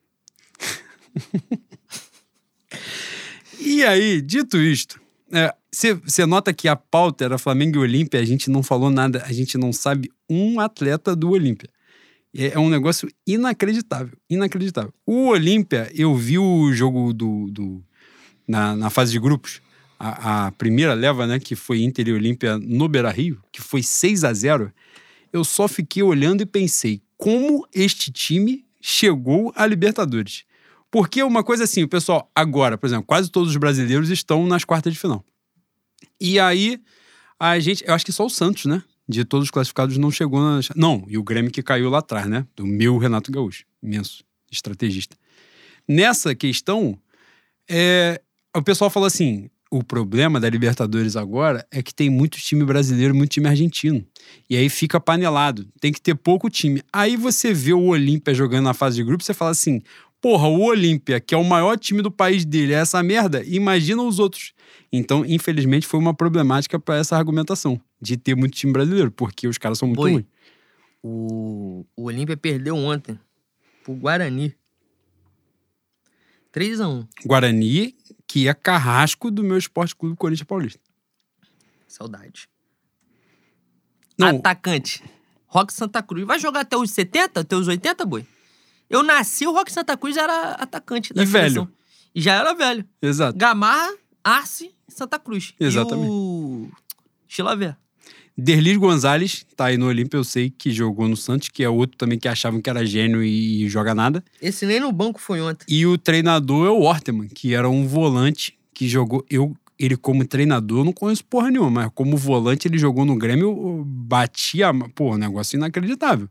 e 3.61 3.83
aí, 3.85 4.21
dito 4.21 4.59
isto, 4.59 5.01
você 5.71 6.23
é, 6.23 6.27
nota 6.27 6.53
que 6.53 6.69
a 6.69 6.77
pauta 6.77 7.25
era 7.25 7.39
Flamengo 7.39 7.77
e 7.77 7.81
Olímpia, 7.81 8.21
a 8.21 8.25
gente 8.25 8.51
não 8.51 8.63
falou 8.63 8.91
nada, 8.91 9.23
a 9.27 9.33
gente 9.33 9.59
não 9.59 9.73
sabe 9.73 10.11
um 10.29 10.61
atleta 10.61 11.15
do 11.15 11.31
Olímpia. 11.31 11.69
É, 12.37 12.49
é 12.49 12.59
um 12.59 12.69
negócio 12.69 13.09
inacreditável, 13.27 14.17
inacreditável. 14.29 14.93
O 15.07 15.29
Olímpia, 15.29 15.91
eu 15.95 16.15
vi 16.15 16.39
o 16.39 16.73
jogo 16.73 17.13
do, 17.13 17.51
do 17.51 17.85
na, 18.47 18.77
na 18.77 18.91
fase 18.91 19.13
de 19.13 19.19
grupos, 19.19 19.61
a, 19.99 20.47
a, 20.47 20.53
primeira 20.53 20.95
leva, 20.95 21.27
né, 21.27 21.41
que 21.41 21.57
foi 21.57 21.83
Inter 21.83 22.09
e 22.09 22.13
Olímpia 22.13 22.59
no 22.59 22.89
Beira-Rio, 22.89 23.43
que 23.51 23.61
foi 23.61 23.83
6 23.83 24.25
a 24.25 24.33
0 24.33 24.73
eu 25.33 25.45
só 25.45 25.69
fiquei 25.69 26.03
olhando 26.03 26.43
e 26.43 26.47
pensei, 26.47 27.03
como 27.17 27.67
este 27.75 28.11
time 28.11 28.65
chegou 28.81 29.53
à 29.55 29.67
Libertadores? 29.67 30.45
Porque 30.91 31.23
uma 31.23 31.45
coisa 31.45 31.65
assim, 31.65 31.83
o 31.83 31.89
pessoal, 31.89 32.31
agora, 32.35 32.79
por 32.79 32.87
exemplo, 32.87 33.05
quase 33.05 33.31
todos 33.31 33.51
os 33.51 33.57
brasileiros 33.57 34.09
estão 34.09 34.47
nas 34.47 34.65
quartas 34.65 34.95
de 34.95 34.99
final. 34.99 35.23
E 36.19 36.41
aí, 36.41 36.81
a 37.39 37.59
gente, 37.59 37.85
eu 37.87 37.93
acho 37.93 38.07
que 38.07 38.13
só 38.13 38.25
o 38.25 38.31
Santos, 38.31 38.65
né? 38.65 38.83
De 39.09 39.25
todos 39.25 39.47
os 39.47 39.51
classificados 39.51 39.97
não 39.97 40.11
chegou 40.11 40.41
na. 40.41 40.61
Não, 40.77 41.05
e 41.09 41.17
o 41.17 41.23
Grêmio 41.23 41.51
que 41.51 41.63
caiu 41.63 41.89
lá 41.89 41.99
atrás, 41.99 42.27
né? 42.27 42.47
Do 42.55 42.67
meu 42.67 42.99
Renato 42.99 43.33
Gaúcho, 43.33 43.65
imenso 43.83 44.23
estrategista. 44.51 45.17
Nessa 45.87 46.35
questão, 46.35 46.99
é, 47.69 48.21
o 48.55 48.63
pessoal 48.63 48.91
fala 48.91 49.07
assim: 49.07 49.49
o 49.71 49.83
problema 49.83 50.41
da 50.41 50.49
Libertadores 50.49 51.17
agora 51.17 51.67
é 51.71 51.83
que 51.83 51.95
tem 51.95 52.09
muito 52.09 52.39
time 52.39 52.65
brasileiro, 52.65 53.15
muito 53.15 53.33
time 53.33 53.49
argentino. 53.49 54.05
E 54.49 54.57
aí 54.57 54.69
fica 54.69 54.99
panelado. 54.99 55.69
Tem 55.81 55.93
que 55.93 56.01
ter 56.01 56.15
pouco 56.15 56.49
time. 56.49 56.83
Aí 56.93 57.17
você 57.17 57.53
vê 57.53 57.73
o 57.73 57.85
Olímpia 57.85 58.35
jogando 58.35 58.65
na 58.65 58.75
fase 58.75 58.97
de 58.97 59.05
grupo, 59.05 59.23
você 59.23 59.35
fala 59.35 59.51
assim: 59.51 59.83
Porra, 60.21 60.49
o 60.49 60.63
Olímpia, 60.63 61.21
que 61.21 61.35
é 61.35 61.39
o 61.39 61.45
maior 61.45 61.79
time 61.79 62.03
do 62.03 62.11
país 62.11 62.45
dele, 62.45 62.73
é 62.73 62.79
essa 62.79 63.03
merda, 63.03 63.45
imagina 63.45 64.03
os 64.03 64.19
outros. 64.19 64.53
Então, 64.93 65.25
infelizmente, 65.25 65.87
foi 65.87 66.01
uma 66.01 66.13
problemática 66.13 66.79
para 66.79 66.97
essa 66.97 67.17
argumentação 67.17 67.81
de 68.01 68.17
ter 68.17 68.35
muito 68.35 68.55
time 68.55 68.73
brasileiro, 68.73 69.13
porque 69.13 69.47
os 69.47 69.59
caras 69.59 69.79
são 69.79 69.87
muito 69.87 70.01
ruins. 70.01 70.25
O, 71.03 71.87
o 71.95 72.05
Olímpia 72.05 72.37
perdeu 72.37 72.77
ontem 72.77 73.19
pro 73.85 73.95
Guarani. 73.95 74.55
3x1. 76.53 77.07
Guarani, 77.25 77.95
que 78.27 78.49
é 78.49 78.55
carrasco 78.55 79.31
do 79.31 79.45
meu 79.45 79.57
esporte 79.57 79.95
clube 79.95 80.17
Corinthians 80.17 80.47
Paulista. 80.47 80.81
Saudade. 81.87 82.49
Não. 84.19 84.39
Atacante. 84.39 85.03
Rock 85.47 85.73
Santa 85.73 86.03
Cruz. 86.03 86.27
Vai 86.27 86.39
jogar 86.39 86.61
até 86.61 86.77
os 86.77 86.91
70, 86.91 87.41
até 87.41 87.55
os 87.55 87.69
80, 87.69 88.05
boi? 88.05 88.27
Eu 88.89 89.03
nasci, 89.03 89.47
o 89.47 89.53
Rock 89.53 89.71
Santa 89.73 89.97
Cruz 89.97 90.17
era 90.17 90.53
atacante 90.53 91.13
da 91.13 91.23
e 91.23 91.27
seleção. 91.27 91.65
velho. 91.65 91.77
E 92.15 92.21
já 92.21 92.35
era 92.35 92.55
velho. 92.55 92.85
Exato. 93.03 93.37
Gamarra, 93.39 93.95
Arce, 94.25 94.71
Santa 94.89 95.19
Cruz. 95.19 95.55
Exatamente. 95.61 96.07
E 96.07 96.11
o 96.11 96.69
Chilaver. 97.27 97.77
Derlis 98.41 98.77
Gonzalez, 98.77 99.45
tá 99.57 99.67
aí 99.67 99.77
no 99.77 99.87
Olímpio, 99.87 100.17
eu 100.17 100.23
sei 100.23 100.49
que 100.49 100.71
jogou 100.71 101.09
no 101.09 101.17
Santos, 101.17 101.49
que 101.49 101.65
é 101.65 101.69
outro 101.69 101.97
também 101.99 102.17
que 102.17 102.29
achavam 102.29 102.61
que 102.63 102.71
era 102.71 102.87
gênio 102.87 103.21
e 103.23 103.69
joga 103.69 103.97
nada. 103.97 104.25
Esse 104.41 104.65
nem 104.65 104.79
no 104.79 104.93
banco 104.93 105.21
foi 105.21 105.41
ontem. 105.41 105.65
E 105.69 105.85
o 105.85 105.99
treinador 105.99 106.69
é 106.69 106.71
o 106.71 106.83
Orteman, 106.83 107.27
que 107.27 107.53
era 107.53 107.69
um 107.69 107.87
volante 107.87 108.57
que 108.73 108.89
jogou. 108.89 109.25
Eu, 109.29 109.57
ele, 109.77 109.97
como 109.97 110.25
treinador, 110.25 110.85
não 110.85 110.93
conheço 110.93 111.25
porra 111.25 111.51
nenhuma, 111.51 111.69
mas 111.69 111.91
como 111.93 112.17
volante, 112.17 112.69
ele 112.69 112.79
jogou 112.79 113.05
no 113.05 113.17
Grêmio, 113.17 113.83
batia. 113.85 114.73
Pô, 114.95 115.15
um 115.15 115.19
negócio 115.19 115.57
inacreditável. 115.57 116.29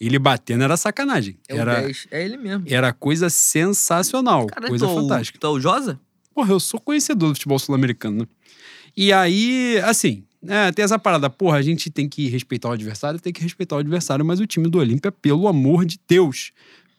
Ele 0.00 0.18
batendo 0.18 0.64
era 0.64 0.76
sacanagem. 0.76 1.36
É 1.46 1.56
era, 1.56 1.82
10. 1.82 2.08
É 2.10 2.24
ele 2.24 2.38
mesmo. 2.38 2.64
Era 2.66 2.92
coisa 2.92 3.28
sensacional. 3.28 4.46
Cara, 4.46 4.68
coisa 4.68 4.86
tô, 4.86 4.94
fantástica. 4.94 5.38
Tu 5.38 5.46
é 5.46 5.50
o 5.50 5.60
Josa? 5.60 6.00
Porra, 6.34 6.52
eu 6.52 6.60
sou 6.60 6.80
conhecedor 6.80 7.28
do 7.28 7.34
futebol 7.34 7.58
sul-americano, 7.58 8.20
né? 8.20 8.26
E 8.96 9.12
aí, 9.12 9.78
assim, 9.84 10.24
é, 10.46 10.72
tem 10.72 10.84
essa 10.84 10.98
parada, 10.98 11.28
porra, 11.28 11.58
a 11.58 11.62
gente 11.62 11.90
tem 11.90 12.08
que 12.08 12.28
respeitar 12.28 12.70
o 12.70 12.72
adversário, 12.72 13.20
tem 13.20 13.32
que 13.32 13.42
respeitar 13.42 13.76
o 13.76 13.78
adversário, 13.78 14.24
mas 14.24 14.40
o 14.40 14.46
time 14.46 14.68
do 14.68 14.78
Olímpia, 14.78 15.12
pelo 15.12 15.46
amor 15.46 15.84
de 15.84 15.98
Deus, 16.08 16.52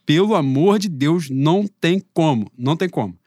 pelo 0.05 0.35
amor 0.35 0.77
de 0.77 0.87
Deus, 0.87 1.29
não 1.29 1.65
tem 1.67 2.01
como, 2.13 2.51
não 2.57 2.77
tem 2.77 2.87
como. 2.87 3.17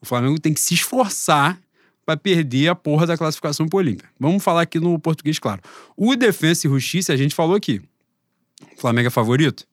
O 0.00 0.06
Flamengo 0.06 0.40
tem 0.40 0.54
que 0.54 0.60
se 0.60 0.74
esforçar 0.74 1.60
para 2.06 2.16
perder 2.16 2.68
a 2.68 2.74
porra 2.74 3.06
da 3.06 3.18
classificação 3.18 3.68
pro 3.68 3.78
Olímpia. 3.78 4.08
Vamos 4.18 4.42
falar 4.42 4.62
aqui 4.62 4.80
no 4.80 4.98
português, 4.98 5.38
claro. 5.38 5.60
O 5.94 6.16
Defensa 6.16 6.66
e 6.66 6.70
Justiça, 6.70 7.12
a 7.12 7.16
gente 7.16 7.34
falou 7.34 7.54
aqui. 7.54 7.82
Flamengo 8.76 9.08
é 9.08 9.10
favorito? 9.10 9.66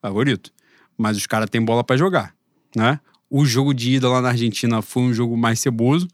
Favorito. 0.00 0.52
Mas 0.96 1.16
os 1.16 1.26
caras 1.26 1.48
têm 1.48 1.62
bola 1.62 1.82
para 1.82 1.96
jogar, 1.96 2.34
né? 2.74 3.00
O 3.28 3.44
jogo 3.44 3.72
de 3.72 3.92
ida 3.92 4.08
lá 4.08 4.20
na 4.20 4.30
Argentina 4.30 4.82
foi 4.82 5.02
um 5.02 5.14
jogo 5.14 5.36
mais 5.36 5.60
ceboso. 5.60 6.08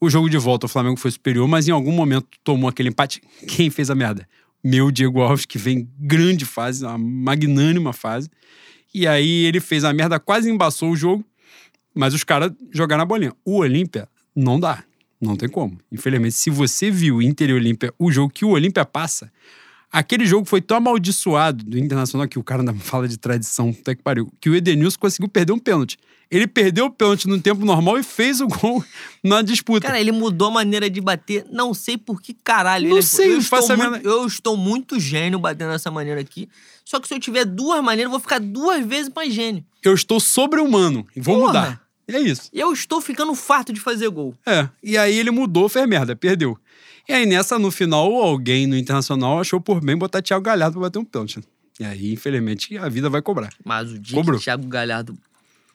O 0.00 0.10
jogo 0.10 0.28
de 0.28 0.36
volta, 0.36 0.66
o 0.66 0.68
Flamengo 0.68 0.98
foi 0.98 1.10
superior, 1.10 1.46
mas 1.48 1.68
em 1.68 1.70
algum 1.70 1.92
momento 1.92 2.26
tomou 2.42 2.68
aquele 2.68 2.88
empate. 2.88 3.22
Quem 3.46 3.70
fez 3.70 3.88
a 3.88 3.94
merda? 3.94 4.28
Meu 4.62 4.90
Diego 4.90 5.20
Alves, 5.20 5.46
que 5.46 5.58
vem 5.58 5.88
grande 5.98 6.44
fase, 6.44 6.84
uma 6.84 6.98
magnânima 6.98 7.92
fase. 7.92 8.28
E 8.92 9.06
aí 9.06 9.44
ele 9.44 9.60
fez 9.60 9.84
a 9.84 9.92
merda, 9.92 10.18
quase 10.18 10.50
embaçou 10.50 10.90
o 10.90 10.96
jogo, 10.96 11.24
mas 11.94 12.14
os 12.14 12.24
caras 12.24 12.52
jogaram 12.72 13.02
a 13.02 13.06
bolinha. 13.06 13.32
O 13.44 13.58
Olímpia 13.58 14.08
não 14.34 14.58
dá. 14.58 14.82
Não 15.20 15.36
tem 15.36 15.48
como. 15.48 15.78
Infelizmente, 15.90 16.34
se 16.34 16.50
você 16.50 16.90
viu 16.90 17.22
Inter 17.22 17.50
e 17.50 17.54
Olímpia, 17.54 17.92
o 17.98 18.12
jogo 18.12 18.32
que 18.32 18.44
o 18.44 18.50
Olímpia 18.50 18.84
passa, 18.84 19.32
Aquele 19.92 20.26
jogo 20.26 20.46
foi 20.46 20.60
tão 20.60 20.76
amaldiçoado 20.76 21.64
do 21.64 21.78
Internacional 21.78 22.28
que 22.28 22.38
o 22.38 22.42
cara 22.42 22.62
ainda 22.62 22.74
fala 22.80 23.08
de 23.08 23.16
tradição, 23.16 23.74
até 23.78 23.94
que 23.94 24.02
pariu, 24.02 24.30
que 24.40 24.50
o 24.50 24.54
Edenilson 24.54 24.98
conseguiu 24.98 25.28
perder 25.28 25.52
um 25.52 25.58
pênalti. 25.58 25.96
Ele 26.28 26.46
perdeu 26.46 26.86
o 26.86 26.90
pênalti 26.90 27.28
no 27.28 27.40
tempo 27.40 27.64
normal 27.64 27.98
e 27.98 28.02
fez 28.02 28.40
o 28.40 28.48
gol 28.48 28.84
na 29.22 29.42
disputa. 29.42 29.86
Cara, 29.86 30.00
ele 30.00 30.10
mudou 30.10 30.48
a 30.48 30.50
maneira 30.50 30.90
de 30.90 31.00
bater, 31.00 31.46
não 31.52 31.72
sei 31.72 31.96
por 31.96 32.20
que 32.20 32.34
caralho. 32.34 32.88
Não 32.88 32.96
ele, 32.96 33.06
sei, 33.06 33.32
eu 33.32 33.38
estou, 33.38 33.76
muito, 33.76 34.06
eu 34.06 34.26
estou 34.26 34.56
muito 34.56 34.98
gênio 34.98 35.38
batendo 35.38 35.70
dessa 35.70 35.90
maneira 35.90 36.20
aqui. 36.20 36.48
Só 36.84 36.98
que 36.98 37.06
se 37.06 37.14
eu 37.14 37.20
tiver 37.20 37.44
duas 37.44 37.82
maneiras, 37.82 38.06
eu 38.06 38.10
vou 38.10 38.20
ficar 38.20 38.40
duas 38.40 38.84
vezes 38.84 39.10
mais 39.14 39.32
gênio. 39.32 39.64
Eu 39.82 39.94
estou 39.94 40.18
sobre-humano 40.18 41.06
e 41.14 41.20
vou 41.20 41.36
Porra. 41.38 41.46
mudar. 41.46 41.86
É 42.08 42.20
isso. 42.20 42.48
Eu 42.52 42.72
estou 42.72 43.00
ficando 43.00 43.34
farto 43.34 43.72
de 43.72 43.80
fazer 43.80 44.08
gol. 44.08 44.34
É, 44.46 44.68
e 44.82 44.96
aí 44.96 45.16
ele 45.16 45.30
mudou, 45.30 45.68
fez 45.68 45.88
merda, 45.88 46.14
perdeu. 46.14 46.56
E 47.08 47.12
aí, 47.12 47.24
nessa, 47.24 47.58
no 47.58 47.70
final, 47.70 48.12
alguém 48.14 48.66
no 48.66 48.76
Internacional 48.76 49.40
achou 49.40 49.60
por 49.60 49.80
bem 49.80 49.96
botar 49.96 50.20
Thiago 50.20 50.44
Galhardo 50.44 50.74
pra 50.74 50.82
bater 50.82 50.98
um 50.98 51.04
pênalti. 51.04 51.40
E 51.78 51.84
aí, 51.84 52.12
infelizmente, 52.12 52.76
a 52.78 52.88
vida 52.88 53.08
vai 53.08 53.22
cobrar. 53.22 53.50
Mas 53.64 53.92
o 53.92 53.98
dia 53.98 54.16
Cobrou. 54.16 54.38
que 54.38 54.44
Thiago 54.44 54.66
Galhardo 54.66 55.16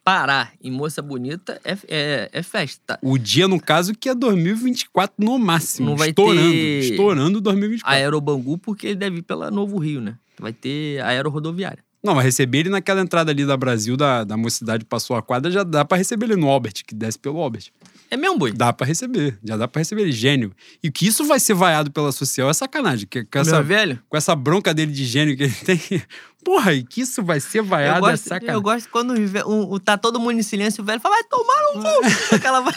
parar 0.04 0.54
em 0.62 0.72
Moça 0.72 1.02
Bonita 1.02 1.62
é, 1.64 1.78
é, 1.88 2.30
é, 2.34 2.44
festa. 2.44 3.00
O 3.02 3.18
dia, 3.18 3.48
no 3.48 3.60
caso, 3.60 3.94
que 3.94 4.10
é 4.10 4.16
2024 4.16 5.16
no 5.24 5.38
máximo. 5.38 5.92
Não 5.92 5.96
vai 5.96 6.10
estourando, 6.10 6.52
ter 6.52 6.80
estourando 6.80 7.42
2024. 7.42 7.96
Aerobangu, 7.96 8.58
porque 8.58 8.88
ele 8.88 8.96
deve 8.96 9.20
ir 9.20 9.22
pela 9.22 9.52
Novo 9.52 9.78
Rio, 9.78 10.02
né? 10.02 10.18
Vai 10.40 10.52
ter 10.52 11.02
aerorodoviária. 11.02 11.84
Não, 12.04 12.16
mas 12.16 12.26
receber 12.26 12.60
ele 12.60 12.70
naquela 12.70 13.02
entrada 13.02 13.32
ali 13.32 13.46
da 13.46 13.56
Brasil, 13.56 13.96
da, 13.96 14.24
da 14.24 14.36
mocidade 14.36 14.84
passou 14.84 15.16
a 15.16 15.22
quadra, 15.22 15.52
já 15.52 15.64
dá 15.64 15.86
para 15.86 15.98
receber 15.98 16.26
ele 16.26 16.36
no 16.36 16.50
Albert, 16.50 16.84
que 16.86 16.96
desce 16.96 17.20
pelo 17.20 17.40
Albert. 17.40 17.72
É 18.10 18.18
mesmo, 18.18 18.38
boi? 18.38 18.52
Dá 18.52 18.74
para 18.74 18.86
receber, 18.86 19.38
já 19.44 19.56
dá 19.56 19.68
para 19.68 19.80
receber 19.80 20.02
ele. 20.02 20.12
Gênio. 20.12 20.52
E 20.84 20.92
que 20.92 21.08
isso 21.08 21.24
vai 21.26 21.40
ser 21.40 21.54
vaiado 21.54 21.92
pela 21.92 22.12
social 22.12 22.50
é 22.50 22.54
sacanagem. 22.54 23.08
Que, 23.08 23.24
com 23.24 23.40
essa, 23.40 23.64
velho? 23.64 24.02
Com 24.10 24.18
essa 24.18 24.36
bronca 24.36 24.74
dele 24.74 24.92
de 24.92 25.06
gênio 25.06 25.38
que 25.38 25.44
ele 25.44 25.54
tem. 25.54 25.80
Porra, 26.44 26.74
e 26.74 26.84
que 26.84 27.02
isso 27.02 27.24
vai 27.24 27.40
ser 27.40 27.62
vaiado 27.62 28.00
eu 28.00 28.12
gosto, 28.12 28.26
é 28.26 28.30
sacanagem. 28.30 28.56
Eu 28.56 28.62
gosto 28.62 28.90
quando 28.90 29.14
o, 29.46 29.74
o, 29.76 29.80
tá 29.80 29.98
todo 29.98 30.20
mundo 30.20 30.40
em 30.40 30.44
silêncio, 30.44 30.84
o 30.84 30.86
velho 30.86 31.00
fala, 31.00 31.16
vai 31.16 31.24
tomar 31.24 31.70
um 31.74 31.82
cu. 31.82 32.08
Aquela 32.36 32.60
vai... 32.60 32.74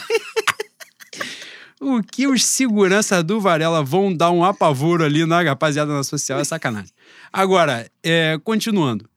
O 1.81 2.01
que 2.01 2.27
os 2.27 2.45
seguranças 2.45 3.23
do 3.23 3.41
Varela 3.41 3.83
vão 3.83 4.15
dar 4.15 4.31
um 4.31 4.43
apavoro 4.43 5.03
ali 5.03 5.25
na 5.25 5.41
rapaziada 5.41 5.91
na 5.91 6.03
social 6.03 6.39
é 6.39 6.43
sacanagem. 6.43 6.91
Agora, 7.33 7.89
é, 8.01 8.39
continuando. 8.43 9.09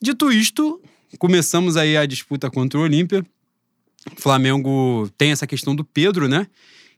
Dito 0.00 0.30
isto, 0.30 0.80
começamos 1.18 1.76
aí 1.76 1.96
a 1.96 2.06
disputa 2.06 2.50
contra 2.50 2.78
o 2.78 2.82
Olímpia. 2.82 3.24
O 4.16 4.20
Flamengo 4.20 5.08
tem 5.16 5.30
essa 5.30 5.46
questão 5.46 5.74
do 5.74 5.84
Pedro, 5.84 6.28
né? 6.28 6.46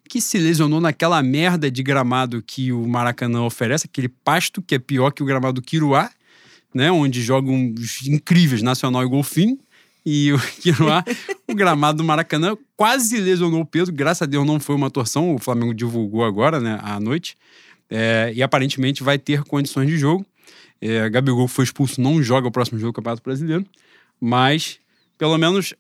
Que 0.09 0.21
se 0.21 0.39
lesionou 0.39 0.81
naquela 0.81 1.23
merda 1.23 1.71
de 1.71 1.83
gramado 1.83 2.43
que 2.43 2.73
o 2.73 2.87
Maracanã 2.87 3.43
oferece, 3.43 3.87
aquele 3.87 4.09
pasto 4.09 4.61
que 4.63 4.75
é 4.75 4.79
pior 4.79 5.13
que 5.13 5.23
o 5.23 5.27
gramado 5.27 5.61
do 5.61 5.63
Quiruá, 5.63 6.11
né? 6.75 6.91
Onde 6.91 7.23
jogam 7.23 7.73
os 7.79 8.07
incríveis 8.07 8.63
Nacional 8.63 9.03
e 9.05 9.09
Golfinho. 9.09 9.59
E 10.05 10.33
o 10.33 10.39
Quiruá, 10.63 11.05
o 11.49 11.55
gramado 11.55 11.99
do 11.99 12.05
Maracanã, 12.05 12.57
quase 12.77 13.19
lesionou 13.19 13.61
o 13.61 13.67
Pedro. 13.67 13.93
Graças 13.93 14.23
a 14.23 14.27
Deus 14.27 14.47
não 14.47 14.61
foi 14.61 14.77
uma 14.77 14.91
torção, 14.91 15.35
o 15.35 15.39
Flamengo 15.39 15.75
divulgou 15.75 16.25
agora, 16.25 16.61
né, 16.61 16.79
à 16.83 17.01
noite. 17.01 17.37
É, 17.91 18.33
e 18.35 18.43
aparentemente 18.43 19.03
vai 19.03 19.19
ter 19.19 19.43
condições 19.45 19.89
de 19.89 19.97
jogo. 19.97 20.27
É, 20.81 21.09
Gabigol 21.09 21.49
foi 21.49 21.65
expulso, 21.65 22.01
não 22.01 22.23
joga 22.23 22.49
o 22.49 22.51
próximo 22.51 22.79
jogo 22.79 22.93
do 22.93 22.97
Campeonato 22.97 23.23
Brasileiro. 23.23 23.65
Mas, 24.21 24.79
pelo 25.19 25.37
menos, 25.39 25.75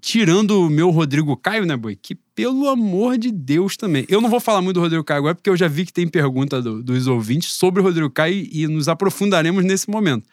tirando 0.00 0.66
o 0.66 0.70
meu 0.70 0.90
Rodrigo 0.90 1.36
Caio, 1.36 1.66
né, 1.66 1.76
Boi? 1.76 1.96
Que 1.96 2.14
pelo 2.34 2.68
amor 2.68 3.18
de 3.18 3.30
Deus 3.30 3.76
também. 3.76 4.04
Eu 4.08 4.20
não 4.20 4.30
vou 4.30 4.40
falar 4.40 4.62
muito 4.62 4.74
do 4.74 4.80
Rodrigo 4.80 5.04
Caio 5.04 5.18
agora, 5.18 5.34
porque 5.34 5.50
eu 5.50 5.56
já 5.56 5.68
vi 5.68 5.84
que 5.84 5.92
tem 5.92 6.08
pergunta 6.08 6.62
do, 6.62 6.82
dos 6.82 7.06
ouvintes 7.06 7.52
sobre 7.52 7.80
o 7.80 7.84
Rodrigo 7.84 8.10
Caio 8.10 8.48
e 8.50 8.66
nos 8.66 8.88
aprofundaremos 8.88 9.64
nesse 9.64 9.90
momento. 9.90 10.28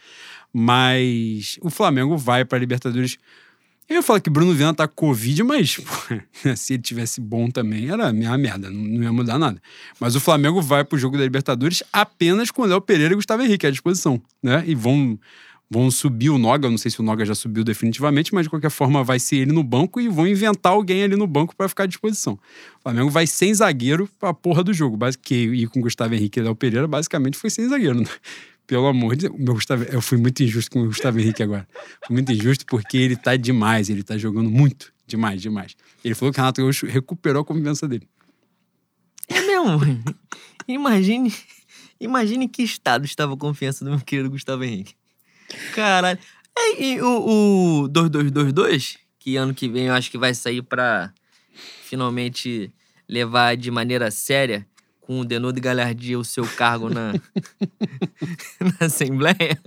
Mas 0.54 1.60
o 1.62 1.70
Flamengo 1.70 2.18
vai 2.18 2.44
para 2.46 2.58
a 2.58 2.60
Libertadores. 2.60 3.18
Eu 3.90 3.96
ia 3.96 4.04
falar 4.04 4.20
que 4.20 4.30
Bruno 4.30 4.54
Viana 4.54 4.74
tá 4.74 4.88
com 4.88 5.08
Covid, 5.08 5.44
mas 5.44 5.78
pô, 5.78 6.20
se 6.56 6.74
ele 6.74 6.84
tivesse 6.84 7.20
bom 7.20 7.50
também, 7.50 7.90
era 7.90 8.10
a 8.10 8.14
minha 8.14 8.38
merda, 8.38 8.70
não, 8.70 9.02
ia 9.02 9.12
mudar 9.12 9.40
nada. 9.40 9.60
Mas 10.00 10.16
o 10.16 10.20
Flamengo 10.20 10.62
vai 10.62 10.86
pro 10.86 10.98
jogo 10.98 11.18
da 11.18 11.24
Libertadores 11.24 11.82
apenas 11.92 12.52
com 12.52 12.62
o 12.62 12.66
Léo 12.66 12.80
Pereira 12.82 13.14
e 13.14 13.16
Gustavo 13.16 13.42
Henrique 13.42 13.66
à 13.66 13.72
disposição, 13.72 14.22
né? 14.44 14.64
E 14.68 14.76
vão 14.76 15.18
vão 15.72 15.92
subir 15.92 16.32
o 16.32 16.38
Noga, 16.38 16.70
não 16.70 16.78
sei 16.78 16.90
se 16.90 17.00
o 17.00 17.04
Noga 17.04 17.24
já 17.24 17.36
subiu 17.36 17.64
definitivamente, 17.64 18.34
mas 18.34 18.46
de 18.46 18.50
qualquer 18.50 18.72
forma 18.72 19.04
vai 19.04 19.20
ser 19.20 19.38
ele 19.38 19.52
no 19.52 19.64
banco 19.64 20.02
e 20.02 20.08
vão 20.08 20.28
inventar 20.28 20.72
alguém 20.72 21.04
ali 21.04 21.16
no 21.16 21.28
banco 21.28 21.56
para 21.56 21.70
ficar 21.70 21.84
à 21.84 21.88
disposição. 21.88 22.34
O 22.80 22.84
Flamengo 22.84 23.10
vai 23.10 23.28
sem 23.28 23.54
zagueiro 23.54 24.10
pra 24.20 24.34
porra 24.34 24.64
do 24.64 24.74
jogo, 24.74 24.98
que 25.22 25.36
ir 25.36 25.68
com 25.68 25.80
Gustavo 25.80 26.16
Henrique 26.16 26.40
e 26.40 26.44
Léo 26.44 26.56
Pereira 26.56 26.88
basicamente 26.88 27.38
foi 27.38 27.52
sem 27.52 27.68
zagueiro, 27.70 28.02
né? 28.02 28.08
Pelo 28.70 28.86
amor 28.86 29.16
de 29.16 29.28
Deus, 29.28 29.40
meu 29.40 29.56
Gustavo, 29.56 29.84
eu 29.86 30.00
fui 30.00 30.20
muito 30.20 30.44
injusto 30.44 30.70
com 30.70 30.84
o 30.84 30.86
Gustavo 30.86 31.20
Henrique 31.20 31.42
agora. 31.42 31.68
Fui 32.06 32.14
muito 32.14 32.32
injusto 32.32 32.68
porque 32.68 32.98
ele 32.98 33.16
tá 33.16 33.36
demais, 33.36 33.90
ele 33.90 34.04
tá 34.04 34.16
jogando 34.16 34.48
muito, 34.48 34.94
demais, 35.08 35.42
demais. 35.42 35.76
Ele 36.06 36.14
falou 36.14 36.32
que 36.32 36.40
o 36.40 36.42
Renato 36.44 36.62
Gaúcho 36.62 36.86
recuperou 36.86 37.42
a 37.42 37.46
confiança 37.46 37.88
dele. 37.88 38.08
É 39.28 39.42
mesmo? 39.42 39.80
imagine, 40.68 41.34
imagine 42.00 42.48
que 42.48 42.62
estado 42.62 43.06
estava 43.06 43.34
a 43.34 43.38
confiança 43.38 43.84
do 43.84 43.90
meu 43.90 44.02
querido 44.02 44.30
Gustavo 44.30 44.64
Henrique. 44.64 44.94
Caralho. 45.74 46.20
É, 46.56 46.84
e 46.84 47.02
o, 47.02 47.86
o 47.86 47.88
2222, 47.88 49.00
que 49.18 49.36
ano 49.36 49.52
que 49.52 49.68
vem 49.68 49.88
eu 49.88 49.96
acho 49.96 50.12
que 50.12 50.18
vai 50.20 50.36
sair 50.36 50.62
pra 50.62 51.12
finalmente 51.86 52.72
levar 53.08 53.58
de 53.58 53.72
maneira 53.72 54.12
séria 54.12 54.68
com 55.10 55.22
o 55.22 55.26
Denode 55.26 55.60
Galhardia 55.60 56.20
o 56.20 56.24
seu 56.24 56.46
cargo 56.46 56.88
na, 56.88 57.14
na 58.62 58.86
Assembleia. 58.86 59.60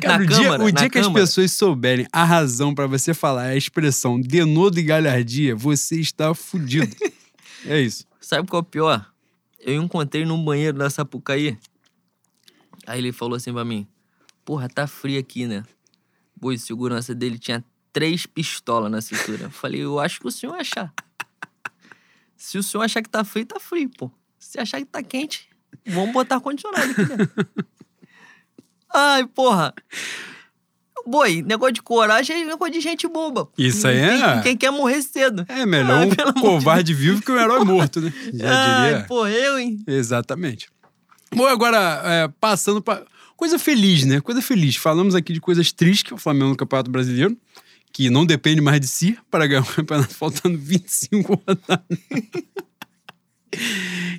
Cara, 0.00 0.18
na 0.18 0.24
o 0.24 0.28
Câmara, 0.28 0.58
dia, 0.58 0.66
o 0.66 0.70
dia 0.70 0.88
que 0.88 0.98
as 0.98 1.06
Câmara. 1.06 1.24
pessoas 1.24 1.52
souberem 1.52 2.06
a 2.12 2.22
razão 2.22 2.72
pra 2.72 2.86
você 2.86 3.12
falar 3.12 3.46
a 3.46 3.56
expressão 3.56 4.20
denodo 4.20 4.78
e 4.78 4.84
galhardia, 4.84 5.56
você 5.56 5.98
está 5.98 6.32
fudido. 6.36 6.94
é 7.66 7.80
isso. 7.80 8.06
Sabe 8.20 8.48
qual 8.48 8.60
é 8.60 8.62
o 8.62 8.64
pior? 8.64 9.12
Eu 9.58 9.82
encontrei 9.82 10.24
num 10.24 10.44
banheiro 10.44 10.78
da 10.78 10.88
Sapucaí. 10.88 11.58
Aí 12.86 13.00
ele 13.00 13.10
falou 13.10 13.34
assim 13.34 13.52
pra 13.52 13.64
mim: 13.64 13.88
Porra, 14.44 14.68
tá 14.68 14.86
frio 14.86 15.18
aqui, 15.18 15.48
né? 15.48 15.64
Pô, 16.40 16.52
e 16.52 16.58
segurança 16.60 17.12
dele 17.12 17.40
tinha 17.40 17.64
três 17.92 18.24
pistolas 18.24 18.88
na 18.88 19.00
cintura. 19.00 19.46
Eu 19.46 19.50
falei: 19.50 19.80
Eu 19.80 19.98
acho 19.98 20.20
que 20.20 20.28
o 20.28 20.30
senhor 20.30 20.54
achar. 20.54 20.94
Se 22.36 22.56
o 22.56 22.62
senhor 22.62 22.84
achar 22.84 23.02
que 23.02 23.08
tá 23.08 23.24
frio, 23.24 23.46
tá 23.46 23.58
frio, 23.58 23.90
pô. 23.98 24.12
Se 24.44 24.60
achar 24.60 24.78
que 24.78 24.84
tá 24.86 25.02
quente, 25.02 25.48
vamos 25.86 26.12
botar 26.12 26.36
ar-condicionado 26.36 26.90
aqui 26.92 27.04
dentro. 27.04 27.30
Ai, 28.92 29.26
porra. 29.26 29.74
Boi, 31.06 31.42
negócio 31.42 31.74
de 31.74 31.82
coragem 31.82 32.42
é 32.42 32.44
negócio 32.44 32.72
de 32.72 32.80
gente 32.80 33.08
boba. 33.08 33.48
Isso 33.58 33.86
aí 33.86 33.96
é- 33.98 34.42
Quem 34.42 34.56
quer 34.56 34.70
morrer 34.70 35.02
cedo. 35.02 35.44
É 35.48 35.66
melhor 35.66 36.00
Ai, 36.00 36.06
um 36.08 36.12
amor 36.12 36.32
de 36.34 36.40
covarde 36.40 36.94
vivo 36.94 37.20
que 37.20 37.32
um 37.32 37.38
herói 37.38 37.64
morto, 37.64 38.00
né? 38.00 38.12
Já 38.32 38.82
Ai, 38.82 38.90
diria. 38.92 39.06
porra, 39.06 39.30
eu, 39.30 39.58
hein? 39.58 39.82
Exatamente. 39.86 40.68
Bom, 41.34 41.46
agora, 41.46 42.00
é, 42.04 42.28
passando 42.40 42.80
para 42.80 43.04
Coisa 43.36 43.58
feliz, 43.58 44.04
né? 44.04 44.20
Coisa 44.20 44.40
feliz. 44.40 44.76
Falamos 44.76 45.14
aqui 45.14 45.32
de 45.32 45.40
coisas 45.40 45.72
tristes, 45.72 46.04
que 46.04 46.12
é 46.12 46.16
o 46.16 46.18
Flamengo 46.18 46.50
no 46.50 46.56
Campeonato 46.56 46.90
Brasileiro, 46.90 47.36
que 47.92 48.08
não 48.08 48.24
depende 48.24 48.60
mais 48.60 48.80
de 48.80 48.86
si 48.86 49.18
para 49.30 49.46
ganhar 49.46 49.62
o 49.62 49.66
campeonato, 49.74 50.14
faltando 50.14 50.56
25 50.56 51.34
rodadas. 51.46 51.98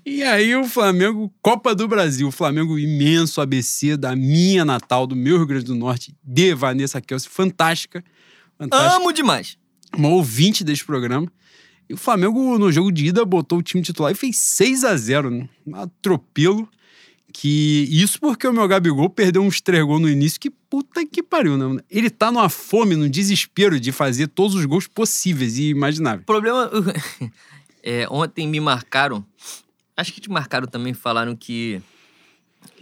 E 0.05 0.21
aí 0.21 0.55
o 0.55 0.65
Flamengo, 0.65 1.33
Copa 1.41 1.73
do 1.73 1.87
Brasil, 1.87 2.27
o 2.27 2.31
Flamengo 2.31 2.77
imenso 2.77 3.41
ABC 3.41 3.97
da 3.97 4.15
minha 4.15 4.63
natal, 4.63 5.07
do 5.07 5.15
meu 5.15 5.37
Rio 5.37 5.47
Grande 5.47 5.65
do 5.65 5.73
Norte, 5.73 6.15
de 6.23 6.53
Vanessa 6.53 7.01
Kelsey, 7.01 7.27
fantástica. 7.27 8.03
Fantástica 8.55 8.97
Amo 8.97 9.11
demais. 9.11 9.57
uma 9.97 10.09
ouvinte 10.09 10.63
desse 10.63 10.85
programa. 10.85 11.27
E 11.89 11.95
o 11.95 11.97
Flamengo, 11.97 12.57
no 12.59 12.71
jogo 12.71 12.91
de 12.91 13.07
ida, 13.07 13.25
botou 13.25 13.57
o 13.57 13.63
time 13.63 13.81
titular 13.81 14.11
e 14.11 14.15
fez 14.15 14.37
6 14.37 14.83
a 14.83 14.95
0 14.95 15.31
né? 15.31 15.49
Um 15.65 15.75
atropelo. 15.75 16.69
Que 17.33 17.87
isso 17.91 18.17
porque 18.19 18.47
o 18.47 18.53
meu 18.53 18.65
Gabigol 18.65 19.09
perdeu 19.09 19.41
uns 19.41 19.59
três 19.59 19.83
gols 19.83 20.01
no 20.01 20.07
início, 20.07 20.39
que 20.39 20.49
puta 20.49 21.05
que 21.05 21.21
pariu, 21.21 21.57
né? 21.57 21.81
Ele 21.89 22.09
tá 22.09 22.31
numa 22.31 22.47
fome, 22.47 22.95
num 22.95 23.09
desespero 23.09 23.77
de 23.77 23.91
fazer 23.91 24.27
todos 24.27 24.55
os 24.55 24.63
gols 24.63 24.87
possíveis 24.87 25.57
e 25.57 25.69
imagináveis. 25.69 26.21
O 26.21 26.25
problema. 26.25 26.71
é, 27.83 28.07
ontem 28.09 28.47
me 28.47 28.61
marcaram. 28.61 29.25
Acho 29.97 30.11
que 30.13 30.19
te 30.21 30.29
marcaram 30.29 30.67
também, 30.67 30.93
falaram 30.93 31.35
que. 31.35 31.81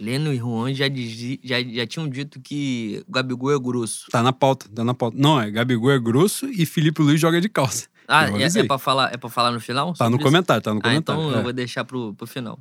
Leno 0.00 0.32
e 0.32 0.38
Juan 0.38 0.72
já, 0.72 0.88
dizi- 0.88 1.38
já, 1.44 1.62
já 1.62 1.86
tinham 1.86 2.08
dito 2.08 2.40
que 2.40 3.04
Gabigol 3.06 3.52
é 3.54 3.58
grosso. 3.58 4.06
Tá 4.10 4.22
na 4.22 4.32
pauta, 4.32 4.66
tá 4.74 4.82
na 4.82 4.94
pauta. 4.94 5.16
Não, 5.18 5.38
é 5.38 5.50
Gabigol 5.50 5.90
é 5.92 5.98
grosso 5.98 6.46
e 6.46 6.64
Felipe 6.64 7.02
Luiz 7.02 7.20
joga 7.20 7.40
de 7.40 7.48
calça. 7.48 7.88
Ah, 8.06 8.26
é, 8.28 8.42
é, 8.42 8.64
pra 8.66 8.76
falar, 8.76 9.14
é 9.14 9.16
pra 9.16 9.30
falar 9.30 9.50
no 9.50 9.58
final? 9.58 9.94
Tá 9.94 10.10
no 10.10 10.16
isso? 10.16 10.24
comentário, 10.26 10.62
tá 10.62 10.74
no 10.74 10.80
Ah, 10.80 10.82
comentário. 10.82 11.20
então 11.22 11.34
é. 11.34 11.38
eu 11.38 11.42
vou 11.42 11.54
deixar 11.54 11.86
pro, 11.86 12.12
pro 12.12 12.26
final. 12.26 12.58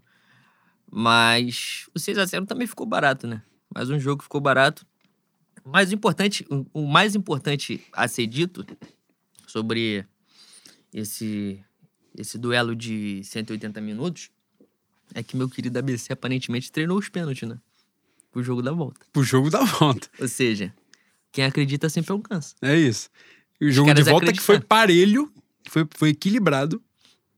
Mas 0.89 1.85
o 1.93 1.99
6x0 1.99 2.45
também 2.45 2.65
ficou 2.65 2.85
barato, 2.85 3.27
né? 3.27 3.41
Mais 3.75 3.89
um 3.89 3.99
jogo 3.99 4.23
ficou 4.23 4.39
barato. 4.39 4.85
Importante, 5.91 6.45
o- 6.49 6.65
o 6.73 6.87
mais 6.87 7.13
importante 7.13 7.83
a 7.91 8.07
ser 8.07 8.25
dito 8.25 8.65
sobre 9.45 10.05
esse, 10.93 11.59
esse 12.17 12.37
duelo 12.37 12.73
de 12.73 13.21
180 13.25 13.81
minutos 13.81 14.29
é 15.13 15.23
que 15.23 15.35
meu 15.37 15.49
querido 15.49 15.77
ABC 15.79 16.13
aparentemente 16.13 16.71
treinou 16.71 16.97
os 16.97 17.09
pênaltis, 17.09 17.47
né? 17.47 17.57
Pro 18.31 18.43
jogo 18.43 18.61
da 18.61 18.71
volta. 18.71 19.05
Pro 19.11 19.23
jogo 19.23 19.49
da 19.49 19.63
volta. 19.63 20.09
Ou 20.19 20.27
seja, 20.27 20.73
quem 21.31 21.45
acredita 21.45 21.87
sempre 21.89 22.11
alcança. 22.11 22.55
É 22.61 22.75
isso. 22.75 23.09
E 23.61 23.67
o 23.67 23.71
jogo 23.71 23.93
de 23.93 24.03
volta 24.03 24.33
que 24.33 24.41
foi 24.41 24.59
parelho, 24.59 25.31
foi, 25.67 25.87
foi 25.95 26.09
equilibrado 26.09 26.81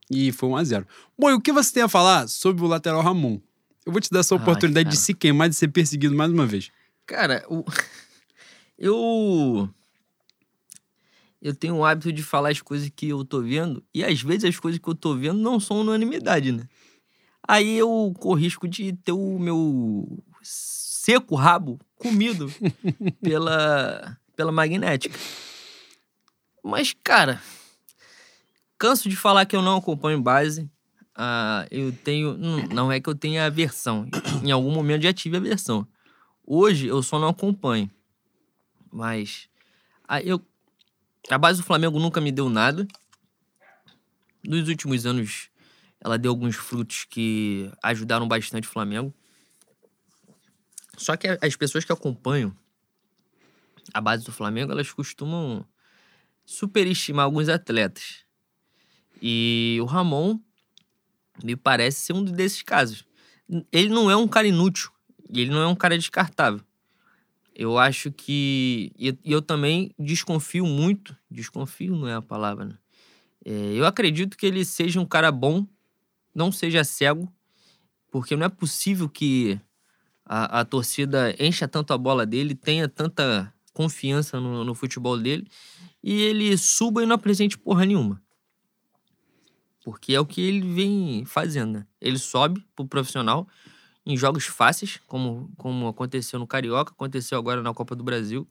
e 0.09 0.31
foi 0.31 0.49
1 0.49 0.55
a 0.55 0.63
0 0.63 0.87
Bom, 1.17 1.29
e 1.29 1.33
o 1.33 1.41
que 1.41 1.51
você 1.51 1.73
tem 1.73 1.83
a 1.83 1.87
falar 1.87 2.27
sobre 2.27 2.63
o 2.63 2.67
lateral 2.67 3.01
Ramon? 3.01 3.39
Eu 3.85 3.91
vou 3.91 4.01
te 4.01 4.09
dar 4.09 4.19
essa 4.21 4.35
Ai, 4.35 4.41
oportunidade 4.41 4.89
de 4.89 4.97
se 4.97 5.13
queimar, 5.13 5.49
de 5.49 5.55
ser 5.55 5.67
perseguido 5.67 6.15
mais 6.15 6.31
uma 6.31 6.45
vez. 6.45 6.71
Cara, 7.05 7.45
o... 7.49 7.63
eu. 8.77 9.69
Eu 11.41 11.53
tenho 11.53 11.75
o 11.75 11.85
hábito 11.85 12.11
de 12.11 12.23
falar 12.23 12.49
as 12.49 12.61
coisas 12.61 12.89
que 12.95 13.09
eu 13.09 13.23
tô 13.23 13.41
vendo, 13.41 13.83
e 13.93 14.03
às 14.03 14.19
vezes 14.21 14.45
as 14.45 14.59
coisas 14.59 14.79
que 14.81 14.87
eu 14.87 14.95
tô 14.95 15.15
vendo 15.15 15.39
não 15.39 15.59
são 15.59 15.81
unanimidade, 15.81 16.51
né? 16.51 16.67
Aí 17.47 17.77
eu 17.77 18.13
corro 18.19 18.35
risco 18.35 18.67
de 18.67 18.93
ter 18.93 19.11
o 19.11 19.37
meu 19.37 20.23
seco 20.41 21.35
rabo 21.35 21.79
comido 21.95 22.51
pela, 23.21 24.17
pela 24.35 24.51
magnética. 24.51 25.17
Mas, 26.63 26.95
cara, 27.03 27.41
canso 28.77 29.07
de 29.07 29.15
falar 29.15 29.45
que 29.45 29.55
eu 29.55 29.61
não 29.61 29.77
acompanho 29.77 30.21
base. 30.21 30.69
Ah, 31.15 31.67
eu 31.69 31.91
tenho. 31.91 32.35
Não, 32.35 32.57
não 32.67 32.91
é 32.91 32.99
que 32.99 33.07
eu 33.07 33.15
tenha 33.15 33.45
aversão. 33.45 34.07
Em 34.43 34.51
algum 34.51 34.71
momento 34.71 35.03
já 35.03 35.13
tive 35.13 35.37
aversão. 35.37 35.87
Hoje 36.45 36.87
eu 36.87 37.01
só 37.03 37.19
não 37.19 37.29
acompanho. 37.29 37.89
Mas 38.91 39.47
a, 40.07 40.21
eu, 40.21 40.41
a 41.29 41.37
base 41.37 41.61
do 41.61 41.65
Flamengo 41.65 41.99
nunca 41.99 42.19
me 42.19 42.31
deu 42.31 42.49
nada. 42.49 42.87
Nos 44.43 44.67
últimos 44.67 45.05
anos, 45.05 45.49
ela 46.05 46.19
deu 46.19 46.29
alguns 46.29 46.55
frutos 46.55 47.03
que 47.09 47.71
ajudaram 47.81 48.27
bastante 48.27 48.67
o 48.67 48.71
Flamengo. 48.71 49.11
Só 50.95 51.17
que 51.17 51.27
as 51.41 51.55
pessoas 51.55 51.83
que 51.83 51.91
acompanham 51.91 52.55
a 53.91 53.99
base 53.99 54.23
do 54.23 54.31
Flamengo, 54.31 54.71
elas 54.71 54.91
costumam 54.91 55.65
superestimar 56.45 57.25
alguns 57.25 57.49
atletas. 57.49 58.23
E 59.19 59.79
o 59.81 59.85
Ramon 59.85 60.39
me 61.43 61.55
parece 61.55 62.01
ser 62.01 62.13
um 62.13 62.23
desses 62.23 62.61
casos. 62.61 63.03
Ele 63.71 63.89
não 63.89 64.09
é 64.09 64.15
um 64.15 64.27
cara 64.27 64.47
inútil. 64.47 64.91
E 65.33 65.41
ele 65.41 65.49
não 65.49 65.61
é 65.61 65.67
um 65.67 65.75
cara 65.75 65.97
descartável. 65.97 66.61
Eu 67.55 67.79
acho 67.79 68.11
que. 68.11 68.91
Eu, 68.99 69.17
e 69.23 69.31
eu 69.31 69.41
também 69.41 69.91
desconfio 69.97 70.67
muito. 70.67 71.17
Desconfio 71.31 71.95
não 71.95 72.07
é 72.07 72.13
a 72.13 72.21
palavra, 72.21 72.65
né? 72.65 72.77
É, 73.43 73.51
eu 73.73 73.87
acredito 73.87 74.37
que 74.37 74.45
ele 74.45 74.63
seja 74.63 74.99
um 74.99 75.05
cara 75.05 75.31
bom, 75.31 75.65
não 76.35 76.51
seja 76.51 76.83
cego, 76.83 77.31
porque 78.11 78.35
não 78.35 78.45
é 78.45 78.49
possível 78.49 79.07
que 79.07 79.59
a, 80.25 80.59
a 80.59 80.65
torcida 80.65 81.35
encha 81.39 81.67
tanto 81.67 81.93
a 81.93 81.97
bola 81.97 82.25
dele, 82.25 82.53
tenha 82.53 82.89
tanta 82.89 83.53
confiança 83.73 84.39
no, 84.39 84.63
no 84.63 84.75
futebol 84.75 85.17
dele, 85.17 85.47
e 86.03 86.21
ele 86.21 86.55
suba 86.57 87.01
e 87.01 87.05
não 87.05 87.15
apresente 87.15 87.57
porra 87.57 87.85
nenhuma. 87.85 88.21
Porque 89.83 90.13
é 90.13 90.19
o 90.19 90.25
que 90.25 90.41
ele 90.41 90.73
vem 90.73 91.25
fazendo, 91.25 91.79
né? 91.79 91.87
Ele 92.01 92.17
sobe 92.17 92.65
pro 92.75 92.87
profissional 92.87 93.47
em 94.05 94.15
jogos 94.15 94.45
fáceis, 94.45 94.99
como, 95.07 95.51
como 95.57 95.87
aconteceu 95.87 96.37
no 96.39 96.45
Carioca, 96.45 96.91
aconteceu 96.91 97.37
agora 97.37 97.61
na 97.61 97.73
Copa 97.73 97.95
do 97.95 98.03
Brasil, 98.03 98.47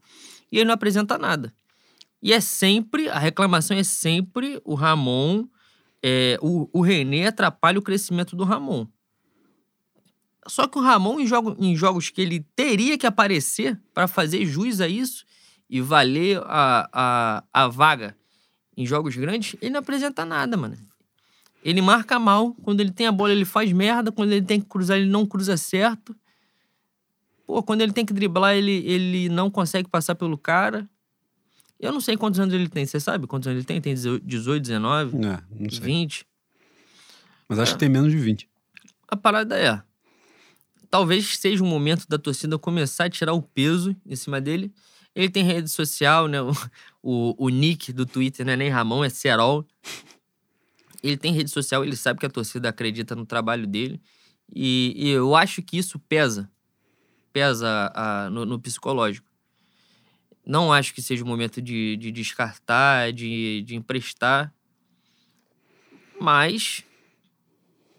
e 0.50 0.58
ele 0.58 0.64
não 0.64 0.74
apresenta 0.74 1.16
nada. 1.16 1.54
E 2.20 2.32
é 2.32 2.40
sempre, 2.40 3.08
a 3.08 3.18
reclamação 3.18 3.76
é 3.76 3.84
sempre 3.84 4.60
o 4.64 4.74
Ramon, 4.74 5.46
é, 6.06 6.38
o, 6.42 6.68
o 6.70 6.82
René 6.82 7.28
atrapalha 7.28 7.78
o 7.78 7.82
crescimento 7.82 8.36
do 8.36 8.44
Ramon. 8.44 8.86
Só 10.46 10.66
que 10.66 10.76
o 10.76 10.82
Ramon, 10.82 11.18
em, 11.18 11.26
jogo, 11.26 11.56
em 11.58 11.74
jogos 11.74 12.10
que 12.10 12.20
ele 12.20 12.46
teria 12.54 12.98
que 12.98 13.06
aparecer 13.06 13.80
para 13.94 14.06
fazer 14.06 14.44
jus 14.44 14.82
a 14.82 14.86
isso 14.86 15.24
e 15.68 15.80
valer 15.80 16.42
a, 16.44 16.90
a, 16.92 17.44
a 17.50 17.68
vaga 17.68 18.14
em 18.76 18.84
jogos 18.84 19.16
grandes, 19.16 19.56
ele 19.62 19.70
não 19.70 19.80
apresenta 19.80 20.26
nada, 20.26 20.58
mano. 20.58 20.76
Ele 21.64 21.80
marca 21.80 22.18
mal. 22.18 22.52
Quando 22.62 22.80
ele 22.80 22.90
tem 22.90 23.06
a 23.06 23.12
bola, 23.12 23.32
ele 23.32 23.46
faz 23.46 23.72
merda. 23.72 24.12
Quando 24.12 24.32
ele 24.32 24.44
tem 24.44 24.60
que 24.60 24.68
cruzar, 24.68 24.98
ele 24.98 25.08
não 25.08 25.24
cruza 25.24 25.56
certo. 25.56 26.14
Pô, 27.46 27.62
quando 27.62 27.80
ele 27.80 27.92
tem 27.92 28.04
que 28.04 28.12
driblar, 28.12 28.54
ele, 28.54 28.84
ele 28.84 29.30
não 29.30 29.50
consegue 29.50 29.88
passar 29.88 30.14
pelo 30.14 30.36
cara. 30.36 30.86
Eu 31.84 31.92
não 31.92 32.00
sei 32.00 32.16
quantos 32.16 32.40
anos 32.40 32.54
ele 32.54 32.68
tem. 32.68 32.86
Você 32.86 32.98
sabe 32.98 33.26
quantos 33.26 33.46
anos 33.46 33.58
ele 33.58 33.66
tem? 33.66 33.80
Tem 33.80 33.94
18, 33.94 34.60
19? 34.62 35.16
É, 35.16 35.42
não 35.60 35.70
sei. 35.70 35.80
20? 35.80 36.26
Mas 37.46 37.58
acho 37.58 37.72
é. 37.72 37.74
que 37.74 37.80
tem 37.80 37.88
menos 37.88 38.10
de 38.10 38.18
20. 38.18 38.48
A 39.06 39.16
parada 39.16 39.58
é. 39.58 39.82
Talvez 40.90 41.36
seja 41.36 41.62
o 41.62 41.66
momento 41.66 42.06
da 42.08 42.16
torcida 42.16 42.58
começar 42.58 43.04
a 43.04 43.10
tirar 43.10 43.34
o 43.34 43.42
peso 43.42 43.94
em 44.06 44.16
cima 44.16 44.40
dele. 44.40 44.72
Ele 45.14 45.28
tem 45.28 45.44
rede 45.44 45.68
social, 45.68 46.26
né? 46.26 46.38
O, 47.06 47.34
o, 47.36 47.46
o 47.46 47.48
nick 47.50 47.92
do 47.92 48.06
Twitter 48.06 48.46
não 48.46 48.54
é 48.54 48.56
nem 48.56 48.70
Ramon, 48.70 49.04
é 49.04 49.10
Serol. 49.10 49.66
Ele 51.02 51.18
tem 51.18 51.34
rede 51.34 51.50
social, 51.50 51.84
ele 51.84 51.96
sabe 51.96 52.18
que 52.18 52.24
a 52.24 52.30
torcida 52.30 52.70
acredita 52.70 53.14
no 53.14 53.26
trabalho 53.26 53.66
dele. 53.66 54.00
E, 54.50 54.94
e 54.96 55.10
eu 55.10 55.36
acho 55.36 55.60
que 55.60 55.76
isso 55.76 55.98
pesa. 55.98 56.50
Pesa 57.30 57.92
a, 57.94 58.30
no, 58.30 58.46
no, 58.46 58.58
psicológico. 58.58 59.28
Não 60.46 60.72
acho 60.72 60.92
que 60.92 61.00
seja 61.00 61.24
o 61.24 61.26
momento 61.26 61.62
de, 61.62 61.96
de 61.96 62.10
descartar, 62.10 63.12
de, 63.12 63.62
de 63.62 63.74
emprestar. 63.74 64.52
Mas 66.20 66.84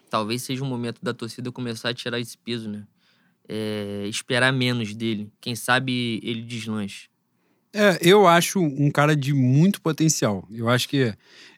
talvez 0.09 0.43
seja 0.43 0.63
o 0.63 0.67
momento 0.67 1.03
da 1.03 1.13
torcida 1.13 1.51
começar 1.51 1.89
a 1.89 1.93
tirar 1.93 2.19
esse 2.19 2.37
peso, 2.37 2.69
né? 2.69 2.85
É, 3.47 4.05
esperar 4.07 4.51
menos 4.53 4.93
dele. 4.95 5.31
Quem 5.41 5.55
sabe 5.55 6.19
ele 6.23 6.41
deslanche. 6.41 7.09
É, 7.73 7.99
eu 8.01 8.25
acho 8.25 8.61
um 8.61 8.89
cara 8.89 9.15
de 9.15 9.33
muito 9.33 9.81
potencial. 9.81 10.47
Eu 10.49 10.69
acho 10.69 10.87
que, 10.87 11.13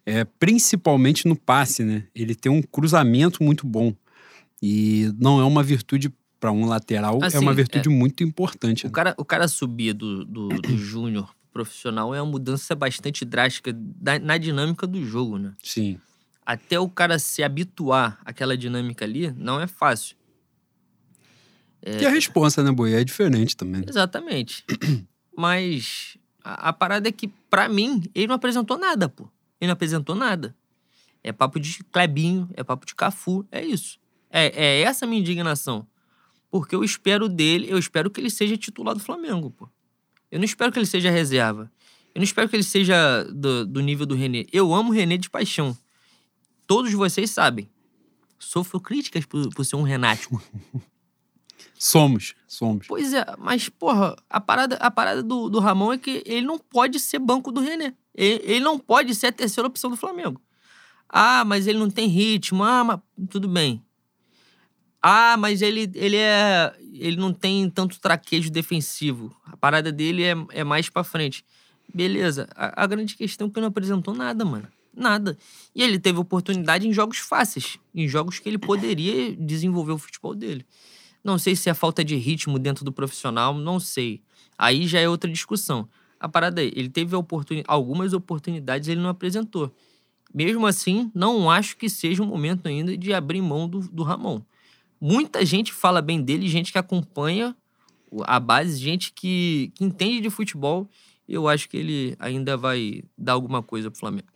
é, 0.05 0.23
principalmente 0.23 1.27
no 1.27 1.35
passe, 1.35 1.83
né? 1.83 2.07
Ele 2.15 2.33
tem 2.33 2.51
um 2.51 2.61
cruzamento 2.61 3.43
muito 3.43 3.67
bom. 3.67 3.93
E 4.61 5.13
não 5.19 5.39
é 5.39 5.43
uma 5.43 5.61
virtude 5.61 6.11
para 6.39 6.51
um 6.51 6.65
lateral, 6.65 7.19
assim, 7.23 7.37
é 7.37 7.39
uma 7.39 7.53
virtude 7.53 7.89
é, 7.89 7.91
muito 7.91 8.23
importante. 8.23 8.85
O, 8.85 8.89
né? 8.89 8.93
cara, 8.93 9.15
o 9.17 9.25
cara 9.25 9.47
subir 9.47 9.93
do, 9.93 10.23
do, 10.25 10.47
do 10.49 10.77
júnior 10.77 11.33
profissional 11.51 12.13
é 12.13 12.21
uma 12.21 12.31
mudança 12.31 12.75
bastante 12.75 13.25
drástica 13.25 13.73
da, 13.73 14.19
na 14.19 14.37
dinâmica 14.37 14.85
do 14.85 15.03
jogo, 15.03 15.37
né? 15.37 15.53
Sim. 15.63 15.99
Até 16.45 16.79
o 16.79 16.87
cara 16.87 17.17
se 17.19 17.43
habituar 17.43 18.19
àquela 18.23 18.55
dinâmica 18.55 19.03
ali, 19.03 19.31
não 19.31 19.59
é 19.59 19.67
fácil. 19.67 20.15
É... 21.81 22.01
E 22.01 22.05
a 22.05 22.09
resposta, 22.09 22.63
né, 22.63 22.71
Boi? 22.71 22.93
É 22.93 23.03
diferente 23.03 23.57
também. 23.57 23.83
Exatamente. 23.87 24.63
Mas 25.35 26.17
a, 26.43 26.69
a 26.69 26.73
parada 26.73 27.09
é 27.09 27.11
que, 27.11 27.27
para 27.49 27.67
mim, 27.67 28.03
ele 28.13 28.27
não 28.27 28.35
apresentou 28.35 28.77
nada, 28.77 29.09
pô. 29.09 29.29
Ele 29.59 29.67
não 29.67 29.73
apresentou 29.73 30.15
nada. 30.15 30.55
É 31.23 31.31
papo 31.31 31.59
de 31.59 31.83
Clebinho, 31.85 32.49
é 32.53 32.63
papo 32.63 32.85
de 32.85 32.95
Cafu, 32.95 33.45
é 33.51 33.63
isso. 33.63 33.99
É, 34.29 34.47
é 34.47 34.81
essa 34.81 35.05
a 35.05 35.07
minha 35.07 35.19
indignação. 35.19 35.87
Porque 36.49 36.75
eu 36.75 36.83
espero 36.83 37.27
dele, 37.27 37.67
eu 37.69 37.77
espero 37.77 38.09
que 38.09 38.19
ele 38.19 38.29
seja 38.29 38.57
titular 38.57 38.93
do 38.93 38.99
Flamengo, 38.99 39.51
pô. 39.51 39.69
Eu 40.31 40.39
não 40.39 40.45
espero 40.45 40.71
que 40.71 40.79
ele 40.79 40.85
seja 40.85 41.09
reserva. 41.09 41.71
Eu 42.13 42.19
não 42.19 42.23
espero 42.23 42.49
que 42.49 42.55
ele 42.55 42.63
seja 42.63 43.23
do, 43.25 43.65
do 43.65 43.81
nível 43.81 44.05
do 44.05 44.15
René. 44.15 44.45
Eu 44.51 44.73
amo 44.73 44.89
o 44.89 44.93
René 44.93 45.17
de 45.17 45.29
paixão. 45.29 45.77
Todos 46.65 46.91
vocês 46.93 47.29
sabem. 47.29 47.69
Sofro 48.39 48.79
críticas 48.79 49.25
por, 49.25 49.49
por 49.53 49.65
ser 49.65 49.75
um 49.75 49.83
renático. 49.83 50.41
Somos, 51.79 52.33
somos. 52.47 52.87
Pois 52.87 53.13
é, 53.13 53.23
mas, 53.37 53.69
porra, 53.69 54.15
a 54.27 54.41
parada, 54.41 54.77
a 54.77 54.89
parada 54.89 55.21
do, 55.21 55.47
do 55.47 55.59
Ramon 55.59 55.93
é 55.93 55.97
que 55.97 56.23
ele 56.25 56.45
não 56.45 56.57
pode 56.57 56.99
ser 56.99 57.19
banco 57.19 57.51
do 57.51 57.61
René. 57.61 57.93
Ele, 58.15 58.41
ele 58.43 58.59
não 58.61 58.79
pode 58.79 59.13
ser 59.13 59.27
a 59.27 59.31
terceira 59.31 59.67
opção 59.67 59.91
do 59.91 59.95
Flamengo. 59.95 60.41
Ah, 61.07 61.45
mas 61.45 61.67
ele 61.67 61.77
não 61.77 61.89
tem 61.89 62.07
ritmo. 62.07 62.63
Ah, 62.63 62.83
mas 62.83 62.99
tudo 63.29 63.47
bem. 63.47 63.83
Ah, 65.09 65.37
mas 65.37 65.61
ele, 65.61 65.89
ele 65.95 66.17
é. 66.17 66.73
Ele 66.91 67.15
não 67.15 67.31
tem 67.31 67.69
tanto 67.69 67.97
traquejo 67.97 68.51
defensivo. 68.51 69.33
A 69.45 69.55
parada 69.55 69.89
dele 69.89 70.21
é, 70.21 70.35
é 70.49 70.63
mais 70.65 70.89
pra 70.89 71.01
frente. 71.01 71.45
Beleza. 71.95 72.49
A, 72.53 72.83
a 72.83 72.85
grande 72.85 73.15
questão 73.15 73.47
é 73.47 73.49
que 73.49 73.57
ele 73.57 73.61
não 73.61 73.69
apresentou 73.69 74.13
nada, 74.13 74.43
mano. 74.43 74.67
Nada. 74.93 75.37
E 75.73 75.81
ele 75.81 75.97
teve 75.97 76.19
oportunidade 76.19 76.85
em 76.85 76.91
jogos 76.91 77.19
fáceis. 77.19 77.79
Em 77.95 78.05
jogos 78.05 78.37
que 78.39 78.49
ele 78.49 78.57
poderia 78.57 79.33
desenvolver 79.33 79.93
o 79.93 79.97
futebol 79.97 80.35
dele. 80.35 80.65
Não 81.23 81.37
sei 81.37 81.55
se 81.55 81.69
é 81.69 81.73
falta 81.73 82.03
de 82.03 82.17
ritmo 82.17 82.59
dentro 82.59 82.83
do 82.83 82.91
profissional, 82.91 83.53
não 83.53 83.79
sei. 83.79 84.21
Aí 84.57 84.87
já 84.87 84.99
é 84.99 85.07
outra 85.07 85.31
discussão. 85.31 85.87
A 86.19 86.27
parada 86.27 86.59
aí, 86.59 86.73
ele 86.75 86.89
teve 86.89 87.15
oportun... 87.15 87.63
algumas 87.65 88.11
oportunidades 88.11 88.89
ele 88.89 88.99
não 88.99 89.11
apresentou. 89.11 89.73
Mesmo 90.33 90.67
assim, 90.67 91.09
não 91.15 91.49
acho 91.49 91.77
que 91.77 91.89
seja 91.89 92.21
o 92.21 92.25
momento 92.25 92.67
ainda 92.67 92.97
de 92.97 93.13
abrir 93.13 93.41
mão 93.41 93.69
do, 93.69 93.79
do 93.79 94.03
Ramon. 94.03 94.41
Muita 94.99 95.45
gente 95.45 95.73
fala 95.73 96.01
bem 96.01 96.21
dele, 96.21 96.47
gente 96.47 96.71
que 96.71 96.77
acompanha 96.77 97.55
a 98.23 98.39
base, 98.39 98.77
gente 98.77 99.11
que, 99.13 99.71
que 99.75 99.83
entende 99.83 100.21
de 100.21 100.29
futebol. 100.29 100.89
Eu 101.27 101.47
acho 101.47 101.69
que 101.69 101.77
ele 101.77 102.15
ainda 102.19 102.55
vai 102.55 103.03
dar 103.17 103.33
alguma 103.33 103.61
coisa 103.61 103.91
pro 103.91 103.99
Flamengo. 103.99 104.27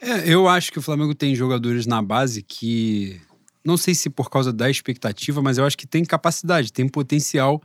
É, 0.00 0.28
eu 0.28 0.46
acho 0.46 0.70
que 0.70 0.78
o 0.78 0.82
Flamengo 0.82 1.14
tem 1.14 1.34
jogadores 1.34 1.86
na 1.86 2.02
base 2.02 2.42
que 2.42 3.20
não 3.64 3.76
sei 3.76 3.94
se 3.94 4.08
por 4.08 4.30
causa 4.30 4.52
da 4.52 4.70
expectativa, 4.70 5.42
mas 5.42 5.58
eu 5.58 5.64
acho 5.64 5.76
que 5.76 5.86
tem 5.86 6.04
capacidade, 6.04 6.72
tem 6.72 6.88
potencial 6.88 7.60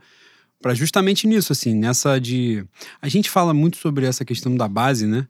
para 0.60 0.74
justamente 0.74 1.26
nisso, 1.26 1.52
assim, 1.52 1.74
nessa 1.74 2.20
de. 2.20 2.64
A 3.00 3.08
gente 3.08 3.30
fala 3.30 3.54
muito 3.54 3.76
sobre 3.76 4.06
essa 4.06 4.24
questão 4.24 4.56
da 4.56 4.66
base, 4.66 5.06
né? 5.06 5.26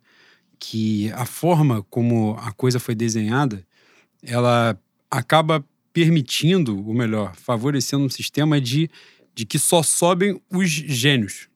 Que 0.59 1.11
a 1.13 1.27
forma 1.27 1.83
como 1.91 2.37
a 2.39 2.53
coisa 2.53 2.79
foi 2.79 2.95
desenhada, 2.95 3.67
ela 4.23 4.79
acaba 5.11 5.65
permitindo, 5.93 6.87
ou 6.87 6.95
melhor, 6.95 7.35
favorecendo 7.37 8.05
um 8.05 8.09
sistema 8.09 8.61
de, 8.61 8.91
de 9.35 9.45
que 9.45 9.59
só 9.59 9.83
sobem 9.83 10.41
os 10.51 10.69
gênios. 10.69 11.49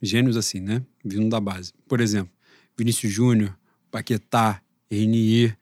Gênios 0.00 0.36
assim, 0.36 0.60
né? 0.60 0.82
Vindo 1.04 1.28
da 1.28 1.40
base. 1.40 1.72
Por 1.86 2.00
exemplo, 2.00 2.32
Vinícius 2.76 3.12
Júnior, 3.12 3.56
Paquetá, 3.90 4.62
Renier. 4.90 5.56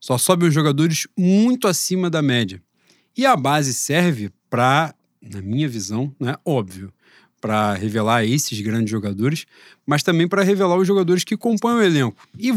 Só 0.00 0.18
sobem 0.18 0.48
os 0.48 0.54
jogadores 0.54 1.06
muito 1.16 1.68
acima 1.68 2.08
da 2.08 2.22
média. 2.22 2.62
E 3.16 3.24
a 3.24 3.36
base 3.36 3.72
serve 3.72 4.30
para, 4.50 4.94
na 5.20 5.40
minha 5.40 5.68
visão, 5.68 6.14
né, 6.20 6.36
óbvio, 6.44 6.92
para 7.40 7.74
revelar 7.74 8.24
esses 8.24 8.60
grandes 8.60 8.90
jogadores, 8.90 9.46
mas 9.86 10.02
também 10.02 10.28
para 10.28 10.42
revelar 10.42 10.76
os 10.76 10.86
jogadores 10.86 11.24
que 11.24 11.36
compõem 11.36 11.76
o 11.76 11.82
elenco. 11.82 12.28
E 12.38 12.52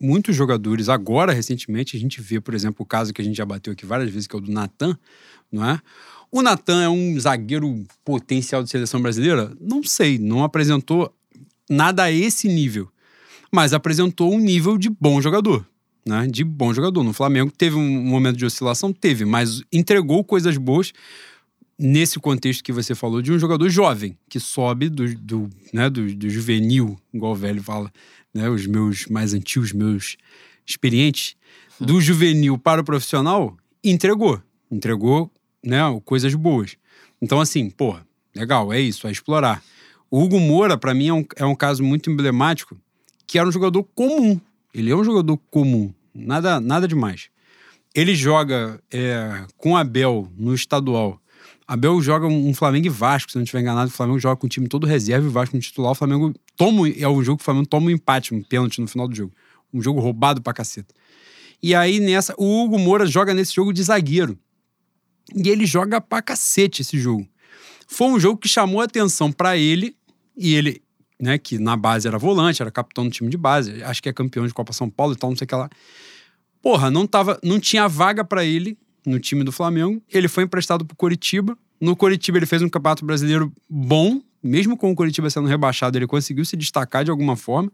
muitos 0.00 0.34
jogadores, 0.34 0.88
agora, 0.88 1.32
recentemente, 1.32 1.96
a 1.96 2.00
gente 2.00 2.20
vê, 2.20 2.40
por 2.40 2.54
exemplo, 2.54 2.82
o 2.82 2.86
caso 2.86 3.12
que 3.12 3.20
a 3.20 3.24
gente 3.24 3.36
já 3.36 3.44
bateu 3.44 3.72
aqui 3.72 3.86
várias 3.86 4.10
vezes, 4.10 4.26
que 4.26 4.34
é 4.34 4.38
o 4.38 4.42
do 4.42 4.52
Natan, 4.52 4.98
não 5.50 5.64
é? 5.64 5.80
O 6.30 6.42
Natan 6.42 6.82
é 6.82 6.88
um 6.88 7.18
zagueiro 7.18 7.84
potencial 8.04 8.62
de 8.62 8.70
seleção 8.70 9.00
brasileira? 9.00 9.52
Não 9.60 9.82
sei, 9.82 10.18
não 10.18 10.42
apresentou 10.42 11.14
nada 11.70 12.04
a 12.04 12.12
esse 12.12 12.48
nível, 12.48 12.88
mas 13.52 13.72
apresentou 13.72 14.32
um 14.34 14.38
nível 14.38 14.76
de 14.76 14.90
bom 14.90 15.20
jogador 15.20 15.64
né, 16.06 16.26
de 16.26 16.44
bom 16.44 16.72
jogador. 16.72 17.02
No 17.02 17.12
Flamengo 17.12 17.50
teve 17.50 17.76
um 17.76 18.04
momento 18.04 18.36
de 18.36 18.44
oscilação, 18.44 18.92
teve, 18.92 19.24
mas 19.24 19.62
entregou 19.72 20.22
coisas 20.22 20.56
boas 20.56 20.92
nesse 21.78 22.20
contexto 22.20 22.62
que 22.62 22.72
você 22.72 22.94
falou 22.94 23.20
de 23.20 23.32
um 23.32 23.38
jogador 23.38 23.68
jovem 23.68 24.16
que 24.28 24.38
sobe 24.38 24.88
do, 24.88 25.12
do, 25.16 25.50
né, 25.72 25.90
do, 25.90 26.14
do 26.14 26.30
juvenil, 26.30 26.96
igual 27.12 27.32
o 27.32 27.36
velho 27.36 27.62
fala, 27.62 27.92
né, 28.34 28.50
os 28.50 28.66
meus 28.66 29.06
mais 29.06 29.32
antigos, 29.32 29.72
meus 29.72 30.16
experientes, 30.66 31.36
do 31.80 32.00
juvenil 32.00 32.58
para 32.58 32.80
o 32.80 32.84
profissional, 32.84 33.56
entregou, 33.82 34.42
entregou, 34.70 35.30
né, 35.62 35.78
coisas 36.04 36.34
boas. 36.34 36.76
Então 37.22 37.40
assim, 37.40 37.70
pô, 37.70 37.96
legal, 38.34 38.72
é 38.72 38.80
isso, 38.80 39.06
é 39.06 39.12
explorar. 39.12 39.62
O 40.10 40.22
Hugo 40.22 40.38
Moura, 40.38 40.76
para 40.76 40.94
mim, 40.94 41.08
é 41.08 41.12
um, 41.14 41.24
é 41.36 41.44
um 41.44 41.54
caso 41.54 41.82
muito 41.82 42.10
emblemático, 42.10 42.76
que 43.26 43.38
era 43.38 43.48
um 43.48 43.52
jogador 43.52 43.84
comum, 43.94 44.40
ele 44.72 44.90
é 44.90 44.96
um 44.96 45.04
jogador 45.04 45.36
comum, 45.50 45.92
nada, 46.14 46.60
nada 46.60 46.86
demais. 46.88 47.28
Ele 47.94 48.14
joga 48.14 48.80
é, 48.92 49.46
com 49.56 49.76
Abel 49.76 50.28
no 50.36 50.54
estadual. 50.54 51.20
Abel 51.66 52.00
joga 52.02 52.26
um 52.26 52.52
Flamengo 52.52 52.86
e 52.86 52.90
Vasco, 52.90 53.30
se 53.30 53.36
não 53.36 53.44
estiver 53.44 53.60
enganado. 53.60 53.88
O 53.88 53.92
Flamengo 53.92 54.18
joga 54.18 54.36
com 54.36 54.46
o 54.46 54.50
time 54.50 54.68
todo 54.68 54.86
reserva 54.86 55.26
e 55.26 55.28
o 55.28 55.32
Vasco 55.32 55.56
no 55.56 55.62
titular. 55.62 55.92
O 55.92 55.94
Flamengo 55.94 56.34
toma. 56.56 56.88
É 56.90 57.08
o 57.08 57.22
jogo 57.22 57.38
que 57.38 57.42
o 57.42 57.44
Flamengo 57.44 57.66
toma 57.66 57.86
um 57.86 57.90
empate, 57.90 58.34
um 58.34 58.42
pênalti 58.42 58.80
no 58.80 58.86
final 58.86 59.08
do 59.08 59.14
jogo. 59.16 59.32
Um 59.72 59.80
jogo 59.80 59.98
roubado 60.00 60.42
pra 60.42 60.52
caceta. 60.52 60.94
E 61.62 61.74
aí, 61.74 61.98
nessa, 62.00 62.34
o 62.36 62.62
Hugo 62.62 62.78
Moura 62.78 63.06
joga 63.06 63.32
nesse 63.32 63.54
jogo 63.54 63.72
de 63.72 63.82
zagueiro. 63.82 64.38
E 65.34 65.48
ele 65.48 65.64
joga 65.64 66.00
pra 66.00 66.20
cacete 66.20 66.82
esse 66.82 66.98
jogo. 66.98 67.26
Foi 67.86 68.08
um 68.08 68.20
jogo 68.20 68.38
que 68.38 68.48
chamou 68.48 68.80
atenção 68.80 69.32
para 69.32 69.56
ele, 69.56 69.96
e 70.36 70.54
ele, 70.54 70.82
né, 71.20 71.38
que 71.38 71.58
na 71.58 71.76
base 71.76 72.08
era 72.08 72.18
volante, 72.18 72.60
era 72.60 72.70
capitão 72.70 73.04
do 73.04 73.10
time 73.10 73.30
de 73.30 73.36
base, 73.36 73.82
acho 73.82 74.02
que 74.02 74.08
é 74.08 74.12
campeão 74.12 74.46
de 74.46 74.52
Copa 74.52 74.72
São 74.72 74.90
Paulo 74.90 75.14
e 75.14 75.16
tal, 75.16 75.30
não 75.30 75.36
sei 75.36 75.44
o 75.44 75.48
que 75.48 75.54
lá. 75.54 75.70
Porra, 76.60 76.90
não, 76.90 77.06
tava, 77.06 77.38
não 77.42 77.60
tinha 77.60 77.86
vaga 77.88 78.24
para 78.24 78.44
ele 78.44 78.76
no 79.06 79.18
time 79.18 79.44
do 79.44 79.52
Flamengo. 79.52 80.02
Ele 80.12 80.28
foi 80.28 80.44
emprestado 80.44 80.84
pro 80.84 80.96
Coritiba. 80.96 81.56
No 81.80 81.96
Coritiba 81.96 82.38
ele 82.38 82.46
fez 82.46 82.62
um 82.62 82.68
campeonato 82.68 83.04
brasileiro 83.04 83.52
bom, 83.68 84.20
mesmo 84.42 84.76
com 84.76 84.90
o 84.90 84.94
Coritiba 84.94 85.28
sendo 85.30 85.48
rebaixado, 85.48 85.98
ele 85.98 86.06
conseguiu 86.06 86.44
se 86.44 86.56
destacar 86.56 87.04
de 87.04 87.10
alguma 87.10 87.36
forma. 87.36 87.70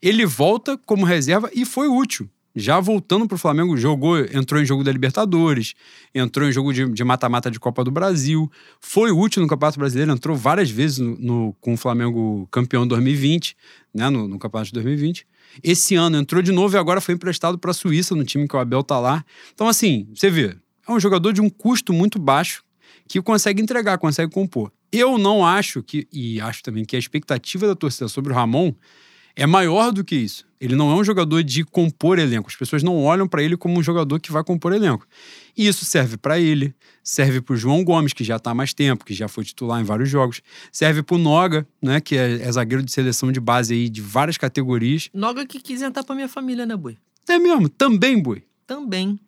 Ele 0.00 0.24
volta 0.26 0.78
como 0.86 1.04
reserva 1.04 1.50
e 1.54 1.64
foi 1.64 1.88
útil 1.88 2.28
já 2.54 2.80
voltando 2.80 3.26
para 3.26 3.36
o 3.36 3.38
Flamengo, 3.38 3.76
jogou, 3.76 4.18
entrou 4.18 4.60
em 4.60 4.64
jogo 4.64 4.82
da 4.82 4.90
Libertadores, 4.90 5.74
entrou 6.14 6.48
em 6.48 6.52
jogo 6.52 6.72
de 6.72 7.04
mata-mata 7.04 7.50
de, 7.50 7.54
de, 7.54 7.60
Copa 7.60 7.84
do 7.84 7.90
Brasil, 7.90 8.50
foi 8.80 9.12
útil 9.12 9.42
no 9.42 9.48
Campeonato 9.48 9.78
Brasileiro, 9.78 10.12
entrou 10.12 10.36
várias 10.36 10.70
vezes 10.70 10.98
no, 10.98 11.16
no 11.18 11.56
com 11.60 11.74
o 11.74 11.76
Flamengo 11.76 12.48
campeão 12.50 12.86
2020, 12.86 13.56
né, 13.94 14.08
no, 14.10 14.26
no, 14.26 14.38
Campeonato 14.38 14.68
de 14.68 14.74
2020. 14.74 15.26
Esse 15.62 15.94
ano 15.94 16.16
entrou 16.16 16.42
de 16.42 16.52
novo 16.52 16.76
e 16.76 16.78
agora 16.78 17.00
foi 17.00 17.14
emprestado 17.14 17.58
para 17.58 17.70
a 17.70 17.74
Suíça, 17.74 18.14
no 18.14 18.24
time 18.24 18.48
que 18.48 18.56
o 18.56 18.58
Abel 18.58 18.82
tá 18.82 18.98
lá. 18.98 19.24
Então, 19.52 19.68
assim, 19.68 20.08
você 20.14 20.30
vê, 20.30 20.56
é 20.92 20.96
um 20.96 21.00
jogador 21.00 21.32
de 21.32 21.40
um 21.40 21.48
custo 21.48 21.92
muito 21.92 22.18
baixo 22.18 22.64
que 23.08 23.20
consegue 23.20 23.62
entregar, 23.62 23.98
consegue 23.98 24.32
compor. 24.32 24.72
Eu 24.92 25.18
não 25.18 25.44
acho 25.44 25.82
que, 25.82 26.06
e 26.12 26.40
acho 26.40 26.62
também 26.62 26.84
que 26.84 26.96
a 26.96 26.98
expectativa 26.98 27.66
da 27.66 27.74
torcida 27.74 28.08
sobre 28.08 28.32
o 28.32 28.34
Ramon 28.34 28.72
é 29.36 29.46
maior 29.46 29.92
do 29.92 30.04
que 30.04 30.14
isso. 30.14 30.46
Ele 30.60 30.76
não 30.76 30.90
é 30.90 30.94
um 30.94 31.02
jogador 31.02 31.42
de 31.42 31.64
compor 31.64 32.18
elenco. 32.18 32.48
As 32.48 32.56
pessoas 32.56 32.82
não 32.82 33.02
olham 33.02 33.26
para 33.26 33.42
ele 33.42 33.56
como 33.56 33.78
um 33.78 33.82
jogador 33.82 34.20
que 34.20 34.30
vai 34.30 34.44
compor 34.44 34.74
elenco. 34.74 35.06
E 35.56 35.66
isso 35.66 35.84
serve 35.84 36.18
para 36.18 36.38
ele, 36.38 36.74
serve 37.02 37.40
para 37.40 37.54
o 37.54 37.56
João 37.56 37.82
Gomes, 37.82 38.12
que 38.12 38.22
já 38.22 38.36
está 38.36 38.50
há 38.50 38.54
mais 38.54 38.74
tempo, 38.74 39.04
que 39.04 39.14
já 39.14 39.26
foi 39.26 39.44
titular 39.44 39.80
em 39.80 39.84
vários 39.84 40.10
jogos. 40.10 40.42
Serve 40.70 41.02
para 41.02 41.14
o 41.16 41.18
Noga, 41.18 41.66
né, 41.80 42.00
que 42.00 42.16
é, 42.16 42.42
é, 42.42 42.52
zagueiro 42.52 42.82
de 42.82 42.92
seleção 42.92 43.32
de 43.32 43.40
base 43.40 43.72
aí 43.72 43.88
de 43.88 44.02
várias 44.02 44.36
categorias. 44.36 45.08
Noga 45.14 45.46
que 45.46 45.60
quis 45.60 45.80
entrar 45.80 46.04
para 46.04 46.14
minha 46.14 46.28
família, 46.28 46.66
né, 46.66 46.76
Boi? 46.76 46.98
É 47.26 47.38
mesmo, 47.38 47.68
também, 47.68 48.20
Boi. 48.20 48.42
Também. 48.66 49.18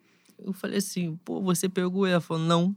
Eu 0.43 0.53
falei 0.53 0.77
assim, 0.77 1.17
pô, 1.23 1.41
você 1.41 1.69
pegou 1.69 2.05
ela? 2.05 2.19
Falou, 2.19 2.43
não. 2.43 2.75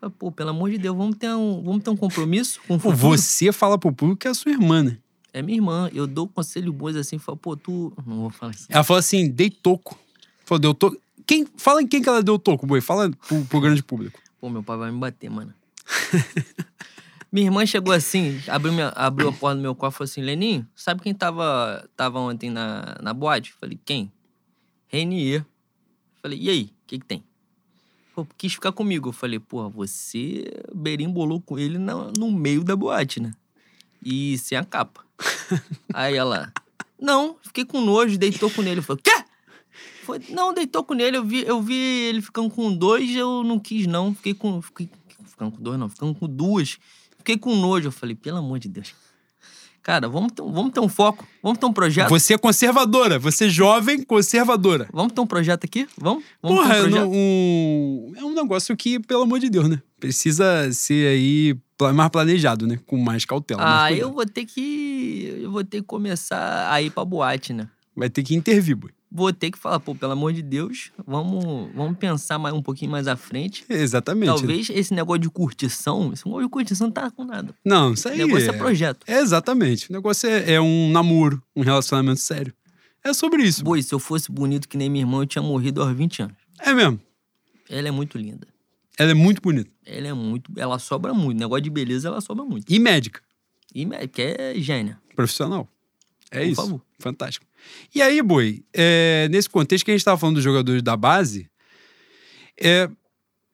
Falei, 0.00 0.14
pô, 0.18 0.32
pelo 0.32 0.50
amor 0.50 0.70
de 0.70 0.78
Deus, 0.78 0.96
vamos 0.96 1.16
ter 1.16 1.28
um, 1.28 1.62
vamos 1.62 1.84
ter 1.84 1.90
um 1.90 1.96
compromisso 1.96 2.60
com 2.66 2.76
o 2.76 2.78
futuro? 2.78 2.96
Você 2.96 3.52
fala 3.52 3.78
pro 3.78 3.92
público 3.92 4.20
que 4.20 4.28
é 4.28 4.30
a 4.30 4.34
sua 4.34 4.50
irmã, 4.50 4.82
né? 4.82 4.98
É 5.32 5.42
minha 5.42 5.58
irmã. 5.58 5.90
Eu 5.92 6.06
dou 6.06 6.26
conselho 6.26 6.72
bons 6.72 6.96
assim, 6.96 7.18
falo, 7.18 7.36
pô, 7.36 7.56
tu. 7.56 7.92
Não 8.06 8.22
vou 8.22 8.30
falar 8.30 8.52
assim. 8.52 8.66
Ela 8.68 8.82
falou 8.82 8.98
assim: 8.98 9.28
dei 9.30 9.50
toco. 9.50 9.98
Falou, 10.44 10.58
deu 10.58 10.74
toco. 10.74 10.96
Quem, 11.26 11.46
fala 11.56 11.82
em 11.82 11.86
quem 11.86 12.02
que 12.02 12.08
ela 12.08 12.22
deu 12.22 12.38
toco, 12.38 12.66
boi. 12.66 12.80
Fala 12.80 13.10
pro, 13.10 13.44
pro 13.44 13.60
grande 13.60 13.82
público. 13.82 14.18
Pô, 14.40 14.48
meu 14.48 14.62
pai 14.62 14.76
vai 14.76 14.90
me 14.90 14.98
bater, 14.98 15.30
mano. 15.30 15.54
minha 17.30 17.46
irmã 17.46 17.64
chegou 17.64 17.92
assim, 17.92 18.40
abriu, 18.48 18.72
minha, 18.72 18.88
abriu 18.88 19.28
a 19.28 19.32
porta 19.32 19.56
do 19.56 19.62
meu 19.62 19.74
quarto 19.74 19.94
e 19.94 19.98
falou 19.98 20.10
assim: 20.10 20.22
Leninho, 20.22 20.66
sabe 20.74 21.02
quem 21.02 21.14
tava, 21.14 21.88
tava 21.96 22.18
ontem 22.18 22.50
na, 22.50 22.96
na 23.00 23.14
boate? 23.14 23.52
Falei, 23.52 23.78
quem? 23.84 24.10
Renier. 24.88 25.44
Falei, 26.22 26.38
e 26.38 26.50
aí? 26.50 26.62
O 26.64 26.86
que, 26.86 26.98
que 26.98 27.04
tem? 27.04 27.24
Pô, 28.14 28.26
quis 28.36 28.54
ficar 28.54 28.72
comigo. 28.72 29.08
Eu 29.08 29.12
falei, 29.12 29.38
porra, 29.38 29.68
você 29.68 30.44
berimbolou 30.74 31.40
com 31.40 31.58
ele 31.58 31.78
no, 31.78 32.12
no 32.12 32.30
meio 32.30 32.62
da 32.62 32.76
boate, 32.76 33.20
né? 33.20 33.32
E 34.04 34.36
sem 34.38 34.56
a 34.56 34.64
capa. 34.64 35.04
Aí 35.92 36.16
ela, 36.16 36.52
não, 37.00 37.36
fiquei 37.42 37.64
com 37.64 37.80
nojo, 37.80 38.18
deitou 38.18 38.50
com 38.50 38.62
ele. 38.62 38.80
Eu 38.80 38.82
falei, 38.82 39.02
quê? 39.02 39.24
Foi, 40.04 40.18
não, 40.30 40.52
deitou 40.52 40.82
com 40.82 40.94
ele, 40.94 41.16
eu 41.16 41.24
vi, 41.24 41.42
eu 41.46 41.62
vi 41.62 41.74
ele 41.74 42.22
ficando 42.22 42.50
com 42.50 42.74
dois, 42.74 43.14
eu 43.14 43.44
não 43.44 43.58
quis 43.58 43.86
não, 43.86 44.14
fiquei 44.14 44.34
com, 44.34 44.60
fiquei, 44.60 44.90
ficando 45.24 45.52
com 45.52 45.62
dois 45.62 45.78
não, 45.78 45.88
ficando 45.88 46.14
com 46.14 46.26
duas. 46.26 46.78
Fiquei 47.18 47.36
com 47.36 47.54
nojo, 47.54 47.88
eu 47.88 47.92
falei, 47.92 48.16
pelo 48.16 48.38
amor 48.38 48.58
de 48.58 48.68
Deus. 48.68 48.94
Cara, 49.90 50.08
vamos 50.08 50.30
ter, 50.30 50.40
vamos 50.40 50.70
ter 50.70 50.78
um 50.78 50.88
foco, 50.88 51.26
vamos 51.42 51.58
ter 51.58 51.66
um 51.66 51.72
projeto. 51.72 52.10
Você 52.10 52.34
é 52.34 52.38
conservadora, 52.38 53.18
você 53.18 53.46
é 53.46 53.48
jovem, 53.48 54.04
conservadora. 54.04 54.88
Vamos 54.92 55.12
ter 55.12 55.20
um 55.20 55.26
projeto 55.26 55.64
aqui? 55.64 55.88
Vamos? 55.98 56.22
vamos 56.40 56.58
Porra, 56.58 56.76
um 56.76 56.80
projeto? 56.82 57.08
Um, 57.08 58.12
é 58.16 58.22
um 58.22 58.32
negócio 58.32 58.76
que, 58.76 59.00
pelo 59.00 59.22
amor 59.22 59.40
de 59.40 59.50
Deus, 59.50 59.68
né? 59.68 59.82
Precisa 59.98 60.70
ser 60.72 61.08
aí 61.08 61.58
mais 61.92 62.08
planejado, 62.08 62.68
né? 62.68 62.78
Com 62.86 62.98
mais 62.98 63.24
cautela. 63.24 63.60
Ah, 63.64 63.92
eu 63.92 64.12
vou 64.12 64.24
ter 64.24 64.44
que. 64.44 65.40
Eu 65.42 65.50
vou 65.50 65.64
ter 65.64 65.80
que 65.80 65.86
começar 65.88 66.72
a 66.72 66.80
ir 66.80 66.90
pra 66.90 67.04
boate, 67.04 67.52
né? 67.52 67.66
Vai 67.96 68.08
ter 68.08 68.22
que 68.22 68.36
intervir, 68.36 68.76
boy. 68.76 68.92
Vou 69.12 69.32
ter 69.32 69.50
que 69.50 69.58
falar, 69.58 69.80
pô, 69.80 69.92
pelo 69.92 70.12
amor 70.12 70.32
de 70.32 70.40
Deus, 70.40 70.92
vamos, 71.04 71.68
vamos 71.74 71.98
pensar 71.98 72.38
mais 72.38 72.54
um 72.54 72.62
pouquinho 72.62 72.92
mais 72.92 73.08
à 73.08 73.16
frente. 73.16 73.64
Exatamente. 73.68 74.26
Talvez 74.26 74.68
né? 74.68 74.78
esse 74.78 74.94
negócio 74.94 75.20
de 75.20 75.28
curtição, 75.28 76.12
esse 76.12 76.24
negócio 76.24 76.46
de 76.46 76.50
curtição 76.50 76.86
não 76.86 76.92
tá 76.92 77.10
com 77.10 77.24
nada. 77.24 77.52
Não, 77.64 77.92
isso 77.92 78.08
aí. 78.08 78.22
O 78.22 78.26
negócio 78.28 78.52
é, 78.52 78.54
é 78.54 78.58
projeto. 78.58 79.04
É 79.08 79.18
exatamente. 79.18 79.90
O 79.90 79.92
negócio 79.92 80.28
é, 80.28 80.52
é, 80.52 80.60
um 80.60 80.90
namoro, 80.92 81.42
um 81.56 81.62
relacionamento 81.62 82.20
sério. 82.20 82.54
É 83.02 83.12
sobre 83.12 83.42
isso. 83.42 83.64
Boi, 83.64 83.82
se 83.82 83.92
eu 83.92 83.98
fosse 83.98 84.30
bonito 84.30 84.68
que 84.68 84.76
nem 84.76 84.88
minha 84.88 85.02
irmã, 85.02 85.22
eu 85.22 85.26
tinha 85.26 85.42
morrido 85.42 85.82
aos 85.82 85.92
20 85.92 86.22
anos. 86.22 86.36
É 86.60 86.72
mesmo. 86.72 87.00
Ela 87.68 87.88
é 87.88 87.90
muito 87.90 88.16
linda. 88.16 88.46
Ela 88.96 89.10
é 89.10 89.14
muito 89.14 89.42
bonita. 89.42 89.70
Ela 89.84 90.08
é 90.08 90.12
muito. 90.12 90.52
Ela 90.56 90.78
sobra 90.78 91.12
muito. 91.12 91.38
Negócio 91.38 91.62
de 91.62 91.70
beleza, 91.70 92.08
ela 92.08 92.20
sobra 92.20 92.44
muito. 92.44 92.72
E 92.72 92.78
médica. 92.78 93.20
E 93.74 93.84
médica, 93.86 94.22
é 94.22 94.54
gênia. 94.56 95.00
Profissional. 95.16 95.68
É 96.30 96.40
Por 96.40 96.46
isso. 96.46 96.62
Favor. 96.62 96.82
Fantástico. 96.98 97.46
E 97.94 98.00
aí, 98.00 98.22
Boi, 98.22 98.64
é, 98.72 99.28
nesse 99.30 99.48
contexto 99.48 99.84
que 99.84 99.90
a 99.90 99.94
gente 99.94 100.00
estava 100.00 100.18
falando 100.18 100.36
dos 100.36 100.44
jogadores 100.44 100.82
da 100.82 100.96
base, 100.96 101.48
é, 102.60 102.88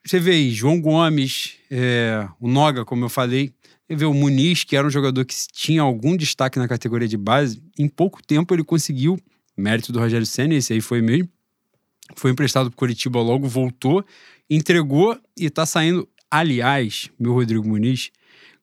você 0.04 0.20
vê 0.20 0.32
aí 0.32 0.50
João 0.50 0.80
Gomes, 0.80 1.54
é, 1.70 2.28
o 2.40 2.48
Noga, 2.48 2.84
como 2.84 3.04
eu 3.04 3.08
falei, 3.08 3.52
você 3.88 3.96
vê 3.96 4.04
o 4.04 4.14
Muniz, 4.14 4.64
que 4.64 4.76
era 4.76 4.86
um 4.86 4.90
jogador 4.90 5.24
que 5.24 5.34
tinha 5.52 5.82
algum 5.82 6.16
destaque 6.16 6.58
na 6.58 6.68
categoria 6.68 7.08
de 7.08 7.16
base, 7.16 7.62
em 7.78 7.88
pouco 7.88 8.22
tempo 8.22 8.54
ele 8.54 8.64
conseguiu, 8.64 9.18
mérito 9.56 9.92
do 9.92 9.98
Rogério 9.98 10.26
Senna, 10.26 10.54
esse 10.54 10.72
aí 10.72 10.80
foi 10.80 11.00
mesmo, 11.00 11.28
foi 12.14 12.30
emprestado 12.30 12.70
para 12.70 12.76
Curitiba 12.76 13.20
logo, 13.20 13.48
voltou 13.48 14.04
entregou 14.48 15.18
e 15.36 15.50
tá 15.50 15.66
saindo. 15.66 16.08
Aliás, 16.30 17.10
meu 17.18 17.32
Rodrigo 17.32 17.66
Muniz, 17.66 18.10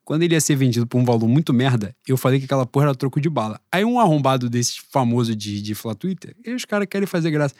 quando 0.04 0.22
ele 0.22 0.34
ia 0.34 0.40
ser 0.40 0.54
vendido 0.54 0.86
por 0.86 0.98
um 0.98 1.04
valor 1.04 1.26
muito 1.26 1.52
merda, 1.52 1.94
eu 2.06 2.16
falei 2.16 2.38
que 2.38 2.44
aquela 2.44 2.66
porra 2.66 2.86
era 2.86 2.94
troco 2.94 3.20
de 3.20 3.30
bala. 3.30 3.60
Aí 3.72 3.84
um 3.84 3.98
arrombado 3.98 4.50
desse 4.50 4.80
famoso 4.90 5.34
de, 5.34 5.62
de 5.62 5.74
Fla 5.74 5.94
Twitter, 5.94 6.36
e 6.44 6.52
os 6.52 6.64
caras 6.64 6.86
querem 6.88 7.06
fazer 7.06 7.30
graça. 7.30 7.54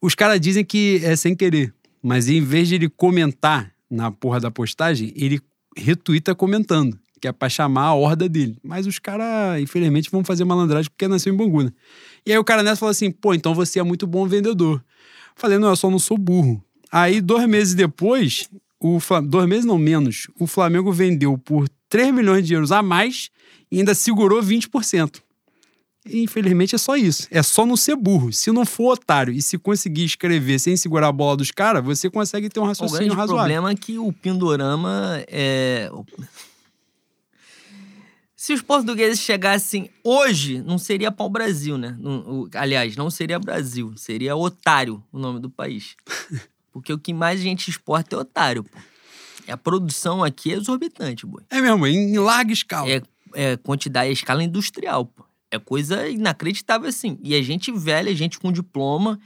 Os 0.00 0.14
caras 0.14 0.40
dizem 0.40 0.64
que 0.64 1.00
é 1.02 1.16
sem 1.16 1.34
querer, 1.34 1.72
mas 2.02 2.28
em 2.28 2.40
vez 2.40 2.68
de 2.68 2.74
ele 2.74 2.88
comentar 2.88 3.72
na 3.90 4.10
porra 4.10 4.40
da 4.40 4.50
postagem, 4.50 5.12
ele 5.16 5.40
retuita 5.76 6.34
comentando, 6.34 6.98
que 7.20 7.28
é 7.28 7.32
pra 7.32 7.48
chamar 7.48 7.84
a 7.84 7.94
horda 7.94 8.28
dele. 8.28 8.58
Mas 8.62 8.86
os 8.86 8.98
caras, 8.98 9.60
infelizmente, 9.60 10.10
vão 10.10 10.22
fazer 10.22 10.44
malandragem 10.44 10.90
porque 10.90 11.08
nasceu 11.08 11.32
em 11.32 11.36
Bangu, 11.36 11.62
né? 11.62 11.72
E 12.26 12.32
aí 12.32 12.38
o 12.38 12.44
cara 12.44 12.62
nessa 12.62 12.80
falou 12.80 12.90
assim: 12.90 13.10
pô, 13.10 13.32
então 13.32 13.54
você 13.54 13.78
é 13.78 13.82
muito 13.82 14.06
bom 14.06 14.26
vendedor. 14.26 14.84
Falei, 15.34 15.58
não, 15.58 15.68
eu 15.68 15.76
só 15.76 15.90
não 15.90 15.98
sou 15.98 16.16
burro. 16.16 16.62
Aí, 16.90 17.20
dois 17.20 17.46
meses 17.46 17.74
depois, 17.74 18.48
o 18.80 18.98
dois 19.24 19.46
meses 19.46 19.64
não 19.64 19.78
menos, 19.78 20.28
o 20.38 20.46
Flamengo 20.46 20.92
vendeu 20.92 21.36
por 21.36 21.68
3 21.96 22.12
milhões 22.12 22.46
de 22.46 22.52
euros 22.52 22.72
a 22.72 22.82
mais 22.82 23.30
e 23.72 23.78
ainda 23.78 23.94
segurou 23.94 24.42
20%. 24.42 25.22
E, 26.04 26.22
infelizmente 26.22 26.74
é 26.74 26.78
só 26.78 26.94
isso. 26.94 27.26
É 27.30 27.42
só 27.42 27.64
não 27.64 27.74
ser 27.74 27.96
burro. 27.96 28.30
Se 28.34 28.52
não 28.52 28.66
for 28.66 28.92
otário 28.92 29.32
e 29.32 29.40
se 29.40 29.56
conseguir 29.56 30.04
escrever 30.04 30.58
sem 30.58 30.76
segurar 30.76 31.08
a 31.08 31.12
bola 31.12 31.38
dos 31.38 31.50
caras, 31.50 31.82
você 31.82 32.10
consegue 32.10 32.50
ter 32.50 32.60
um 32.60 32.64
raciocínio 32.64 33.14
o 33.14 33.16
razoável. 33.16 33.34
O 33.34 33.38
problema 33.38 33.70
é 33.70 33.74
que 33.74 33.98
o 33.98 34.12
Pindorama 34.12 35.24
é. 35.26 35.90
Se 38.36 38.52
os 38.52 38.60
portugueses 38.60 39.18
chegassem 39.18 39.88
hoje, 40.04 40.60
não 40.60 40.76
seria 40.76 41.10
pau-brasil, 41.10 41.78
né? 41.78 41.96
aliás, 42.54 42.94
não 42.94 43.08
seria 43.08 43.38
Brasil, 43.38 43.94
seria 43.96 44.36
Otário 44.36 45.02
o 45.10 45.18
nome 45.18 45.40
do 45.40 45.48
país. 45.48 45.96
Porque 46.70 46.92
o 46.92 46.98
que 46.98 47.14
mais 47.14 47.40
a 47.40 47.42
gente 47.42 47.70
exporta 47.70 48.16
é 48.16 48.18
otário, 48.18 48.62
pô. 48.62 48.78
E 49.46 49.52
a 49.52 49.56
produção 49.56 50.24
aqui 50.24 50.52
é 50.52 50.56
exorbitante, 50.56 51.26
boi. 51.26 51.42
É 51.50 51.60
mesmo, 51.60 51.86
em 51.86 52.18
larga 52.18 52.52
escala. 52.52 52.88
É, 52.90 53.02
é 53.34 53.56
quantidade, 53.56 54.10
é 54.10 54.12
escala 54.12 54.42
industrial, 54.42 55.06
pô. 55.06 55.24
É 55.50 55.58
coisa 55.58 56.08
inacreditável 56.08 56.88
assim. 56.88 57.18
E 57.22 57.34
a 57.34 57.42
gente 57.42 57.70
velha, 57.70 58.10
a 58.10 58.14
gente 58.14 58.38
com 58.38 58.50
diploma. 58.50 59.20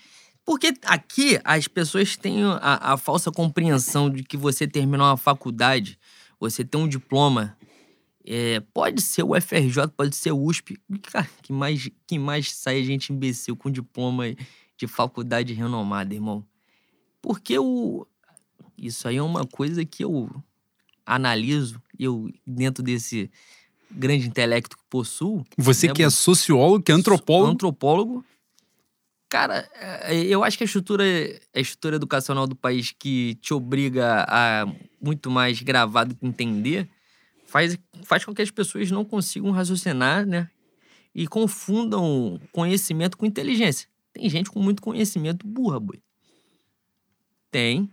Porque 0.45 0.75
aqui 0.85 1.41
as 1.45 1.67
pessoas 1.67 2.17
têm 2.17 2.45
a, 2.45 2.93
a 2.93 2.97
falsa 2.97 3.31
compreensão 3.31 4.11
de 4.11 4.23
que 4.23 4.37
você 4.37 4.67
terminou 4.67 5.07
uma 5.07 5.17
faculdade, 5.17 5.99
você 6.39 6.65
tem 6.65 6.81
um 6.81 6.89
diploma. 6.89 7.57
É, 8.27 8.61
pode 8.75 9.01
ser 9.01 9.23
o 9.23 9.41
FRJ, 9.41 9.89
pode 9.97 10.15
ser 10.15 10.33
o 10.33 10.43
USP. 10.43 10.79
Cara, 11.11 11.29
que 11.43 11.53
mais, 11.53 11.89
que 12.07 12.19
mais 12.19 12.53
sai 12.53 12.85
gente 12.85 13.13
imbecil 13.13 13.57
com 13.57 13.71
diploma 13.71 14.25
de 14.77 14.87
faculdade 14.87 15.55
renomada, 15.55 16.15
irmão? 16.15 16.45
Porque 17.23 17.59
o, 17.59 18.07
isso 18.87 19.07
aí 19.07 19.17
é 19.17 19.23
uma 19.23 19.47
coisa 19.47 19.85
que 19.85 20.05
eu 20.05 20.31
analiso, 21.05 21.81
eu 21.99 22.31
dentro 22.47 22.83
desse 22.83 23.31
grande 23.91 24.27
intelecto 24.27 24.77
que 24.77 24.85
possuo. 24.89 25.45
Você 25.59 25.89
né, 25.89 25.95
que 25.95 26.03
é 26.03 26.11
sociólogo, 26.11 26.83
que 26.83 26.93
é 26.93 26.95
antropólogo. 26.95 27.53
Antropólogo. 27.53 28.25
Cara, 29.29 29.69
é, 29.75 30.17
eu 30.25 30.43
acho 30.43 30.59
que 30.59 30.65
a 30.65 30.67
estrutura, 30.67 31.05
a 31.55 31.61
estrutura 31.61 31.97
educacional 31.97 32.47
do 32.47 32.57
país 32.57 32.93
que 32.93 33.37
te 33.37 33.55
obriga 33.55 34.25
a 34.29 34.67
muito 35.01 35.31
mais 35.31 35.63
gravar 35.63 36.05
do 36.05 36.17
que 36.17 36.27
entender 36.27 36.89
faz, 37.47 37.79
faz 38.03 38.25
com 38.25 38.35
que 38.35 38.43
as 38.43 38.51
pessoas 38.51 38.91
não 38.91 39.05
consigam 39.05 39.51
raciocinar, 39.51 40.27
né? 40.27 40.51
E 41.15 41.27
confundam 41.27 42.41
conhecimento 42.53 43.17
com 43.17 43.27
inteligência. 43.27 43.89
Tem 44.13 44.29
gente 44.29 44.51
com 44.51 44.61
muito 44.61 44.83
conhecimento 44.83 45.47
burra, 45.47 45.79
boi. 45.79 46.01
Tem. 47.51 47.89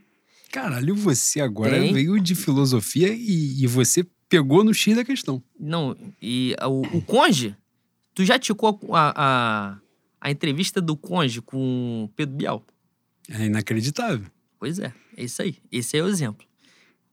Caralho, 0.51 0.95
você 0.95 1.41
agora 1.41 1.79
Tem. 1.79 1.93
veio 1.93 2.19
de 2.19 2.35
filosofia 2.35 3.09
e, 3.13 3.63
e 3.63 3.67
você 3.67 4.05
pegou 4.29 4.63
no 4.63 4.73
X 4.73 4.95
da 4.95 5.03
questão. 5.03 5.41
Não, 5.59 5.95
e 6.21 6.55
o, 6.61 6.97
o 6.97 7.01
Conde, 7.01 7.55
tu 8.13 8.23
já 8.23 8.39
ticou 8.39 8.79
a, 8.93 9.13
a, 9.15 9.77
a 10.21 10.31
entrevista 10.31 10.81
do 10.81 10.95
Conde 10.95 11.41
com 11.41 12.05
o 12.05 12.09
Pedro 12.15 12.35
Bial? 12.35 12.65
É 13.29 13.45
inacreditável. 13.45 14.25
Pois 14.59 14.79
é, 14.79 14.93
é 15.15 15.23
isso 15.23 15.41
aí. 15.41 15.57
Esse 15.71 15.97
é 15.97 16.03
o 16.03 16.07
exemplo. 16.07 16.45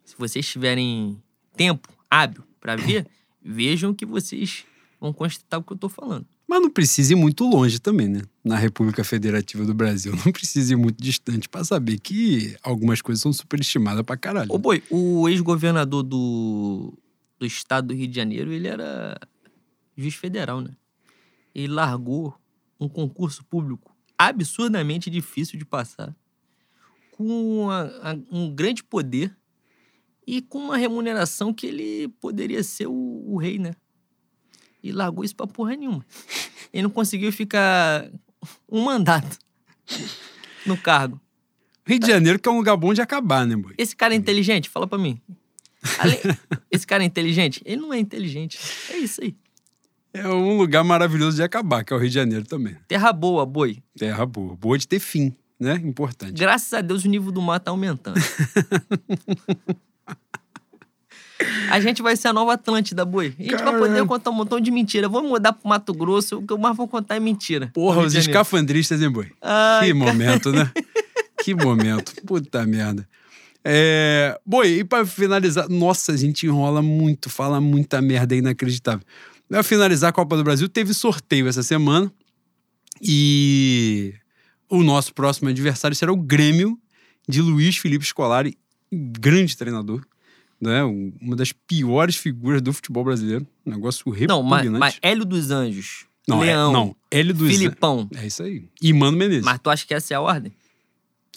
Se 0.04 0.14
vocês 0.16 0.46
tiverem 0.46 1.20
tempo 1.56 1.88
hábil 2.10 2.44
pra 2.60 2.76
ver, 2.76 3.06
vejam 3.42 3.94
que 3.94 4.06
vocês 4.06 4.64
vão 5.00 5.12
constatar 5.12 5.60
o 5.60 5.62
que 5.62 5.72
eu 5.72 5.76
tô 5.76 5.88
falando. 5.88 6.26
Mas 6.46 6.60
não 6.60 6.70
precisa 6.70 7.12
ir 7.12 7.16
muito 7.16 7.44
longe 7.48 7.78
também, 7.78 8.08
né? 8.08 8.22
Na 8.44 8.56
República 8.56 9.02
Federativa 9.02 9.64
do 9.64 9.72
Brasil. 9.72 10.12
Não 10.24 10.30
precisa 10.30 10.74
ir 10.74 10.76
muito 10.76 11.02
distante 11.02 11.48
pra 11.48 11.64
saber 11.64 11.98
que 11.98 12.54
algumas 12.62 13.00
coisas 13.00 13.22
são 13.22 13.32
superestimadas 13.32 14.02
pra 14.02 14.16
caralho. 14.16 14.52
Ô, 14.52 14.58
boi, 14.58 14.82
o 14.90 15.26
ex-governador 15.28 16.02
do, 16.02 16.92
do 17.38 17.46
estado 17.46 17.88
do 17.88 17.94
Rio 17.94 18.06
de 18.06 18.14
Janeiro, 18.14 18.52
ele 18.52 18.68
era 18.68 19.18
juiz 19.96 20.14
federal, 20.14 20.60
né? 20.60 20.76
Ele 21.54 21.68
largou 21.72 22.34
um 22.78 22.88
concurso 22.88 23.42
público 23.44 23.96
absurdamente 24.18 25.08
difícil 25.08 25.58
de 25.58 25.64
passar, 25.64 26.14
com 27.12 27.70
a- 27.70 28.10
a- 28.12 28.18
um 28.30 28.54
grande 28.54 28.84
poder 28.84 29.34
e 30.26 30.42
com 30.42 30.58
uma 30.58 30.76
remuneração 30.76 31.54
que 31.54 31.66
ele 31.66 32.08
poderia 32.20 32.62
ser 32.62 32.86
o, 32.86 32.92
o 33.26 33.36
rei, 33.38 33.58
né? 33.58 33.72
E 34.84 34.92
largou 34.92 35.24
isso 35.24 35.34
pra 35.34 35.46
porra 35.46 35.74
nenhuma. 35.74 36.04
Ele 36.72 36.82
não 36.82 36.90
conseguiu 36.90 37.32
ficar 37.32 38.06
um 38.70 38.82
mandato 38.84 39.38
no 40.66 40.76
cargo. 40.76 41.18
Rio 41.86 41.98
de 41.98 42.06
Janeiro 42.06 42.38
que 42.38 42.46
é 42.48 42.52
um 42.52 42.56
lugar 42.58 42.76
bom 42.76 42.92
de 42.92 43.00
acabar, 43.00 43.46
né, 43.46 43.56
boy? 43.56 43.72
Esse 43.78 43.96
cara 43.96 44.12
é 44.12 44.16
inteligente? 44.16 44.68
Fala 44.68 44.86
pra 44.86 44.98
mim. 44.98 45.18
Ale- 45.98 46.20
Esse 46.70 46.86
cara 46.86 47.02
é 47.02 47.06
inteligente? 47.06 47.62
Ele 47.64 47.80
não 47.80 47.92
é 47.94 47.98
inteligente. 47.98 48.58
É 48.90 48.98
isso 48.98 49.22
aí. 49.22 49.34
É 50.12 50.28
um 50.28 50.56
lugar 50.58 50.84
maravilhoso 50.84 51.36
de 51.38 51.42
acabar, 51.42 51.82
que 51.82 51.92
é 51.92 51.96
o 51.96 51.98
Rio 51.98 52.08
de 52.08 52.14
Janeiro 52.14 52.44
também. 52.44 52.76
Terra 52.86 53.12
boa, 53.12 53.44
boi. 53.46 53.82
Terra 53.98 54.24
boa. 54.26 54.54
Boa 54.54 54.78
de 54.78 54.86
ter 54.86 54.98
fim, 55.00 55.34
né? 55.58 55.74
Importante. 55.82 56.32
Graças 56.34 56.72
a 56.74 56.80
Deus 56.82 57.04
o 57.04 57.08
nível 57.08 57.32
do 57.32 57.40
mar 57.42 57.58
tá 57.58 57.70
aumentando. 57.70 58.20
A 61.70 61.80
gente 61.80 62.02
vai 62.02 62.16
ser 62.16 62.28
a 62.28 62.32
nova 62.32 62.54
Atlântida, 62.54 63.04
boi. 63.04 63.34
A 63.38 63.42
gente 63.42 63.62
vai 63.62 63.78
poder 63.78 64.06
contar 64.06 64.30
um 64.30 64.34
montão 64.34 64.60
de 64.60 64.70
mentira. 64.70 65.08
Vamos 65.08 65.30
mudar 65.30 65.52
pro 65.52 65.68
Mato 65.68 65.92
Grosso, 65.92 66.38
o 66.38 66.46
que 66.46 66.52
eu 66.52 66.58
mais 66.58 66.76
vou 66.76 66.86
contar 66.86 67.16
é 67.16 67.20
mentira. 67.20 67.70
Porra, 67.74 68.02
os 68.02 68.14
escafandristas, 68.14 69.02
hein, 69.02 69.10
boi? 69.10 69.30
Ai, 69.42 69.88
que 69.88 69.98
cara. 69.98 70.12
momento, 70.12 70.52
né? 70.52 70.70
que 71.42 71.54
momento. 71.54 72.14
Puta 72.24 72.64
merda. 72.66 73.08
É... 73.64 74.38
Boi, 74.44 74.80
e 74.80 74.84
pra 74.84 75.04
finalizar... 75.04 75.68
Nossa, 75.68 76.12
a 76.12 76.16
gente 76.16 76.46
enrola 76.46 76.82
muito, 76.82 77.28
fala 77.28 77.60
muita 77.60 78.00
merda, 78.00 78.34
é 78.34 78.38
inacreditável. 78.38 79.04
Pra 79.48 79.62
finalizar 79.62 80.10
a 80.10 80.12
Copa 80.12 80.36
do 80.36 80.44
Brasil, 80.44 80.68
teve 80.68 80.94
sorteio 80.94 81.48
essa 81.48 81.62
semana. 81.62 82.12
E 83.02 84.14
o 84.68 84.82
nosso 84.82 85.12
próximo 85.12 85.48
adversário 85.48 85.96
será 85.96 86.12
o 86.12 86.16
Grêmio 86.16 86.78
de 87.28 87.40
Luiz 87.40 87.76
Felipe 87.76 88.04
Scolari, 88.04 88.56
grande 88.92 89.56
treinador. 89.56 90.06
Né? 90.60 90.84
Um- 90.84 91.12
Uma 91.20 91.36
das 91.36 91.52
piores 91.52 92.16
figuras 92.16 92.62
do 92.62 92.72
futebol 92.72 93.04
brasileiro. 93.04 93.46
Um 93.66 93.70
negócio 93.72 94.04
Não, 94.26 94.42
mas, 94.42 94.60
repugnante. 94.62 94.80
mas 94.80 94.98
Hélio 95.02 95.24
dos 95.24 95.50
Anjos, 95.50 96.06
Não, 96.26 96.42
é- 96.42 96.46
Leão, 96.46 96.72
não, 96.72 96.96
Hélio 97.10 97.34
dos. 97.34 97.48
Filipão. 97.50 98.08
É 98.14 98.26
isso 98.26 98.42
aí. 98.42 98.64
E 98.80 98.92
Mano 98.92 99.16
Menezes. 99.16 99.44
Mas 99.44 99.58
tu 99.62 99.68
acha 99.70 99.86
que 99.86 99.92
essa 99.94 100.14
é 100.14 100.16
a 100.16 100.20
ordem? 100.20 100.52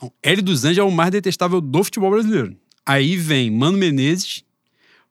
Não, 0.02 0.12
Hélio 0.24 0.44
dos 0.44 0.64
Anjos 0.64 0.78
é 0.78 0.84
o 0.84 0.92
mais 0.92 1.12
detestável 1.12 1.60
do 1.60 1.84
futebol 1.84 2.12
brasileiro. 2.12 2.56
Aí 2.86 3.18
vem 3.18 3.52
Mano 3.52 3.78
Menezes, 3.78 4.44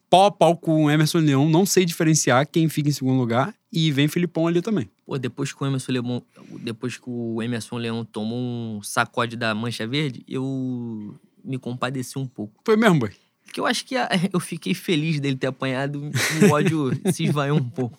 pau 0.08 0.24
a 0.26 0.30
pau 0.30 0.56
com 0.56 0.84
o 0.84 0.90
Emerson 0.90 1.18
Leão, 1.18 1.48
não 1.48 1.66
sei 1.66 1.84
diferenciar 1.84 2.46
quem 2.46 2.68
fica 2.68 2.88
em 2.88 2.92
segundo 2.92 3.18
lugar, 3.18 3.54
e 3.72 3.90
vem 3.90 4.08
Filipão 4.08 4.46
ali 4.46 4.62
também. 4.62 4.88
Pô, 5.04 5.18
depois 5.18 5.52
que 5.52 5.62
o 5.62 5.66
Emerson 5.66 5.92
Leão, 5.92 6.22
depois 6.60 6.96
que 6.96 7.04
o 7.10 7.42
Emerson 7.42 7.76
Leão 7.76 8.04
tomou 8.04 8.38
um 8.38 8.82
sacode 8.82 9.36
da 9.36 9.54
Mancha 9.54 9.86
Verde, 9.86 10.24
eu 10.26 11.14
me 11.44 11.58
compadeci 11.58 12.18
um 12.18 12.26
pouco. 12.26 12.54
Foi 12.64 12.76
mesmo, 12.76 12.98
boy? 13.00 13.10
Porque 13.46 13.58
eu 13.60 13.66
acho 13.66 13.84
que 13.86 13.96
a- 13.96 14.08
eu 14.32 14.38
fiquei 14.40 14.74
feliz 14.74 15.18
dele 15.20 15.36
ter 15.36 15.46
apanhado 15.46 16.10
o 16.42 16.52
ódio 16.52 16.90
se 17.12 17.24
esvaiu 17.24 17.54
um 17.54 17.68
pouco. 17.70 17.96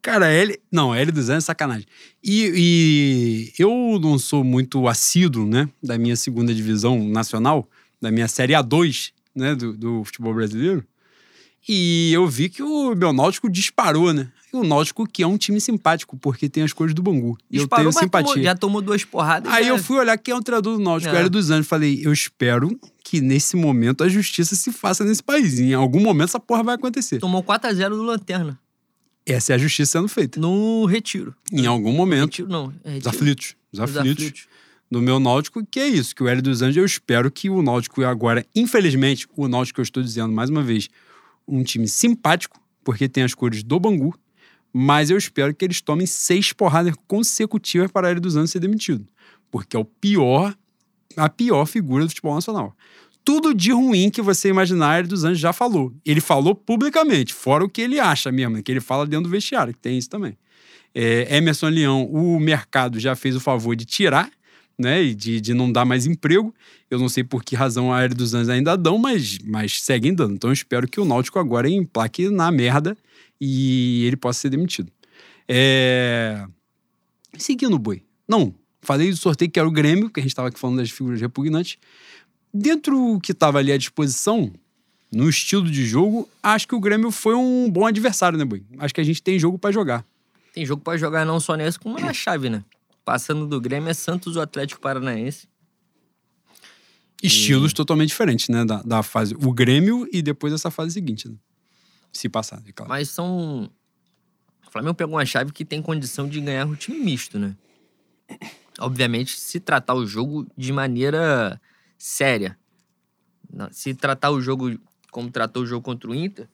Cara, 0.00 0.26
Hélio... 0.30 0.58
Não, 0.70 0.94
Hélio 0.94 1.12
dos 1.12 1.30
Anjos 1.30 1.44
é 1.44 1.46
sacanagem. 1.46 1.86
E, 2.22 3.52
e 3.58 3.62
eu 3.62 3.98
não 4.00 4.18
sou 4.18 4.44
muito 4.44 4.86
assíduo, 4.86 5.46
né, 5.46 5.68
da 5.82 5.96
minha 5.96 6.14
segunda 6.14 6.54
divisão 6.54 7.02
nacional, 7.08 7.68
da 8.00 8.10
minha 8.10 8.28
Série 8.28 8.52
A2, 8.52 9.12
né, 9.34 9.54
do, 9.54 9.72
do 9.72 10.04
futebol 10.04 10.34
brasileiro. 10.34 10.84
E 11.66 12.12
eu 12.12 12.26
vi 12.28 12.50
que 12.50 12.62
o 12.62 12.94
meu 12.94 13.12
Náutico 13.14 13.48
disparou, 13.50 14.12
né? 14.12 14.30
E 14.54 14.56
o 14.56 14.62
Náutico 14.64 15.06
que 15.06 15.22
é 15.22 15.26
um 15.26 15.36
time 15.36 15.60
simpático, 15.60 16.16
porque 16.16 16.48
tem 16.48 16.62
as 16.62 16.72
cores 16.72 16.94
do 16.94 17.02
Bangu. 17.02 17.36
E 17.50 17.56
eu 17.58 17.66
tenho 17.66 17.92
simpatia. 17.92 18.28
tomou- 18.32 18.44
já 18.44 18.54
tomou 18.54 18.80
duas 18.80 19.04
porradas. 19.04 19.52
Aí 19.52 19.64
já- 19.64 19.70
eu 19.70 19.78
fui 19.78 19.98
olhar 19.98 20.16
quem 20.16 20.32
é 20.32 20.36
o 20.36 20.40
treinador 20.42 20.76
do 20.78 20.82
Náutico, 20.82 21.10
É. 21.10 21.14
o 21.14 21.18
Hélio 21.18 21.30
dos 21.30 21.50
Anjos. 21.50 21.66
Falei, 21.66 22.00
eu 22.04 22.12
espero 22.12 22.78
que 23.02 23.20
nesse 23.20 23.56
momento 23.56 24.04
a 24.04 24.08
justiça 24.08 24.54
se 24.54 24.70
faça 24.72 25.04
nesse 25.04 25.22
país. 25.22 25.58
Em 25.58 25.74
algum 25.74 26.00
momento 26.00 26.28
essa 26.28 26.40
porra 26.40 26.62
vai 26.62 26.74
acontecer. 26.76 27.18
Tomou 27.18 27.42
4x0 27.42 27.96
do 27.96 28.02
Lanterna. 28.02 28.58
Essa 29.26 29.52
é 29.52 29.56
a 29.56 29.58
justiça 29.58 29.92
sendo 29.92 30.08
feita. 30.08 30.38
No 30.38 30.84
Retiro. 30.86 31.34
Em 31.52 31.66
algum 31.66 31.92
momento. 31.92 32.30
Retiro 32.30 32.48
não. 32.48 32.72
É 32.84 32.88
Os 32.90 32.94
retiro. 32.94 33.08
aflitos. 33.10 33.54
Os 33.72 33.78
Os 33.80 33.96
aflitos. 33.96 34.46
Do 34.90 35.00
meu 35.02 35.18
Náutico, 35.18 35.64
que 35.68 35.80
é 35.80 35.88
isso, 35.88 36.14
que 36.14 36.22
o 36.22 36.28
Hélio 36.28 36.42
dos 36.42 36.62
Anjos, 36.62 36.76
eu 36.76 36.84
espero 36.84 37.30
que 37.30 37.48
o 37.50 37.62
Náutico 37.62 38.04
agora, 38.04 38.46
infelizmente, 38.54 39.26
o 39.36 39.48
Náutico 39.48 39.76
que 39.76 39.80
eu 39.80 39.82
estou 39.82 40.02
dizendo 40.02 40.32
mais 40.32 40.50
uma 40.50 40.62
vez, 40.62 40.88
um 41.48 41.64
time 41.64 41.88
simpático, 41.88 42.60
porque 42.84 43.08
tem 43.08 43.24
as 43.24 43.34
cores 43.34 43.62
do 43.64 43.80
Bangu, 43.80 44.14
mas 44.76 45.08
eu 45.08 45.16
espero 45.16 45.54
que 45.54 45.64
eles 45.64 45.80
tomem 45.80 46.04
seis 46.04 46.52
porradas 46.52 46.94
consecutivas 47.06 47.88
para 47.92 48.10
Hélio 48.10 48.20
dos 48.20 48.34
Anjos 48.34 48.50
ser 48.50 48.58
demitido. 48.58 49.06
Porque 49.48 49.76
é 49.76 49.78
o 49.78 49.84
pior, 49.84 50.52
a 51.16 51.28
pior 51.28 51.64
figura 51.66 52.02
do 52.02 52.08
futebol 52.08 52.34
nacional. 52.34 52.76
Tudo 53.24 53.54
de 53.54 53.70
ruim 53.70 54.10
que 54.10 54.20
você 54.20 54.48
imaginar, 54.48 54.98
Hélio 54.98 55.10
dos 55.10 55.22
Anjos 55.22 55.38
já 55.38 55.52
falou. 55.52 55.94
Ele 56.04 56.20
falou 56.20 56.56
publicamente, 56.56 57.32
fora 57.32 57.64
o 57.64 57.68
que 57.68 57.82
ele 57.82 58.00
acha 58.00 58.32
mesmo, 58.32 58.60
que 58.64 58.72
ele 58.72 58.80
fala 58.80 59.06
dentro 59.06 59.26
do 59.26 59.30
vestiário, 59.30 59.72
que 59.72 59.78
tem 59.78 59.96
isso 59.96 60.10
também. 60.10 60.36
É, 60.92 61.36
Emerson 61.36 61.68
Leão, 61.68 62.04
o 62.06 62.40
mercado 62.40 62.98
já 62.98 63.14
fez 63.14 63.36
o 63.36 63.40
favor 63.40 63.76
de 63.76 63.84
tirar, 63.84 64.28
né? 64.76 65.04
E 65.04 65.14
de, 65.14 65.40
de 65.40 65.54
não 65.54 65.70
dar 65.70 65.84
mais 65.84 66.04
emprego. 66.04 66.52
Eu 66.90 66.98
não 66.98 67.08
sei 67.08 67.22
por 67.22 67.44
que 67.44 67.54
razão 67.54 67.92
a 67.92 67.98
Aérea 67.98 68.16
dos 68.16 68.34
Anjos 68.34 68.48
ainda 68.48 68.76
dão, 68.76 68.98
mas, 68.98 69.38
mas 69.44 69.80
seguem 69.80 70.12
dando. 70.12 70.34
Então 70.34 70.50
eu 70.50 70.54
espero 70.54 70.88
que 70.88 70.98
o 70.98 71.04
Náutico 71.04 71.38
agora 71.38 71.70
emplaque 71.70 72.28
na 72.28 72.50
merda 72.50 72.96
e 73.40 74.04
ele 74.06 74.16
possa 74.16 74.40
ser 74.40 74.50
demitido. 74.50 74.90
É... 75.48 76.46
Seguindo 77.36 77.74
o 77.74 77.78
boi. 77.78 78.02
Não, 78.28 78.54
falei 78.80 79.10
do 79.10 79.16
sorteio 79.16 79.50
que 79.50 79.58
era 79.58 79.68
o 79.68 79.72
Grêmio, 79.72 80.10
que 80.10 80.20
a 80.20 80.22
gente 80.22 80.32
estava 80.32 80.48
aqui 80.48 80.58
falando 80.58 80.78
das 80.78 80.90
figuras 80.90 81.20
repugnantes. 81.20 81.78
Dentro 82.52 83.14
do 83.14 83.20
que 83.20 83.32
estava 83.32 83.58
ali 83.58 83.72
à 83.72 83.76
disposição, 83.76 84.52
no 85.12 85.28
estilo 85.28 85.70
de 85.70 85.84
jogo, 85.84 86.28
acho 86.42 86.66
que 86.66 86.74
o 86.74 86.80
Grêmio 86.80 87.10
foi 87.10 87.34
um 87.34 87.70
bom 87.70 87.86
adversário, 87.86 88.38
né, 88.38 88.44
boi? 88.44 88.62
Acho 88.78 88.94
que 88.94 89.00
a 89.00 89.04
gente 89.04 89.22
tem 89.22 89.38
jogo 89.38 89.58
para 89.58 89.72
jogar. 89.72 90.04
Tem 90.52 90.64
jogo 90.64 90.82
pra 90.82 90.96
jogar 90.96 91.24
não 91.24 91.40
só 91.40 91.56
nesse, 91.56 91.78
como 91.78 91.98
na 91.98 92.12
chave, 92.12 92.48
né? 92.48 92.64
Passando 93.04 93.46
do 93.46 93.60
Grêmio 93.60 93.90
é 93.90 93.94
Santos 93.94 94.36
o 94.36 94.40
Atlético 94.40 94.80
Paranaense. 94.80 95.48
estilos 97.22 97.72
totalmente 97.72 98.10
diferentes, 98.10 98.48
né? 98.48 98.64
Da, 98.64 98.82
da 98.82 99.02
fase. 99.02 99.34
O 99.34 99.52
Grêmio 99.52 100.08
e 100.12 100.22
depois 100.22 100.52
essa 100.52 100.70
fase 100.70 100.92
seguinte, 100.92 101.28
né? 101.28 101.34
Se 102.14 102.28
passar, 102.28 102.62
é 102.66 102.72
claro. 102.72 102.88
Mas 102.88 103.10
são. 103.10 103.70
O 104.66 104.70
Flamengo 104.70 104.94
pegou 104.94 105.16
uma 105.16 105.26
chave 105.26 105.52
que 105.52 105.64
tem 105.64 105.82
condição 105.82 106.28
de 106.28 106.40
ganhar 106.40 106.66
o 106.66 106.76
time 106.76 106.98
misto, 107.00 107.38
né? 107.38 107.54
Obviamente, 108.78 109.38
se 109.38 109.60
tratar 109.60 109.94
o 109.94 110.06
jogo 110.06 110.46
de 110.56 110.72
maneira 110.72 111.60
séria. 111.98 112.58
Se 113.70 113.94
tratar 113.94 114.30
o 114.30 114.40
jogo 114.40 114.78
como 115.10 115.30
tratou 115.30 115.62
o 115.62 115.66
jogo 115.66 115.84
contra 115.84 116.10
o 116.10 116.14
Inter, 116.14 116.48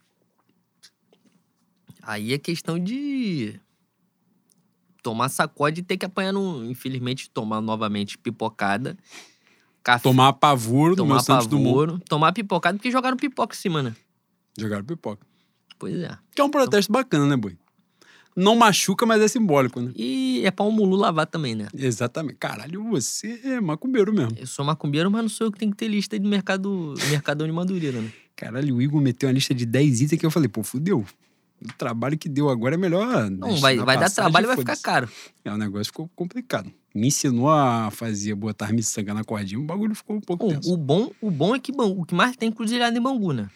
aí 2.03 2.35
é 2.35 2.39
questão 2.39 2.79
de 2.79 3.59
tomar 5.03 5.31
sacode 5.31 5.81
e 5.81 5.83
ter 5.85 5.97
que 5.97 6.05
apanhar 6.05 6.33
no. 6.33 6.65
Infelizmente, 6.71 7.31
tomar 7.31 7.61
novamente 7.61 8.19
pipocada. 8.19 8.99
Café, 9.83 10.03
Tomar 10.03 10.35
pavor 10.35 10.95
do 10.95 11.07
meu 11.07 11.15
tomar 11.17 11.23
Santos 11.23 11.47
Dumont. 11.47 11.69
pavoro, 11.71 11.99
tomar 12.01 12.33
pipocada, 12.35 12.77
porque 12.77 12.91
jogaram 12.91 13.17
pipoca 13.17 13.55
em 13.55 13.59
cima, 13.59 13.83
né? 13.83 13.97
Jogaram 14.59 14.85
pipoca. 14.85 15.27
Pois 15.81 15.99
é. 15.99 16.17
Que 16.35 16.43
é 16.43 16.45
um 16.45 16.51
protesto 16.51 16.93
bacana, 16.93 17.27
né, 17.27 17.37
Boi? 17.37 17.57
Não 18.37 18.55
machuca, 18.55 19.05
mas 19.05 19.21
é 19.21 19.27
simbólico, 19.27 19.81
né? 19.81 19.91
E 19.97 20.43
é 20.45 20.51
pra 20.51 20.65
um 20.65 20.71
mulu 20.71 20.95
lavar 20.95 21.27
também, 21.27 21.55
né? 21.55 21.69
Exatamente. 21.75 22.37
Caralho, 22.39 22.85
você 22.85 23.41
é 23.43 23.61
macumbeiro 23.61 24.13
mesmo. 24.13 24.37
Eu 24.39 24.47
sou 24.47 24.65
macumbeiro, 24.65 25.11
mas 25.11 25.23
não 25.23 25.29
sou 25.29 25.49
eu 25.49 25.53
que 25.53 25.59
tenho 25.59 25.73
que 25.73 25.79
ter 25.79 25.89
lista 25.89 26.19
de 26.19 26.29
mercado, 26.29 26.95
Mercadão 27.09 27.47
de 27.47 27.53
Madureira, 27.53 28.01
né? 28.01 28.13
Caralho, 28.37 28.77
o 28.77 28.83
Igor 28.83 29.01
meteu 29.01 29.29
uma 29.29 29.33
lista 29.33 29.55
de 29.55 29.67
10 29.67 30.03
itens 30.03 30.21
que 30.21 30.25
eu 30.25 30.31
falei, 30.31 30.49
pô, 30.49 30.63
fudeu. 30.63 31.05
O 31.63 31.73
trabalho 31.77 32.17
que 32.17 32.29
deu 32.29 32.49
agora 32.51 32.75
é 32.75 32.79
melhor. 32.79 33.31
Não, 33.31 33.57
vai, 33.57 33.77
vai 33.79 33.99
dar 33.99 34.11
trabalho 34.11 34.45
e 34.45 34.49
vai 34.49 34.57
ficar 34.57 34.77
caro. 34.77 35.09
É, 35.45 35.53
o 35.53 35.57
negócio 35.57 35.87
ficou 35.87 36.09
complicado. 36.15 36.71
Me 36.95 37.09
ensinou 37.09 37.51
a 37.51 37.91
fazer, 37.91 38.35
botar 38.35 38.73
miçanga 38.73 39.13
na 39.13 39.25
cordinha, 39.25 39.59
o 39.59 39.65
bagulho 39.65 39.95
ficou 39.95 40.17
um 40.17 40.21
pouco 40.21 40.49
tenso. 40.49 40.73
O, 40.73 40.77
bom, 40.77 41.11
o 41.21 41.31
bom 41.31 41.55
é 41.55 41.59
que 41.59 41.73
o 41.73 42.05
que 42.05 42.15
mais 42.15 42.37
tem 42.37 42.51
cruzilhada 42.53 42.97
em 42.97 43.01
Bangu, 43.01 43.33
né? 43.33 43.49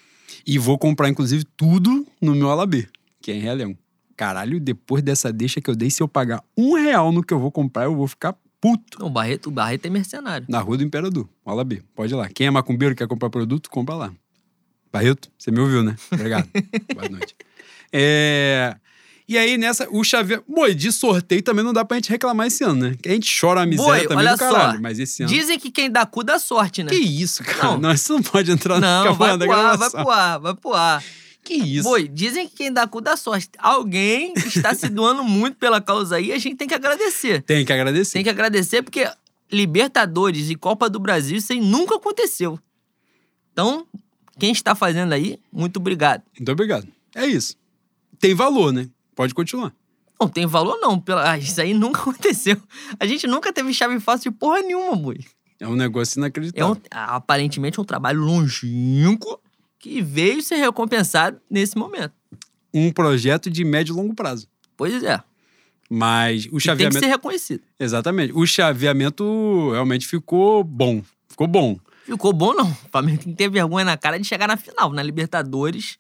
E 0.47 0.59
vou 0.59 0.79
comprar, 0.79 1.09
inclusive, 1.09 1.45
tudo 1.57 2.07
no 2.21 2.35
meu 2.35 2.51
Alabê, 2.51 2.89
que 3.21 3.31
é 3.31 3.35
em 3.35 3.41
Realhão. 3.41 3.77
Caralho, 4.17 4.61
depois 4.61 5.03
dessa 5.03 5.33
deixa 5.33 5.61
que 5.61 5.69
eu 5.69 5.75
dei, 5.75 5.91
se 5.91 6.03
eu 6.03 6.09
pagar 6.09 6.43
um 6.57 6.75
real 6.75 7.11
no 7.11 7.23
que 7.23 7.35
eu 7.35 7.39
vou 7.39 7.51
comprar, 7.51 7.85
eu 7.85 7.97
vou 7.97 8.07
ficar 8.07 8.37
puto. 8.61 8.99
Não, 8.99 9.09
o 9.09 9.11
Barreto, 9.11 9.51
Barreto 9.51 9.87
é 9.87 9.91
mercenário. 9.91 10.47
Na 10.49 10.61
Rua 10.61 10.79
do 10.79 10.85
Imperador, 10.85 11.29
Alabê. 11.45 11.83
Pode 11.95 12.15
ir 12.15 12.17
lá. 12.17 12.29
Quem 12.29 12.47
é 12.47 12.51
macumbeiro 12.51 12.95
e 12.95 12.97
quer 12.97 13.09
comprar 13.09 13.29
produto, 13.29 13.69
compra 13.69 13.95
lá. 13.95 14.13
Barreto, 14.93 15.31
você 15.37 15.51
me 15.51 15.59
ouviu, 15.59 15.83
né? 15.83 15.97
Obrigado. 16.13 16.49
Boa 16.95 17.09
noite. 17.09 17.35
É... 17.93 18.77
E 19.27 19.39
aí, 19.39 19.57
nessa, 19.57 19.89
o 19.91 20.05
Xavier. 20.05 20.43
Boi, 20.47 20.75
de 20.75 20.93
sorteio 20.93 21.43
também 21.43 21.65
não 21.65 21.73
dá 21.73 21.83
pra 21.85 21.97
gente 21.97 22.11
reclamar 22.11 22.47
esse 22.47 22.63
ano, 22.63 22.89
né? 22.91 22.97
Que 23.01 23.09
a 23.09 23.13
gente 23.13 23.41
chora 23.41 23.63
a 23.63 23.67
miséria 23.67 24.01
Boi, 24.01 24.09
também 24.09 24.19
olha 24.27 24.33
do 24.33 24.39
caralho. 24.39 24.73
só. 24.75 24.83
Mas 24.83 24.99
esse 24.99 25.23
ano. 25.23 25.33
Dizem 25.33 25.59
que 25.59 25.71
quem 25.71 25.91
dá 25.91 26.05
cu 26.05 26.23
dá 26.23 26.39
sorte, 26.39 26.83
né? 26.83 26.91
Que 26.91 26.99
isso, 26.99 27.43
cara? 27.43 27.69
Não. 27.73 27.79
Não, 27.79 27.93
isso 27.93 28.13
não 28.13 28.23
pode 28.23 28.51
entrar 28.51 28.79
Não, 28.79 29.07
no 29.07 29.15
vai 29.15 29.39
pro 29.39 29.53
ar, 29.53 29.77
vai 29.79 29.91
pro 29.91 30.11
ar, 30.11 30.39
vai 30.39 30.55
pro 30.55 30.73
ar. 30.75 31.05
Que 31.43 31.55
isso? 31.55 31.85
Boi, 31.89 32.07
dizem 32.07 32.47
que 32.49 32.57
quem 32.57 32.73
dá 32.73 32.87
cu 32.87 33.01
dá 33.01 33.17
sorte. 33.17 33.49
Alguém 33.59 34.35
está 34.37 34.75
se 34.75 34.89
doando 34.91 35.25
muito 35.25 35.57
pela 35.57 35.81
causa 35.81 36.17
aí 36.17 36.31
a 36.33 36.39
gente 36.39 36.57
tem 36.57 36.69
que 36.69 36.75
agradecer. 36.75 37.43
Tem 37.43 37.65
que 37.65 37.73
agradecer. 37.73 38.13
Tem 38.13 38.25
que 38.25 38.31
agradecer 38.31 38.83
porque 38.83 39.09
Libertadores 39.51 40.51
e 40.51 40.55
Copa 40.55 40.91
do 40.91 40.99
Brasil, 40.99 41.37
isso 41.39 41.53
aí 41.53 41.61
nunca 41.61 41.97
aconteceu. 41.97 42.59
Então, 43.53 43.87
quem 44.39 44.53
está 44.53 44.75
fazendo 44.75 45.13
aí, 45.13 45.39
muito 45.53 45.79
obrigado. 45.79 46.23
Muito 46.39 46.51
obrigado. 46.53 46.89
É 47.15 47.27
isso. 47.27 47.57
Tem 48.19 48.35
valor, 48.35 48.73
né? 48.73 48.89
Pode 49.15 49.35
continuar. 49.35 49.73
Não 50.21 50.29
tem 50.29 50.47
valor 50.47 50.79
não, 50.81 50.99
pela... 50.99 51.31
ah, 51.33 51.39
isso 51.39 51.61
aí 51.61 51.75
nunca 51.75 52.01
aconteceu. 52.03 52.57
A 52.99 53.07
gente 53.07 53.27
nunca 53.27 53.53
teve 53.53 53.73
chave 53.75 53.99
fácil 54.01 54.31
de 54.31 54.39
porra 54.39 54.61
nenhuma, 54.63 54.97
boi. 54.97 55.19
É 55.61 55.67
um 55.69 55.77
negócio 55.77 56.19
É 56.19 56.21
inacreditável. 56.21 56.75
um, 56.75 56.81
aparentemente 56.91 57.81
um 57.81 57.85
trabalho 57.85 58.21
longínquo 58.21 59.41
que 59.79 60.01
veio 60.03 60.43
ser 60.43 60.57
recompensado 60.57 61.41
nesse 61.51 61.77
momento. 61.77 62.13
Um 62.73 62.91
projeto 62.91 63.51
de 63.51 63.65
médio 63.65 63.93
e 63.93 63.97
longo 63.97 64.15
prazo. 64.15 64.49
Pois 64.77 65.03
é. 65.05 65.21
Mas 65.89 66.45
o 66.47 66.47
E 66.47 66.51
tem 66.51 66.59
que 66.59 66.61
chaveamento. 66.61 66.99
ser 66.99 67.07
reconhecido. 67.07 67.63
Exatamente. 67.79 68.33
O 68.35 68.47
chaveamento 68.47 69.71
realmente 69.73 70.07
ficou 70.09 70.65
bom. 70.65 71.03
Ficou 71.29 71.47
bom. 71.47 71.79
Ficou 72.05 72.33
bom, 72.33 72.53
não. 72.55 72.71
O 72.71 72.75
Flamengo 72.91 73.23
tem 73.23 73.33
que 73.33 73.37
ter 73.39 73.49
vergonha 73.49 73.85
na 73.85 73.97
cara 73.97 74.19
de 74.19 74.27
chegar 74.27 74.49
na 74.49 74.57
final, 74.57 74.91
na 74.93 75.03
Libertadores 75.03 75.97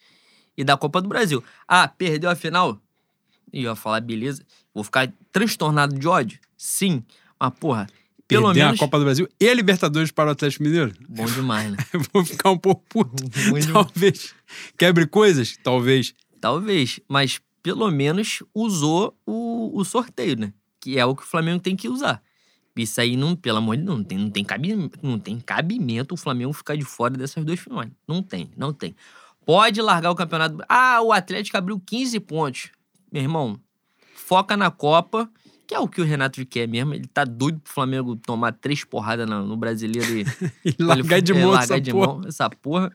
e 0.56 0.64
da 0.64 0.76
Copa 0.76 1.00
do 1.00 1.08
Brasil. 1.08 1.42
Ah, 1.68 1.86
perdeu 1.86 2.28
a 2.30 2.34
final? 2.34 2.78
E 3.55 3.62
eu 3.62 3.70
ia 3.70 3.76
falar, 3.76 4.00
beleza. 4.00 4.44
Vou 4.74 4.82
ficar 4.82 5.12
transtornado 5.30 5.96
de 5.96 6.09
ódio? 6.09 6.40
Sim. 6.57 7.05
Mas, 7.38 7.52
porra, 7.61 7.86
pelo 8.26 8.46
Perder 8.46 8.64
menos. 8.64 8.80
a 8.80 8.84
Copa 8.84 8.98
do 8.98 9.05
Brasil 9.05 9.28
e 9.40 9.48
a 9.48 9.55
Libertadores 9.55 10.11
para 10.11 10.30
o 10.30 10.32
Atlético 10.32 10.64
Mineiro. 10.64 10.92
Bom 11.09 11.24
demais, 11.26 11.70
né? 11.70 11.76
Vou 12.12 12.24
ficar 12.24 12.50
um 12.50 12.59
pouco 12.59 12.82
puto. 12.88 13.22
Muito 13.48 13.66
demais. 13.66 13.66
Talvez. 13.66 14.34
Quebre 14.76 15.07
coisas? 15.07 15.57
Talvez. 15.62 16.14
Talvez. 16.40 16.98
Mas 17.09 17.40
pelo 17.62 17.88
menos 17.90 18.42
usou 18.52 19.16
o, 19.24 19.78
o 19.78 19.84
sorteio, 19.84 20.36
né? 20.36 20.52
Que 20.80 20.98
é 20.98 21.07
o 21.07 21.14
que 21.14 21.22
o 21.22 21.26
Flamengo 21.26 21.61
tem 21.61 21.76
que 21.76 21.88
usar. 21.88 22.20
Isso 22.76 23.00
aí, 23.00 23.16
não, 23.16 23.36
pelo 23.36 23.59
amor 23.59 23.76
de 23.76 23.84
Deus, 23.84 23.96
não 23.96 24.05
tem, 24.05 24.18
não, 24.18 24.30
tem 24.30 24.44
cabimento, 24.44 24.98
não 25.00 25.18
tem 25.18 25.38
cabimento 25.38 26.14
o 26.14 26.18
Flamengo 26.18 26.52
ficar 26.52 26.76
de 26.76 26.84
fora 26.84 27.16
dessas 27.16 27.44
duas 27.44 27.61
finais. 27.61 27.90
Não 28.07 28.20
tem, 28.20 28.50
não 28.57 28.72
tem. 28.72 28.96
Pode 29.46 29.80
largar 29.80 30.11
o 30.11 30.14
campeonato. 30.14 30.59
Ah, 30.68 31.00
o 31.00 31.12
Atlético 31.12 31.57
abriu 31.57 31.78
15 31.78 32.18
pontos. 32.20 32.70
Meu 33.14 33.22
irmão, 33.22 33.60
foca 34.12 34.56
na 34.56 34.72
Copa, 34.72 35.30
que 35.68 35.72
é 35.72 35.78
o 35.78 35.86
que 35.86 36.00
o 36.00 36.04
Renato 36.04 36.44
quer 36.44 36.66
mesmo. 36.66 36.94
Ele 36.94 37.06
tá 37.06 37.24
doido 37.24 37.60
pro 37.60 37.72
Flamengo 37.72 38.16
tomar 38.16 38.50
três 38.50 38.82
porradas 38.82 39.24
no, 39.28 39.46
no 39.46 39.56
brasileiro 39.56 40.18
e 40.18 40.24
E 40.66 40.82
largar 40.82 41.22
de 41.22 41.30
é, 41.30 41.40
mão 41.40 41.50
largar 41.52 41.76
essa 41.76 41.80
de 41.80 41.92
porra. 41.92 42.06
mão 42.08 42.22
essa 42.26 42.50
porra. 42.50 42.90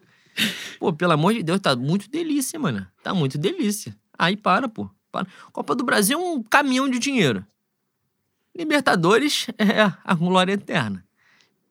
Pô, 0.78 0.92
pelo 0.92 1.14
amor 1.14 1.34
de 1.34 1.42
Deus, 1.42 1.62
tá 1.62 1.74
muito 1.74 2.10
delícia, 2.10 2.60
mano. 2.60 2.86
Tá 3.02 3.14
muito 3.14 3.38
delícia. 3.38 3.96
Aí 4.18 4.36
para, 4.36 4.68
pô. 4.68 4.90
Para. 5.10 5.26
Copa 5.54 5.74
do 5.74 5.86
Brasil 5.86 6.20
é 6.20 6.22
um 6.22 6.44
caminhão 6.44 6.90
de 6.90 7.00
dinheiro. 7.00 7.46
Libertadores 8.54 9.48
é 9.58 9.90
a 10.04 10.14
glória 10.16 10.52
eterna. 10.52 11.02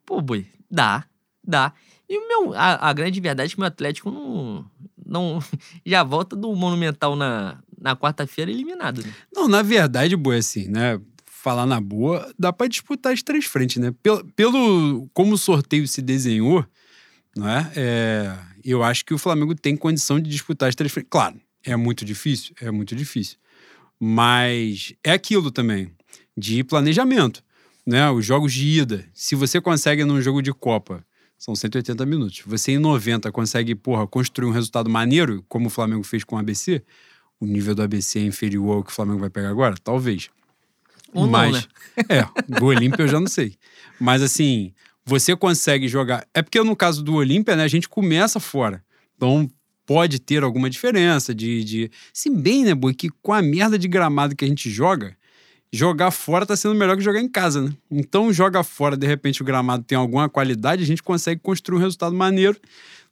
Pô, 0.06 0.22
boi, 0.22 0.46
dá, 0.70 1.04
dá. 1.44 1.74
E 2.08 2.16
o 2.16 2.26
meu, 2.26 2.54
a, 2.54 2.88
a 2.88 2.92
grande 2.94 3.20
verdade 3.20 3.48
é 3.48 3.50
que 3.50 3.56
o 3.56 3.60
meu 3.60 3.68
Atlético 3.68 4.10
não, 4.10 4.64
não 5.04 5.38
já 5.84 6.02
volta 6.02 6.34
do 6.34 6.50
Monumental 6.56 7.14
na, 7.14 7.58
na 7.80 7.96
quarta-feira 7.96 8.50
eliminado, 8.50 9.02
né? 9.02 9.12
Não, 9.34 9.48
na 9.48 9.62
verdade, 9.62 10.16
boa, 10.16 10.36
assim, 10.36 10.68
né? 10.68 11.00
Falar 11.26 11.66
na 11.66 11.80
boa, 11.80 12.32
dá 12.38 12.52
pra 12.52 12.66
disputar 12.66 13.12
as 13.12 13.22
três 13.22 13.44
frentes, 13.44 13.76
né? 13.76 13.94
Pelo, 14.02 14.24
pelo 14.32 15.08
como 15.14 15.34
o 15.34 15.38
sorteio 15.38 15.86
se 15.86 16.02
desenhou, 16.02 16.64
não 17.36 17.48
é? 17.48 17.72
É, 17.76 18.36
Eu 18.64 18.82
acho 18.82 19.04
que 19.04 19.14
o 19.14 19.18
Flamengo 19.18 19.54
tem 19.54 19.76
condição 19.76 20.18
de 20.18 20.28
disputar 20.28 20.68
as 20.68 20.74
três 20.74 20.92
frentes. 20.92 21.08
Claro, 21.10 21.40
é 21.64 21.76
muito 21.76 22.04
difícil, 22.04 22.54
é 22.60 22.70
muito 22.70 22.94
difícil. 22.96 23.36
Mas 24.00 24.92
é 25.02 25.12
aquilo 25.12 25.50
também, 25.50 25.90
de 26.36 26.62
planejamento, 26.64 27.42
né? 27.86 28.10
Os 28.10 28.24
jogos 28.24 28.52
de 28.52 28.66
ida. 28.66 29.04
Se 29.14 29.34
você 29.34 29.60
consegue 29.60 30.04
num 30.04 30.20
jogo 30.20 30.42
de 30.42 30.52
Copa, 30.52 31.04
são 31.38 31.54
180 31.54 32.04
minutos. 32.04 32.42
Você 32.44 32.72
em 32.72 32.78
90 32.78 33.30
consegue, 33.30 33.74
porra, 33.74 34.06
construir 34.06 34.48
um 34.48 34.52
resultado 34.52 34.90
maneiro, 34.90 35.44
como 35.48 35.68
o 35.68 35.70
Flamengo 35.70 36.02
fez 36.02 36.24
com 36.24 36.34
o 36.36 36.38
ABC, 36.38 36.82
o 37.40 37.46
nível 37.46 37.74
do 37.74 37.82
ABC 37.82 38.18
é 38.18 38.22
inferior 38.22 38.76
ao 38.76 38.84
que 38.84 38.90
o 38.90 38.94
Flamengo 38.94 39.20
vai 39.20 39.30
pegar 39.30 39.50
agora? 39.50 39.74
Talvez. 39.82 40.30
Ou 41.12 41.24
não, 41.24 41.30
Mas, 41.30 41.52
né? 41.52 41.62
É, 42.08 42.58
do 42.58 42.66
Olímpia 42.66 43.02
eu 43.02 43.08
já 43.08 43.18
não 43.18 43.26
sei. 43.26 43.54
Mas 43.98 44.22
assim, 44.22 44.72
você 45.04 45.34
consegue 45.34 45.88
jogar. 45.88 46.26
É 46.34 46.42
porque 46.42 46.62
no 46.62 46.76
caso 46.76 47.02
do 47.02 47.14
Olímpia, 47.14 47.56
né, 47.56 47.64
a 47.64 47.68
gente 47.68 47.88
começa 47.88 48.38
fora. 48.38 48.84
Então 49.16 49.50
pode 49.86 50.18
ter 50.18 50.42
alguma 50.42 50.68
diferença 50.68 51.34
de. 51.34 51.64
de... 51.64 51.90
Se 52.12 52.28
bem, 52.28 52.64
né, 52.64 52.74
Boi, 52.74 52.94
que 52.94 53.08
com 53.22 53.32
a 53.32 53.40
merda 53.40 53.78
de 53.78 53.88
gramado 53.88 54.36
que 54.36 54.44
a 54.44 54.48
gente 54.48 54.68
joga, 54.68 55.16
jogar 55.72 56.10
fora 56.10 56.44
tá 56.44 56.56
sendo 56.56 56.74
melhor 56.74 56.96
que 56.96 57.02
jogar 57.02 57.20
em 57.20 57.28
casa, 57.28 57.62
né? 57.62 57.72
Então 57.90 58.32
joga 58.32 58.62
fora, 58.62 58.96
de 58.96 59.06
repente 59.06 59.40
o 59.40 59.44
gramado 59.44 59.82
tem 59.84 59.96
alguma 59.96 60.28
qualidade, 60.28 60.82
a 60.82 60.86
gente 60.86 61.02
consegue 61.02 61.40
construir 61.40 61.78
um 61.78 61.80
resultado 61.80 62.14
maneiro. 62.14 62.58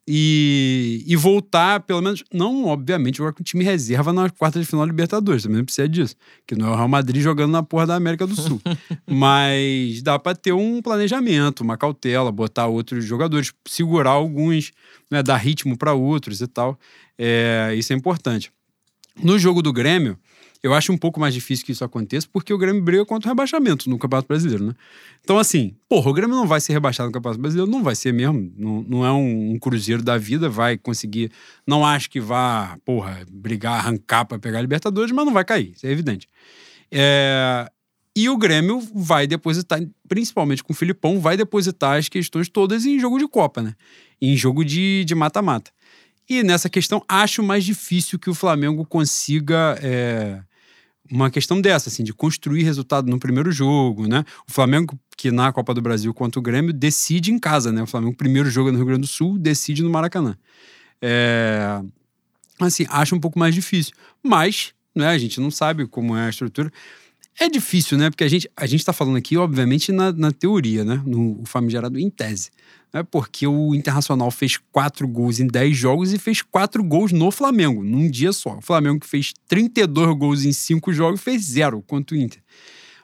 E, 0.09 1.03
e 1.05 1.17
voltar, 1.17 1.81
pelo 1.81 2.01
menos, 2.01 2.23
não, 2.33 2.67
obviamente, 2.67 3.19
jogar 3.19 3.33
com 3.33 3.43
time 3.43 3.65
reserva 3.65 4.13
na 4.13 4.31
quarta 4.31 4.61
de 4.61 4.65
final 4.65 4.87
da 4.87 4.91
Libertadores, 4.91 5.43
também 5.43 5.59
não 5.59 5.65
precisa 5.65 5.89
disso. 5.89 6.15
Que 6.47 6.55
não 6.55 6.69
é 6.69 6.71
o 6.71 6.77
Real 6.77 6.89
Madrid 6.89 7.21
jogando 7.21 7.51
na 7.51 7.63
porra 7.63 7.89
da 7.89 7.97
América 7.97 8.25
do 8.25 8.37
Sul. 8.37 8.61
Mas 9.05 10.03
dá 10.03 10.17
pra 10.17 10.35
ter 10.35 10.53
um 10.53 10.81
planejamento, 10.81 11.63
uma 11.63 11.77
cautela, 11.77 12.31
botar 12.31 12.69
outros 12.69 13.05
jogadores, 13.05 13.53
segurar 13.67 14.11
alguns, 14.11 14.71
né, 15.11 15.25
dar 15.25 15.39
ritmo 15.39 15.77
para 15.77 15.93
outros 15.93 16.41
e 16.41 16.47
tal. 16.47 16.79
É, 17.19 17.75
isso 17.77 17.93
é 17.93 17.97
importante. 17.97 18.53
No 19.21 19.39
jogo 19.39 19.61
do 19.61 19.73
Grêmio, 19.73 20.17
eu 20.63 20.75
acho 20.75 20.93
um 20.93 20.99
pouco 20.99 21.21
mais 21.21 21.35
difícil 21.35 21.65
que 21.65 21.73
isso 21.73 21.85
aconteça, 21.85 22.27
porque 22.33 22.53
o 22.53 22.59
Grêmio 22.59 22.83
briga 22.83 23.05
contra 23.05 23.29
o 23.29 23.31
rebaixamento 23.31 23.89
no 23.89 23.99
Campeonato 23.99 24.29
Brasileiro, 24.29 24.65
né? 24.65 24.75
Então, 25.23 25.39
assim, 25.39 25.75
porra, 25.89 26.11
o 26.11 26.13
Grêmio 26.13 26.35
não 26.37 26.47
vai 26.47 26.61
ser 26.61 26.73
rebaixado 26.73 27.09
no 27.09 27.13
Campeonato 27.13 27.41
Brasileiro, 27.41 27.71
não 27.71 27.83
vai 27.83 27.95
ser 27.95 28.13
mesmo. 28.13 28.53
Não, 28.57 28.83
não 28.83 29.07
é 29.07 29.13
um, 29.13 29.53
um 29.53 29.59
cruzeiro 29.59 30.03
da 30.03 30.17
vida, 30.19 30.49
vai 30.49 30.77
conseguir. 30.79 31.31
Não 31.67 31.85
acho 31.85 32.09
que 32.11 32.21
vá, 32.21 32.79
porra, 32.85 33.25
brigar, 33.31 33.75
arrancar 33.79 34.25
pra 34.25 34.39
pegar 34.39 34.59
a 34.59 34.63
Libertadores, 34.63 35.13
mas 35.13 35.27
não 35.27 35.33
vai 35.33 35.45
cair, 35.45 35.73
isso 35.75 35.87
é 35.87 35.91
evidente. 35.91 36.29
É, 36.91 37.71
E 38.15 38.29
o 38.31 38.37
Grêmio 38.39 38.81
vai 38.95 39.27
depositar, 39.27 39.81
principalmente 40.09 40.65
com 40.65 40.73
o 40.73 40.77
Filipão, 40.77 41.21
vai 41.21 41.37
depositar 41.37 41.99
as 41.99 42.09
questões 42.09 42.49
todas 42.49 42.87
em 42.87 42.99
jogo 42.99 43.19
de 43.19 43.29
Copa, 43.29 43.63
né? 43.63 43.75
Em 44.21 44.35
jogo 44.37 44.65
de 44.65 45.05
mata-mata. 45.15 45.71
E 46.29 46.43
nessa 46.43 46.69
questão, 46.69 47.03
acho 47.09 47.43
mais 47.43 47.65
difícil 47.65 48.19
que 48.19 48.29
o 48.29 48.35
Flamengo 48.35 48.85
consiga 48.85 49.79
é, 49.81 50.41
uma 51.11 51.31
questão 51.31 51.61
dessa, 51.61 51.89
assim, 51.89 52.03
de 52.03 52.13
construir 52.13 52.63
resultado 52.65 53.09
no 53.09 53.19
primeiro 53.19 53.53
jogo, 53.53 54.09
né? 54.09 54.25
O 54.49 54.53
Flamengo, 54.53 54.99
que 55.17 55.31
na 55.31 55.53
Copa 55.53 55.73
do 55.73 55.81
Brasil 55.81 56.13
contra 56.13 56.39
o 56.39 56.43
Grêmio, 56.43 56.73
decide 56.73 57.33
em 57.33 57.39
casa, 57.39 57.71
né? 57.73 57.83
O 57.83 57.87
Flamengo, 57.87 58.17
primeiro 58.17 58.51
jogo 58.51 58.71
no 58.71 58.77
Rio 58.77 58.87
Grande 58.87 59.03
do 59.03 59.07
Sul, 59.07 59.39
decide 59.39 59.83
no 59.83 59.91
Maracanã. 59.91 60.37
É, 61.01 61.81
assim, 62.61 62.87
acho 62.89 63.15
um 63.15 63.21
pouco 63.21 63.39
mais 63.39 63.55
difícil. 63.55 63.95
Mas, 64.23 64.73
né, 64.95 65.09
a 65.09 65.19
gente 65.19 65.41
não 65.41 65.51
sabe 65.51 65.87
como 65.87 66.17
é 66.17 66.27
a 66.27 66.31
estrutura. 66.31 66.73
É 67.39 67.49
difícil, 67.49 67.99
né? 67.99 68.11
Porque 68.11 68.25
a 68.25 68.29
gente 68.29 68.51
a 68.57 68.67
gente 68.67 68.81
está 68.81 68.93
falando 68.93 69.17
aqui, 69.17 69.37
obviamente, 69.37 69.93
na, 69.93 70.11
na 70.11 70.33
teoria, 70.33 70.85
né? 70.85 71.03
No 71.05 71.43
famigerado 71.45 71.99
em 71.99 72.09
tese. 72.09 72.51
Né? 72.97 73.03
porque 73.11 73.47
o 73.47 73.75
Internacional 73.75 74.31
fez 74.31 74.59
quatro 74.73 75.07
gols 75.07 75.39
em 75.39 75.47
10 75.47 75.77
jogos 75.77 76.13
e 76.13 76.19
fez 76.19 76.43
quatro 76.43 76.83
gols 76.83 77.13
no 77.13 77.31
Flamengo, 77.31 77.85
num 77.85 78.11
dia 78.11 78.33
só. 78.33 78.57
O 78.57 78.63
Flamengo 78.63 79.01
que 79.01 79.07
fez 79.07 79.35
32 79.47 80.17
gols 80.17 80.45
em 80.45 80.53
cinco 80.53 80.93
jogos 80.93 81.21
fez 81.21 81.43
zero 81.43 81.83
contra 81.83 82.17
o 82.17 82.19
Inter. 82.19 82.43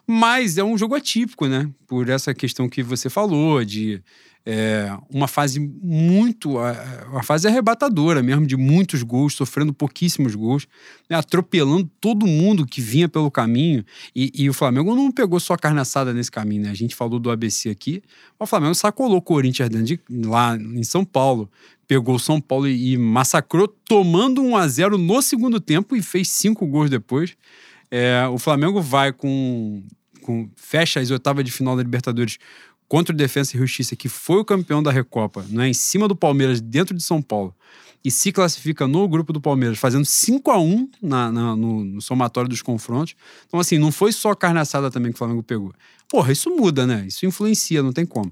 Mas 0.07 0.59
é 0.59 0.65
um 0.65 0.77
jogo 0.77 0.95
atípico, 0.95 1.47
né? 1.47 1.71
Por 1.87 2.09
essa 2.09 2.35
questão 2.35 2.69
que 2.69 2.83
você 2.83 3.09
falou, 3.09 3.65
de 3.65 4.03
é, 4.45 4.93
uma 5.09 5.29
fase 5.29 5.61
muito. 5.61 6.59
uma 7.11 7.23
fase 7.23 7.47
arrebatadora 7.47 8.23
mesmo, 8.23 8.47
de 8.47 8.57
muitos 8.57 9.03
gols, 9.03 9.35
sofrendo 9.35 9.73
pouquíssimos 9.73 10.35
gols, 10.35 10.67
né, 11.09 11.17
atropelando 11.17 11.89
todo 12.01 12.27
mundo 12.27 12.67
que 12.67 12.81
vinha 12.81 13.09
pelo 13.09 13.31
caminho. 13.31 13.85
E, 14.15 14.33
e, 14.35 14.51
o 14.51 14.55
Flamengo 14.55 14.95
não 14.95 15.13
pegou 15.13 15.39
só 15.39 15.57
carne 15.57 15.81
assada 15.81 16.13
nesse 16.13 16.31
caminho, 16.31 16.65
né? 16.65 16.71
A 16.71 16.75
gente 16.75 16.95
falou 16.95 17.19
do 17.19 17.31
ABC 17.31 17.71
aqui, 17.71 18.03
o 18.39 18.47
Flamengo 18.47 18.75
sacolou 18.75 19.19
o 19.19 19.23
Corinthians 19.23 19.71
de, 19.71 20.01
lá 20.11 20.57
em 20.57 20.83
São 20.83 21.05
Paulo, 21.05 21.49
pegou 21.87 22.17
o 22.17 22.21
São 22.21 22.41
Paulo 22.41 22.67
e, 22.67 22.95
e 22.95 22.99
massacrou, 22.99 23.69
tomando 23.69 24.43
1 24.43 24.57
a 24.57 24.67
0 24.67 24.99
no 24.99 25.23
segundo 25.23 25.61
tempo 25.61 25.95
e 25.95 26.03
fez 26.03 26.29
cinco 26.29 26.67
gols 26.67 26.91
depois. 26.91 27.37
É, 27.91 28.27
o 28.27 28.39
Flamengo 28.39 28.81
vai 28.81 29.13
com, 29.13 29.85
com. 30.23 30.49
fecha 30.57 30.99
as 30.99 31.11
oitavas 31.11 31.45
de 31.45 31.53
final 31.53 31.77
da 31.77 31.83
Libertadores 31.83 32.39
contra 32.93 33.15
o 33.15 33.17
Defensa 33.17 33.57
e 33.57 33.59
Justiça, 33.59 33.97
que 33.97 34.07
foi 34.07 34.37
o 34.37 34.45
campeão 34.45 34.83
da 34.83 34.91
Recopa, 34.91 35.47
né, 35.49 35.67
em 35.67 35.73
cima 35.73 36.07
do 36.07 36.15
Palmeiras, 36.15 36.61
dentro 36.61 36.95
de 36.95 37.03
São 37.03 37.23
Paulo, 37.23 37.55
e 38.05 38.11
se 38.11 38.31
classifica 38.31 38.87
no 38.87 39.09
grupo 39.09 39.33
do 39.33 39.41
Palmeiras, 39.41 39.79
fazendo 39.79 40.05
5 40.05 40.51
a 40.51 40.61
1 40.61 40.91
na, 41.01 41.33
na 41.33 41.57
no, 41.57 41.83
no, 41.85 42.03
somatório 42.03 42.51
dos 42.51 42.61
confrontos. 42.61 43.17
Então, 43.49 43.59
assim, 43.59 43.79
não 43.79 43.91
foi 43.91 44.13
só 44.13 44.35
carne 44.35 44.61
assada 44.61 44.91
também 44.91 45.11
que 45.11 45.17
o 45.17 45.19
Flamengo 45.19 45.43
pegou. 45.43 45.73
Porra, 46.07 46.33
isso 46.33 46.51
muda, 46.51 46.87
né? 46.87 47.07
Isso 47.07 47.25
influencia, 47.25 47.83
não 47.83 47.95
tem 47.95 48.05
como. 48.05 48.31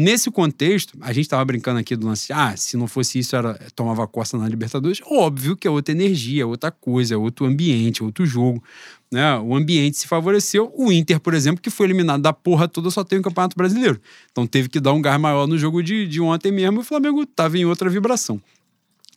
Nesse 0.00 0.30
contexto, 0.30 0.96
a 1.00 1.12
gente 1.12 1.24
estava 1.24 1.44
brincando 1.44 1.80
aqui 1.80 1.96
do 1.96 2.06
lance, 2.06 2.32
ah, 2.32 2.56
se 2.56 2.76
não 2.76 2.86
fosse 2.86 3.18
isso, 3.18 3.34
era 3.34 3.54
tomava 3.74 4.06
costa 4.06 4.38
na 4.38 4.48
Libertadores. 4.48 5.00
Óbvio 5.04 5.56
que 5.56 5.66
é 5.66 5.70
outra 5.72 5.92
energia, 5.92 6.44
é 6.44 6.46
outra 6.46 6.70
coisa, 6.70 7.14
é 7.14 7.16
outro 7.16 7.44
ambiente, 7.44 8.00
é 8.00 8.04
outro 8.04 8.24
jogo. 8.24 8.62
Né? 9.10 9.36
O 9.40 9.56
ambiente 9.56 9.96
se 9.96 10.06
favoreceu. 10.06 10.72
O 10.76 10.92
Inter, 10.92 11.18
por 11.18 11.34
exemplo, 11.34 11.60
que 11.60 11.68
foi 11.68 11.86
eliminado 11.88 12.22
da 12.22 12.32
porra 12.32 12.68
toda, 12.68 12.92
só 12.92 13.02
tem 13.02 13.18
o 13.18 13.22
Campeonato 13.22 13.56
Brasileiro. 13.56 14.00
Então 14.30 14.46
teve 14.46 14.68
que 14.68 14.78
dar 14.78 14.92
um 14.92 15.02
gás 15.02 15.20
maior 15.20 15.48
no 15.48 15.58
jogo 15.58 15.82
de, 15.82 16.06
de 16.06 16.20
ontem 16.20 16.52
mesmo 16.52 16.78
e 16.78 16.82
o 16.82 16.84
Flamengo 16.84 17.24
estava 17.24 17.58
em 17.58 17.64
outra 17.64 17.90
vibração. 17.90 18.40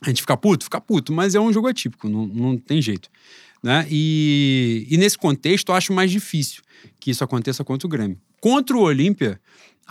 A 0.01 0.09
gente 0.09 0.21
fica 0.21 0.35
puto? 0.35 0.63
Fica 0.63 0.81
puto, 0.81 1.13
mas 1.13 1.35
é 1.35 1.39
um 1.39 1.53
jogo 1.53 1.67
atípico, 1.67 2.09
não, 2.09 2.25
não 2.25 2.57
tem 2.57 2.81
jeito. 2.81 3.07
Né? 3.61 3.85
E, 3.87 4.87
e 4.89 4.97
nesse 4.97 5.15
contexto, 5.15 5.69
eu 5.69 5.75
acho 5.75 5.93
mais 5.93 6.09
difícil 6.09 6.63
que 6.99 7.11
isso 7.11 7.23
aconteça 7.23 7.63
contra 7.63 7.85
o 7.85 7.89
Grêmio. 7.89 8.17
Contra 8.39 8.75
o 8.75 8.81
Olímpia, 8.81 9.39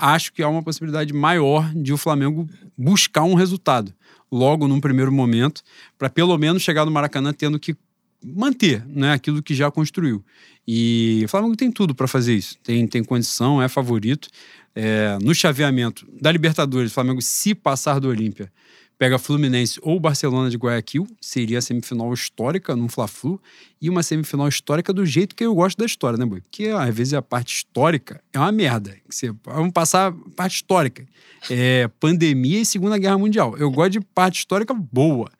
acho 0.01 0.32
que 0.32 0.42
há 0.42 0.48
uma 0.48 0.62
possibilidade 0.62 1.12
maior 1.12 1.72
de 1.74 1.92
o 1.92 1.96
Flamengo 1.96 2.48
buscar 2.76 3.22
um 3.24 3.34
resultado 3.34 3.94
logo 4.30 4.68
num 4.68 4.80
primeiro 4.80 5.12
momento, 5.12 5.62
para 5.98 6.09
pelo 6.09 6.36
menos 6.38 6.62
chegar 6.62 6.84
no 6.84 6.90
Maracanã 6.90 7.32
tendo 7.32 7.59
que 7.59 7.76
manter 8.24 8.84
né, 8.86 9.12
aquilo 9.12 9.42
que 9.42 9.55
já 9.55 9.70
construiu. 9.70 10.24
E 10.66 11.22
o 11.24 11.28
Flamengo 11.28 11.57
tem 11.57 11.70
tudo 11.70 11.94
para 11.94 12.07
fazer 12.07 12.34
isso. 12.34 12.57
Tem, 12.62 12.86
tem 12.86 13.03
condição, 13.03 13.61
é 13.61 13.68
favorito. 13.68 14.28
É, 14.74 15.18
no 15.20 15.34
chaveamento 15.34 16.07
da 16.20 16.30
Libertadores, 16.30 16.92
o 16.92 16.94
Flamengo, 16.94 17.20
se 17.20 17.55
passar 17.55 17.98
do 17.98 18.09
Olímpia, 18.09 18.53
pega 19.01 19.18
Fluminense 19.18 19.80
ou 19.82 19.98
Barcelona 19.98 20.51
de 20.51 20.59
Guayaquil, 20.59 21.07
seria 21.18 21.57
a 21.57 21.62
semifinal 21.62 22.12
histórica 22.12 22.76
num 22.76 22.86
Fla-Flu 22.86 23.40
e 23.80 23.88
uma 23.88 24.03
semifinal 24.03 24.46
histórica 24.46 24.92
do 24.92 25.07
jeito 25.07 25.34
que 25.34 25.42
eu 25.42 25.55
gosto 25.55 25.78
da 25.78 25.86
história, 25.86 26.18
né, 26.18 26.26
Boi? 26.26 26.42
Porque 26.42 26.66
às 26.66 26.94
vezes 26.94 27.14
a 27.14 27.22
parte 27.22 27.55
histórica 27.57 28.22
é 28.30 28.38
uma 28.38 28.53
merda. 28.53 28.94
Você, 29.09 29.32
vamos 29.42 29.72
passar 29.72 30.12
a 30.12 30.30
parte 30.36 30.57
histórica. 30.57 31.07
É 31.48 31.88
pandemia 31.98 32.61
e 32.61 32.66
Segunda 32.66 32.98
Guerra 32.98 33.16
Mundial. 33.16 33.57
Eu 33.57 33.70
gosto 33.70 33.92
de 33.92 34.01
parte 34.03 34.40
histórica 34.40 34.74
boa, 34.74 35.30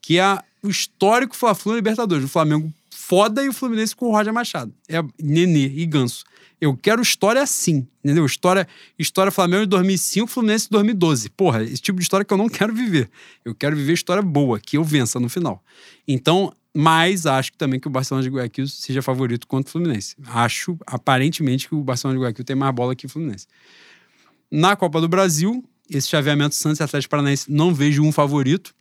que 0.00 0.20
é 0.20 0.38
o 0.62 0.68
histórico 0.68 1.34
Fla-Flu 1.34 1.74
Libertadores. 1.74 2.24
O 2.24 2.28
Flamengo 2.28 2.72
foda 2.90 3.42
e 3.42 3.48
o 3.48 3.52
Fluminense 3.52 3.96
com 3.96 4.06
o 4.06 4.12
Roger 4.12 4.32
Machado. 4.32 4.72
É 4.88 5.02
Nenê 5.20 5.66
e 5.66 5.84
Ganso. 5.84 6.22
Eu 6.60 6.76
quero 6.76 7.00
história 7.00 7.42
assim, 7.42 7.86
entendeu? 8.04 8.26
História, 8.26 8.68
história 8.98 9.32
Flamengo 9.32 9.62
de 9.62 9.70
2005, 9.70 10.26
Fluminense 10.26 10.66
de 10.66 10.70
2012. 10.70 11.30
Porra, 11.30 11.62
esse 11.62 11.80
tipo 11.80 11.98
de 11.98 12.02
história 12.02 12.24
que 12.24 12.32
eu 12.32 12.36
não 12.36 12.48
quero 12.48 12.74
viver. 12.74 13.10
Eu 13.44 13.54
quero 13.54 13.74
viver 13.74 13.94
história 13.94 14.22
boa, 14.22 14.60
que 14.60 14.76
eu 14.76 14.84
vença 14.84 15.18
no 15.18 15.28
final. 15.28 15.64
Então, 16.06 16.52
mas 16.74 17.26
acho 17.26 17.52
também 17.54 17.80
que 17.80 17.88
o 17.88 17.90
Barcelona 17.90 18.22
de 18.22 18.30
Guayaquil 18.30 18.68
seja 18.68 19.00
favorito 19.00 19.46
contra 19.46 19.68
o 19.68 19.72
Fluminense. 19.72 20.14
Acho, 20.26 20.78
aparentemente, 20.86 21.68
que 21.68 21.74
o 21.74 21.82
Barcelona 21.82 22.18
de 22.18 22.22
Guayaquil 22.22 22.44
tem 22.44 22.54
mais 22.54 22.74
bola 22.74 22.94
que 22.94 23.06
o 23.06 23.08
Fluminense. 23.08 23.46
Na 24.50 24.76
Copa 24.76 25.00
do 25.00 25.08
Brasil, 25.08 25.64
esse 25.88 26.08
chaveamento 26.08 26.54
Santos 26.54 26.80
e 26.80 26.82
Atlético 26.82 27.10
Paranaense, 27.10 27.50
não 27.50 27.74
vejo 27.74 28.02
um 28.02 28.12
favorito, 28.12 28.74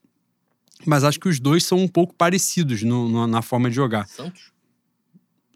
mas 0.86 1.04
acho 1.04 1.20
que 1.20 1.28
os 1.28 1.40
dois 1.40 1.66
são 1.66 1.80
um 1.80 1.88
pouco 1.88 2.14
parecidos 2.14 2.84
no, 2.84 3.10
no, 3.10 3.28
na 3.28 3.42
forma 3.42 3.70
de 3.70 3.76
jogar. 3.76 4.08
Santos? 4.08 4.52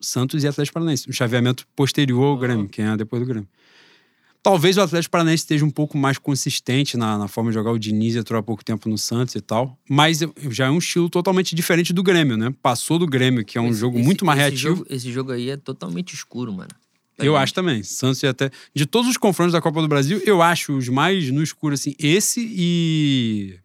Santos 0.06 0.44
e 0.44 0.48
Atlético 0.48 0.74
Paranaense. 0.74 1.10
O 1.10 1.14
chaveamento 1.14 1.66
posterior 1.76 2.24
ao 2.24 2.38
Grêmio, 2.38 2.68
quem 2.68 2.86
é 2.86 2.98
depois 2.98 3.22
do 3.22 3.28
Grêmio. 3.28 3.48
Talvez 4.44 4.76
o 4.76 4.82
Atlético 4.82 5.12
Paranaense 5.14 5.44
esteja 5.44 5.64
um 5.64 5.70
pouco 5.70 5.98
mais 5.98 6.18
consistente 6.18 6.98
na, 6.98 7.18
na 7.18 7.30
forma 7.30 7.50
de 7.50 7.54
jogar. 7.54 7.72
O 7.72 7.80
Diniz 7.80 8.18
entrou 8.18 8.38
há 8.38 8.44
pouco 8.44 8.64
tempo 8.64 8.90
no 8.90 8.98
Santos 8.98 9.36
e 9.36 9.42
tal. 9.42 9.80
Mas 9.90 10.20
já 10.50 10.66
é 10.66 10.70
um 10.70 10.80
estilo 10.80 11.10
totalmente 11.10 11.56
diferente 11.56 11.94
do 11.94 12.04
Grêmio, 12.04 12.36
né? 12.36 12.54
Passou 12.62 13.00
do 13.00 13.08
Grêmio, 13.08 13.46
que 13.46 13.58
é 13.58 13.62
um 13.62 13.70
esse, 13.70 13.80
jogo 13.80 13.98
muito 13.98 14.26
mais 14.26 14.40
esse 14.40 14.50
reativo. 14.50 14.76
Jogo, 14.76 14.88
esse 14.90 15.12
jogo 15.14 15.32
aí 15.32 15.50
é 15.50 15.56
totalmente 15.56 16.14
escuro, 16.14 16.52
mano. 16.52 16.70
Pra 17.16 17.26
eu 17.26 17.34
gente. 17.34 17.44
acho 17.44 17.54
também. 17.54 17.84
Santos 17.84 18.22
e 18.22 18.28
até. 18.28 18.52
De 18.76 18.86
todos 18.86 19.10
os 19.10 19.16
confrontos 19.16 19.54
da 19.54 19.62
Copa 19.62 19.82
do 19.82 19.88
Brasil, 19.88 20.22
eu 20.26 20.42
acho 20.42 20.76
os 20.76 20.90
mais 20.90 21.32
no 21.32 21.42
escuro, 21.42 21.76
assim, 21.76 21.96
esse 21.98 22.46
e 22.54 23.58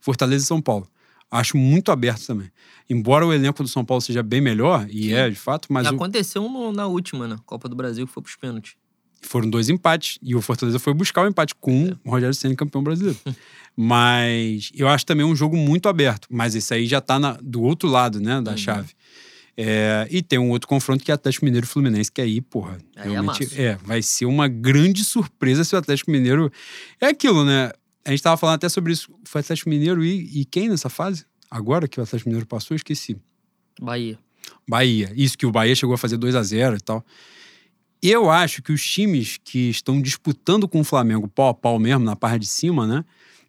Fortaleza 0.00 0.44
e 0.44 0.46
São 0.46 0.62
Paulo. 0.62 0.88
Acho 1.34 1.56
muito 1.56 1.90
aberto 1.90 2.24
também. 2.26 2.48
Embora 2.88 3.26
o 3.26 3.32
elenco 3.32 3.60
do 3.60 3.68
São 3.68 3.84
Paulo 3.84 4.00
seja 4.00 4.22
bem 4.22 4.40
melhor, 4.40 4.86
e 4.88 5.08
Sim. 5.08 5.14
é 5.14 5.28
de 5.28 5.36
fato, 5.36 5.66
mas. 5.68 5.84
Aconteceu 5.84 6.44
o... 6.44 6.72
na 6.72 6.86
última, 6.86 7.26
né? 7.26 7.36
Copa 7.44 7.68
do 7.68 7.74
Brasil, 7.74 8.06
que 8.06 8.12
foi 8.12 8.22
pros 8.22 8.36
pênaltis. 8.36 8.74
Foram 9.20 9.50
dois 9.50 9.68
empates. 9.68 10.18
E 10.22 10.36
o 10.36 10.40
Fortaleza 10.40 10.78
foi 10.78 10.94
buscar 10.94 11.24
o 11.24 11.28
empate 11.28 11.54
com 11.56 11.88
é. 11.88 11.96
o 12.04 12.10
Rogério 12.10 12.34
Senna, 12.34 12.54
campeão 12.54 12.84
brasileiro. 12.84 13.18
mas 13.76 14.70
eu 14.76 14.86
acho 14.86 15.04
também 15.04 15.26
um 15.26 15.34
jogo 15.34 15.56
muito 15.56 15.88
aberto. 15.88 16.28
Mas 16.30 16.54
esse 16.54 16.72
aí 16.72 16.86
já 16.86 17.00
tá 17.00 17.18
na, 17.18 17.36
do 17.42 17.62
outro 17.62 17.88
lado, 17.88 18.20
né? 18.20 18.40
Da 18.40 18.52
uhum. 18.52 18.56
chave. 18.56 18.90
É, 19.56 20.06
e 20.10 20.22
tem 20.22 20.38
um 20.38 20.50
outro 20.50 20.68
confronto 20.68 21.04
que 21.04 21.10
é 21.10 21.14
Atlético 21.14 21.44
Mineiro 21.44 21.64
e 21.66 21.68
Fluminense, 21.68 22.10
que 22.10 22.20
aí, 22.20 22.40
porra, 22.40 22.78
aí 22.96 23.10
realmente 23.10 23.48
é, 23.56 23.62
é, 23.62 23.78
vai 23.84 24.02
ser 24.02 24.26
uma 24.26 24.48
grande 24.48 25.04
surpresa 25.04 25.64
se 25.64 25.74
o 25.74 25.78
Atlético 25.78 26.10
Mineiro. 26.10 26.50
É 27.00 27.06
aquilo, 27.06 27.44
né? 27.44 27.72
A 28.04 28.10
gente 28.10 28.22
tava 28.22 28.36
falando 28.36 28.56
até 28.56 28.68
sobre 28.68 28.92
isso. 28.92 29.10
Foi 29.24 29.40
Atlético 29.40 29.70
Mineiro 29.70 30.04
e, 30.04 30.40
e 30.40 30.44
quem 30.44 30.68
nessa 30.68 30.88
fase? 30.88 31.24
Agora 31.50 31.88
que 31.88 31.98
o 31.98 32.02
Atlético 32.02 32.28
Mineiro 32.28 32.46
passou, 32.46 32.74
eu 32.74 32.76
esqueci. 32.76 33.16
Bahia. 33.80 34.18
Bahia. 34.68 35.12
Isso 35.14 35.38
que 35.38 35.46
o 35.46 35.50
Bahia 35.50 35.74
chegou 35.74 35.94
a 35.94 35.98
fazer 35.98 36.16
2 36.16 36.34
a 36.34 36.42
0 36.42 36.76
e 36.76 36.80
tal. 36.80 37.04
Eu 38.02 38.30
acho 38.30 38.62
que 38.62 38.72
os 38.72 38.84
times 38.84 39.38
que 39.42 39.70
estão 39.70 40.00
disputando 40.00 40.68
com 40.68 40.80
o 40.80 40.84
Flamengo 40.84 41.26
pau 41.26 41.48
a 41.48 41.54
pau 41.54 41.78
mesmo, 41.78 42.04
na 42.04 42.14
parte 42.14 42.40
de 42.40 42.46
cima, 42.46 42.86
né? 42.86 43.04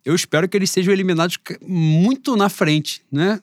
Eu 0.06 0.16
espero 0.16 0.48
que 0.48 0.56
eles 0.56 0.70
sejam 0.70 0.94
eliminados 0.94 1.38
muito 1.68 2.38
na 2.38 2.48
frente, 2.48 3.04
né? 3.12 3.42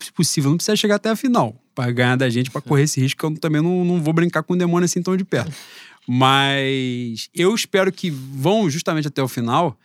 Se 0.00 0.12
possível, 0.12 0.50
não 0.50 0.56
precisa 0.56 0.74
chegar 0.74 0.96
até 0.96 1.10
a 1.10 1.14
final 1.14 1.54
para 1.74 1.92
ganhar 1.92 2.16
da 2.16 2.28
gente, 2.28 2.50
para 2.50 2.60
correr 2.60 2.84
esse 2.84 3.00
risco, 3.00 3.20
que 3.20 3.24
eu 3.26 3.38
também 3.38 3.62
não, 3.62 3.84
não 3.84 4.02
vou 4.02 4.12
brincar 4.12 4.42
com 4.42 4.54
o 4.54 4.56
demônio 4.56 4.86
assim 4.86 5.02
tão 5.02 5.16
de 5.16 5.24
perto. 5.24 5.52
Mas 6.08 7.28
eu 7.34 7.54
espero 7.54 7.92
que 7.92 8.10
vão 8.10 8.68
justamente 8.68 9.06
até 9.06 9.22
o 9.22 9.28
final 9.28 9.78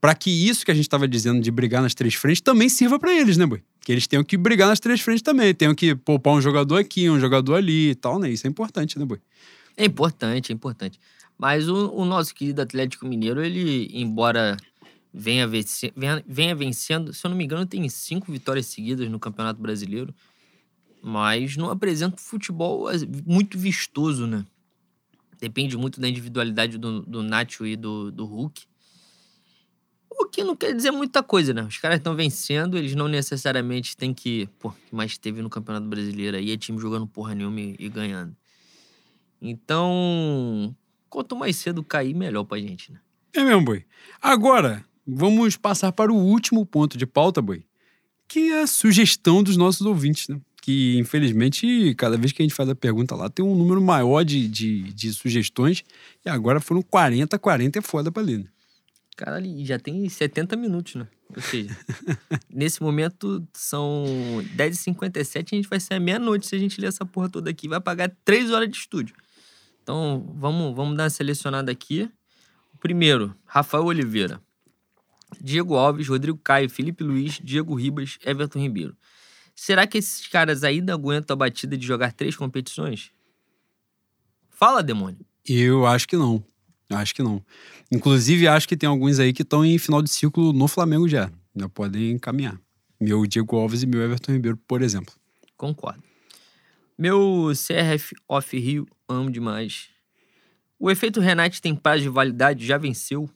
para 0.00 0.14
que 0.14 0.30
isso 0.30 0.64
que 0.64 0.70
a 0.70 0.74
gente 0.74 0.84
estava 0.84 1.08
dizendo 1.08 1.40
de 1.40 1.50
brigar 1.50 1.82
nas 1.82 1.94
três 1.94 2.14
frentes 2.14 2.40
também 2.40 2.68
sirva 2.68 2.98
para 2.98 3.12
eles, 3.12 3.36
né, 3.36 3.46
boy? 3.46 3.62
Que 3.80 3.92
eles 3.92 4.06
tenham 4.06 4.22
que 4.22 4.36
brigar 4.36 4.68
nas 4.68 4.80
três 4.80 5.00
frentes 5.00 5.22
também, 5.22 5.54
tenham 5.54 5.74
que 5.74 5.94
poupar 5.94 6.34
um 6.34 6.40
jogador 6.40 6.76
aqui, 6.76 7.08
um 7.08 7.18
jogador 7.18 7.54
ali 7.54 7.90
e 7.90 7.94
tal, 7.94 8.18
né? 8.18 8.30
Isso 8.30 8.46
é 8.46 8.50
importante, 8.50 8.98
né, 8.98 9.04
boy? 9.04 9.20
É 9.76 9.84
importante, 9.84 10.52
é 10.52 10.54
importante. 10.54 10.98
Mas 11.38 11.68
o, 11.68 11.92
o 11.92 12.04
nosso 12.04 12.34
querido 12.34 12.60
Atlético 12.60 13.06
Mineiro, 13.06 13.42
ele, 13.42 13.88
embora 13.92 14.56
venha, 15.12 15.46
vencer, 15.46 15.92
venha, 15.96 16.22
venha 16.26 16.54
vencendo, 16.54 17.12
se 17.12 17.24
eu 17.24 17.30
não 17.30 17.36
me 17.36 17.44
engano, 17.44 17.64
tem 17.64 17.88
cinco 17.88 18.30
vitórias 18.30 18.66
seguidas 18.66 19.08
no 19.08 19.18
Campeonato 19.18 19.60
Brasileiro, 19.60 20.14
mas 21.02 21.56
não 21.56 21.70
apresenta 21.70 22.16
futebol 22.16 22.88
muito 23.24 23.58
vistoso, 23.58 24.26
né? 24.26 24.44
Depende 25.40 25.76
muito 25.76 26.00
da 26.00 26.08
individualidade 26.08 26.76
do, 26.76 27.02
do 27.02 27.22
Nacho 27.22 27.64
e 27.64 27.76
do, 27.76 28.10
do 28.10 28.24
Hulk. 28.24 28.66
O 30.10 30.26
que 30.26 30.42
não 30.42 30.56
quer 30.56 30.74
dizer 30.74 30.90
muita 30.90 31.22
coisa, 31.22 31.52
né? 31.52 31.62
Os 31.62 31.78
caras 31.78 31.98
estão 31.98 32.14
vencendo, 32.14 32.76
eles 32.76 32.94
não 32.94 33.08
necessariamente 33.08 33.96
têm 33.96 34.14
que. 34.14 34.48
Pô, 34.58 34.72
mais 34.90 35.18
teve 35.18 35.42
no 35.42 35.50
Campeonato 35.50 35.86
Brasileiro 35.86 36.36
aí 36.36 36.50
é 36.52 36.56
time 36.56 36.78
jogando 36.78 37.06
porra 37.06 37.34
nenhuma 37.34 37.60
e, 37.60 37.76
e 37.78 37.88
ganhando. 37.88 38.34
Então, 39.40 40.74
quanto 41.08 41.36
mais 41.36 41.56
cedo 41.56 41.82
cair, 41.82 42.14
melhor 42.14 42.44
pra 42.44 42.58
gente, 42.58 42.92
né? 42.92 42.98
É 43.32 43.44
mesmo, 43.44 43.62
boi. 43.62 43.84
Agora, 44.20 44.84
vamos 45.06 45.56
passar 45.56 45.92
para 45.92 46.12
o 46.12 46.16
último 46.16 46.66
ponto 46.66 46.98
de 46.98 47.06
pauta, 47.06 47.40
boi, 47.40 47.64
que 48.26 48.50
é 48.50 48.62
a 48.62 48.66
sugestão 48.66 49.42
dos 49.42 49.56
nossos 49.56 49.86
ouvintes, 49.86 50.28
né? 50.28 50.40
Que, 50.60 50.98
infelizmente, 50.98 51.94
cada 51.94 52.18
vez 52.18 52.32
que 52.32 52.42
a 52.42 52.44
gente 52.44 52.54
faz 52.54 52.68
a 52.68 52.74
pergunta 52.74 53.14
lá, 53.14 53.30
tem 53.30 53.44
um 53.44 53.54
número 53.54 53.80
maior 53.80 54.24
de, 54.24 54.48
de, 54.48 54.92
de 54.92 55.12
sugestões. 55.14 55.82
E 56.24 56.28
agora 56.28 56.60
foram 56.60 56.82
40, 56.82 57.38
40 57.38 57.78
é 57.78 57.82
foda 57.82 58.10
pra 58.10 58.22
ler, 58.22 58.40
né? 58.40 58.46
Caralho, 59.18 59.66
já 59.66 59.80
tem 59.80 60.08
70 60.08 60.56
minutos, 60.56 60.94
né? 60.94 61.08
Ou 61.34 61.42
seja, 61.42 61.76
nesse 62.48 62.80
momento 62.80 63.44
são 63.52 64.04
10h57 64.56 65.48
a 65.52 65.56
gente 65.56 65.68
vai 65.68 65.80
sair 65.80 65.98
meia-noite 65.98 66.46
se 66.46 66.54
a 66.54 66.58
gente 66.58 66.80
ler 66.80 66.86
essa 66.86 67.04
porra 67.04 67.28
toda 67.28 67.50
aqui. 67.50 67.66
Vai 67.66 67.80
pagar 67.80 68.14
3 68.24 68.52
horas 68.52 68.70
de 68.70 68.76
estúdio. 68.76 69.16
Então, 69.82 70.32
vamos, 70.36 70.72
vamos 70.72 70.96
dar 70.96 71.02
uma 71.02 71.10
selecionada 71.10 71.72
aqui. 71.72 72.08
O 72.72 72.78
primeiro, 72.78 73.34
Rafael 73.44 73.86
Oliveira. 73.86 74.40
Diego 75.40 75.74
Alves, 75.74 76.06
Rodrigo 76.06 76.38
Caio, 76.38 76.70
Felipe 76.70 77.02
Luiz, 77.02 77.40
Diego 77.42 77.74
Ribas, 77.74 78.18
Everton 78.24 78.60
Ribeiro. 78.60 78.96
Será 79.52 79.84
que 79.84 79.98
esses 79.98 80.28
caras 80.28 80.62
ainda 80.62 80.92
aguentam 80.92 81.34
a 81.34 81.36
batida 81.36 81.76
de 81.76 81.84
jogar 81.84 82.12
três 82.12 82.36
competições? 82.36 83.10
Fala, 84.48 84.80
demônio. 84.80 85.26
Eu 85.44 85.84
acho 85.86 86.06
que 86.06 86.16
não. 86.16 86.44
Acho 86.90 87.14
que 87.14 87.22
não. 87.22 87.44
Inclusive, 87.92 88.48
acho 88.48 88.66
que 88.66 88.76
tem 88.76 88.88
alguns 88.88 89.18
aí 89.18 89.32
que 89.32 89.42
estão 89.42 89.64
em 89.64 89.78
final 89.78 90.02
de 90.02 90.10
ciclo 90.10 90.52
no 90.52 90.66
Flamengo 90.66 91.08
já. 91.08 91.30
Já 91.54 91.68
podem 91.68 92.18
caminhar. 92.18 92.58
Meu 93.00 93.26
Diego 93.26 93.56
Alves 93.56 93.82
e 93.82 93.86
meu 93.86 94.02
Everton 94.02 94.32
Ribeiro, 94.32 94.56
por 94.66 94.82
exemplo. 94.82 95.14
Concordo. 95.56 96.02
Meu 96.96 97.52
CRF 97.54 98.14
Off 98.28 98.58
Rio, 98.58 98.86
amo 99.08 99.30
demais. 99.30 99.88
O 100.80 100.90
efeito 100.90 101.20
Renate 101.20 101.60
tem 101.60 101.74
prazo 101.74 102.02
de 102.02 102.08
validade, 102.08 102.66
já 102.66 102.78
venceu? 102.78 103.28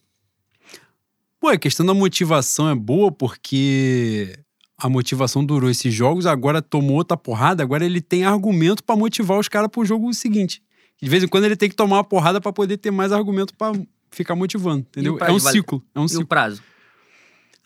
Pô, 1.39 1.49
a 1.49 1.59
questão 1.59 1.85
da 1.85 1.93
motivação 1.93 2.69
é 2.69 2.75
boa 2.75 3.11
porque 3.11 4.39
a 4.79 4.89
motivação 4.89 5.45
durou 5.45 5.69
esses 5.71 5.93
jogos, 5.93 6.27
agora 6.27 6.63
tomou 6.63 6.97
outra 6.97 7.17
porrada, 7.17 7.63
agora 7.63 7.85
ele 7.85 8.01
tem 8.01 8.25
argumento 8.25 8.83
para 8.83 8.97
motivar 8.97 9.39
os 9.39 9.49
caras 9.49 9.69
pro 9.69 9.85
jogo 9.85 10.13
seguinte. 10.15 10.63
De 11.03 11.11
vez 11.11 11.23
em 11.25 11.29
quando 11.29 11.45
ele 11.45 11.57
tem 11.57 11.69
que 11.69 11.75
tomar 11.75 11.97
uma 11.97 12.05
porrada 12.05 12.41
para 12.41 12.53
poder 12.53 12.77
ter 12.77 12.91
mais 12.93 13.11
argumento 13.13 13.53
para 13.55 13.73
ficar 14.11 14.37
motivando, 14.37 14.81
entendeu? 14.89 15.19
É 15.21 15.31
um 15.33 15.37
de 15.37 15.43
ciclo, 15.51 15.85
é 15.95 15.99
um 16.01 16.05
E 16.05 16.09
ciclo. 16.09 16.25
o 16.25 16.27
prazo? 16.27 16.63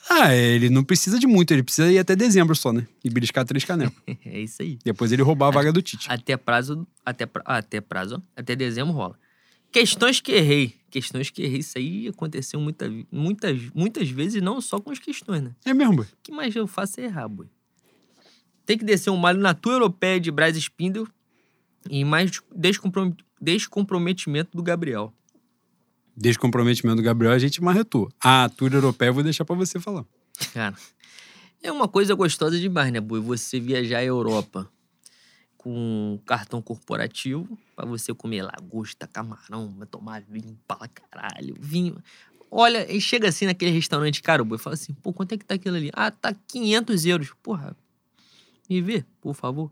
Ah, 0.09 0.33
ele 0.35 0.71
não 0.71 0.85
precisa 0.85 1.19
de 1.19 1.27
muito, 1.27 1.51
ele 1.53 1.63
precisa 1.65 1.91
ir 1.91 1.99
até 1.99 2.15
dezembro 2.15 2.55
só, 2.55 2.73
né? 2.73 2.87
E 3.05 3.11
beliscar 3.11 3.45
três 3.45 3.65
canecos. 3.65 3.97
É 4.25 4.41
isso 4.41 4.63
aí. 4.63 4.79
Depois 4.85 5.11
ele 5.13 5.23
roubar 5.23 5.49
a 5.49 5.51
vaga 5.51 5.73
do 5.73 5.83
Tite. 5.83 6.07
Até 6.11 6.37
prazo. 6.37 6.87
Até, 7.05 7.27
pra- 7.27 7.43
até 7.45 7.81
prazo, 7.81 8.17
ó. 8.17 8.21
Até 8.41 8.55
dezembro 8.57 8.93
rola. 8.95 9.19
Questões 9.73 10.21
que 10.21 10.33
errei. 10.33 10.75
Questões 10.91 11.29
que 11.29 11.43
errei. 11.43 11.59
Isso 11.59 11.77
aí 11.77 12.07
aconteceu 12.09 12.61
muita, 12.61 12.89
muitas, 13.11 13.61
muitas 13.75 14.09
vezes, 14.09 14.41
não 14.41 14.61
só 14.61 14.79
com 14.81 14.91
as 14.93 14.99
questões, 15.01 15.43
né? 15.43 15.51
É 15.65 15.75
mesmo, 15.75 15.97
boy. 15.97 16.05
O 16.07 16.09
que 16.23 16.31
mais 16.33 16.55
eu 16.55 16.67
faço 16.69 17.01
é 17.01 17.05
errar, 17.05 17.27
boi. 17.29 17.49
Tem 18.65 18.79
que 18.79 18.85
descer 18.85 19.11
um 19.11 19.17
malho 19.17 19.41
na 19.41 19.55
tua 19.55 19.73
europeia 19.75 20.21
de 20.21 20.31
Braz 20.31 20.57
Spindle 20.57 21.07
e 21.91 22.05
mais 22.05 22.31
descomprom- 22.55 23.13
descomprometimento 23.41 24.57
do 24.57 24.63
Gabriel. 24.63 25.13
Descomprometimento 26.17 26.97
do 26.97 27.03
Gabriel, 27.03 27.33
a 27.33 27.39
gente 27.39 27.63
marretou. 27.63 28.11
A 28.21 28.49
tour 28.49 28.73
europeia 28.73 29.09
eu 29.09 29.15
vou 29.15 29.23
deixar 29.23 29.45
pra 29.45 29.55
você 29.55 29.79
falar. 29.79 30.05
Cara, 30.53 30.75
é 31.63 31.71
uma 31.71 31.89
coisa 31.89 32.15
gostosa 32.15 32.59
demais, 32.59 32.93
né, 32.93 33.01
boi? 33.01 33.21
Você 33.21 33.61
viajar 33.61 33.99
à 33.99 34.05
Europa 34.05 34.71
com 35.59 36.19
cartão 36.25 36.63
corporativo 36.63 37.59
pra 37.75 37.85
você 37.85 38.15
comer 38.15 38.43
lagosta, 38.43 39.07
camarão, 39.07 39.75
tomar 39.91 40.23
vinho 40.23 40.59
pra 40.67 40.89
caralho, 40.89 41.57
vinho. 41.59 42.03
Olha, 42.51 42.91
e 42.91 43.01
chega 43.01 43.29
assim 43.29 43.47
naquele 43.47 43.73
restaurante 43.73 44.23
caro, 44.23 44.45
boi, 44.45 44.59
fala 44.59 44.75
assim, 44.75 44.95
pô, 44.95 45.13
quanto 45.13 45.33
é 45.33 45.37
que 45.37 45.45
tá 45.45 45.57
aquilo 45.57 45.77
ali? 45.77 45.91
Ah, 45.93 46.11
tá 46.11 46.33
500 46.33 47.05
euros. 47.07 47.33
Porra, 47.43 47.77
me 48.71 48.81
vê, 48.81 49.05
por 49.21 49.35
favor. 49.35 49.71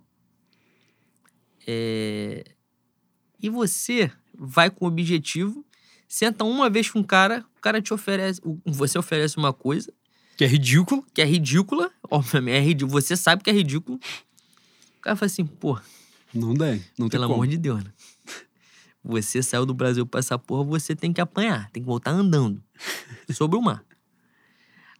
É... 1.67 2.45
E 3.41 3.49
você 3.51 4.11
vai 4.37 4.71
com 4.71 4.85
o 4.85 4.89
objetivo, 4.89 5.65
senta 6.09 6.45
uma 6.45 6.69
vez 6.71 6.91
com 6.91 7.01
um 7.01 7.03
cara, 7.03 7.45
o 7.57 7.61
cara 7.61 7.81
te 7.83 7.93
oferece, 7.93 8.41
o- 8.45 8.59
você 8.67 8.99
oferece 8.99 9.37
uma 9.37 9.53
coisa, 9.53 9.93
Que 10.37 10.45
é 10.45 10.47
ridículo. 10.47 11.05
que 11.15 11.21
é 11.21 11.25
ridícula, 11.25 11.91
obviamente, 12.11 12.55
é 12.57 12.61
ridículo, 12.61 13.01
você 13.01 13.17
sabe 13.17 13.43
que 13.43 13.51
é 13.51 13.53
ridículo. 13.53 13.99
O 14.99 15.01
cara 15.01 15.17
fala 15.17 15.27
assim, 15.27 15.45
pô, 15.45 15.79
Não 16.33 16.55
dá, 16.55 16.73
não 16.99 17.09
tem 17.09 17.11
pelo 17.11 17.25
como. 17.25 17.35
amor 17.35 17.47
de 17.47 17.59
Deus, 17.59 17.85
né? 17.85 17.93
Você 19.05 19.43
saiu 19.43 19.67
do 19.67 19.75
Brasil 19.75 20.07
pra 20.07 20.21
essa 20.21 20.39
porra, 20.39 20.65
você 20.65 20.97
tem 20.97 21.13
que 21.13 21.21
apanhar, 21.21 21.71
tem 21.71 21.83
que 21.83 21.87
voltar 21.87 22.11
andando 22.13 22.63
sobre 23.31 23.57
o 23.59 23.61
mar. 23.63 23.85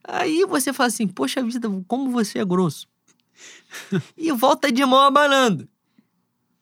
Aí 0.07 0.45
você 0.45 0.73
fala 0.73 0.89
assim, 0.89 1.07
poxa 1.09 1.43
vida, 1.43 1.69
como 1.89 2.11
você 2.11 2.39
é 2.39 2.45
grosso. 2.45 2.87
E 4.17 4.31
volta 4.33 4.71
de 4.71 4.85
mão 4.85 5.01
abanando. 5.01 5.67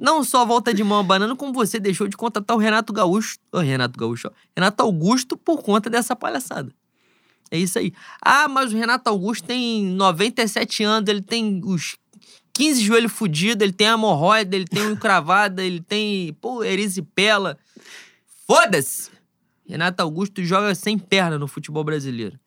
Não 0.03 0.25
só 0.25 0.45
volta 0.45 0.75
de 0.75 0.83
mão 0.83 0.99
abanando, 0.99 1.37
como 1.37 1.53
você 1.53 1.79
deixou 1.79 2.09
de 2.09 2.17
contratar 2.17 2.57
o 2.57 2.59
Renato 2.59 2.93
Gaúcho, 2.93 3.39
o 3.53 3.61
Renato 3.61 3.97
Gaúcho, 3.97 4.27
ó, 4.27 4.33
Renato 4.57 4.83
Augusto 4.83 5.37
por 5.37 5.63
conta 5.63 5.89
dessa 5.89 6.17
palhaçada. 6.17 6.75
É 7.49 7.57
isso 7.57 7.79
aí. 7.79 7.93
Ah, 8.21 8.49
mas 8.49 8.73
o 8.73 8.77
Renato 8.77 9.09
Augusto 9.09 9.47
tem 9.47 9.85
97 9.85 10.83
anos, 10.83 11.09
ele 11.09 11.23
tem 11.23 11.61
os 11.65 11.97
15 12.53 12.83
joelhos 12.83 13.13
fudidos, 13.13 13.63
ele 13.63 13.73
tem 13.73 13.87
hemorroida, 13.87 14.57
ele 14.57 14.65
tem 14.65 14.83
unha 14.83 14.97
cravada, 14.97 15.63
ele 15.63 15.81
tem, 15.81 16.33
pô, 16.35 16.65
erisipela. 16.65 17.57
Foda-se! 18.45 19.09
Renato 19.65 20.03
Augusto 20.03 20.43
joga 20.43 20.75
sem 20.75 20.99
perna 20.99 21.39
no 21.39 21.47
futebol 21.47 21.85
brasileiro. 21.85 22.41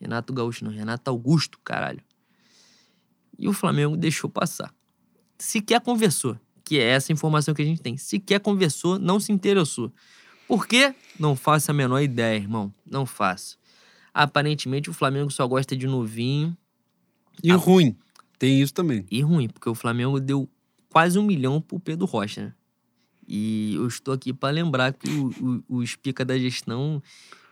Renato 0.00 0.32
Gaúcho 0.32 0.64
não, 0.64 0.72
Renato 0.72 1.10
Augusto, 1.10 1.58
caralho. 1.62 2.00
E 3.38 3.46
o 3.46 3.52
Flamengo 3.52 3.94
deixou 3.94 4.30
passar. 4.30 4.74
Sequer 5.38 5.82
conversou, 5.82 6.38
que 6.64 6.78
é 6.78 6.84
essa 6.84 7.12
informação 7.12 7.52
que 7.54 7.62
a 7.62 7.64
gente 7.64 7.80
tem. 7.82 7.96
Sequer 7.96 8.40
conversou, 8.40 8.98
não 8.98 9.20
se 9.20 9.30
interessou. 9.32 9.92
Por 10.48 10.66
quê? 10.66 10.94
Não 11.18 11.36
faço 11.36 11.70
a 11.70 11.74
menor 11.74 12.00
ideia, 12.00 12.36
irmão. 12.36 12.72
Não 12.90 13.04
faço. 13.06 13.58
Aparentemente, 14.12 14.88
o 14.90 14.92
Flamengo 14.92 15.30
só 15.30 15.46
gosta 15.46 15.76
de 15.76 15.86
novinho 15.86 16.56
E 17.42 17.50
Ah. 17.50 17.56
ruim. 17.56 17.96
Tem 18.38 18.60
isso 18.60 18.72
também. 18.74 19.04
e 19.10 19.20
ruim, 19.22 19.48
porque 19.48 19.68
o 19.68 19.74
Flamengo 19.74 20.20
deu 20.20 20.48
quase 20.88 21.18
um 21.18 21.22
milhão 21.22 21.60
pro 21.60 21.80
Pedro 21.80 22.06
Rocha, 22.06 22.44
né? 22.46 22.54
E 23.26 23.74
eu 23.74 23.86
estou 23.88 24.12
aqui 24.14 24.32
para 24.32 24.50
lembrar 24.52 24.92
que 24.92 25.08
o- 25.08 25.62
o- 25.68 25.76
os 25.78 25.96
pica 25.96 26.24
da 26.24 26.38
gestão, 26.38 27.02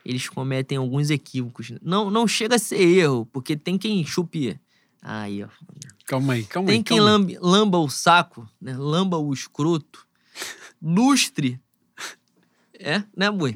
eles 0.05 0.29
cometem 0.29 0.77
alguns 0.77 1.09
equívocos. 1.09 1.71
Não, 1.81 2.09
não 2.11 2.27
chega 2.27 2.55
a 2.55 2.59
ser 2.59 2.79
erro, 2.81 3.25
porque 3.33 3.55
tem 3.57 3.77
quem 3.77 4.05
chupe. 4.05 4.59
Aí, 5.05 5.43
ó. 5.43 5.49
Calma 6.05 6.33
aí, 6.33 6.43
calma 6.45 6.67
Tem 6.67 6.77
aí. 6.77 6.83
quem 6.83 6.97
calma 6.97 7.11
lambe, 7.11 7.37
lamba 7.41 7.77
o 7.77 7.89
saco, 7.89 8.47
né? 8.61 8.73
Lamba 8.77 9.17
o 9.17 9.33
escroto. 9.33 10.07
Lustre. 10.81 11.59
É, 12.79 13.03
né, 13.15 13.29
boi? 13.29 13.53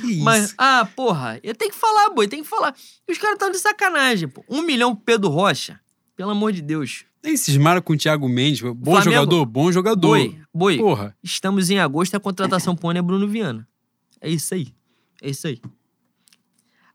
Que 0.00 0.06
isso? 0.12 0.24
Mas, 0.24 0.54
ah, 0.58 0.88
porra, 0.96 1.40
eu 1.42 1.54
tenho 1.54 1.70
que 1.72 1.76
falar, 1.76 2.10
boi, 2.10 2.28
tem 2.28 2.42
que 2.42 2.48
falar. 2.48 2.74
E 3.08 3.12
os 3.12 3.18
caras 3.18 3.34
estão 3.34 3.50
de 3.50 3.58
sacanagem, 3.58 4.28
pô. 4.28 4.44
Um 4.48 4.62
milhão 4.62 4.94
pro 4.94 5.04
Pedro 5.04 5.28
Rocha, 5.28 5.80
pelo 6.16 6.30
amor 6.30 6.52
de 6.52 6.60
Deus. 6.62 7.04
Nem 7.22 7.36
cismaram 7.36 7.82
com 7.82 7.94
o 7.94 7.96
Thiago 7.96 8.28
Mendes. 8.28 8.60
Bom 8.60 8.74
Flamengo- 8.92 9.10
jogador, 9.12 9.44
bom 9.46 9.72
jogador. 9.72 10.08
Boi, 10.18 10.38
boi. 10.54 10.76
Porra. 10.78 11.16
Estamos 11.22 11.68
em 11.70 11.78
agosto 11.80 12.12
e 12.12 12.16
a 12.16 12.20
contratação 12.20 12.76
pône 12.76 12.98
é 12.98 13.02
Bruno 13.02 13.26
Viana. 13.26 13.66
É 14.20 14.28
isso 14.30 14.54
aí. 14.54 14.72
É 15.20 15.30
isso 15.30 15.46
aí. 15.48 15.60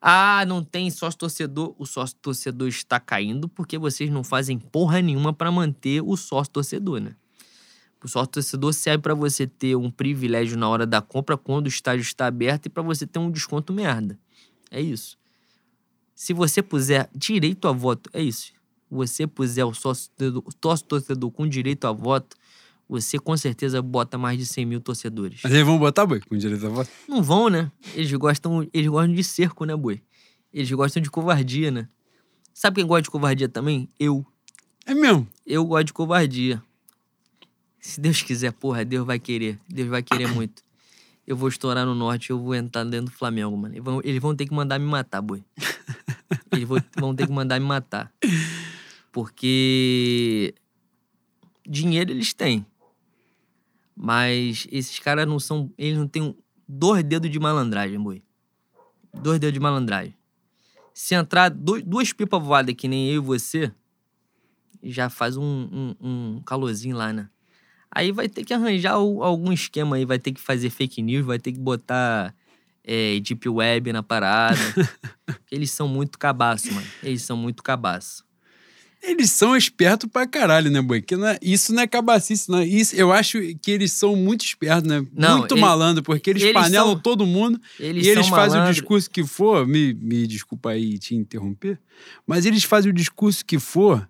Ah, 0.06 0.44
não 0.46 0.62
tem 0.62 0.92
sócio 0.92 1.18
torcedor. 1.18 1.74
O 1.80 1.86
sócio 1.86 2.18
torcedor 2.22 2.68
está 2.68 3.00
caindo 3.00 3.48
porque 3.48 3.78
vocês 3.78 4.10
não 4.10 4.22
fazem 4.22 4.60
porra 4.60 5.02
nenhuma 5.02 5.32
para 5.32 5.50
manter 5.50 6.04
o 6.04 6.18
sócio 6.18 6.52
torcedor, 6.52 7.00
né? 7.00 7.16
O 8.04 8.08
sócio 8.10 8.28
torcedor 8.28 8.74
serve 8.74 9.02
para 9.02 9.14
você 9.14 9.48
ter 9.48 9.78
um 9.78 9.90
privilégio 9.90 10.58
na 10.58 10.68
hora 10.68 10.86
da 10.86 11.02
compra 11.02 11.38
quando 11.38 11.68
o 11.68 11.70
estádio 11.70 12.02
está 12.02 12.28
aberto 12.28 12.66
e 12.66 12.70
para 12.70 12.84
você 12.84 13.08
ter 13.08 13.18
um 13.18 13.32
desconto 13.32 13.72
merda. 13.72 14.20
É 14.70 14.82
isso. 14.82 15.18
Se 16.14 16.34
você 16.34 16.62
puser 16.62 17.10
direito 17.16 17.66
a 17.66 17.72
voto, 17.72 18.10
é 18.12 18.22
isso. 18.22 18.52
Você 18.92 19.26
puser 19.26 19.66
o 19.66 19.74
sócio 19.74 20.12
torcedor, 20.18 20.84
torcedor 20.86 21.32
com 21.32 21.48
direito 21.48 21.86
a 21.86 21.94
voto, 21.94 22.36
você 22.88 23.18
com 23.18 23.36
certeza 23.36 23.82
bota 23.82 24.18
mais 24.18 24.38
de 24.38 24.46
100 24.46 24.66
mil 24.66 24.82
torcedores. 24.82 25.40
Mas 25.44 25.52
eles 25.54 25.66
vão 25.66 25.78
botar, 25.78 26.06
boi, 26.06 26.20
com 26.20 26.38
direito 26.38 26.66
a 26.66 26.70
voto? 26.70 26.90
Não 27.08 27.24
vão, 27.24 27.50
né? 27.50 27.72
Eles 27.94 28.12
gostam, 28.14 28.68
eles 28.74 28.88
gostam 28.88 29.14
de 29.14 29.24
cerco, 29.24 29.66
né, 29.66 29.76
boi? 29.76 30.02
Eles 30.54 30.72
gostam 30.72 31.02
de 31.02 31.10
covardia, 31.10 31.72
né? 31.72 31.88
Sabe 32.54 32.76
quem 32.76 32.86
gosta 32.86 33.04
de 33.04 33.10
covardia 33.10 33.50
também? 33.50 33.90
Eu. 34.00 34.26
É 34.86 34.94
mesmo. 34.94 35.28
Eu 35.46 35.66
gosto 35.66 35.88
de 35.88 35.94
covardia. 35.94 36.62
Se 37.80 38.00
Deus 38.00 38.22
quiser, 38.22 38.52
porra, 38.54 38.86
Deus 38.86 39.06
vai 39.06 39.20
querer. 39.20 39.60
Deus 39.68 39.90
vai 39.90 40.04
querer 40.04 40.28
muito. 40.34 40.62
Eu 41.26 41.36
vou 41.36 41.50
estourar 41.50 41.86
no 41.86 41.96
norte, 41.96 42.30
eu 42.30 42.40
vou 42.40 42.54
entrar 42.54 42.84
dentro 42.84 43.06
do 43.06 43.12
Flamengo, 43.12 43.56
mano. 43.58 43.74
Eles 43.74 43.84
vão, 43.84 44.02
eles 44.04 44.22
vão 44.22 44.36
ter 44.36 44.46
que 44.46 44.54
mandar 44.54 44.78
me 44.78 44.86
matar, 44.86 45.22
boi. 45.22 45.44
Eles 46.52 46.68
vão, 46.68 46.78
vão 46.98 47.16
ter 47.16 47.26
que 47.26 47.34
mandar 47.34 47.60
me 47.60 47.66
matar. 47.66 48.12
Porque 49.12 50.54
dinheiro 51.68 52.12
eles 52.12 52.34
têm. 52.34 52.66
Mas 53.96 54.68
esses 54.72 55.00
caras 55.00 55.28
não 55.28 55.40
são. 55.40 55.72
Eles 55.78 55.98
não 55.98 56.08
têm 56.08 56.36
dois 56.68 57.04
dedos 57.04 57.30
de 57.30 57.40
malandragem, 57.40 58.00
boi. 58.00 58.24
Dois 59.14 59.40
dedos 59.40 59.54
de 59.54 59.60
malandragem. 59.60 60.16
Se 60.94 61.16
entrar 61.16 61.50
dois- 61.50 61.84
duas 61.84 62.12
pipas 62.14 62.42
voadas 62.44 62.76
que 62.76 62.88
nem 62.88 63.10
eu 63.10 63.16
e 63.16 63.26
você, 63.26 63.72
já 64.82 65.10
faz 65.10 65.38
um, 65.38 65.44
um, 65.44 65.96
um 66.02 66.42
calorzinho 66.46 66.98
lá, 66.98 67.14
né? 67.14 67.30
Aí 67.92 68.12
vai 68.12 68.28
ter 68.28 68.44
que 68.44 68.54
arranjar 68.54 68.94
algum 68.94 69.52
esquema 69.52 69.96
aí, 69.96 70.06
vai 70.06 70.18
ter 70.18 70.32
que 70.32 70.42
fazer 70.42 70.70
fake 70.72 71.02
news, 71.02 71.26
vai 71.26 71.38
ter 71.38 71.52
que 71.52 71.60
botar 71.60 72.34
é, 72.84 73.20
Deep 73.20 73.48
Web 73.48 73.94
na 73.94 74.02
parada. 74.02 74.58
eles 75.52 75.70
são 75.72 75.88
muito 75.88 76.18
cabaço, 76.18 76.74
mano. 76.74 76.88
Eles 77.04 77.22
são 77.22 77.38
muito 77.38 77.62
cabaço. 77.62 78.26
Eles 79.06 79.32
são 79.32 79.56
espertos 79.56 80.10
pra 80.10 80.26
caralho, 80.26 80.72
né, 80.72 80.82
boi? 80.82 81.02
Que 81.02 81.18
não 81.18 81.28
é- 81.28 81.38
isso 81.42 81.74
não 81.74 81.84
é 81.84 81.88
cabacice, 81.88 82.50
não. 82.50 82.64
Isso, 82.64 82.96
eu 82.96 83.12
acho 83.12 83.38
que 83.62 83.70
eles 83.70 83.92
são 83.92 84.16
muito 84.16 84.46
espertos, 84.46 84.90
né? 84.90 85.06
Não, 85.14 85.40
muito 85.40 85.56
ele- 85.56 85.62
malandro, 85.62 86.02
porque 86.02 86.30
eles, 86.30 86.42
eles 86.42 86.54
panelam 86.54 86.92
são- 86.94 87.00
todo 87.00 87.26
mundo 87.26 87.60
Eles 87.80 88.06
e 88.06 88.10
eles 88.10 88.28
fazem 88.30 88.58
o 88.58 88.62
malandro. 88.62 88.74
discurso 88.74 89.10
que 89.10 89.24
for. 89.26 89.68
Me, 89.68 89.94
me 89.94 90.26
desculpa 90.26 90.70
aí 90.70 90.98
te 90.98 91.16
interromper, 91.16 91.78
mas 92.26 92.46
eles 92.46 92.64
fazem 92.64 92.92
o 92.92 92.94
discurso 92.94 93.46
que 93.46 93.60
for 93.60 94.08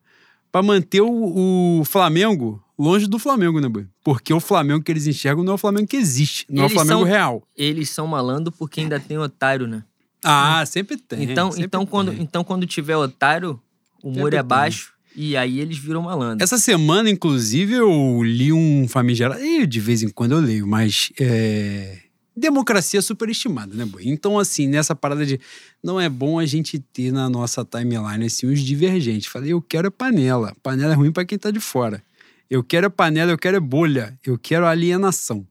pra 0.52 0.61
manter 0.61 1.02
o, 1.02 1.80
o 1.80 1.84
Flamengo 1.86 2.64
longe 2.78 3.07
do 3.07 3.18
Flamengo, 3.18 3.60
né, 3.60 3.68
boi? 3.68 3.88
Porque 4.03 4.32
o 4.32 4.40
Flamengo 4.40 4.84
que 4.84 4.91
eles 4.91 5.07
enxergam 5.07 5.44
não 5.44 5.53
é 5.53 5.56
o 5.56 5.57
Flamengo 5.57 5.88
que 5.88 5.98
existe, 5.98 6.45
não 6.48 6.64
é 6.64 6.65
Eles 6.65 6.72
o 6.74 6.76
Flamengo 6.76 6.99
são- 7.02 7.07
real. 7.10 7.48
Eles 7.57 7.90
são 7.90 8.06
malandro 8.06 8.52
porque 8.52 8.82
ainda 8.82 8.99
tem 8.99 9.18
otário, 9.18 9.65
né? 9.68 9.84
Ah, 10.24 10.64
sempre 10.68 10.98
tem. 10.98 11.24
então, 11.24 11.52
sempre 11.52 11.65
então, 11.65 11.86
quando, 11.86 12.11
tem. 12.11 12.22
então, 12.22 12.44
quando 12.44 12.65
tiver 12.68 12.95
otário, 12.95 13.52
o 13.52 13.60
humor 14.03 14.34
é 14.34 14.43
baixo 14.43 14.93
e 15.15 15.38
aí 15.38 15.59
eles 15.59 15.77
viram 15.77 16.01
malandro. 16.01 16.43
Essa 16.43 16.57
semana, 16.57 17.09
inclusive, 17.09 17.73
eu 17.73 18.23
li 18.23 18.51
um 18.51 18.88
famigerado. 18.88 19.43
E 19.43 19.65
de 19.65 19.80
vez 19.80 20.01
em 20.01 20.09
quando 20.09 20.34
eu 20.34 20.39
leio, 20.39 20.67
mas. 20.67 21.11
É... 21.19 21.99
Democracia 22.35 22.99
superestimada, 22.99 23.75
né, 23.75 23.85
boi? 23.85 24.07
Então, 24.07 24.39
assim, 24.39 24.67
nessa 24.67 24.95
parada 24.95 25.23
de. 25.23 25.39
Não 25.84 26.01
é 26.01 26.09
bom 26.09 26.39
a 26.39 26.45
gente 26.45 26.80
ter 26.80 27.11
na 27.11 27.30
nossa 27.30 27.63
timeline, 27.63 28.25
assim, 28.25 28.47
os 28.47 28.59
divergentes. 28.59 29.27
Falei, 29.27 29.53
eu 29.53 29.61
quero 29.61 29.88
é 29.88 29.91
panela. 29.91 30.55
Panela 30.63 30.93
é 30.93 30.95
ruim 30.95 31.11
pra 31.11 31.25
quem 31.25 31.38
tá 31.38 31.51
de 31.51 31.59
fora. 31.59 32.03
Eu 32.49 32.63
quero 32.63 32.88
é 32.88 32.89
panela, 32.89 33.31
eu 33.31 33.38
quero 33.38 33.57
é 33.57 33.59
bolha. 33.59 34.17
Eu 34.25 34.38
quero 34.38 34.65
alienação. 34.65 35.47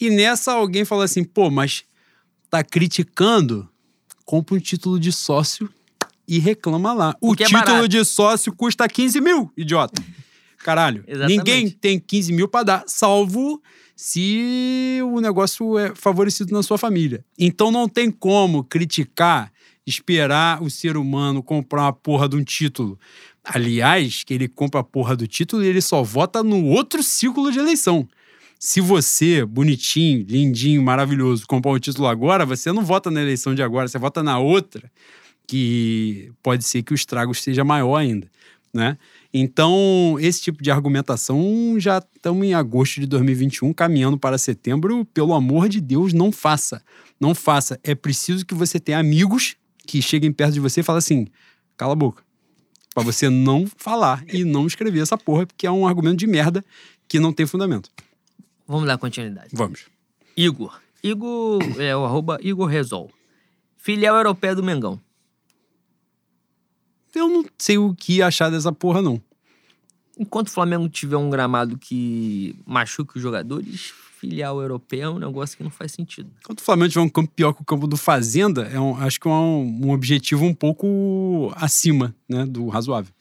E 0.00 0.10
nessa 0.10 0.52
alguém 0.52 0.84
falou 0.84 1.04
assim, 1.04 1.22
pô, 1.22 1.48
mas 1.48 1.84
tá 2.50 2.62
criticando? 2.62 3.68
Compra 4.24 4.56
um 4.56 4.58
título 4.58 4.98
de 4.98 5.12
sócio 5.12 5.70
e 6.26 6.38
reclama 6.38 6.92
lá. 6.92 7.16
O 7.20 7.32
é 7.32 7.36
título 7.36 7.64
barato. 7.64 7.88
de 7.88 8.04
sócio 8.04 8.52
custa 8.52 8.88
15 8.88 9.20
mil, 9.20 9.50
idiota. 9.56 10.02
Caralho. 10.58 11.04
Ninguém 11.26 11.70
tem 11.70 11.98
15 11.98 12.32
mil 12.32 12.48
pra 12.48 12.62
dar, 12.62 12.84
salvo 12.86 13.62
se 13.94 15.00
o 15.04 15.20
negócio 15.20 15.78
é 15.78 15.94
favorecido 15.94 16.52
na 16.52 16.62
sua 16.62 16.76
família. 16.76 17.24
Então 17.38 17.70
não 17.70 17.88
tem 17.88 18.10
como 18.10 18.62
criticar, 18.62 19.50
esperar 19.86 20.62
o 20.62 20.68
ser 20.68 20.96
humano 20.96 21.42
comprar 21.42 21.82
uma 21.82 21.92
porra 21.92 22.28
de 22.28 22.36
um 22.36 22.44
título. 22.44 22.98
Aliás, 23.42 24.22
que 24.24 24.34
ele 24.34 24.48
compra 24.48 24.80
a 24.80 24.84
porra 24.84 25.16
do 25.16 25.26
título 25.26 25.64
e 25.64 25.68
ele 25.68 25.80
só 25.80 26.02
vota 26.02 26.42
no 26.42 26.64
outro 26.66 27.02
ciclo 27.02 27.50
de 27.50 27.58
eleição. 27.58 28.06
Se 28.58 28.80
você, 28.80 29.44
bonitinho, 29.44 30.26
lindinho, 30.28 30.82
maravilhoso, 30.82 31.46
comprar 31.46 31.70
o 31.70 31.78
título 31.78 32.08
agora, 32.08 32.44
você 32.44 32.72
não 32.72 32.84
vota 32.84 33.10
na 33.10 33.22
eleição 33.22 33.54
de 33.54 33.62
agora, 33.62 33.86
você 33.86 33.98
vota 33.98 34.22
na 34.22 34.38
outra, 34.38 34.90
que 35.46 36.32
pode 36.42 36.64
ser 36.64 36.82
que 36.82 36.92
o 36.92 36.94
estrago 36.94 37.34
seja 37.34 37.64
maior 37.64 37.96
ainda, 37.96 38.28
né? 38.72 38.98
Então, 39.32 40.16
esse 40.18 40.40
tipo 40.40 40.62
de 40.62 40.70
argumentação 40.70 41.76
já 41.78 41.98
estamos 41.98 42.46
em 42.46 42.54
agosto 42.54 43.00
de 43.00 43.06
2021, 43.06 43.72
caminhando 43.72 44.18
para 44.18 44.38
setembro. 44.38 45.04
Pelo 45.04 45.34
amor 45.34 45.68
de 45.68 45.80
Deus, 45.80 46.12
não 46.14 46.32
faça. 46.32 46.82
Não 47.20 47.34
faça. 47.34 47.78
É 47.84 47.94
preciso 47.94 48.46
que 48.46 48.54
você 48.54 48.80
tenha 48.80 48.98
amigos 48.98 49.56
que 49.86 50.00
cheguem 50.00 50.32
perto 50.32 50.54
de 50.54 50.60
você 50.60 50.80
e 50.80 50.82
falem 50.82 50.98
assim: 50.98 51.26
cala 51.76 51.92
a 51.92 51.96
boca. 51.96 52.22
Pra 52.94 53.02
você 53.02 53.28
não 53.28 53.66
falar 53.76 54.24
e 54.32 54.42
não 54.42 54.66
escrever 54.66 55.00
essa 55.00 55.18
porra, 55.18 55.46
porque 55.46 55.66
é 55.66 55.70
um 55.70 55.86
argumento 55.86 56.16
de 56.16 56.26
merda 56.26 56.64
que 57.06 57.20
não 57.20 57.32
tem 57.32 57.44
fundamento. 57.44 57.90
Vamos 58.66 58.86
dar 58.86 58.96
continuidade. 58.96 59.50
Vamos. 59.52 59.84
Igor. 60.34 60.80
Igor 61.02 61.60
é 61.78 61.94
o 61.94 62.04
arroba 62.04 62.38
Igor 62.40 62.66
Resol. 62.66 63.10
Filial 63.76 64.16
europeia 64.16 64.54
do 64.54 64.62
Mengão. 64.62 65.00
Eu 67.16 67.28
não 67.28 67.44
sei 67.58 67.78
o 67.78 67.94
que 67.94 68.20
achar 68.22 68.50
dessa 68.50 68.72
porra, 68.72 69.00
não. 69.02 69.20
Enquanto 70.18 70.48
o 70.48 70.50
Flamengo 70.50 70.88
tiver 70.88 71.16
um 71.16 71.28
gramado 71.30 71.76
que 71.78 72.54
machuque 72.66 73.16
os 73.16 73.22
jogadores, 73.22 73.92
filial 74.18 74.60
europeia 74.60 75.04
é 75.04 75.08
um 75.08 75.18
negócio 75.18 75.56
que 75.56 75.62
não 75.62 75.70
faz 75.70 75.92
sentido. 75.92 76.30
Quando 76.44 76.58
o 76.58 76.62
Flamengo 76.62 76.88
tiver 76.90 77.02
um 77.04 77.08
campo 77.08 77.30
pior 77.34 77.52
que 77.52 77.60
o 77.62 77.64
campo 77.64 77.86
do 77.86 77.96
Fazenda, 77.96 78.62
é 78.62 78.80
um- 78.80 78.96
acho 78.96 79.20
que 79.20 79.28
é 79.28 79.30
um, 79.30 79.86
um 79.86 79.90
objetivo 79.90 80.44
um 80.44 80.54
pouco 80.54 81.52
acima 81.56 82.14
né, 82.28 82.46
do 82.46 82.68
razoável. 82.68 83.12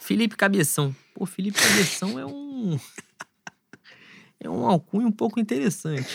Felipe 0.00 0.36
Cabeção. 0.36 0.94
Pô, 1.14 1.24
Felipe 1.24 1.58
Cabeção 1.60 2.18
é 2.18 2.26
um. 2.26 2.78
É 4.42 4.48
um 4.48 4.64
alcunho 4.66 5.06
um 5.08 5.12
pouco 5.12 5.38
interessante. 5.38 6.08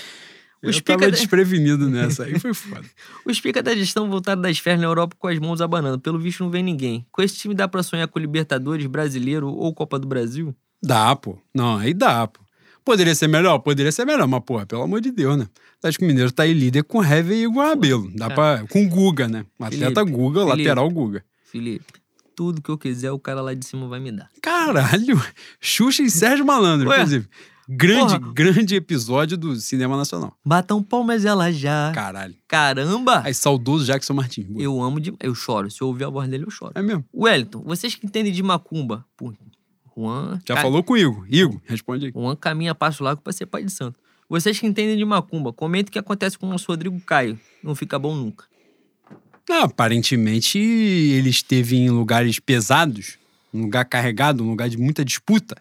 O 0.65 0.69
Eu 0.71 0.81
tava 0.81 1.01
da... 1.01 1.09
desprevenido 1.09 1.89
nessa, 1.89 2.23
aí 2.23 2.39
foi 2.39 2.53
foda. 2.53 2.83
o 3.25 3.33
Spica 3.33 3.61
da 3.61 3.75
gestão 3.75 4.09
voltaram 4.09 4.41
das 4.41 4.57
férias 4.57 4.81
na 4.81 4.87
Europa 4.87 5.15
com 5.19 5.27
as 5.27 5.37
mãos 5.39 5.61
abanando. 5.61 5.99
Pelo 5.99 6.19
visto, 6.19 6.43
não 6.43 6.49
vem 6.49 6.63
ninguém. 6.63 7.05
Com 7.11 7.21
esse 7.21 7.35
time 7.35 7.53
dá 7.53 7.67
pra 7.67 7.83
sonhar 7.83 8.07
com 8.07 8.19
Libertadores, 8.19 8.85
Brasileiro 8.87 9.47
ou 9.47 9.73
Copa 9.73 9.99
do 9.99 10.07
Brasil? 10.07 10.55
Dá, 10.81 11.15
pô. 11.15 11.37
Não, 11.53 11.77
aí 11.77 11.93
dá, 11.93 12.27
pô. 12.27 12.41
Poderia 12.83 13.15
ser 13.15 13.27
melhor? 13.27 13.57
Poderia 13.59 13.91
ser 13.91 14.05
melhor, 14.05 14.27
mas, 14.27 14.43
porra, 14.43 14.65
pelo 14.65 14.83
amor 14.83 15.01
de 15.01 15.11
Deus, 15.11 15.37
né? 15.37 15.45
O 15.45 15.77
Atlético 15.79 16.05
Mineiro 16.05 16.31
tá 16.31 16.43
aí 16.43 16.53
líder 16.53 16.83
com 16.83 17.03
Heavy 17.03 17.33
e 17.33 17.47
Guabelo. 17.47 18.11
Dá 18.15 18.29
pra... 18.29 18.63
Com 18.69 18.87
Guga, 18.87 19.27
né? 19.27 19.43
O 19.57 19.63
atleta 19.65 20.01
Felipe, 20.01 20.17
Guga, 20.17 20.39
Felipe. 20.41 20.57
lateral 20.57 20.89
Guga. 20.91 21.25
Felipe, 21.51 21.93
tudo 22.35 22.61
que 22.61 22.69
eu 22.69 22.77
quiser, 22.77 23.11
o 23.11 23.17
cara 23.17 23.41
lá 23.41 23.55
de 23.55 23.65
cima 23.65 23.87
vai 23.87 23.99
me 23.99 24.11
dar. 24.11 24.29
Caralho! 24.39 25.19
Xuxa 25.59 26.03
e 26.03 26.11
Sérgio 26.11 26.45
Malandro, 26.45 26.89
Ué? 26.89 26.97
inclusive. 26.97 27.27
Grande, 27.67 28.19
Porra. 28.19 28.33
grande 28.33 28.75
episódio 28.75 29.35
do 29.37 29.55
cinema 29.55 29.97
nacional. 29.97 30.37
Batam 30.45 30.83
palmas 30.83 31.25
ela 31.25 31.51
já. 31.51 31.91
Caralho. 31.95 32.35
Caramba! 32.47 33.21
Aí, 33.25 33.33
saudoso 33.33 33.85
Jackson 33.85 34.13
Martins. 34.13 34.45
Boa. 34.45 34.61
Eu 34.63 34.81
amo 34.81 34.99
de. 34.99 35.13
Eu 35.19 35.33
choro. 35.33 35.69
Se 35.71 35.81
eu 35.81 35.87
ouvir 35.87 36.03
a 36.03 36.09
voz 36.09 36.29
dele, 36.29 36.43
eu 36.45 36.51
choro. 36.51 36.73
É 36.75 36.81
mesmo. 36.81 37.03
Wellington, 37.13 37.63
vocês 37.65 37.95
que 37.95 38.05
entendem 38.05 38.31
de 38.31 38.43
macumba. 38.43 39.03
Pô, 39.17 39.33
Juan. 39.97 40.39
Já 40.47 40.55
ca- 40.55 40.61
falou 40.61 40.83
com 40.83 40.93
o 40.93 40.97
Igor. 40.97 41.25
Igor, 41.27 41.59
responde 41.65 42.05
aí. 42.05 42.11
Juan 42.11 42.35
caminha 42.35 42.75
passo 42.75 43.03
largo 43.03 43.21
pra 43.21 43.33
ser 43.33 43.45
pai 43.47 43.63
de 43.63 43.71
santo. 43.71 43.97
Vocês 44.29 44.59
que 44.59 44.65
entendem 44.67 44.97
de 44.97 45.05
macumba, 45.05 45.53
comentem 45.53 45.89
o 45.89 45.91
que 45.91 45.99
acontece 45.99 46.37
com 46.37 46.47
o 46.47 46.49
nosso 46.49 46.65
Rodrigo 46.67 46.99
Caio. 47.01 47.39
Não 47.63 47.73
fica 47.75 47.97
bom 47.97 48.15
nunca. 48.15 48.45
Ah, 49.49 49.63
aparentemente, 49.65 50.57
ele 50.57 51.29
esteve 51.29 51.75
em 51.77 51.89
lugares 51.91 52.39
pesados, 52.39 53.17
um 53.53 53.61
lugar 53.61 53.85
carregado, 53.85 54.43
um 54.43 54.49
lugar 54.49 54.67
de 54.67 54.77
muita 54.77 55.05
disputa. 55.05 55.55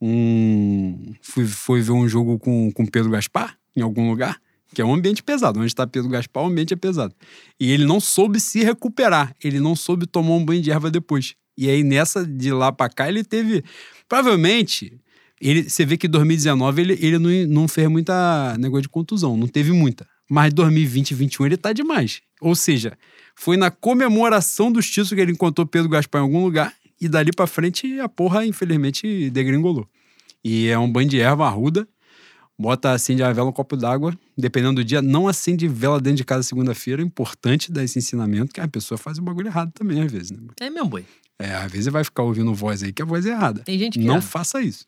Um... 0.00 1.14
Foi, 1.20 1.46
foi 1.46 1.80
ver 1.80 1.92
um 1.92 2.08
jogo 2.08 2.38
com, 2.38 2.70
com 2.72 2.86
Pedro 2.86 3.10
Gaspar, 3.10 3.56
em 3.74 3.80
algum 3.80 4.08
lugar, 4.08 4.40
que 4.74 4.82
é 4.82 4.84
um 4.84 4.94
ambiente 4.94 5.22
pesado. 5.22 5.58
Onde 5.58 5.68
está 5.68 5.86
Pedro 5.86 6.08
Gaspar, 6.08 6.44
o 6.44 6.46
ambiente 6.46 6.74
é 6.74 6.76
pesado. 6.76 7.14
E 7.58 7.70
ele 7.70 7.84
não 7.84 8.00
soube 8.00 8.40
se 8.40 8.62
recuperar, 8.62 9.34
ele 9.42 9.60
não 9.60 9.74
soube 9.74 10.06
tomar 10.06 10.34
um 10.34 10.44
banho 10.44 10.62
de 10.62 10.70
erva 10.70 10.90
depois. 10.90 11.34
E 11.56 11.68
aí, 11.68 11.82
nessa 11.82 12.24
de 12.24 12.52
lá 12.52 12.70
pra 12.70 12.88
cá, 12.88 13.08
ele 13.08 13.24
teve. 13.24 13.64
Provavelmente, 14.08 15.00
ele, 15.40 15.68
você 15.68 15.84
vê 15.84 15.96
que 15.96 16.06
em 16.06 16.10
2019 16.10 16.82
ele, 16.82 16.98
ele 17.00 17.18
não, 17.18 17.30
não 17.62 17.68
fez 17.68 17.88
muita 17.88 18.56
negócio 18.58 18.82
de 18.82 18.88
contusão, 18.88 19.36
não 19.36 19.48
teve 19.48 19.72
muita. 19.72 20.06
Mas 20.30 20.52
2020 20.52 21.10
e 21.10 21.14
2021 21.14 21.46
ele 21.46 21.56
tá 21.56 21.72
demais. 21.72 22.20
Ou 22.40 22.54
seja, 22.54 22.96
foi 23.34 23.56
na 23.56 23.70
comemoração 23.70 24.70
dos 24.70 24.86
títulos 24.86 25.12
que 25.12 25.20
ele 25.20 25.32
encontrou 25.32 25.66
Pedro 25.66 25.88
Gaspar 25.88 26.20
em 26.20 26.24
algum 26.24 26.44
lugar 26.44 26.74
e 27.00 27.08
dali 27.08 27.30
pra 27.32 27.46
frente 27.46 27.98
a 28.00 28.08
porra, 28.08 28.44
infelizmente, 28.44 29.30
degringolou. 29.30 29.88
E 30.42 30.68
é 30.68 30.78
um 30.78 30.90
banho 30.90 31.08
de 31.08 31.20
erva 31.20 31.46
arruda, 31.46 31.86
bota, 32.58 32.92
acende 32.92 33.22
a 33.22 33.32
vela 33.32 33.48
um 33.50 33.52
copo 33.52 33.76
d'água, 33.76 34.16
dependendo 34.36 34.76
do 34.76 34.84
dia, 34.84 35.00
não 35.02 35.28
acende 35.28 35.68
vela 35.68 36.00
dentro 36.00 36.16
de 36.18 36.24
casa 36.24 36.42
segunda-feira, 36.42 37.02
é 37.02 37.04
importante 37.04 37.70
dar 37.70 37.84
esse 37.84 37.98
ensinamento, 37.98 38.52
que 38.52 38.60
a 38.60 38.68
pessoa 38.68 38.98
faz 38.98 39.18
o 39.18 39.22
bagulho 39.22 39.48
errado 39.48 39.72
também 39.72 40.00
às 40.02 40.10
vezes, 40.10 40.30
né? 40.30 40.38
É 40.60 40.70
meu 40.70 40.86
boi. 40.86 41.04
É, 41.38 41.54
às 41.54 41.70
vezes 41.70 41.86
vai 41.86 42.02
ficar 42.02 42.24
ouvindo 42.24 42.52
voz 42.52 42.82
aí 42.82 42.92
que 42.92 43.00
a 43.00 43.04
voz 43.04 43.24
é 43.26 43.30
errada. 43.30 43.62
Tem 43.62 43.78
gente 43.78 43.98
que 43.98 44.04
Não 44.04 44.14
erra. 44.14 44.22
faça 44.22 44.60
isso. 44.60 44.84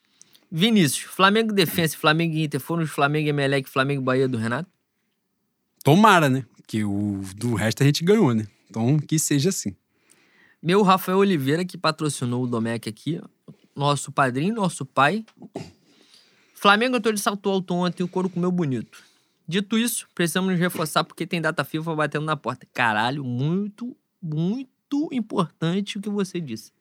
Vinícius, 0.51 1.05
Flamengo 1.15 1.53
Defensa, 1.53 1.97
Flamengo 1.97 2.35
e 2.35 2.43
Inter 2.43 2.59
foram 2.59 2.83
os 2.83 2.91
Flamengo 2.91 3.27
e 3.29 3.31
Emelec, 3.31 3.71
Flamengo 3.71 4.03
e 4.03 4.05
Bahia 4.05 4.27
do 4.29 4.37
Renato? 4.37 4.69
Tomara, 5.85 6.29
né? 6.29 6.45
Que 6.67 6.85
o 6.85 7.21
do 7.37 7.55
resto 7.55 7.83
a 7.83 7.87
gente 7.87 8.05
ganhou, 8.05 8.35
né? 8.35 8.47
Então 8.69 8.99
que 8.99 9.19
seja 9.19 9.49
assim. 9.51 9.75
Meu 10.63 10.83
Rafael 10.83 11.17
Oliveira, 11.17 11.65
que 11.65 11.79
patrocinou 11.79 12.45
o 12.45 12.47
Domecq 12.47 12.87
aqui, 12.87 13.19
nosso 13.75 14.13
padrinho, 14.13 14.55
nosso 14.55 14.85
pai. 14.85 15.25
Flamengo 16.53 16.97
entrou 16.97 17.15
de 17.15 17.21
salto 17.21 17.49
alto 17.49 17.73
ontem 17.73 18.03
o 18.03 18.09
couro 18.09 18.29
comeu 18.29 18.53
bonito. 18.53 19.03
Dito 19.49 19.79
isso, 19.79 20.07
precisamos 20.15 20.51
nos 20.51 20.61
reforçar 20.61 21.03
porque 21.03 21.27
tem 21.27 21.41
data 21.41 21.65
FIFA 21.65 21.97
batendo 21.97 22.27
na 22.27 22.37
porta. 22.37 22.67
Caralho, 22.75 23.25
muito, 23.25 23.97
muito 24.21 25.09
importante 25.11 25.97
o 25.97 26.01
que 26.03 26.11
você 26.11 26.39
disse. 26.39 26.73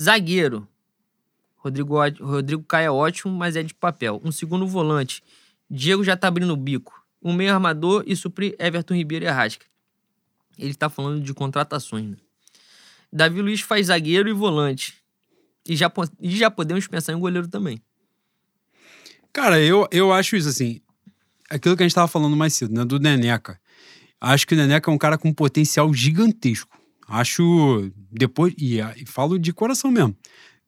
Zagueiro. 0.00 0.66
Rodrigo, 1.56 1.96
Rodrigo 2.20 2.62
Caio 2.64 2.86
é 2.86 2.90
ótimo, 2.90 3.32
mas 3.32 3.54
é 3.54 3.62
de 3.62 3.72
papel. 3.72 4.20
Um 4.24 4.32
segundo 4.32 4.66
volante. 4.66 5.22
Diego 5.70 6.02
já 6.02 6.16
tá 6.16 6.26
abrindo 6.26 6.52
o 6.52 6.56
bico. 6.56 7.00
Um 7.22 7.32
meio 7.32 7.54
armador 7.54 8.02
e 8.04 8.16
suprir 8.16 8.56
Everton 8.58 8.94
Ribeiro 8.94 9.24
e 9.24 9.28
Arrasca. 9.28 9.64
Ele 10.58 10.74
tá 10.74 10.88
falando 10.88 11.22
de 11.22 11.34
contratações, 11.34 12.10
né? 12.10 12.16
Davi 13.12 13.40
Luiz 13.40 13.60
faz 13.60 13.86
zagueiro 13.86 14.28
e 14.28 14.32
volante. 14.32 14.94
E 15.66 15.74
já, 15.76 15.90
e 16.20 16.36
já 16.36 16.50
podemos 16.50 16.86
pensar 16.86 17.12
em 17.12 17.18
goleiro 17.18 17.48
também. 17.48 17.80
Cara, 19.32 19.60
eu, 19.60 19.86
eu 19.90 20.12
acho 20.12 20.36
isso 20.36 20.48
assim. 20.48 20.80
aquilo 21.50 21.76
que 21.76 21.82
a 21.82 21.86
gente 21.86 21.94
tava 21.94 22.08
falando 22.08 22.36
mais 22.36 22.54
cedo, 22.54 22.74
né? 22.74 22.84
Do 22.84 22.98
Neneca. 22.98 23.60
Acho 24.20 24.46
que 24.46 24.54
o 24.54 24.56
Neneca 24.56 24.90
é 24.90 24.94
um 24.94 24.98
cara 24.98 25.18
com 25.18 25.32
potencial 25.32 25.92
gigantesco. 25.92 26.76
Acho, 27.08 27.90
depois, 28.10 28.54
e, 28.58 28.78
e 28.80 29.06
falo 29.06 29.38
de 29.38 29.52
coração 29.52 29.90
mesmo. 29.90 30.16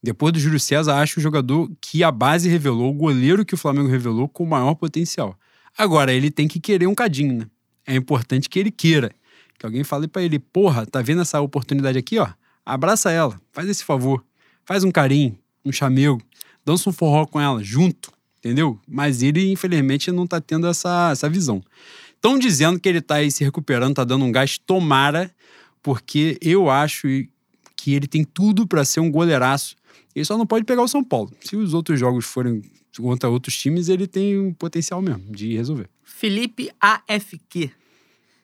Depois 0.02 0.32
do 0.32 0.38
Júlio 0.38 0.60
César, 0.60 0.96
acho 0.96 1.18
o 1.18 1.22
jogador 1.22 1.68
que 1.80 2.04
a 2.04 2.10
base 2.12 2.48
revelou, 2.48 2.90
o 2.90 2.94
goleiro 2.94 3.44
que 3.44 3.54
o 3.54 3.58
Flamengo 3.58 3.88
revelou 3.88 4.28
com 4.28 4.44
maior 4.46 4.74
potencial. 4.74 5.36
Agora, 5.76 6.12
ele 6.12 6.30
tem 6.30 6.46
que 6.46 6.60
querer 6.60 6.86
um 6.86 6.94
cadinho, 6.94 7.38
né? 7.38 7.46
É 7.86 7.94
importante 7.96 8.48
que 8.48 8.58
ele 8.58 8.70
queira. 8.70 9.10
Que 9.58 9.66
alguém 9.66 9.82
fale 9.82 10.06
para 10.06 10.22
ele, 10.22 10.38
porra, 10.38 10.86
tá 10.86 11.02
vendo 11.02 11.22
essa 11.22 11.40
oportunidade 11.40 11.98
aqui, 11.98 12.18
ó? 12.18 12.28
Abraça 12.64 13.10
ela, 13.10 13.40
faz 13.52 13.68
esse 13.68 13.82
favor. 13.82 14.24
Faz 14.64 14.84
um 14.84 14.90
carinho, 14.90 15.38
um 15.64 15.72
chamego, 15.72 16.20
dança 16.64 16.90
um 16.90 16.92
forró 16.92 17.26
com 17.26 17.40
ela, 17.40 17.62
junto, 17.64 18.12
entendeu? 18.38 18.78
Mas 18.86 19.22
ele, 19.22 19.50
infelizmente, 19.50 20.12
não 20.12 20.26
tá 20.26 20.40
tendo 20.40 20.66
essa, 20.66 21.10
essa 21.10 21.28
visão. 21.28 21.62
Estão 22.14 22.38
dizendo 22.38 22.78
que 22.78 22.88
ele 22.88 23.00
tá 23.00 23.16
aí 23.16 23.30
se 23.30 23.42
recuperando, 23.42 23.94
tá 23.94 24.04
dando 24.04 24.24
um 24.24 24.30
gás, 24.30 24.58
tomara, 24.58 25.34
porque 25.82 26.38
eu 26.42 26.68
acho 26.68 27.08
que 27.76 27.94
ele 27.94 28.06
tem 28.06 28.24
tudo 28.24 28.66
para 28.66 28.84
ser 28.84 29.00
um 29.00 29.10
goleiraço. 29.10 29.76
Ele 30.14 30.24
só 30.24 30.36
não 30.36 30.46
pode 30.46 30.64
pegar 30.64 30.82
o 30.82 30.88
São 30.88 31.02
Paulo. 31.02 31.32
Se 31.40 31.56
os 31.56 31.72
outros 31.72 31.98
jogos 31.98 32.24
forem 32.26 32.62
contra 32.96 33.28
outros 33.28 33.56
times, 33.56 33.88
ele 33.88 34.06
tem 34.06 34.38
um 34.38 34.52
potencial 34.52 35.00
mesmo 35.00 35.32
de 35.32 35.56
resolver. 35.56 35.88
Felipe 36.02 36.70
AFQ. 36.80 37.70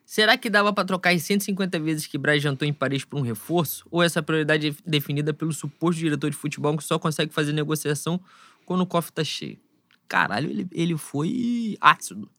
Será 0.05 0.37
que 0.37 0.51
dava 0.51 0.73
para 0.73 0.85
trocar 0.85 1.15
as 1.15 1.23
150 1.23 1.79
vezes 1.81 2.07
que 2.07 2.19
Braz 2.19 2.43
jantou 2.43 2.69
em 2.69 2.73
Paris 2.73 3.05
por 3.05 3.19
um 3.19 3.23
reforço? 3.23 3.87
Ou 3.91 4.03
essa 4.03 4.23
prioridade 4.23 4.69
é 4.69 4.75
definida 4.85 5.33
pelo 5.33 5.53
suposto 5.53 5.99
diretor 5.99 6.31
de 6.31 6.37
futebol 6.37 6.77
que 6.77 6.85
só 6.85 6.99
consegue 6.99 7.33
fazer 7.33 7.53
negociação 7.53 8.21
quando 8.67 8.83
o 8.83 8.87
cofre 8.87 9.13
tá 9.13 9.25
cheio? 9.25 9.59
Caralho, 10.07 10.51
ele, 10.51 10.69
ele 10.73 10.97
foi 10.97 11.77
ácido. 11.81 12.31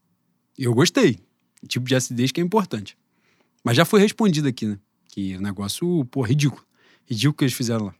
Eu 0.56 0.72
gostei. 0.72 1.18
Tipo 1.66 1.86
de 1.86 1.96
acidez 1.96 2.30
que 2.30 2.40
é 2.40 2.44
importante. 2.44 2.96
Mas 3.64 3.76
já 3.76 3.84
foi 3.84 4.00
respondido 4.00 4.46
aqui, 4.46 4.66
né? 4.66 4.78
Que 5.08 5.36
o 5.36 5.40
negócio, 5.40 6.04
pô, 6.04 6.22
ridículo. 6.22 6.64
Ridículo 7.04 7.34
que 7.34 7.44
eles 7.44 7.54
fizeram 7.54 7.86
lá. 7.86 7.94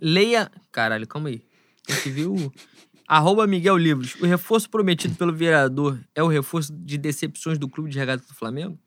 Leia. 0.00 0.50
Caralho, 0.70 1.06
calma 1.06 1.30
aí. 1.30 1.42
Tem 1.86 1.96
que 2.02 2.10
ver 2.10 2.26
o. 2.26 2.52
Arroba 3.08 3.46
Miguel 3.46 3.78
Livros. 3.78 4.14
O 4.20 4.26
reforço 4.26 4.68
prometido 4.68 5.14
pelo 5.14 5.32
vereador 5.32 5.98
é 6.14 6.22
o 6.22 6.28
reforço 6.28 6.70
de 6.70 6.98
decepções 6.98 7.58
do 7.58 7.66
clube 7.66 7.88
de 7.88 7.98
regata 7.98 8.22
do 8.28 8.34
Flamengo? 8.34 8.78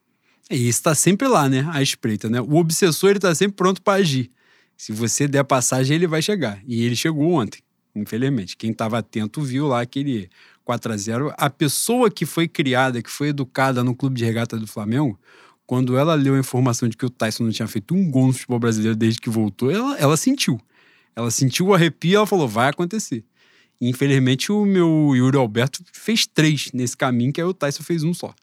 E 0.47 0.67
isso 0.67 0.83
tá 0.83 0.93
sempre 0.93 1.27
lá, 1.27 1.49
né? 1.49 1.67
À 1.71 1.81
espreita, 1.81 2.29
né? 2.29 2.39
O 2.39 2.55
obsessor, 2.55 3.09
ele 3.09 3.19
tá 3.19 3.33
sempre 3.33 3.55
pronto 3.55 3.81
para 3.81 3.99
agir. 3.99 4.29
Se 4.77 4.91
você 4.91 5.27
der 5.27 5.43
passagem, 5.43 5.95
ele 5.95 6.05
vai 6.05 6.21
chegar. 6.21 6.61
E 6.67 6.83
ele 6.83 6.95
chegou 6.95 7.31
ontem, 7.31 7.61
infelizmente. 7.95 8.55
Quem 8.55 8.71
estava 8.71 8.99
atento 8.99 9.41
viu 9.41 9.67
lá 9.67 9.81
aquele 9.81 10.29
4 10.63 10.93
a 10.93 10.97
0 10.97 11.33
A 11.35 11.49
pessoa 11.49 12.11
que 12.11 12.25
foi 12.25 12.47
criada, 12.47 13.01
que 13.01 13.09
foi 13.09 13.29
educada 13.29 13.83
no 13.83 13.95
clube 13.95 14.17
de 14.17 14.25
regata 14.25 14.55
do 14.55 14.67
Flamengo, 14.67 15.19
quando 15.65 15.97
ela 15.97 16.13
leu 16.13 16.35
a 16.35 16.39
informação 16.39 16.87
de 16.87 16.95
que 16.95 17.05
o 17.05 17.09
Tyson 17.09 17.45
não 17.45 17.51
tinha 17.51 17.67
feito 17.67 17.95
um 17.95 18.11
gol 18.11 18.27
no 18.27 18.33
futebol 18.33 18.59
brasileiro 18.59 18.95
desde 18.95 19.19
que 19.19 19.29
voltou, 19.29 19.71
ela, 19.71 19.97
ela 19.97 20.17
sentiu. 20.17 20.59
Ela 21.15 21.31
sentiu 21.31 21.67
o 21.67 21.73
arrepio 21.73 22.11
e 22.11 22.15
ela 22.15 22.27
falou: 22.27 22.47
vai 22.47 22.69
acontecer. 22.69 23.23
Infelizmente, 23.81 24.51
o 24.51 24.63
meu 24.63 25.15
Yuri 25.15 25.35
Alberto 25.35 25.83
fez 25.91 26.27
três 26.27 26.71
nesse 26.71 26.95
caminho, 26.95 27.33
que 27.33 27.41
aí 27.41 27.47
o 27.47 27.53
Tyson 27.53 27.81
fez 27.81 28.03
um 28.03 28.13
só. 28.13 28.35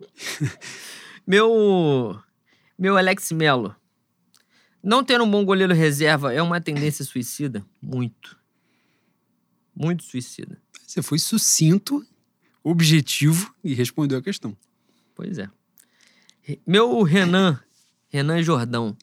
meu. 1.26 2.18
Meu 2.78 2.96
Alex 2.96 3.30
Melo. 3.30 3.76
Não 4.82 5.04
ter 5.04 5.20
um 5.20 5.30
bom 5.30 5.44
goleiro 5.44 5.74
reserva 5.74 6.32
é 6.32 6.40
uma 6.42 6.60
tendência 6.60 7.04
suicida? 7.04 7.64
Muito. 7.80 8.36
Muito 9.76 10.02
suicida. 10.02 10.60
Você 10.86 11.02
foi 11.02 11.18
sucinto, 11.18 12.04
objetivo 12.64 13.54
e 13.62 13.74
respondeu 13.74 14.18
a 14.18 14.22
questão. 14.22 14.56
Pois 15.14 15.38
é. 15.38 15.48
Meu 16.66 17.02
Renan, 17.02 17.60
Renan 18.08 18.42
Jordão. 18.42 18.96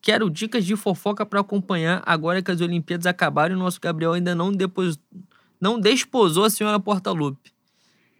Quero 0.00 0.30
dicas 0.30 0.64
de 0.64 0.76
fofoca 0.76 1.26
para 1.26 1.40
acompanhar 1.40 2.02
agora 2.06 2.42
que 2.42 2.50
as 2.50 2.60
Olimpíadas 2.60 3.06
acabaram 3.06 3.54
e 3.54 3.56
o 3.56 3.58
nosso 3.58 3.80
Gabriel 3.80 4.12
ainda 4.12 4.34
não, 4.34 4.52
depois, 4.52 4.98
não 5.60 5.78
desposou 5.78 6.44
a 6.44 6.50
senhora 6.50 6.78
Portalupe. 6.78 7.52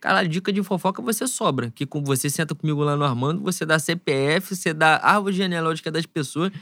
Cara, 0.01 0.23
dica 0.25 0.53
de 0.53 0.63
fofoca 0.63 1.03
você 1.03 1.27
sobra. 1.27 1.73
Que 1.75 1.85
com 1.85 2.03
você 2.03 2.31
senta 2.31 2.55
comigo 2.55 2.83
lá 2.83 2.97
no 2.97 3.05
Armando, 3.05 3.43
você 3.43 3.67
dá 3.67 3.79
CPF, 3.79 4.55
você 4.55 4.73
dá 4.73 5.01
árvore 5.03 5.35
genealógica 5.35 5.91
das 5.91 6.07
pessoas. 6.07 6.53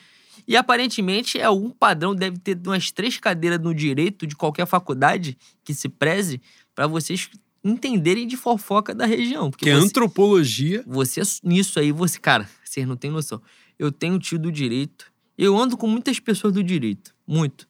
E 0.47 0.56
aparentemente 0.56 1.38
é 1.38 1.44
algum 1.44 1.70
padrão, 1.70 2.14
deve 2.14 2.38
ter 2.38 2.59
umas 2.66 2.90
três 2.90 3.18
cadeiras 3.18 3.59
no 3.59 3.74
direito 3.74 4.26
de 4.26 4.36
qualquer 4.36 4.66
faculdade 4.66 5.36
que 5.64 5.74
se 5.74 5.88
preze 5.88 6.40
para 6.74 6.86
vocês 6.86 7.28
entenderem 7.64 8.26
de 8.26 8.36
fofoca 8.36 8.94
da 8.94 9.06
região. 9.06 9.51
Porque 9.51 9.64
que 9.64 9.70
é 9.70 9.74
você, 9.74 9.86
antropologia. 9.86 10.84
Você, 10.86 11.20
nisso 11.43 11.78
aí, 11.80 11.90
você, 11.90 12.18
cara, 12.18 12.48
vocês 12.64 12.86
não 12.86 12.97
têm 12.97 13.10
noção. 13.10 13.43
Eu 13.78 13.93
tenho 13.93 14.19
tio 14.19 14.39
do 14.39 14.51
direito. 14.51 15.12
Eu 15.36 15.57
ando 15.57 15.77
com 15.77 15.86
muitas 15.86 16.19
pessoas 16.19 16.53
do 16.53 16.62
direito. 16.62 17.15
Muito. 17.27 17.69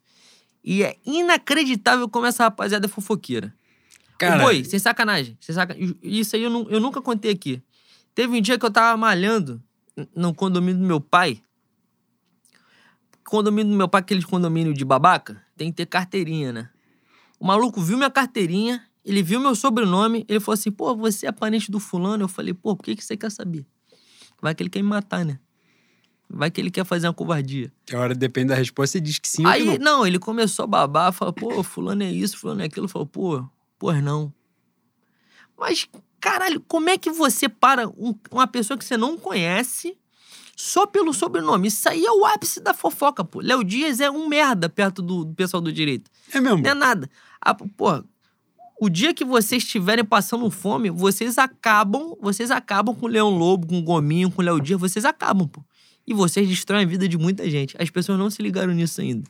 E 0.63 0.83
é 0.83 0.97
inacreditável 1.05 2.09
como 2.09 2.27
essa 2.27 2.45
rapaziada 2.45 2.87
é 2.87 2.89
fofoqueira. 2.89 3.55
Cara. 4.19 4.65
Sem 4.65 4.79
sacanagem. 4.79 5.37
Sem 5.41 5.55
saca... 5.55 5.77
Isso 6.03 6.37
aí 6.37 6.43
eu, 6.43 6.51
não, 6.51 6.69
eu 6.69 6.81
nunca 6.81 7.01
contei 7.01 7.33
aqui. 7.33 7.63
Teve 8.15 8.39
um 8.39 8.41
dia 8.41 8.59
que 8.59 8.65
eu 8.65 8.71
tava 8.71 8.97
malhando 8.97 9.63
no 10.15 10.35
condomínio 10.35 10.81
do 10.81 10.87
meu 10.87 11.01
pai. 11.01 11.43
Condomínio 13.25 13.73
do 13.73 13.77
meu 13.77 13.89
pai, 13.89 14.01
aquele 14.01 14.23
condomínio 14.23 14.73
de 14.73 14.85
babaca, 14.85 15.43
tem 15.57 15.71
que 15.71 15.77
ter 15.77 15.87
carteirinha, 15.87 16.53
né? 16.53 16.71
O 17.39 17.47
maluco 17.47 17.81
viu 17.81 17.97
minha 17.97 18.11
carteirinha, 18.11 18.83
ele 19.05 19.23
viu 19.23 19.39
meu 19.39 19.55
sobrenome, 19.55 20.25
ele 20.29 20.41
falou 20.41 20.55
assim: 20.55 20.71
pô, 20.71 20.97
você 20.97 21.27
é 21.27 21.33
parente 21.33 21.71
do 21.71 21.79
fulano? 21.79 22.25
Eu 22.25 22.29
falei: 22.29 22.55
pô, 22.55 22.75
por 22.75 22.85
que, 22.85 22.97
que 22.97 23.05
você 23.05 23.17
quer 23.17 23.31
saber? 23.31 23.67
Vai 24.41 24.55
que 24.55 24.63
ele 24.63 24.71
quer 24.71 24.83
me 24.83 24.89
matar, 24.89 25.25
né? 25.25 25.39
Vai 26.29 26.51
que 26.51 26.61
ele 26.61 26.71
quer 26.71 26.85
fazer 26.85 27.07
uma 27.07 27.15
covardia. 27.15 27.73
Que 27.85 27.95
a 27.95 28.01
hora 28.01 28.15
depende 28.15 28.49
da 28.49 28.55
resposta, 28.55 28.93
você 28.93 29.01
diz 29.01 29.19
que 29.19 29.29
sim 29.29 29.47
Aí, 29.47 29.63
ou 29.63 29.73
que 29.75 29.79
não. 29.79 29.99
não, 29.99 30.07
ele 30.07 30.19
começou 30.19 30.65
a 30.65 30.67
babar, 30.67 31.13
falou, 31.13 31.33
pô, 31.33 31.63
fulano 31.63 32.03
é 32.03 32.11
isso, 32.11 32.37
fulano 32.37 32.63
é 32.63 32.65
aquilo. 32.65 32.89
Falou, 32.89 33.07
pô, 33.07 33.45
pois 33.79 34.03
não. 34.03 34.33
Mas, 35.57 35.89
caralho, 36.21 36.61
como 36.61 36.91
é 36.91 36.99
que 36.99 37.11
você 37.11 37.49
para 37.49 37.89
um, 37.89 38.15
uma 38.31 38.47
pessoa 38.47 38.77
que 38.77 38.85
você 38.85 38.97
não 38.97 39.17
conhece 39.17 39.97
só 40.57 40.85
pelo 40.85 41.15
sobrenome? 41.15 41.69
Isso 41.69 41.89
aí 41.89 42.05
é 42.05 42.11
o 42.11 42.27
ápice 42.27 42.61
da 42.61 42.75
fofoca, 42.75 43.25
pô. 43.25 43.41
Léo 43.41 43.63
Dias 43.63 44.01
é 44.01 44.11
um 44.11 44.29
merda 44.29 44.69
perto 44.69 45.01
do, 45.01 45.25
do 45.25 45.35
pessoal 45.35 45.61
do 45.61 45.73
direito. 45.73 46.11
É 46.33 46.41
mesmo? 46.41 46.59
Não 46.59 46.71
é 46.71 46.75
nada. 46.75 47.09
Ah, 47.41 47.55
pô, 47.55 48.03
o 48.79 48.91
dia 48.91 49.15
que 49.15 49.25
vocês 49.25 49.63
estiverem 49.63 50.05
passando 50.05 50.51
fome, 50.51 50.91
vocês 50.91 51.39
acabam, 51.39 52.17
vocês 52.21 52.51
acabam 52.51 52.95
com 52.95 53.07
o 53.07 53.09
Leão 53.09 53.31
Lobo, 53.31 53.67
com 53.67 53.79
o 53.79 53.83
Gominho, 53.83 54.31
com 54.31 54.43
o 54.43 54.45
Léo 54.45 54.61
Dias, 54.61 54.79
vocês 54.79 55.05
acabam, 55.05 55.49
pô. 55.49 55.65
E 56.07 56.15
vocês 56.15 56.49
destroem 56.49 56.85
a 56.85 56.89
vida 56.89 57.09
de 57.09 57.19
muita 57.19 57.49
gente. 57.51 57.77
As 57.79 57.91
pessoas 57.91 58.19
não 58.19 58.31
se 58.31 58.41
ligaram 58.43 58.73
nisso 58.73 59.01
ainda. 59.01 59.25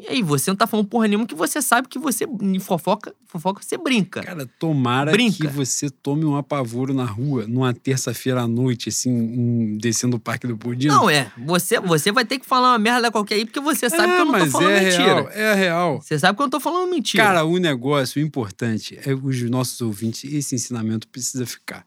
E 0.00 0.08
aí, 0.08 0.22
você 0.22 0.50
não 0.50 0.56
tá 0.56 0.66
falando 0.66 0.86
porra 0.86 1.08
nenhuma 1.08 1.26
que 1.26 1.34
você 1.34 1.60
sabe 1.60 1.88
que 1.88 1.98
você, 1.98 2.24
fofoca, 2.60 3.12
fofoca 3.26 3.62
você 3.62 3.76
brinca. 3.76 4.22
Cara, 4.22 4.48
tomara 4.58 5.10
brinca. 5.10 5.36
que 5.36 5.46
você 5.48 5.90
tome 5.90 6.24
um 6.24 6.36
apavoro 6.36 6.94
na 6.94 7.04
rua 7.04 7.46
numa 7.46 7.74
terça-feira 7.74 8.42
à 8.42 8.48
noite, 8.48 8.88
assim, 8.88 9.10
um, 9.10 9.76
descendo 9.76 10.16
o 10.16 10.20
Parque 10.20 10.46
do 10.46 10.56
Pudim. 10.56 10.86
Não, 10.86 11.10
é. 11.10 11.30
Você, 11.44 11.80
você 11.80 12.12
vai 12.12 12.24
ter 12.24 12.38
que 12.38 12.46
falar 12.46 12.70
uma 12.70 12.78
merda 12.78 13.10
qualquer 13.10 13.34
aí, 13.34 13.44
porque 13.44 13.60
você 13.60 13.90
sabe 13.90 14.12
é, 14.12 14.16
que 14.16 14.22
eu 14.22 14.24
não 14.24 14.38
tô 14.38 14.50
falando 14.50 14.70
é 14.70 14.84
mentira. 14.84 15.04
Real, 15.04 15.30
é 15.30 15.54
real. 15.54 16.00
Você 16.00 16.18
sabe 16.18 16.36
que 16.36 16.42
eu 16.42 16.44
não 16.44 16.50
tô 16.50 16.60
falando 16.60 16.88
mentira. 16.88 17.24
Cara, 17.24 17.44
o 17.44 17.58
negócio 17.58 18.22
o 18.22 18.24
importante 18.24 18.98
é 19.04 19.12
os 19.12 19.42
nossos 19.50 19.80
ouvintes, 19.80 20.32
esse 20.32 20.54
ensinamento 20.54 21.08
precisa 21.08 21.44
ficar 21.44 21.84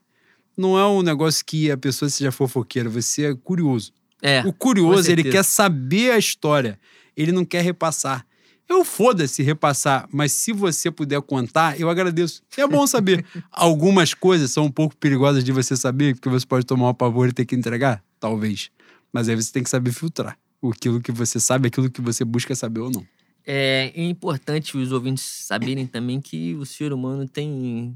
não 0.58 0.78
é 0.78 0.88
um 0.88 1.02
negócio 1.02 1.44
que 1.46 1.70
a 1.70 1.78
pessoa 1.78 2.10
seja 2.10 2.32
fofoqueira, 2.32 2.90
você 2.90 3.26
é 3.26 3.36
curioso. 3.36 3.94
É, 4.22 4.42
o 4.46 4.54
curioso, 4.54 5.12
ele 5.12 5.24
quer 5.24 5.44
saber 5.44 6.12
a 6.12 6.18
história, 6.18 6.80
ele 7.16 7.32
não 7.32 7.46
quer 7.46 7.62
repassar. 7.62 8.26
Eu 8.68 8.84
foda-se 8.84 9.44
repassar, 9.44 10.08
mas 10.12 10.32
se 10.32 10.52
você 10.52 10.90
puder 10.90 11.22
contar, 11.22 11.80
eu 11.80 11.88
agradeço. 11.88 12.42
É 12.58 12.66
bom 12.66 12.88
saber. 12.88 13.24
Algumas 13.52 14.16
coisas 14.16 14.50
são 14.50 14.66
um 14.66 14.72
pouco 14.72 14.96
perigosas 14.98 15.44
de 15.44 15.52
você 15.52 15.78
saber, 15.78 16.16
porque 16.16 16.30
você 16.30 16.46
pode 16.46 16.66
tomar 16.66 16.90
um 16.90 16.94
pavor 16.94 17.30
e 17.30 17.34
ter 17.34 17.46
que 17.46 17.56
entregar, 17.56 18.04
talvez. 18.20 18.72
Mas 19.14 19.30
aí 19.30 19.36
você 19.36 19.52
tem 19.52 19.62
que 19.62 19.70
saber 19.70 19.92
filtrar 19.92 20.36
aquilo 20.70 21.00
que 21.00 21.12
você 21.12 21.40
sabe, 21.40 21.68
aquilo 21.68 21.92
que 21.92 22.02
você 22.02 22.26
busca 22.26 22.56
saber 22.56 22.80
ou 22.80 22.90
não. 22.90 23.06
É 23.46 23.92
importante 23.96 24.76
os 24.76 24.92
ouvintes 24.92 25.24
saberem 25.24 25.86
também 25.86 26.20
que 26.20 26.56
o 26.56 26.66
ser 26.66 26.92
humano 26.92 27.28
tem 27.28 27.96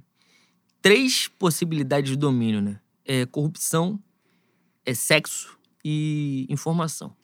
três 0.81 1.27
possibilidades 1.27 2.11
de 2.11 2.17
domínio, 2.17 2.61
né? 2.61 2.79
É 3.05 3.25
corrupção, 3.25 3.99
é 4.85 4.93
sexo 4.93 5.57
e 5.83 6.45
informação. 6.49 7.15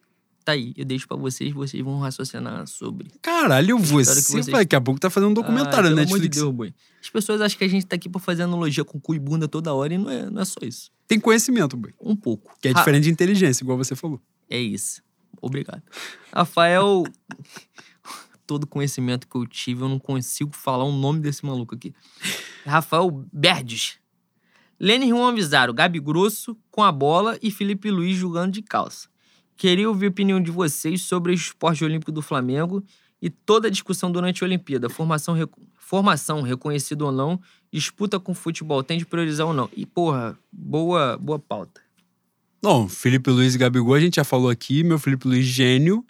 Tá 0.44 0.52
aí, 0.52 0.74
eu 0.78 0.86
deixo 0.86 1.08
para 1.08 1.18
vocês, 1.18 1.52
vocês 1.52 1.84
vão 1.84 2.00
raciocinar 2.00 2.68
sobre. 2.68 3.10
Caralho, 3.20 3.80
você, 3.80 4.22
vocês... 4.22 4.46
daqui 4.46 4.76
a 4.76 4.82
pouco 4.82 5.00
tá 5.00 5.10
fazendo 5.10 5.32
um 5.32 5.34
documentário, 5.34 5.90
né? 5.90 5.96
Netflix. 5.96 6.22
De 6.22 6.30
Deus, 6.40 6.54
boy. 6.54 6.74
As 7.02 7.10
pessoas 7.10 7.42
acham 7.42 7.58
que 7.58 7.64
a 7.64 7.68
gente 7.68 7.88
tá 7.88 7.96
aqui 7.96 8.08
pra 8.08 8.22
fazer 8.22 8.44
analogia 8.44 8.86
com 8.86 9.00
cu 9.00 9.16
e 9.16 9.20
bunda 9.20 9.48
toda 9.48 9.74
hora 9.74 9.96
e 9.96 9.98
não 9.98 10.08
é, 10.08 10.30
não 10.30 10.42
é 10.42 10.46
só 10.46 10.60
isso. 10.62 10.92
Tem 11.08 11.20
conhecimento, 11.20 11.76
boy. 11.76 11.92
Um 12.00 12.16
pouco. 12.16 12.56
Que 12.62 12.68
é 12.68 12.74
diferente 12.74 13.06
de 13.06 13.10
inteligência, 13.10 13.64
igual 13.64 13.76
você 13.76 13.96
falou. 13.96 14.22
É 14.48 14.60
isso. 14.60 15.02
Obrigado. 15.42 15.82
Rafael 16.32 17.04
todo 18.46 18.68
conhecimento 18.68 19.28
que 19.28 19.36
eu 19.36 19.46
tive, 19.46 19.84
eu 19.84 19.90
não 19.90 20.00
consigo 20.00 20.56
falar 20.56 20.84
o 20.84 20.92
nome 20.92 21.20
desse 21.20 21.46
maluco 21.46 21.76
aqui. 21.76 21.94
Rafael 22.66 23.26
Berdes. 23.32 24.00
Lênin 24.80 25.10
Juan 25.10 25.34
Vizaro, 25.34 25.74
Gabi 25.74 26.00
Grosso 26.00 26.58
com 26.70 26.84
a 26.84 26.92
bola 26.92 27.38
e 27.42 27.50
Felipe 27.50 27.90
Luiz 27.90 28.18
jogando 28.18 28.52
de 28.52 28.62
calça. 28.62 29.08
Queria 29.56 29.88
ouvir 29.88 30.08
a 30.08 30.10
opinião 30.10 30.42
de 30.42 30.52
vocês 30.52 31.02
sobre 31.02 31.32
o 31.32 31.36
esporte 31.36 31.84
olímpico 31.84 32.12
do 32.12 32.22
Flamengo 32.22 32.84
e 33.22 33.30
toda 33.30 33.70
a 33.70 33.72
discussão 33.72 34.12
durante 34.12 34.44
a 34.44 34.48
Olimpíada. 34.48 34.90
Formação, 34.90 35.34
rec... 35.34 35.50
formação 35.76 36.42
reconhecida 36.42 37.06
ou 37.06 37.12
não, 37.12 37.40
disputa 37.72 38.20
com 38.20 38.34
futebol, 38.34 38.84
tem 38.84 38.98
de 38.98 39.06
priorizar 39.06 39.48
ou 39.48 39.54
não. 39.54 39.70
E, 39.76 39.86
porra, 39.86 40.38
boa, 40.52 41.18
boa 41.18 41.40
pauta. 41.40 41.82
Não, 42.62 42.90
Felipe 42.90 43.30
Luiz 43.30 43.56
e 43.56 43.58
Gabigol, 43.58 43.94
a 43.94 44.00
gente 44.00 44.16
já 44.16 44.24
falou 44.24 44.50
aqui, 44.50 44.84
meu 44.84 45.00
Felipe 45.00 45.28
Luiz 45.28 45.46
gênio, 45.46 46.06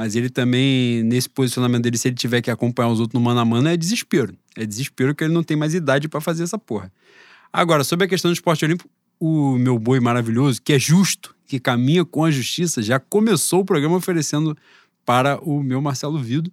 mas 0.00 0.16
ele 0.16 0.30
também, 0.30 1.02
nesse 1.02 1.28
posicionamento 1.28 1.82
dele, 1.82 1.98
se 1.98 2.08
ele 2.08 2.14
tiver 2.14 2.40
que 2.40 2.50
acompanhar 2.50 2.88
os 2.88 3.00
outros 3.00 3.12
no 3.12 3.20
mano 3.22 3.38
a 3.38 3.44
mano, 3.44 3.68
é 3.68 3.76
desespero. 3.76 4.34
É 4.56 4.64
desespero 4.64 5.14
que 5.14 5.22
ele 5.22 5.34
não 5.34 5.42
tem 5.42 5.58
mais 5.58 5.74
idade 5.74 6.08
para 6.08 6.22
fazer 6.22 6.42
essa 6.42 6.56
porra. 6.56 6.90
Agora, 7.52 7.84
sobre 7.84 8.06
a 8.06 8.08
questão 8.08 8.30
do 8.30 8.32
esporte 8.32 8.64
olímpico, 8.64 8.88
o 9.20 9.58
meu 9.58 9.78
boi 9.78 10.00
maravilhoso, 10.00 10.62
que 10.62 10.72
é 10.72 10.78
justo, 10.78 11.36
que 11.46 11.60
caminha 11.60 12.02
com 12.02 12.24
a 12.24 12.30
justiça, 12.30 12.80
já 12.80 12.98
começou 12.98 13.60
o 13.60 13.64
programa 13.66 13.94
oferecendo 13.94 14.56
para 15.04 15.38
o 15.42 15.62
meu 15.62 15.82
Marcelo 15.82 16.18
Vido. 16.18 16.50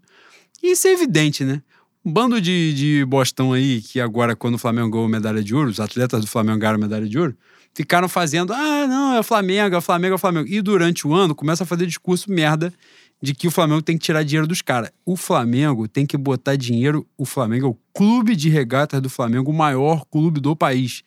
E 0.62 0.72
isso 0.72 0.86
é 0.86 0.92
evidente, 0.92 1.46
né? 1.46 1.62
Um 2.04 2.12
bando 2.12 2.42
de, 2.42 2.74
de 2.74 3.06
bostão 3.06 3.54
aí, 3.54 3.82
que 3.82 4.02
agora, 4.02 4.36
quando 4.36 4.56
o 4.56 4.58
Flamengo 4.58 4.90
ganhou 4.90 5.08
medalha 5.08 5.42
de 5.42 5.56
ouro, 5.56 5.70
os 5.70 5.80
atletas 5.80 6.20
do 6.20 6.28
Flamengo 6.28 6.60
ganharam 6.60 6.80
medalha 6.80 7.08
de 7.08 7.18
ouro, 7.18 7.34
ficaram 7.74 8.10
fazendo, 8.10 8.52
ah, 8.52 8.88
não, 8.88 9.14
é 9.14 9.22
o 9.22 9.24
Flamengo, 9.24 9.74
é 9.74 9.78
o 9.78 9.82
Flamengo, 9.82 10.14
é 10.14 10.16
o 10.16 10.20
Flamengo. 10.20 10.50
E 10.50 10.62
durante 10.62 11.08
o 11.08 11.14
ano 11.14 11.34
começa 11.34 11.64
a 11.64 11.66
fazer 11.66 11.86
discurso 11.86 12.30
merda 12.30 12.74
de 13.22 13.34
que 13.34 13.48
o 13.48 13.52
Flamengo 13.52 13.82
tem 13.82 13.98
que 13.98 14.06
tirar 14.06 14.24
dinheiro 14.24 14.48
dos 14.48 14.62
caras. 14.62 14.92
O 15.06 15.16
Flamengo 15.16 15.88
tem 15.88 16.06
que 16.06 16.18
botar 16.18 16.56
dinheiro. 16.56 17.08
O 17.18 17.26
Flamengo 17.26 17.66
é 17.66 17.70
o 17.70 17.78
clube 17.94 18.36
de 18.36 18.50
regatas 18.50 19.02
do 19.02 19.10
Flamengo, 19.10 19.52
o 19.52 19.54
maior 19.54 20.06
clube 20.06 20.40
do 20.40 20.56
país. 20.56 21.04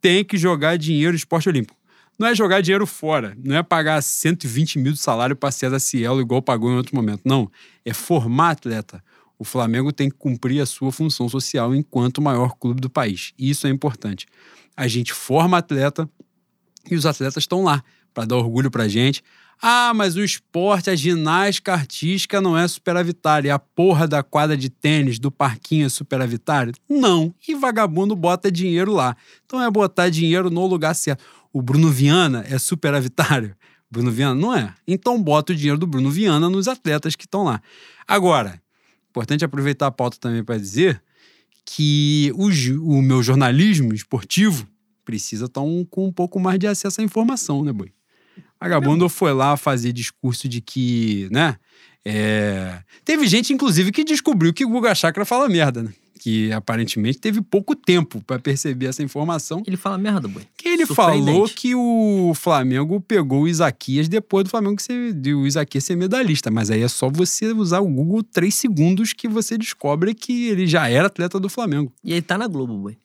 Tem 0.00 0.24
que 0.24 0.36
jogar 0.36 0.76
dinheiro 0.76 1.12
no 1.12 1.16
esporte 1.16 1.48
olímpico. 1.48 1.76
Não 2.18 2.26
é 2.26 2.34
jogar 2.34 2.62
dinheiro 2.62 2.86
fora, 2.86 3.36
não 3.42 3.56
é 3.56 3.62
pagar 3.62 4.02
120 4.02 4.78
mil 4.78 4.92
de 4.92 4.98
salário 4.98 5.36
para 5.36 5.50
César 5.50 5.78
Cielo 5.78 6.20
igual 6.20 6.40
pagou 6.40 6.70
em 6.70 6.76
outro 6.76 6.96
momento. 6.96 7.22
Não. 7.24 7.50
É 7.84 7.92
formar 7.92 8.50
atleta. 8.50 9.02
O 9.38 9.44
Flamengo 9.44 9.92
tem 9.92 10.08
que 10.08 10.16
cumprir 10.16 10.60
a 10.62 10.66
sua 10.66 10.90
função 10.90 11.28
social 11.28 11.74
enquanto 11.74 12.18
o 12.18 12.22
maior 12.22 12.56
clube 12.56 12.80
do 12.80 12.88
país. 12.88 13.34
Isso 13.38 13.66
é 13.66 13.70
importante. 13.70 14.26
A 14.74 14.88
gente 14.88 15.12
forma 15.12 15.58
atleta 15.58 16.08
e 16.90 16.94
os 16.94 17.04
atletas 17.04 17.42
estão 17.42 17.62
lá 17.62 17.82
para 18.14 18.24
dar 18.24 18.36
orgulho 18.36 18.70
para 18.70 18.88
gente. 18.88 19.22
Ah, 19.60 19.92
mas 19.94 20.16
o 20.16 20.22
esporte, 20.22 20.90
a 20.90 20.94
ginástica 20.94 21.72
artística 21.72 22.40
não 22.40 22.56
é 22.56 22.66
superavitária. 22.68 23.54
A 23.54 23.58
porra 23.58 24.06
da 24.06 24.22
quadra 24.22 24.56
de 24.56 24.68
tênis, 24.68 25.18
do 25.18 25.30
parquinho 25.30 25.86
é 25.86 25.88
superavitária? 25.88 26.72
Não. 26.88 27.34
E 27.48 27.54
vagabundo 27.54 28.14
bota 28.14 28.50
dinheiro 28.50 28.92
lá. 28.92 29.16
Então 29.44 29.62
é 29.62 29.70
botar 29.70 30.08
dinheiro 30.08 30.50
no 30.50 30.66
lugar 30.66 30.94
certo. 30.94 31.24
O 31.52 31.62
Bruno 31.62 31.90
Viana 31.90 32.44
é 32.48 32.58
superavitário? 32.58 33.56
Bruno 33.90 34.10
Viana 34.10 34.34
não 34.34 34.54
é. 34.54 34.74
Então 34.86 35.20
bota 35.22 35.52
o 35.52 35.56
dinheiro 35.56 35.78
do 35.78 35.86
Bruno 35.86 36.10
Viana 36.10 36.50
nos 36.50 36.68
atletas 36.68 37.16
que 37.16 37.24
estão 37.24 37.44
lá. 37.44 37.62
Agora, 38.06 38.60
importante 39.08 39.44
aproveitar 39.44 39.86
a 39.86 39.90
pauta 39.90 40.18
também 40.20 40.44
para 40.44 40.58
dizer 40.58 41.02
que 41.64 42.30
o, 42.34 42.48
o, 42.82 43.02
meu 43.02 43.22
jornalismo 43.22 43.94
esportivo 43.94 44.68
precisa 45.04 45.46
estar 45.46 45.62
um, 45.62 45.84
com 45.84 46.06
um 46.06 46.12
pouco 46.12 46.38
mais 46.38 46.58
de 46.58 46.66
acesso 46.66 47.00
à 47.00 47.04
informação, 47.04 47.64
né, 47.64 47.72
boi? 47.72 47.95
Vagabundo 48.60 49.08
foi 49.08 49.32
lá 49.32 49.56
fazer 49.56 49.92
discurso 49.92 50.48
de 50.48 50.60
que, 50.60 51.28
né? 51.30 51.56
É... 52.04 52.78
Teve 53.04 53.26
gente, 53.26 53.52
inclusive, 53.52 53.90
que 53.90 54.04
descobriu 54.04 54.52
que 54.52 54.64
o 54.64 54.68
Guga 54.68 54.94
Chakra 54.94 55.24
fala 55.24 55.48
merda, 55.48 55.82
né? 55.82 55.92
Que 56.18 56.50
aparentemente 56.52 57.18
teve 57.18 57.42
pouco 57.42 57.76
tempo 57.76 58.22
para 58.26 58.38
perceber 58.38 58.86
essa 58.86 59.02
informação. 59.02 59.62
Ele 59.66 59.76
fala 59.76 59.98
merda, 59.98 60.26
boi. 60.26 60.42
Que 60.56 60.68
ele 60.68 60.86
falou 60.86 61.48
que 61.48 61.74
o 61.74 62.32
Flamengo 62.34 63.00
pegou 63.00 63.42
o 63.42 63.48
Isaquias 63.48 64.08
depois 64.08 64.44
do 64.44 64.50
Flamengo 64.50 64.80
ser, 64.80 65.14
o 65.34 65.46
Isaquias 65.46 65.84
ser 65.84 65.96
medalhista. 65.96 66.50
Mas 66.50 66.70
aí 66.70 66.82
é 66.82 66.88
só 66.88 67.10
você 67.10 67.52
usar 67.52 67.80
o 67.80 67.88
Google 67.88 68.22
três 68.22 68.54
segundos 68.54 69.12
que 69.12 69.28
você 69.28 69.58
descobre 69.58 70.14
que 70.14 70.48
ele 70.48 70.66
já 70.66 70.88
era 70.88 71.08
atleta 71.08 71.38
do 71.38 71.48
Flamengo. 71.48 71.92
E 72.02 72.12
aí 72.12 72.22
tá 72.22 72.38
na 72.38 72.46
Globo, 72.48 72.76
boi 72.78 72.96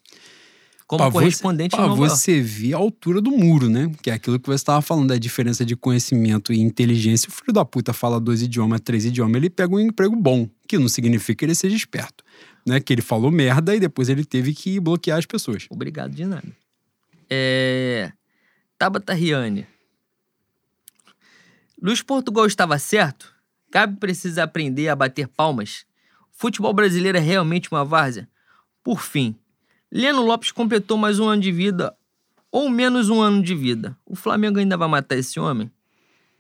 como 0.92 1.04
pra 1.06 1.12
correspondente 1.12 1.74
você, 1.74 1.82
Pra 1.82 1.94
você 1.94 2.42
ver 2.42 2.74
a 2.74 2.78
altura 2.78 3.22
do 3.22 3.32
muro, 3.32 3.70
né? 3.70 3.90
Que 4.02 4.10
é 4.10 4.14
aquilo 4.14 4.38
que 4.38 4.46
você 4.46 4.56
estava 4.56 4.82
falando, 4.82 5.08
da 5.08 5.18
diferença 5.18 5.64
de 5.64 5.74
conhecimento 5.74 6.52
e 6.52 6.60
inteligência. 6.60 7.30
O 7.30 7.32
filho 7.32 7.54
da 7.54 7.64
puta 7.64 7.94
fala 7.94 8.20
dois 8.20 8.42
idiomas, 8.42 8.82
três 8.82 9.06
idiomas, 9.06 9.38
ele 9.38 9.50
pega 9.50 9.74
um 9.74 9.80
emprego 9.80 10.18
bom, 10.18 10.50
que 10.68 10.78
não 10.78 10.90
significa 10.90 11.38
que 11.38 11.46
ele 11.46 11.56
seja 11.56 11.78
esperto. 11.78 12.26
Né? 12.68 12.82
Que 12.82 12.92
ele 12.92 13.02
falou 13.02 13.32
merda 13.32 13.74
e 13.74 13.80
depois 13.80 14.10
ele 14.10 14.26
teve 14.26 14.54
que 14.54 14.82
bloquear 14.82 15.18
as 15.18 15.26
pessoas. 15.26 15.66
Obrigado 15.70 16.14
de 16.14 16.26
nada. 16.26 16.52
É... 17.30 18.12
Tabata 18.78 19.14
Riane. 19.14 19.66
Luiz 21.82 22.02
Portugal 22.02 22.46
estava 22.46 22.78
certo? 22.78 23.34
Cabe 23.72 23.98
precisa 23.98 24.44
aprender 24.44 24.90
a 24.90 24.96
bater 24.96 25.30
palmas? 25.30 25.86
Futebol 26.34 26.74
brasileiro 26.74 27.18
é 27.18 27.22
realmente 27.22 27.72
uma 27.72 27.86
várzea? 27.86 28.28
Por 28.84 29.02
fim, 29.02 29.38
Leno 29.92 30.22
Lopes 30.22 30.52
completou 30.52 30.98
mais 30.98 31.20
um 31.20 31.28
ano 31.28 31.42
de 31.42 31.52
vida, 31.52 31.94
ou 32.50 32.70
menos 32.70 33.10
um 33.10 33.22
ano 33.22 33.44
de 33.44 33.54
vida. 33.54 33.98
O 34.06 34.16
Flamengo 34.16 34.58
ainda 34.58 34.78
vai 34.78 34.88
matar 34.88 35.18
esse 35.18 35.40
homem? 35.40 35.70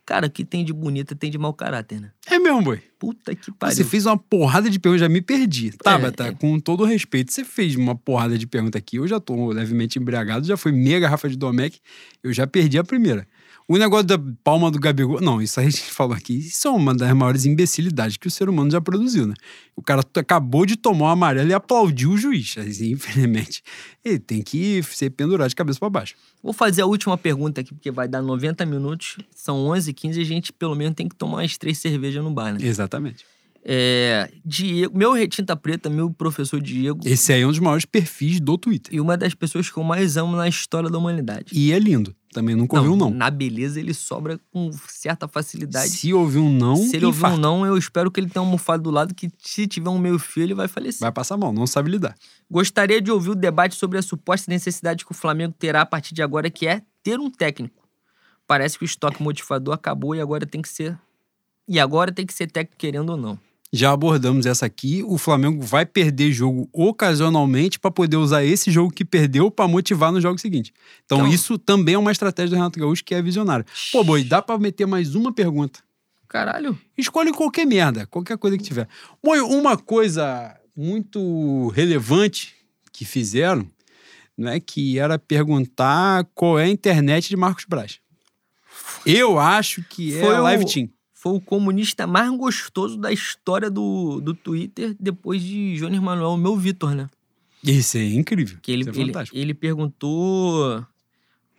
Cara, 0.05 0.29
que 0.29 0.43
tem 0.43 0.63
de 0.65 0.73
bonita 0.73 1.15
tem 1.15 1.29
de 1.29 1.37
mau 1.37 1.53
caráter, 1.53 2.01
né? 2.01 2.11
É 2.27 2.39
mesmo, 2.39 2.61
boi. 2.61 2.81
Puta 2.97 3.35
que 3.35 3.51
pariu. 3.51 3.75
Você 3.75 3.83
fez 3.83 4.05
uma 4.05 4.17
porrada 4.17 4.69
de 4.69 4.79
perguntas, 4.79 5.01
já 5.01 5.09
me 5.09 5.21
perdi. 5.21 5.71
Tabata, 5.71 6.25
é, 6.25 6.29
é. 6.29 6.33
com 6.33 6.59
todo 6.59 6.83
respeito, 6.85 7.31
você 7.31 7.43
fez 7.43 7.75
uma 7.75 7.95
porrada 7.95 8.37
de 8.37 8.47
perguntas 8.47 8.79
aqui. 8.79 8.97
Eu 8.97 9.07
já 9.07 9.19
tô 9.19 9.51
levemente 9.51 9.99
embriagado, 9.99 10.45
já 10.45 10.57
foi 10.57 10.71
meia 10.71 10.99
garrafa 10.99 11.29
de 11.29 11.37
Domec, 11.37 11.79
eu 12.23 12.33
já 12.33 12.47
perdi 12.47 12.77
a 12.77 12.83
primeira. 12.83 13.27
O 13.67 13.77
negócio 13.77 14.05
da 14.05 14.19
palma 14.43 14.69
do 14.69 14.79
Gabigol. 14.79 15.21
Não, 15.21 15.41
isso 15.41 15.59
a 15.59 15.63
gente 15.63 15.81
falou 15.91 16.13
aqui. 16.13 16.37
Isso 16.37 16.67
é 16.67 16.71
uma 16.71 16.93
das 16.93 17.13
maiores 17.13 17.45
imbecilidades 17.45 18.17
que 18.17 18.27
o 18.27 18.31
ser 18.31 18.49
humano 18.49 18.69
já 18.69 18.81
produziu, 18.81 19.27
né? 19.27 19.33
O 19.75 19.81
cara 19.81 20.03
acabou 20.15 20.65
de 20.65 20.75
tomar 20.75 21.05
o 21.05 21.09
amarelo 21.09 21.49
e 21.49 21.53
aplaudiu 21.53 22.11
o 22.11 22.17
juiz. 22.17 22.55
Assim, 22.59 22.91
infelizmente, 22.91 23.63
ele 24.03 24.19
tem 24.19 24.41
que 24.41 24.83
ser 24.83 25.09
pendurado 25.11 25.49
de 25.49 25.55
cabeça 25.55 25.79
para 25.79 25.89
baixo. 25.89 26.15
Vou 26.43 26.53
fazer 26.53 26.81
a 26.81 26.85
última 26.85 27.17
pergunta 27.17 27.61
aqui, 27.61 27.73
porque 27.73 27.91
vai 27.91 28.07
dar 28.07 28.21
90 28.21 28.65
minutos. 28.65 29.17
São 29.33 29.57
11 29.67 29.93
15 29.93 30.19
e 30.19 30.21
a 30.21 30.25
gente 30.25 30.53
pelo 30.53 30.75
menos 30.75 30.95
tem 30.95 31.07
que 31.07 31.15
tomar 31.15 31.37
umas 31.37 31.57
três 31.57 31.77
cervejas 31.77 32.23
no 32.23 32.31
bar, 32.31 32.53
né? 32.53 32.59
Exatamente. 32.61 33.25
É, 33.63 34.31
Diego, 34.43 34.97
meu 34.97 35.13
retinta 35.13 35.55
preta, 35.55 35.89
meu 35.89 36.09
professor 36.11 36.59
Diego. 36.59 36.99
Esse 37.05 37.31
aí 37.31 37.41
é 37.41 37.45
um 37.45 37.51
dos 37.51 37.59
maiores 37.59 37.85
perfis 37.85 38.39
do 38.39 38.57
Twitter. 38.57 38.93
E 38.93 38.99
uma 38.99 39.15
das 39.15 39.33
pessoas 39.33 39.69
que 39.69 39.77
eu 39.77 39.83
mais 39.83 40.17
amo 40.17 40.35
na 40.35 40.47
história 40.47 40.89
da 40.89 40.97
humanidade. 40.97 41.51
E 41.53 41.71
é 41.71 41.79
lindo. 41.79 42.15
Também 42.31 42.55
nunca 42.55 42.77
ouviu 42.77 42.93
um 42.93 42.95
não. 42.95 43.09
Na 43.09 43.29
beleza 43.29 43.79
ele 43.79 43.93
sobra 43.93 44.39
com 44.51 44.71
certa 44.87 45.27
facilidade. 45.27 45.89
Se 45.89 46.13
ouvir 46.13 46.39
um 46.39 46.51
não, 46.51 46.77
Se 46.77 46.95
ele 46.95 47.05
ouvir 47.05 47.25
um 47.25 47.37
não, 47.37 47.65
eu 47.65 47.77
espero 47.77 48.09
que 48.09 48.19
ele 48.19 48.29
tenha 48.29 48.41
um 48.41 48.45
almofada 48.45 48.81
do 48.81 48.89
lado 48.89 49.13
que 49.13 49.29
se 49.37 49.67
tiver 49.67 49.89
um 49.89 49.97
meio 49.97 50.17
filho 50.17 50.45
ele 50.45 50.53
vai 50.53 50.67
falecer. 50.67 51.01
Vai 51.01 51.11
passar 51.11 51.35
mal, 51.37 51.51
não 51.51 51.67
sabe 51.67 51.91
lidar. 51.91 52.15
Gostaria 52.49 53.01
de 53.01 53.11
ouvir 53.11 53.31
o 53.31 53.35
debate 53.35 53.75
sobre 53.75 53.97
a 53.97 54.01
suposta 54.01 54.49
necessidade 54.49 55.05
que 55.05 55.11
o 55.11 55.15
Flamengo 55.15 55.53
terá 55.57 55.81
a 55.81 55.85
partir 55.85 56.13
de 56.13 56.21
agora, 56.21 56.49
que 56.49 56.65
é 56.65 56.81
ter 57.03 57.19
um 57.19 57.29
técnico. 57.29 57.87
Parece 58.47 58.77
que 58.77 58.83
o 58.83 58.85
estoque 58.85 59.21
motivador 59.21 59.73
acabou 59.73 60.15
e 60.15 60.21
agora 60.21 60.45
tem 60.45 60.61
que 60.61 60.69
ser... 60.69 60.97
E 61.67 61.79
agora 61.79 62.11
tem 62.11 62.25
que 62.25 62.33
ser 62.33 62.49
técnico 62.51 62.77
querendo 62.77 63.11
ou 63.11 63.17
não 63.17 63.39
já 63.71 63.91
abordamos 63.91 64.45
essa 64.45 64.65
aqui. 64.65 65.03
O 65.03 65.17
Flamengo 65.17 65.61
vai 65.63 65.85
perder 65.85 66.31
jogo 66.31 66.69
ocasionalmente 66.73 67.79
para 67.79 67.89
poder 67.89 68.17
usar 68.17 68.43
esse 68.43 68.69
jogo 68.69 68.91
que 68.91 69.05
perdeu 69.05 69.49
para 69.49 69.67
motivar 69.67 70.11
no 70.11 70.19
jogo 70.19 70.37
seguinte. 70.37 70.73
Então, 71.05 71.19
então, 71.19 71.31
isso 71.31 71.57
também 71.57 71.95
é 71.95 71.97
uma 71.97 72.11
estratégia 72.11 72.49
do 72.49 72.55
Renato 72.55 72.79
Gaúcho 72.79 73.03
que 73.03 73.15
é 73.15 73.21
visionária. 73.21 73.65
Pô, 73.91 74.03
boi, 74.03 74.23
dá 74.23 74.41
para 74.41 74.57
meter 74.59 74.85
mais 74.85 75.15
uma 75.15 75.31
pergunta. 75.31 75.79
Caralho. 76.27 76.77
Escolhe 76.97 77.31
qualquer 77.31 77.65
merda, 77.65 78.05
qualquer 78.07 78.37
coisa 78.37 78.57
que 78.57 78.63
tiver. 78.63 78.87
Boi, 79.23 79.39
uma 79.39 79.77
coisa 79.77 80.55
muito 80.75 81.69
relevante 81.69 82.55
que 82.91 83.05
fizeram, 83.05 83.67
né, 84.37 84.59
que 84.59 84.97
era 84.97 85.19
perguntar 85.19 86.25
qual 86.33 86.59
é 86.59 86.65
a 86.65 86.69
internet 86.69 87.29
de 87.29 87.37
Marcos 87.37 87.65
Braz. 87.65 87.99
Eu 89.05 89.39
acho 89.39 89.83
que 89.83 90.17
é 90.17 90.21
Foi 90.21 90.35
a 90.35 90.41
Live 90.41 90.63
o... 90.63 90.67
Team 90.67 90.89
foi 91.21 91.33
o 91.33 91.39
comunista 91.39 92.07
mais 92.07 92.35
gostoso 92.35 92.97
da 92.97 93.13
história 93.13 93.69
do, 93.69 94.19
do 94.21 94.33
Twitter 94.33 94.95
depois 94.99 95.39
de 95.39 95.75
Jones 95.75 95.99
Manuel, 95.99 96.31
o 96.31 96.37
meu 96.37 96.57
Vitor, 96.57 96.95
né? 96.95 97.07
Isso 97.63 97.99
é 97.99 98.05
incrível. 98.05 98.57
Que 98.59 98.71
ele, 98.71 98.89
é 98.89 98.99
ele, 98.99 99.13
ele 99.31 99.53
perguntou 99.53 100.83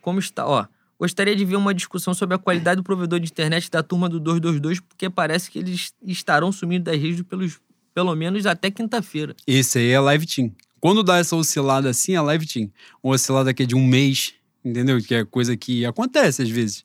como 0.01 0.19
está. 0.19 0.45
Ó, 0.45 0.65
gostaria 0.99 1.33
de 1.33 1.45
ver 1.45 1.55
uma 1.55 1.73
discussão 1.73 2.13
sobre 2.13 2.35
a 2.35 2.37
qualidade 2.37 2.81
do 2.81 2.83
provedor 2.83 3.21
de 3.21 3.31
internet 3.31 3.71
da 3.71 3.81
turma 3.81 4.09
do 4.09 4.19
222, 4.19 4.81
porque 4.81 5.09
parece 5.09 5.49
que 5.49 5.59
eles 5.59 5.93
estarão 6.05 6.51
sumindo 6.51 6.83
das 6.83 7.01
redes 7.01 7.21
pelos, 7.21 7.61
pelo 7.93 8.13
menos 8.17 8.45
até 8.45 8.69
quinta-feira. 8.69 9.33
Esse 9.47 9.79
aí 9.79 9.91
é 9.91 9.99
Live 10.01 10.25
Team. 10.25 10.51
Quando 10.81 11.01
dá 11.03 11.19
essa 11.19 11.37
oscilada 11.37 11.89
assim, 11.89 12.15
é 12.15 12.19
Live 12.19 12.45
Team. 12.45 12.69
Uma 13.01 13.13
oscilada 13.13 13.53
que 13.53 13.63
é 13.63 13.65
de 13.65 13.75
um 13.75 13.87
mês, 13.87 14.33
entendeu? 14.61 15.01
Que 15.01 15.15
é 15.15 15.23
coisa 15.23 15.55
que 15.55 15.85
acontece 15.85 16.41
às 16.41 16.49
vezes 16.49 16.83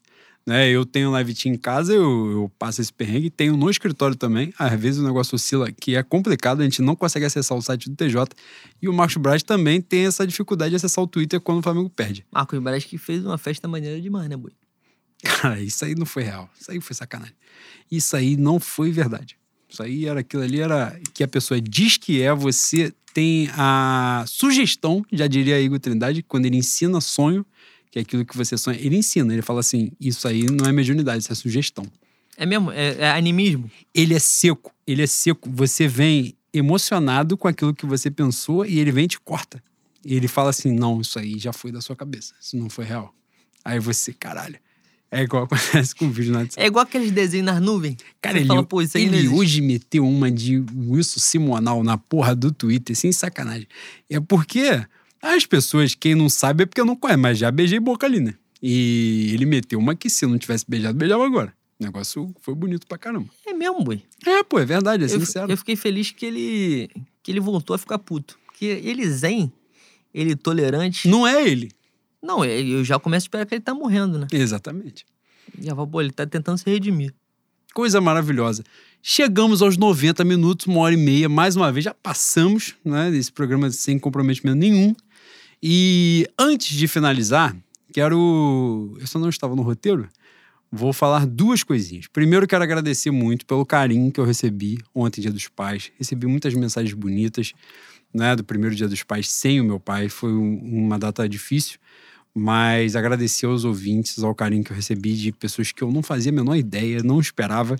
Né? 0.48 0.70
Eu 0.70 0.86
tenho 0.86 1.10
live 1.10 1.34
team 1.34 1.54
em 1.54 1.58
casa, 1.58 1.92
eu, 1.92 2.32
eu 2.32 2.52
passo 2.58 2.80
esse 2.80 2.90
perrengue, 2.90 3.28
tenho 3.28 3.54
no 3.54 3.68
escritório 3.68 4.16
também. 4.16 4.50
Às 4.58 4.80
vezes 4.80 4.98
o 4.98 5.04
negócio 5.04 5.34
oscila, 5.34 5.70
que 5.70 5.94
é 5.94 6.02
complicado, 6.02 6.62
a 6.62 6.64
gente 6.64 6.80
não 6.80 6.96
consegue 6.96 7.26
acessar 7.26 7.58
o 7.58 7.60
site 7.60 7.90
do 7.90 7.94
TJ. 7.94 8.24
E 8.80 8.88
o 8.88 8.92
Marcos 8.94 9.18
Braz 9.18 9.42
também 9.42 9.78
tem 9.78 10.06
essa 10.06 10.26
dificuldade 10.26 10.70
de 10.70 10.76
acessar 10.76 11.04
o 11.04 11.06
Twitter 11.06 11.38
quando 11.38 11.58
o 11.58 11.62
Flamengo 11.62 11.90
perde. 11.90 12.24
Marcos 12.32 12.58
Braz 12.60 12.82
que 12.82 12.96
fez 12.96 13.26
uma 13.26 13.36
festa 13.36 13.68
maneira 13.68 14.00
demais, 14.00 14.26
né, 14.26 14.38
Boi? 14.38 14.52
Cara, 15.22 15.60
isso 15.60 15.84
aí 15.84 15.94
não 15.94 16.06
foi 16.06 16.22
real. 16.22 16.48
Isso 16.58 16.70
aí 16.70 16.80
foi 16.80 16.96
sacanagem. 16.96 17.34
Isso 17.92 18.16
aí 18.16 18.34
não 18.34 18.58
foi 18.58 18.90
verdade. 18.90 19.36
Isso 19.68 19.82
aí 19.82 20.06
era 20.06 20.20
aquilo 20.20 20.42
ali, 20.42 20.60
era 20.60 20.98
que 21.12 21.22
a 21.22 21.28
pessoa 21.28 21.60
diz 21.60 21.98
que 21.98 22.22
é, 22.22 22.32
você 22.32 22.90
tem 23.12 23.50
a 23.52 24.24
sugestão, 24.26 25.04
já 25.12 25.26
diria 25.26 25.60
Igor 25.60 25.78
Trindade, 25.78 26.22
quando 26.22 26.46
ele 26.46 26.56
ensina 26.56 27.02
sonho, 27.02 27.44
que 28.04 28.16
é 28.16 28.20
aquilo 28.20 28.24
que 28.24 28.36
você 28.36 28.56
sonha, 28.56 28.78
ele 28.78 28.96
ensina, 28.96 29.32
ele 29.32 29.42
fala 29.42 29.60
assim: 29.60 29.92
isso 30.00 30.26
aí 30.26 30.44
não 30.44 30.66
é 30.66 30.72
mediunidade, 30.72 31.22
isso 31.22 31.32
é 31.32 31.34
sugestão. 31.34 31.84
É 32.36 32.46
mesmo? 32.46 32.70
É, 32.70 32.96
é 32.98 33.10
animismo? 33.10 33.70
Ele 33.94 34.14
é 34.14 34.18
seco, 34.18 34.72
ele 34.86 35.02
é 35.02 35.06
seco. 35.06 35.50
Você 35.50 35.88
vem 35.88 36.34
emocionado 36.52 37.36
com 37.36 37.48
aquilo 37.48 37.74
que 37.74 37.84
você 37.84 38.10
pensou 38.10 38.64
e 38.64 38.78
ele 38.78 38.92
vem 38.92 39.04
e 39.04 39.08
te 39.08 39.20
corta. 39.20 39.62
E 40.04 40.14
ele 40.14 40.28
fala 40.28 40.50
assim: 40.50 40.72
não, 40.72 41.00
isso 41.00 41.18
aí 41.18 41.38
já 41.38 41.52
foi 41.52 41.72
da 41.72 41.80
sua 41.80 41.96
cabeça, 41.96 42.34
isso 42.40 42.56
não 42.56 42.70
foi 42.70 42.84
real. 42.84 43.14
Aí 43.64 43.78
você, 43.78 44.12
caralho. 44.12 44.58
É 45.10 45.22
igual 45.22 45.44
acontece 45.50 45.94
com 45.94 46.06
o 46.06 46.10
vídeo 46.10 46.32
na 46.32 46.46
É 46.56 46.66
igual 46.66 46.84
aqueles 46.84 47.10
desenhos 47.10 47.46
nas 47.46 47.60
nuvens. 47.60 47.96
Cara, 48.20 48.38
ele, 48.38 48.46
fala, 48.46 48.62
Pô, 48.62 48.82
ele 48.82 49.28
hoje 49.28 49.60
meteu 49.60 50.06
uma 50.06 50.30
de 50.30 50.62
Wilson 50.76 51.18
Simonal 51.18 51.82
na 51.82 51.96
porra 51.96 52.34
do 52.34 52.52
Twitter, 52.52 52.94
sem 52.94 53.10
sacanagem. 53.10 53.66
É 54.08 54.20
porque 54.20 54.84
as 55.20 55.46
pessoas, 55.46 55.94
quem 55.94 56.14
não 56.14 56.28
sabe 56.28 56.62
é 56.62 56.66
porque 56.66 56.82
não 56.82 56.96
conhece, 56.96 57.20
mas 57.20 57.38
já 57.38 57.50
beijei 57.50 57.80
boca 57.80 58.06
ali, 58.06 58.20
né? 58.20 58.34
E 58.62 59.30
ele 59.32 59.46
meteu 59.46 59.78
uma 59.78 59.94
que 59.94 60.10
se 60.10 60.24
eu 60.24 60.28
não 60.28 60.38
tivesse 60.38 60.64
beijado, 60.68 60.96
beijava 60.98 61.24
agora. 61.24 61.52
O 61.80 61.84
negócio 61.84 62.34
foi 62.40 62.54
bonito 62.54 62.86
pra 62.86 62.98
caramba. 62.98 63.28
É 63.46 63.52
mesmo, 63.52 63.84
boi? 63.84 64.02
É, 64.26 64.42
pô, 64.42 64.58
é 64.58 64.64
verdade, 64.64 65.04
é 65.04 65.08
sincero. 65.08 65.50
Eu 65.50 65.56
fiquei 65.56 65.76
feliz 65.76 66.10
que 66.10 66.26
ele, 66.26 66.90
que 67.22 67.30
ele 67.30 67.38
voltou 67.38 67.74
a 67.74 67.78
ficar 67.78 67.98
puto. 67.98 68.38
Porque 68.46 68.64
ele 68.66 69.08
zen, 69.08 69.52
ele 70.12 70.34
tolerante. 70.34 71.06
Não 71.06 71.26
é 71.26 71.48
ele. 71.48 71.70
Não, 72.20 72.44
eu 72.44 72.84
já 72.84 72.98
começo 72.98 73.24
a 73.24 73.26
esperar 73.26 73.46
que 73.46 73.54
ele 73.54 73.62
tá 73.62 73.72
morrendo, 73.72 74.18
né? 74.18 74.26
Exatamente. 74.32 75.06
Já 75.60 75.72
vou, 75.72 75.86
pô, 75.86 76.00
ele 76.00 76.10
tá 76.10 76.26
tentando 76.26 76.58
se 76.58 76.68
redimir. 76.68 77.14
Coisa 77.72 78.00
maravilhosa. 78.00 78.64
Chegamos 79.00 79.62
aos 79.62 79.76
90 79.76 80.24
minutos, 80.24 80.66
uma 80.66 80.80
hora 80.80 80.94
e 80.94 80.96
meia, 80.96 81.28
mais 81.28 81.54
uma 81.54 81.70
vez, 81.70 81.84
já 81.84 81.94
passamos, 81.94 82.74
né? 82.84 83.10
Desse 83.12 83.30
programa 83.30 83.70
sem 83.70 84.00
comprometimento 84.00 84.58
nenhum. 84.58 84.96
E 85.62 86.26
antes 86.38 86.76
de 86.76 86.86
finalizar, 86.86 87.56
quero. 87.92 88.96
Eu 89.00 89.06
só 89.06 89.18
não 89.18 89.28
estava 89.28 89.56
no 89.56 89.62
roteiro. 89.62 90.08
Vou 90.70 90.92
falar 90.92 91.26
duas 91.26 91.62
coisinhas. 91.62 92.06
Primeiro, 92.06 92.46
quero 92.46 92.62
agradecer 92.62 93.10
muito 93.10 93.46
pelo 93.46 93.64
carinho 93.64 94.12
que 94.12 94.20
eu 94.20 94.24
recebi 94.24 94.78
ontem, 94.94 95.22
Dia 95.22 95.32
dos 95.32 95.48
Pais. 95.48 95.90
Recebi 95.98 96.26
muitas 96.26 96.52
mensagens 96.54 96.92
bonitas, 96.92 97.54
né? 98.12 98.36
Do 98.36 98.44
primeiro 98.44 98.76
Dia 98.76 98.86
dos 98.86 99.02
Pais 99.02 99.30
sem 99.30 99.60
o 99.60 99.64
meu 99.64 99.80
pai. 99.80 100.08
Foi 100.08 100.32
um, 100.32 100.58
uma 100.58 100.98
data 100.98 101.26
difícil, 101.26 101.78
mas 102.34 102.94
agradecer 102.94 103.46
aos 103.46 103.64
ouvintes, 103.64 104.22
ao 104.22 104.34
carinho 104.34 104.62
que 104.62 104.70
eu 104.70 104.76
recebi 104.76 105.14
de 105.14 105.32
pessoas 105.32 105.72
que 105.72 105.82
eu 105.82 105.90
não 105.90 106.02
fazia 106.02 106.30
a 106.30 106.34
menor 106.34 106.54
ideia, 106.54 107.02
não 107.02 107.18
esperava. 107.18 107.76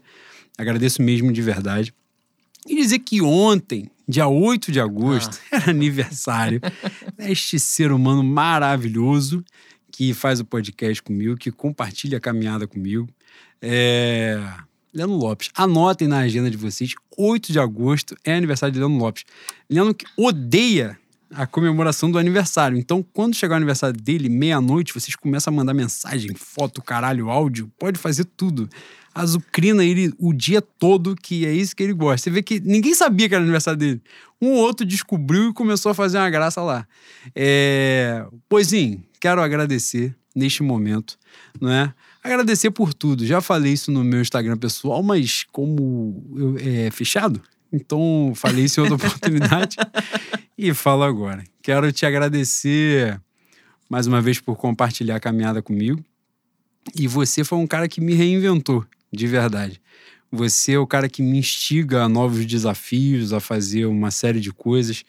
Agradeço 0.56 1.02
mesmo 1.02 1.30
de 1.30 1.42
verdade. 1.42 1.94
E 2.66 2.74
dizer 2.74 3.00
que 3.00 3.20
ontem, 3.20 3.90
dia 4.08 4.26
8 4.26 4.72
de 4.72 4.80
agosto, 4.80 5.38
ah. 5.52 5.56
era 5.56 5.70
aniversário 5.70 6.60
deste 7.16 7.60
ser 7.60 7.92
humano 7.92 8.24
maravilhoso 8.24 9.44
que 9.92 10.14
faz 10.14 10.40
o 10.40 10.44
podcast 10.44 11.02
comigo, 11.02 11.36
que 11.36 11.50
compartilha 11.50 12.18
a 12.18 12.20
caminhada 12.20 12.66
comigo. 12.66 13.08
É... 13.60 14.40
Leandro 14.94 15.16
Lopes. 15.16 15.50
Anotem 15.54 16.08
na 16.08 16.20
agenda 16.20 16.50
de 16.50 16.56
vocês, 16.56 16.94
8 17.16 17.52
de 17.52 17.58
agosto 17.58 18.16
é 18.24 18.34
aniversário 18.34 18.72
de 18.72 18.78
Leandro 18.78 18.98
Lopes. 18.98 19.24
Leandro 19.68 19.94
que 19.94 20.06
odeia 20.16 20.98
a 21.32 21.46
comemoração 21.46 22.10
do 22.10 22.18
aniversário. 22.18 22.78
Então, 22.78 23.04
quando 23.12 23.34
chegar 23.34 23.54
o 23.54 23.56
aniversário 23.56 24.00
dele, 24.00 24.28
meia-noite, 24.28 24.94
vocês 24.94 25.14
começam 25.14 25.52
a 25.52 25.56
mandar 25.56 25.74
mensagem, 25.74 26.34
foto, 26.34 26.82
caralho, 26.82 27.30
áudio, 27.30 27.70
pode 27.78 27.98
fazer 27.98 28.24
tudo 28.24 28.68
azucrina 29.18 29.84
ele 29.84 30.12
o 30.18 30.32
dia 30.32 30.62
todo, 30.62 31.16
que 31.16 31.44
é 31.44 31.52
isso 31.52 31.74
que 31.74 31.82
ele 31.82 31.92
gosta. 31.92 32.24
Você 32.24 32.30
vê 32.30 32.42
que 32.42 32.60
ninguém 32.60 32.94
sabia 32.94 33.28
que 33.28 33.34
era 33.34 33.42
aniversário 33.42 33.78
dele. 33.78 34.02
Um 34.40 34.50
ou 34.52 34.58
outro 34.58 34.86
descobriu 34.86 35.50
e 35.50 35.52
começou 35.52 35.90
a 35.90 35.94
fazer 35.94 36.18
uma 36.18 36.30
graça 36.30 36.62
lá. 36.62 36.86
É... 37.34 38.24
Poizinho, 38.48 39.02
quero 39.20 39.42
agradecer 39.42 40.14
neste 40.34 40.62
momento, 40.62 41.18
não 41.60 41.70
é? 41.70 41.92
Agradecer 42.22 42.70
por 42.70 42.94
tudo. 42.94 43.26
Já 43.26 43.40
falei 43.40 43.72
isso 43.72 43.90
no 43.90 44.04
meu 44.04 44.20
Instagram 44.20 44.56
pessoal, 44.56 45.02
mas 45.02 45.44
como 45.50 46.24
eu, 46.36 46.56
é 46.58 46.90
fechado, 46.90 47.42
então 47.72 48.32
falei 48.36 48.64
isso 48.64 48.80
em 48.80 48.84
outra 48.88 48.94
oportunidade 49.08 49.76
e 50.58 50.74
falo 50.74 51.04
agora. 51.04 51.44
Quero 51.62 51.92
te 51.92 52.04
agradecer 52.04 53.20
mais 53.88 54.08
uma 54.08 54.20
vez 54.20 54.40
por 54.40 54.56
compartilhar 54.56 55.14
a 55.14 55.20
caminhada 55.20 55.62
comigo. 55.62 56.04
E 56.96 57.06
você 57.06 57.44
foi 57.44 57.58
um 57.58 57.66
cara 57.66 57.86
que 57.86 58.00
me 58.00 58.12
reinventou 58.12 58.84
de 59.12 59.26
verdade. 59.28 59.80
Você 60.32 60.72
é 60.72 60.78
o 60.78 60.86
cara 60.86 61.08
que 61.08 61.22
me 61.22 61.38
instiga 61.38 62.02
a 62.02 62.08
novos 62.08 62.44
desafios, 62.44 63.32
a 63.32 63.38
fazer 63.38 63.86
uma 63.86 64.10
série 64.10 64.40
de 64.40 64.52
coisas. 64.52 65.04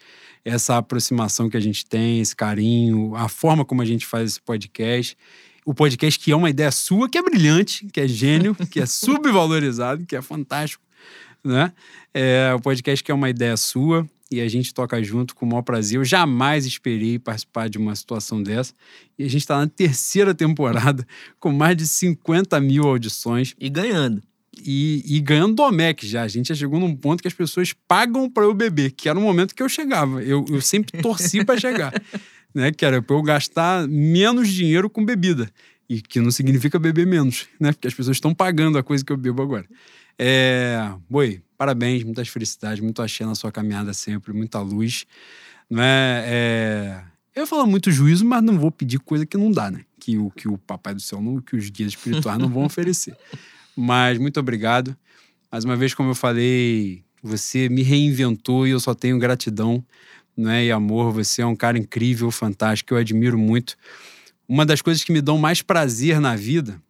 Essa 0.46 0.78
aproximação 0.78 1.50
que 1.50 1.58
a 1.58 1.60
gente 1.60 1.84
tem, 1.84 2.22
esse 2.22 2.36
carinho, 2.36 3.16
a 3.16 3.28
forma 3.28 3.66
como 3.66 3.82
a 3.82 3.86
gente 3.86 4.06
faz 4.06 4.32
esse 4.32 4.42
podcast. 4.42 5.18
O 5.66 5.74
podcast 5.74 6.20
que 6.20 6.32
é 6.32 6.36
uma 6.36 6.50
ideia 6.52 6.72
sua, 6.72 7.10
que 7.10 7.18
é 7.18 7.24
brilhante, 7.24 7.88
que 7.88 8.00
é 8.00 8.08
gênio, 8.08 8.56
que 8.70 8.80
é 8.80 8.86
subvalorizado, 8.86 10.06
que 10.06 10.16
é 10.16 10.22
fantástico, 10.22 10.84
né? 11.44 11.74
É 12.14 12.54
o 12.56 12.60
podcast 12.60 13.04
que 13.04 13.12
é 13.12 13.16
uma 13.16 13.30
ideia 13.30 13.58
sua 13.58 14.08
e 14.32 14.40
a 14.42 14.48
gente 14.48 14.74
toca 14.74 15.02
junto 15.02 15.34
com 15.34 15.46
o 15.46 15.50
maior 15.50 15.64
prazer. 15.64 15.98
Eu 15.98 16.06
jamais 16.06 16.66
esperei 16.66 17.18
participar 17.18 17.68
de 17.68 17.78
uma 17.78 17.96
situação 17.96 18.42
dessa. 18.42 18.74
E 19.18 19.24
a 19.24 19.28
gente 19.28 19.42
está 19.42 19.58
na 19.58 19.68
terceira 19.68 20.36
temporada, 20.36 21.06
com 21.40 21.52
mais 21.52 21.76
de 21.76 21.88
50 21.88 22.60
mil 22.60 22.84
audições. 22.84 23.56
E 23.60 23.70
ganhando. 23.70 24.22
E, 24.64 25.04
e 25.06 25.20
ganhando 25.20 25.56
Domec 25.56 26.06
já. 26.06 26.24
A 26.24 26.28
gente 26.28 26.50
já 26.50 26.56
chegou 26.56 26.80
num 26.80 26.96
ponto 26.96 27.22
que 27.22 27.28
as 27.28 27.34
pessoas 27.34 27.74
pagam 27.88 28.30
para 28.30 28.44
eu 28.44 28.54
beber, 28.54 28.92
que 28.92 29.10
era 29.10 29.18
o 29.18 29.22
momento 29.22 29.56
que 29.56 29.64
eu 29.64 29.70
chegava. 29.70 30.22
Eu, 30.22 30.46
eu 30.48 30.62
sempre 30.62 31.02
torci 31.02 31.44
para 31.44 31.60
chegar. 31.60 31.94
Né, 32.52 32.72
que 32.72 32.84
era 32.84 33.00
para 33.00 33.16
eu 33.16 33.22
gastar 33.22 33.88
menos 33.88 34.50
dinheiro 34.50 34.90
com 34.90 35.06
bebida. 35.06 35.52
E 35.88 36.02
que 36.02 36.20
não 36.20 36.32
significa 36.32 36.80
beber 36.80 37.06
menos, 37.06 37.46
né? 37.60 37.72
Porque 37.72 37.88
as 37.88 37.94
pessoas 37.94 38.18
estão 38.18 38.34
pagando 38.34 38.76
a 38.80 38.82
coisa 38.82 39.06
que 39.06 39.12
eu 39.12 39.18
bebo 39.18 39.44
agora. 39.44 39.68
É, 40.22 40.94
boi, 41.10 41.42
parabéns, 41.58 42.04
muitas 42.04 42.28
felicidades, 42.28 42.84
muito 42.84 43.02
axé 43.02 43.26
na 43.26 43.36
sua 43.36 43.54
caminhada 43.54 43.94
sempre, 43.94 44.34
muita 44.34 44.60
luz. 44.60 45.06
Não 45.70 45.82
é, 45.82 46.24
é, 46.28 47.04
Eu 47.34 47.48
falo 47.48 47.66
muito 47.66 47.90
juízo, 47.90 48.26
mas 48.26 48.44
não 48.44 48.60
vou 48.60 48.70
pedir 48.70 49.00
coisa 49.00 49.26
que 49.26 49.38
não 49.38 49.50
dá, 49.50 49.72
né? 49.72 49.86
Que 49.98 50.18
o, 50.18 50.30
que 50.30 50.50
o 50.50 50.58
Papai 50.58 50.94
do 50.94 51.00
Céu, 51.00 51.22
não, 51.22 51.40
que 51.40 51.56
os 51.56 51.70
guias 51.70 51.94
espirituais 51.94 52.38
não 52.38 52.50
vão 52.50 52.66
oferecer. 52.66 53.16
Mas 53.78 54.18
muito 54.18 54.38
obrigado. 54.38 54.94
Mais 55.50 55.64
uma 55.64 55.76
vez, 55.78 55.94
como 55.94 56.10
eu 56.10 56.16
falei, 56.16 57.02
você 57.24 57.70
me 57.70 57.82
reinventou 57.82 58.68
e 58.68 58.72
eu 58.72 58.80
só 58.80 58.94
tenho 58.94 59.18
gratidão 59.18 59.82
né, 60.36 60.66
e 60.66 60.72
amor. 60.72 61.14
Você 61.14 61.42
é 61.42 61.46
um 61.46 61.56
cara 61.56 61.78
incrível, 61.78 62.30
fantástico, 62.30 62.94
eu 62.94 62.98
admiro 62.98 63.38
muito. 63.38 63.78
Uma 64.50 64.66
das 64.66 64.82
coisas 64.82 65.02
que 65.02 65.14
me 65.14 65.22
dão 65.22 65.38
mais 65.38 65.62
prazer 65.62 66.20
na 66.20 66.36
vida 66.36 66.82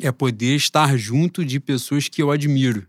é 0.00 0.12
poder 0.12 0.54
estar 0.56 0.96
junto 0.96 1.44
de 1.44 1.58
pessoas 1.58 2.08
que 2.08 2.22
eu 2.22 2.30
admiro. 2.30 2.86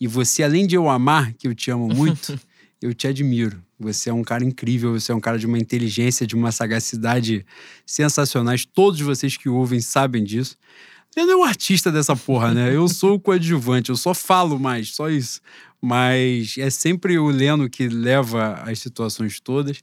E 0.00 0.06
você, 0.06 0.42
além 0.42 0.66
de 0.66 0.74
eu 0.74 0.88
amar, 0.88 1.32
que 1.34 1.46
eu 1.46 1.54
te 1.54 1.70
amo 1.70 1.88
muito, 1.94 2.38
eu 2.80 2.94
te 2.94 3.06
admiro. 3.06 3.62
Você 3.78 4.10
é 4.10 4.12
um 4.12 4.22
cara 4.22 4.44
incrível, 4.44 4.92
você 4.92 5.12
é 5.12 5.14
um 5.14 5.20
cara 5.20 5.38
de 5.38 5.46
uma 5.46 5.58
inteligência, 5.58 6.26
de 6.26 6.34
uma 6.34 6.52
sagacidade 6.52 7.44
sensacionais. 7.86 8.64
Todos 8.64 9.00
vocês 9.00 9.36
que 9.36 9.48
ouvem 9.48 9.80
sabem 9.80 10.22
disso. 10.22 10.56
Leandro 11.16 11.34
é 11.34 11.36
um 11.38 11.44
artista 11.44 11.90
dessa 11.90 12.14
porra, 12.14 12.54
né? 12.54 12.74
Eu 12.74 12.86
sou 12.88 13.14
o 13.14 13.20
coadjuvante, 13.20 13.90
eu 13.90 13.96
só 13.96 14.14
falo 14.14 14.58
mais, 14.58 14.94
só 14.94 15.10
isso. 15.10 15.40
Mas 15.82 16.56
é 16.58 16.68
sempre 16.68 17.18
o 17.18 17.28
Leno 17.28 17.68
que 17.68 17.88
leva 17.88 18.62
as 18.66 18.78
situações 18.78 19.40
todas. 19.40 19.78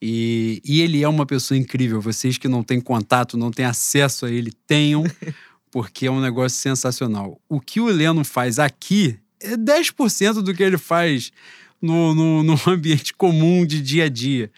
E, 0.00 0.60
e 0.64 0.80
ele 0.80 1.02
é 1.02 1.08
uma 1.08 1.24
pessoa 1.24 1.56
incrível. 1.56 2.00
Vocês 2.00 2.36
que 2.36 2.48
não 2.48 2.62
têm 2.62 2.80
contato, 2.80 3.36
não 3.36 3.52
têm 3.52 3.64
acesso 3.64 4.26
a 4.26 4.30
ele, 4.30 4.52
tenham. 4.66 5.04
porque 5.72 6.06
é 6.06 6.10
um 6.10 6.20
negócio 6.20 6.58
sensacional. 6.58 7.40
O 7.48 7.58
que 7.58 7.80
o 7.80 7.86
Leno 7.86 8.22
faz 8.22 8.58
aqui 8.58 9.18
é 9.40 9.56
10% 9.56 10.42
do 10.42 10.54
que 10.54 10.62
ele 10.62 10.76
faz 10.76 11.32
no, 11.80 12.14
no, 12.14 12.42
no, 12.44 12.60
ambiente 12.70 13.14
comum 13.14 13.66
de 13.66 13.80
dia 13.80 14.04
a 14.04 14.08
dia. 14.08 14.52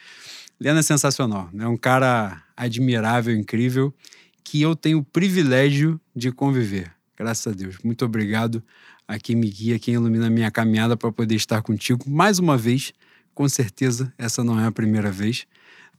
Leno 0.60 0.80
é 0.80 0.82
sensacional, 0.82 1.48
é 1.56 1.66
um 1.66 1.76
cara 1.76 2.42
admirável, 2.56 3.34
incrível, 3.34 3.94
que 4.42 4.60
eu 4.60 4.74
tenho 4.74 4.98
o 4.98 5.04
privilégio 5.04 6.00
de 6.14 6.30
conviver. 6.32 6.92
Graças 7.16 7.46
a 7.46 7.56
Deus. 7.56 7.78
Muito 7.82 8.04
obrigado 8.04 8.62
a 9.06 9.18
quem 9.18 9.36
me 9.36 9.48
guia, 9.48 9.78
quem 9.78 9.94
ilumina 9.94 10.26
a 10.26 10.30
minha 10.30 10.50
caminhada 10.50 10.96
para 10.96 11.12
poder 11.12 11.36
estar 11.36 11.62
contigo 11.62 12.10
mais 12.10 12.40
uma 12.40 12.56
vez. 12.56 12.92
Com 13.34 13.48
certeza, 13.48 14.12
essa 14.18 14.42
não 14.42 14.58
é 14.58 14.66
a 14.66 14.72
primeira 14.72 15.12
vez. 15.12 15.46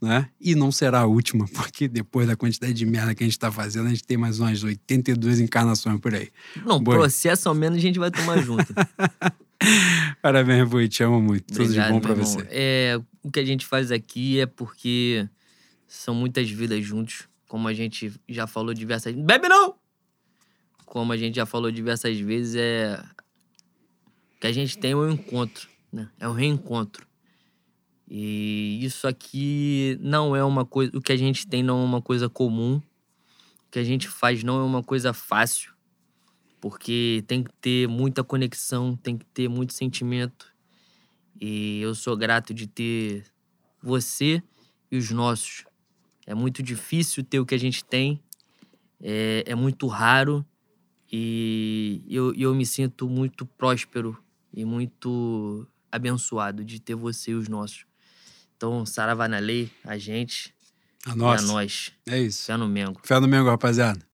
Né? 0.01 0.29
E 0.39 0.55
não 0.55 0.71
será 0.71 1.01
a 1.01 1.05
última, 1.05 1.45
porque 1.53 1.87
depois 1.87 2.27
da 2.27 2.35
quantidade 2.35 2.73
de 2.73 2.85
merda 2.85 3.15
que 3.15 3.23
a 3.23 3.27
gente 3.27 3.39
tá 3.39 3.51
fazendo, 3.51 3.87
a 3.87 3.89
gente 3.89 4.03
tem 4.03 4.17
mais 4.17 4.39
umas 4.39 4.63
82 4.63 5.39
encarnações 5.39 5.99
por 5.99 6.13
aí. 6.13 6.29
Não, 6.65 6.79
Boi. 6.79 6.95
processo 6.97 7.49
ao 7.49 7.55
menos 7.55 7.77
a 7.77 7.81
gente 7.81 7.99
vai 7.99 8.11
tomar 8.11 8.41
junto. 8.41 8.73
Parabéns, 10.21 10.67
Boi, 10.67 10.87
te 10.87 11.03
amo 11.03 11.21
muito. 11.21 11.45
Tudo 11.45 11.57
de 11.57 11.63
Obrigado, 11.63 11.91
bom 11.91 11.99
pra 11.99 12.11
irmão. 12.11 12.25
você. 12.25 12.47
É, 12.49 12.99
o 13.23 13.31
que 13.31 13.39
a 13.39 13.45
gente 13.45 13.65
faz 13.65 13.91
aqui 13.91 14.39
é 14.39 14.45
porque 14.45 15.27
são 15.87 16.13
muitas 16.13 16.49
vidas 16.49 16.83
juntos, 16.83 17.27
como 17.47 17.67
a 17.67 17.73
gente 17.73 18.11
já 18.27 18.45
falou 18.47 18.73
diversas 18.73 19.13
vezes. 19.13 19.25
Bebe 19.25 19.47
não! 19.47 19.75
Como 20.85 21.11
a 21.11 21.17
gente 21.17 21.35
já 21.35 21.45
falou 21.45 21.71
diversas 21.71 22.19
vezes, 22.19 22.55
é. 22.55 23.01
O 24.35 24.39
que 24.39 24.47
a 24.47 24.51
gente 24.51 24.77
tem 24.77 24.93
um 24.93 25.09
encontro, 25.09 25.67
né? 25.91 26.09
É 26.19 26.27
um 26.27 26.33
reencontro. 26.33 27.07
E 28.07 28.79
isso 28.83 29.07
aqui 29.07 29.97
não 29.99 30.35
é 30.35 30.43
uma 30.43 30.65
coisa. 30.65 30.95
O 30.95 31.01
que 31.01 31.11
a 31.11 31.17
gente 31.17 31.47
tem 31.47 31.63
não 31.63 31.81
é 31.81 31.85
uma 31.85 32.01
coisa 32.01 32.29
comum. 32.29 32.77
O 32.77 33.71
que 33.71 33.79
a 33.79 33.83
gente 33.83 34.07
faz 34.07 34.43
não 34.43 34.59
é 34.59 34.63
uma 34.63 34.83
coisa 34.83 35.13
fácil. 35.13 35.73
Porque 36.61 37.23
tem 37.27 37.43
que 37.43 37.51
ter 37.61 37.87
muita 37.87 38.23
conexão, 38.23 38.95
tem 38.95 39.17
que 39.17 39.25
ter 39.25 39.47
muito 39.47 39.73
sentimento. 39.73 40.53
E 41.39 41.81
eu 41.81 41.93
sou 41.93 42.15
grato 42.15 42.53
de 42.53 42.67
ter 42.67 43.25
você 43.81 44.41
e 44.91 44.97
os 44.97 45.11
nossos. 45.11 45.65
É 46.25 46.33
muito 46.33 46.63
difícil 46.63 47.23
ter 47.23 47.39
o 47.39 47.45
que 47.45 47.53
a 47.53 47.59
gente 47.59 47.83
tem, 47.83 48.19
é, 49.01 49.43
é 49.45 49.55
muito 49.55 49.85
raro 49.87 50.45
e 51.11 52.03
eu, 52.09 52.33
eu 52.33 52.55
me 52.55 52.65
sinto 52.65 53.07
muito 53.07 53.45
próspero 53.45 54.17
e 54.51 54.65
muito 54.65 55.67
abençoado 55.91 56.63
de 56.63 56.79
ter 56.81 56.95
você 56.95 57.31
e 57.31 57.35
os 57.35 57.47
nossos. 57.47 57.85
Então, 58.65 58.83
Saravá 58.83 59.27
na 59.27 59.37
lei, 59.37 59.69
a 59.83 59.95
gente 59.95 60.51
A 61.05 61.11
e 61.11 61.23
a 61.23 61.41
nós. 61.43 61.91
É 62.07 62.19
isso. 62.19 62.45
Fé 62.45 62.57
no 62.57 62.67
Mengo. 62.67 62.99
Fé 63.03 63.19
no 63.19 63.27
Mengo, 63.27 63.47
rapaziada. 63.47 63.99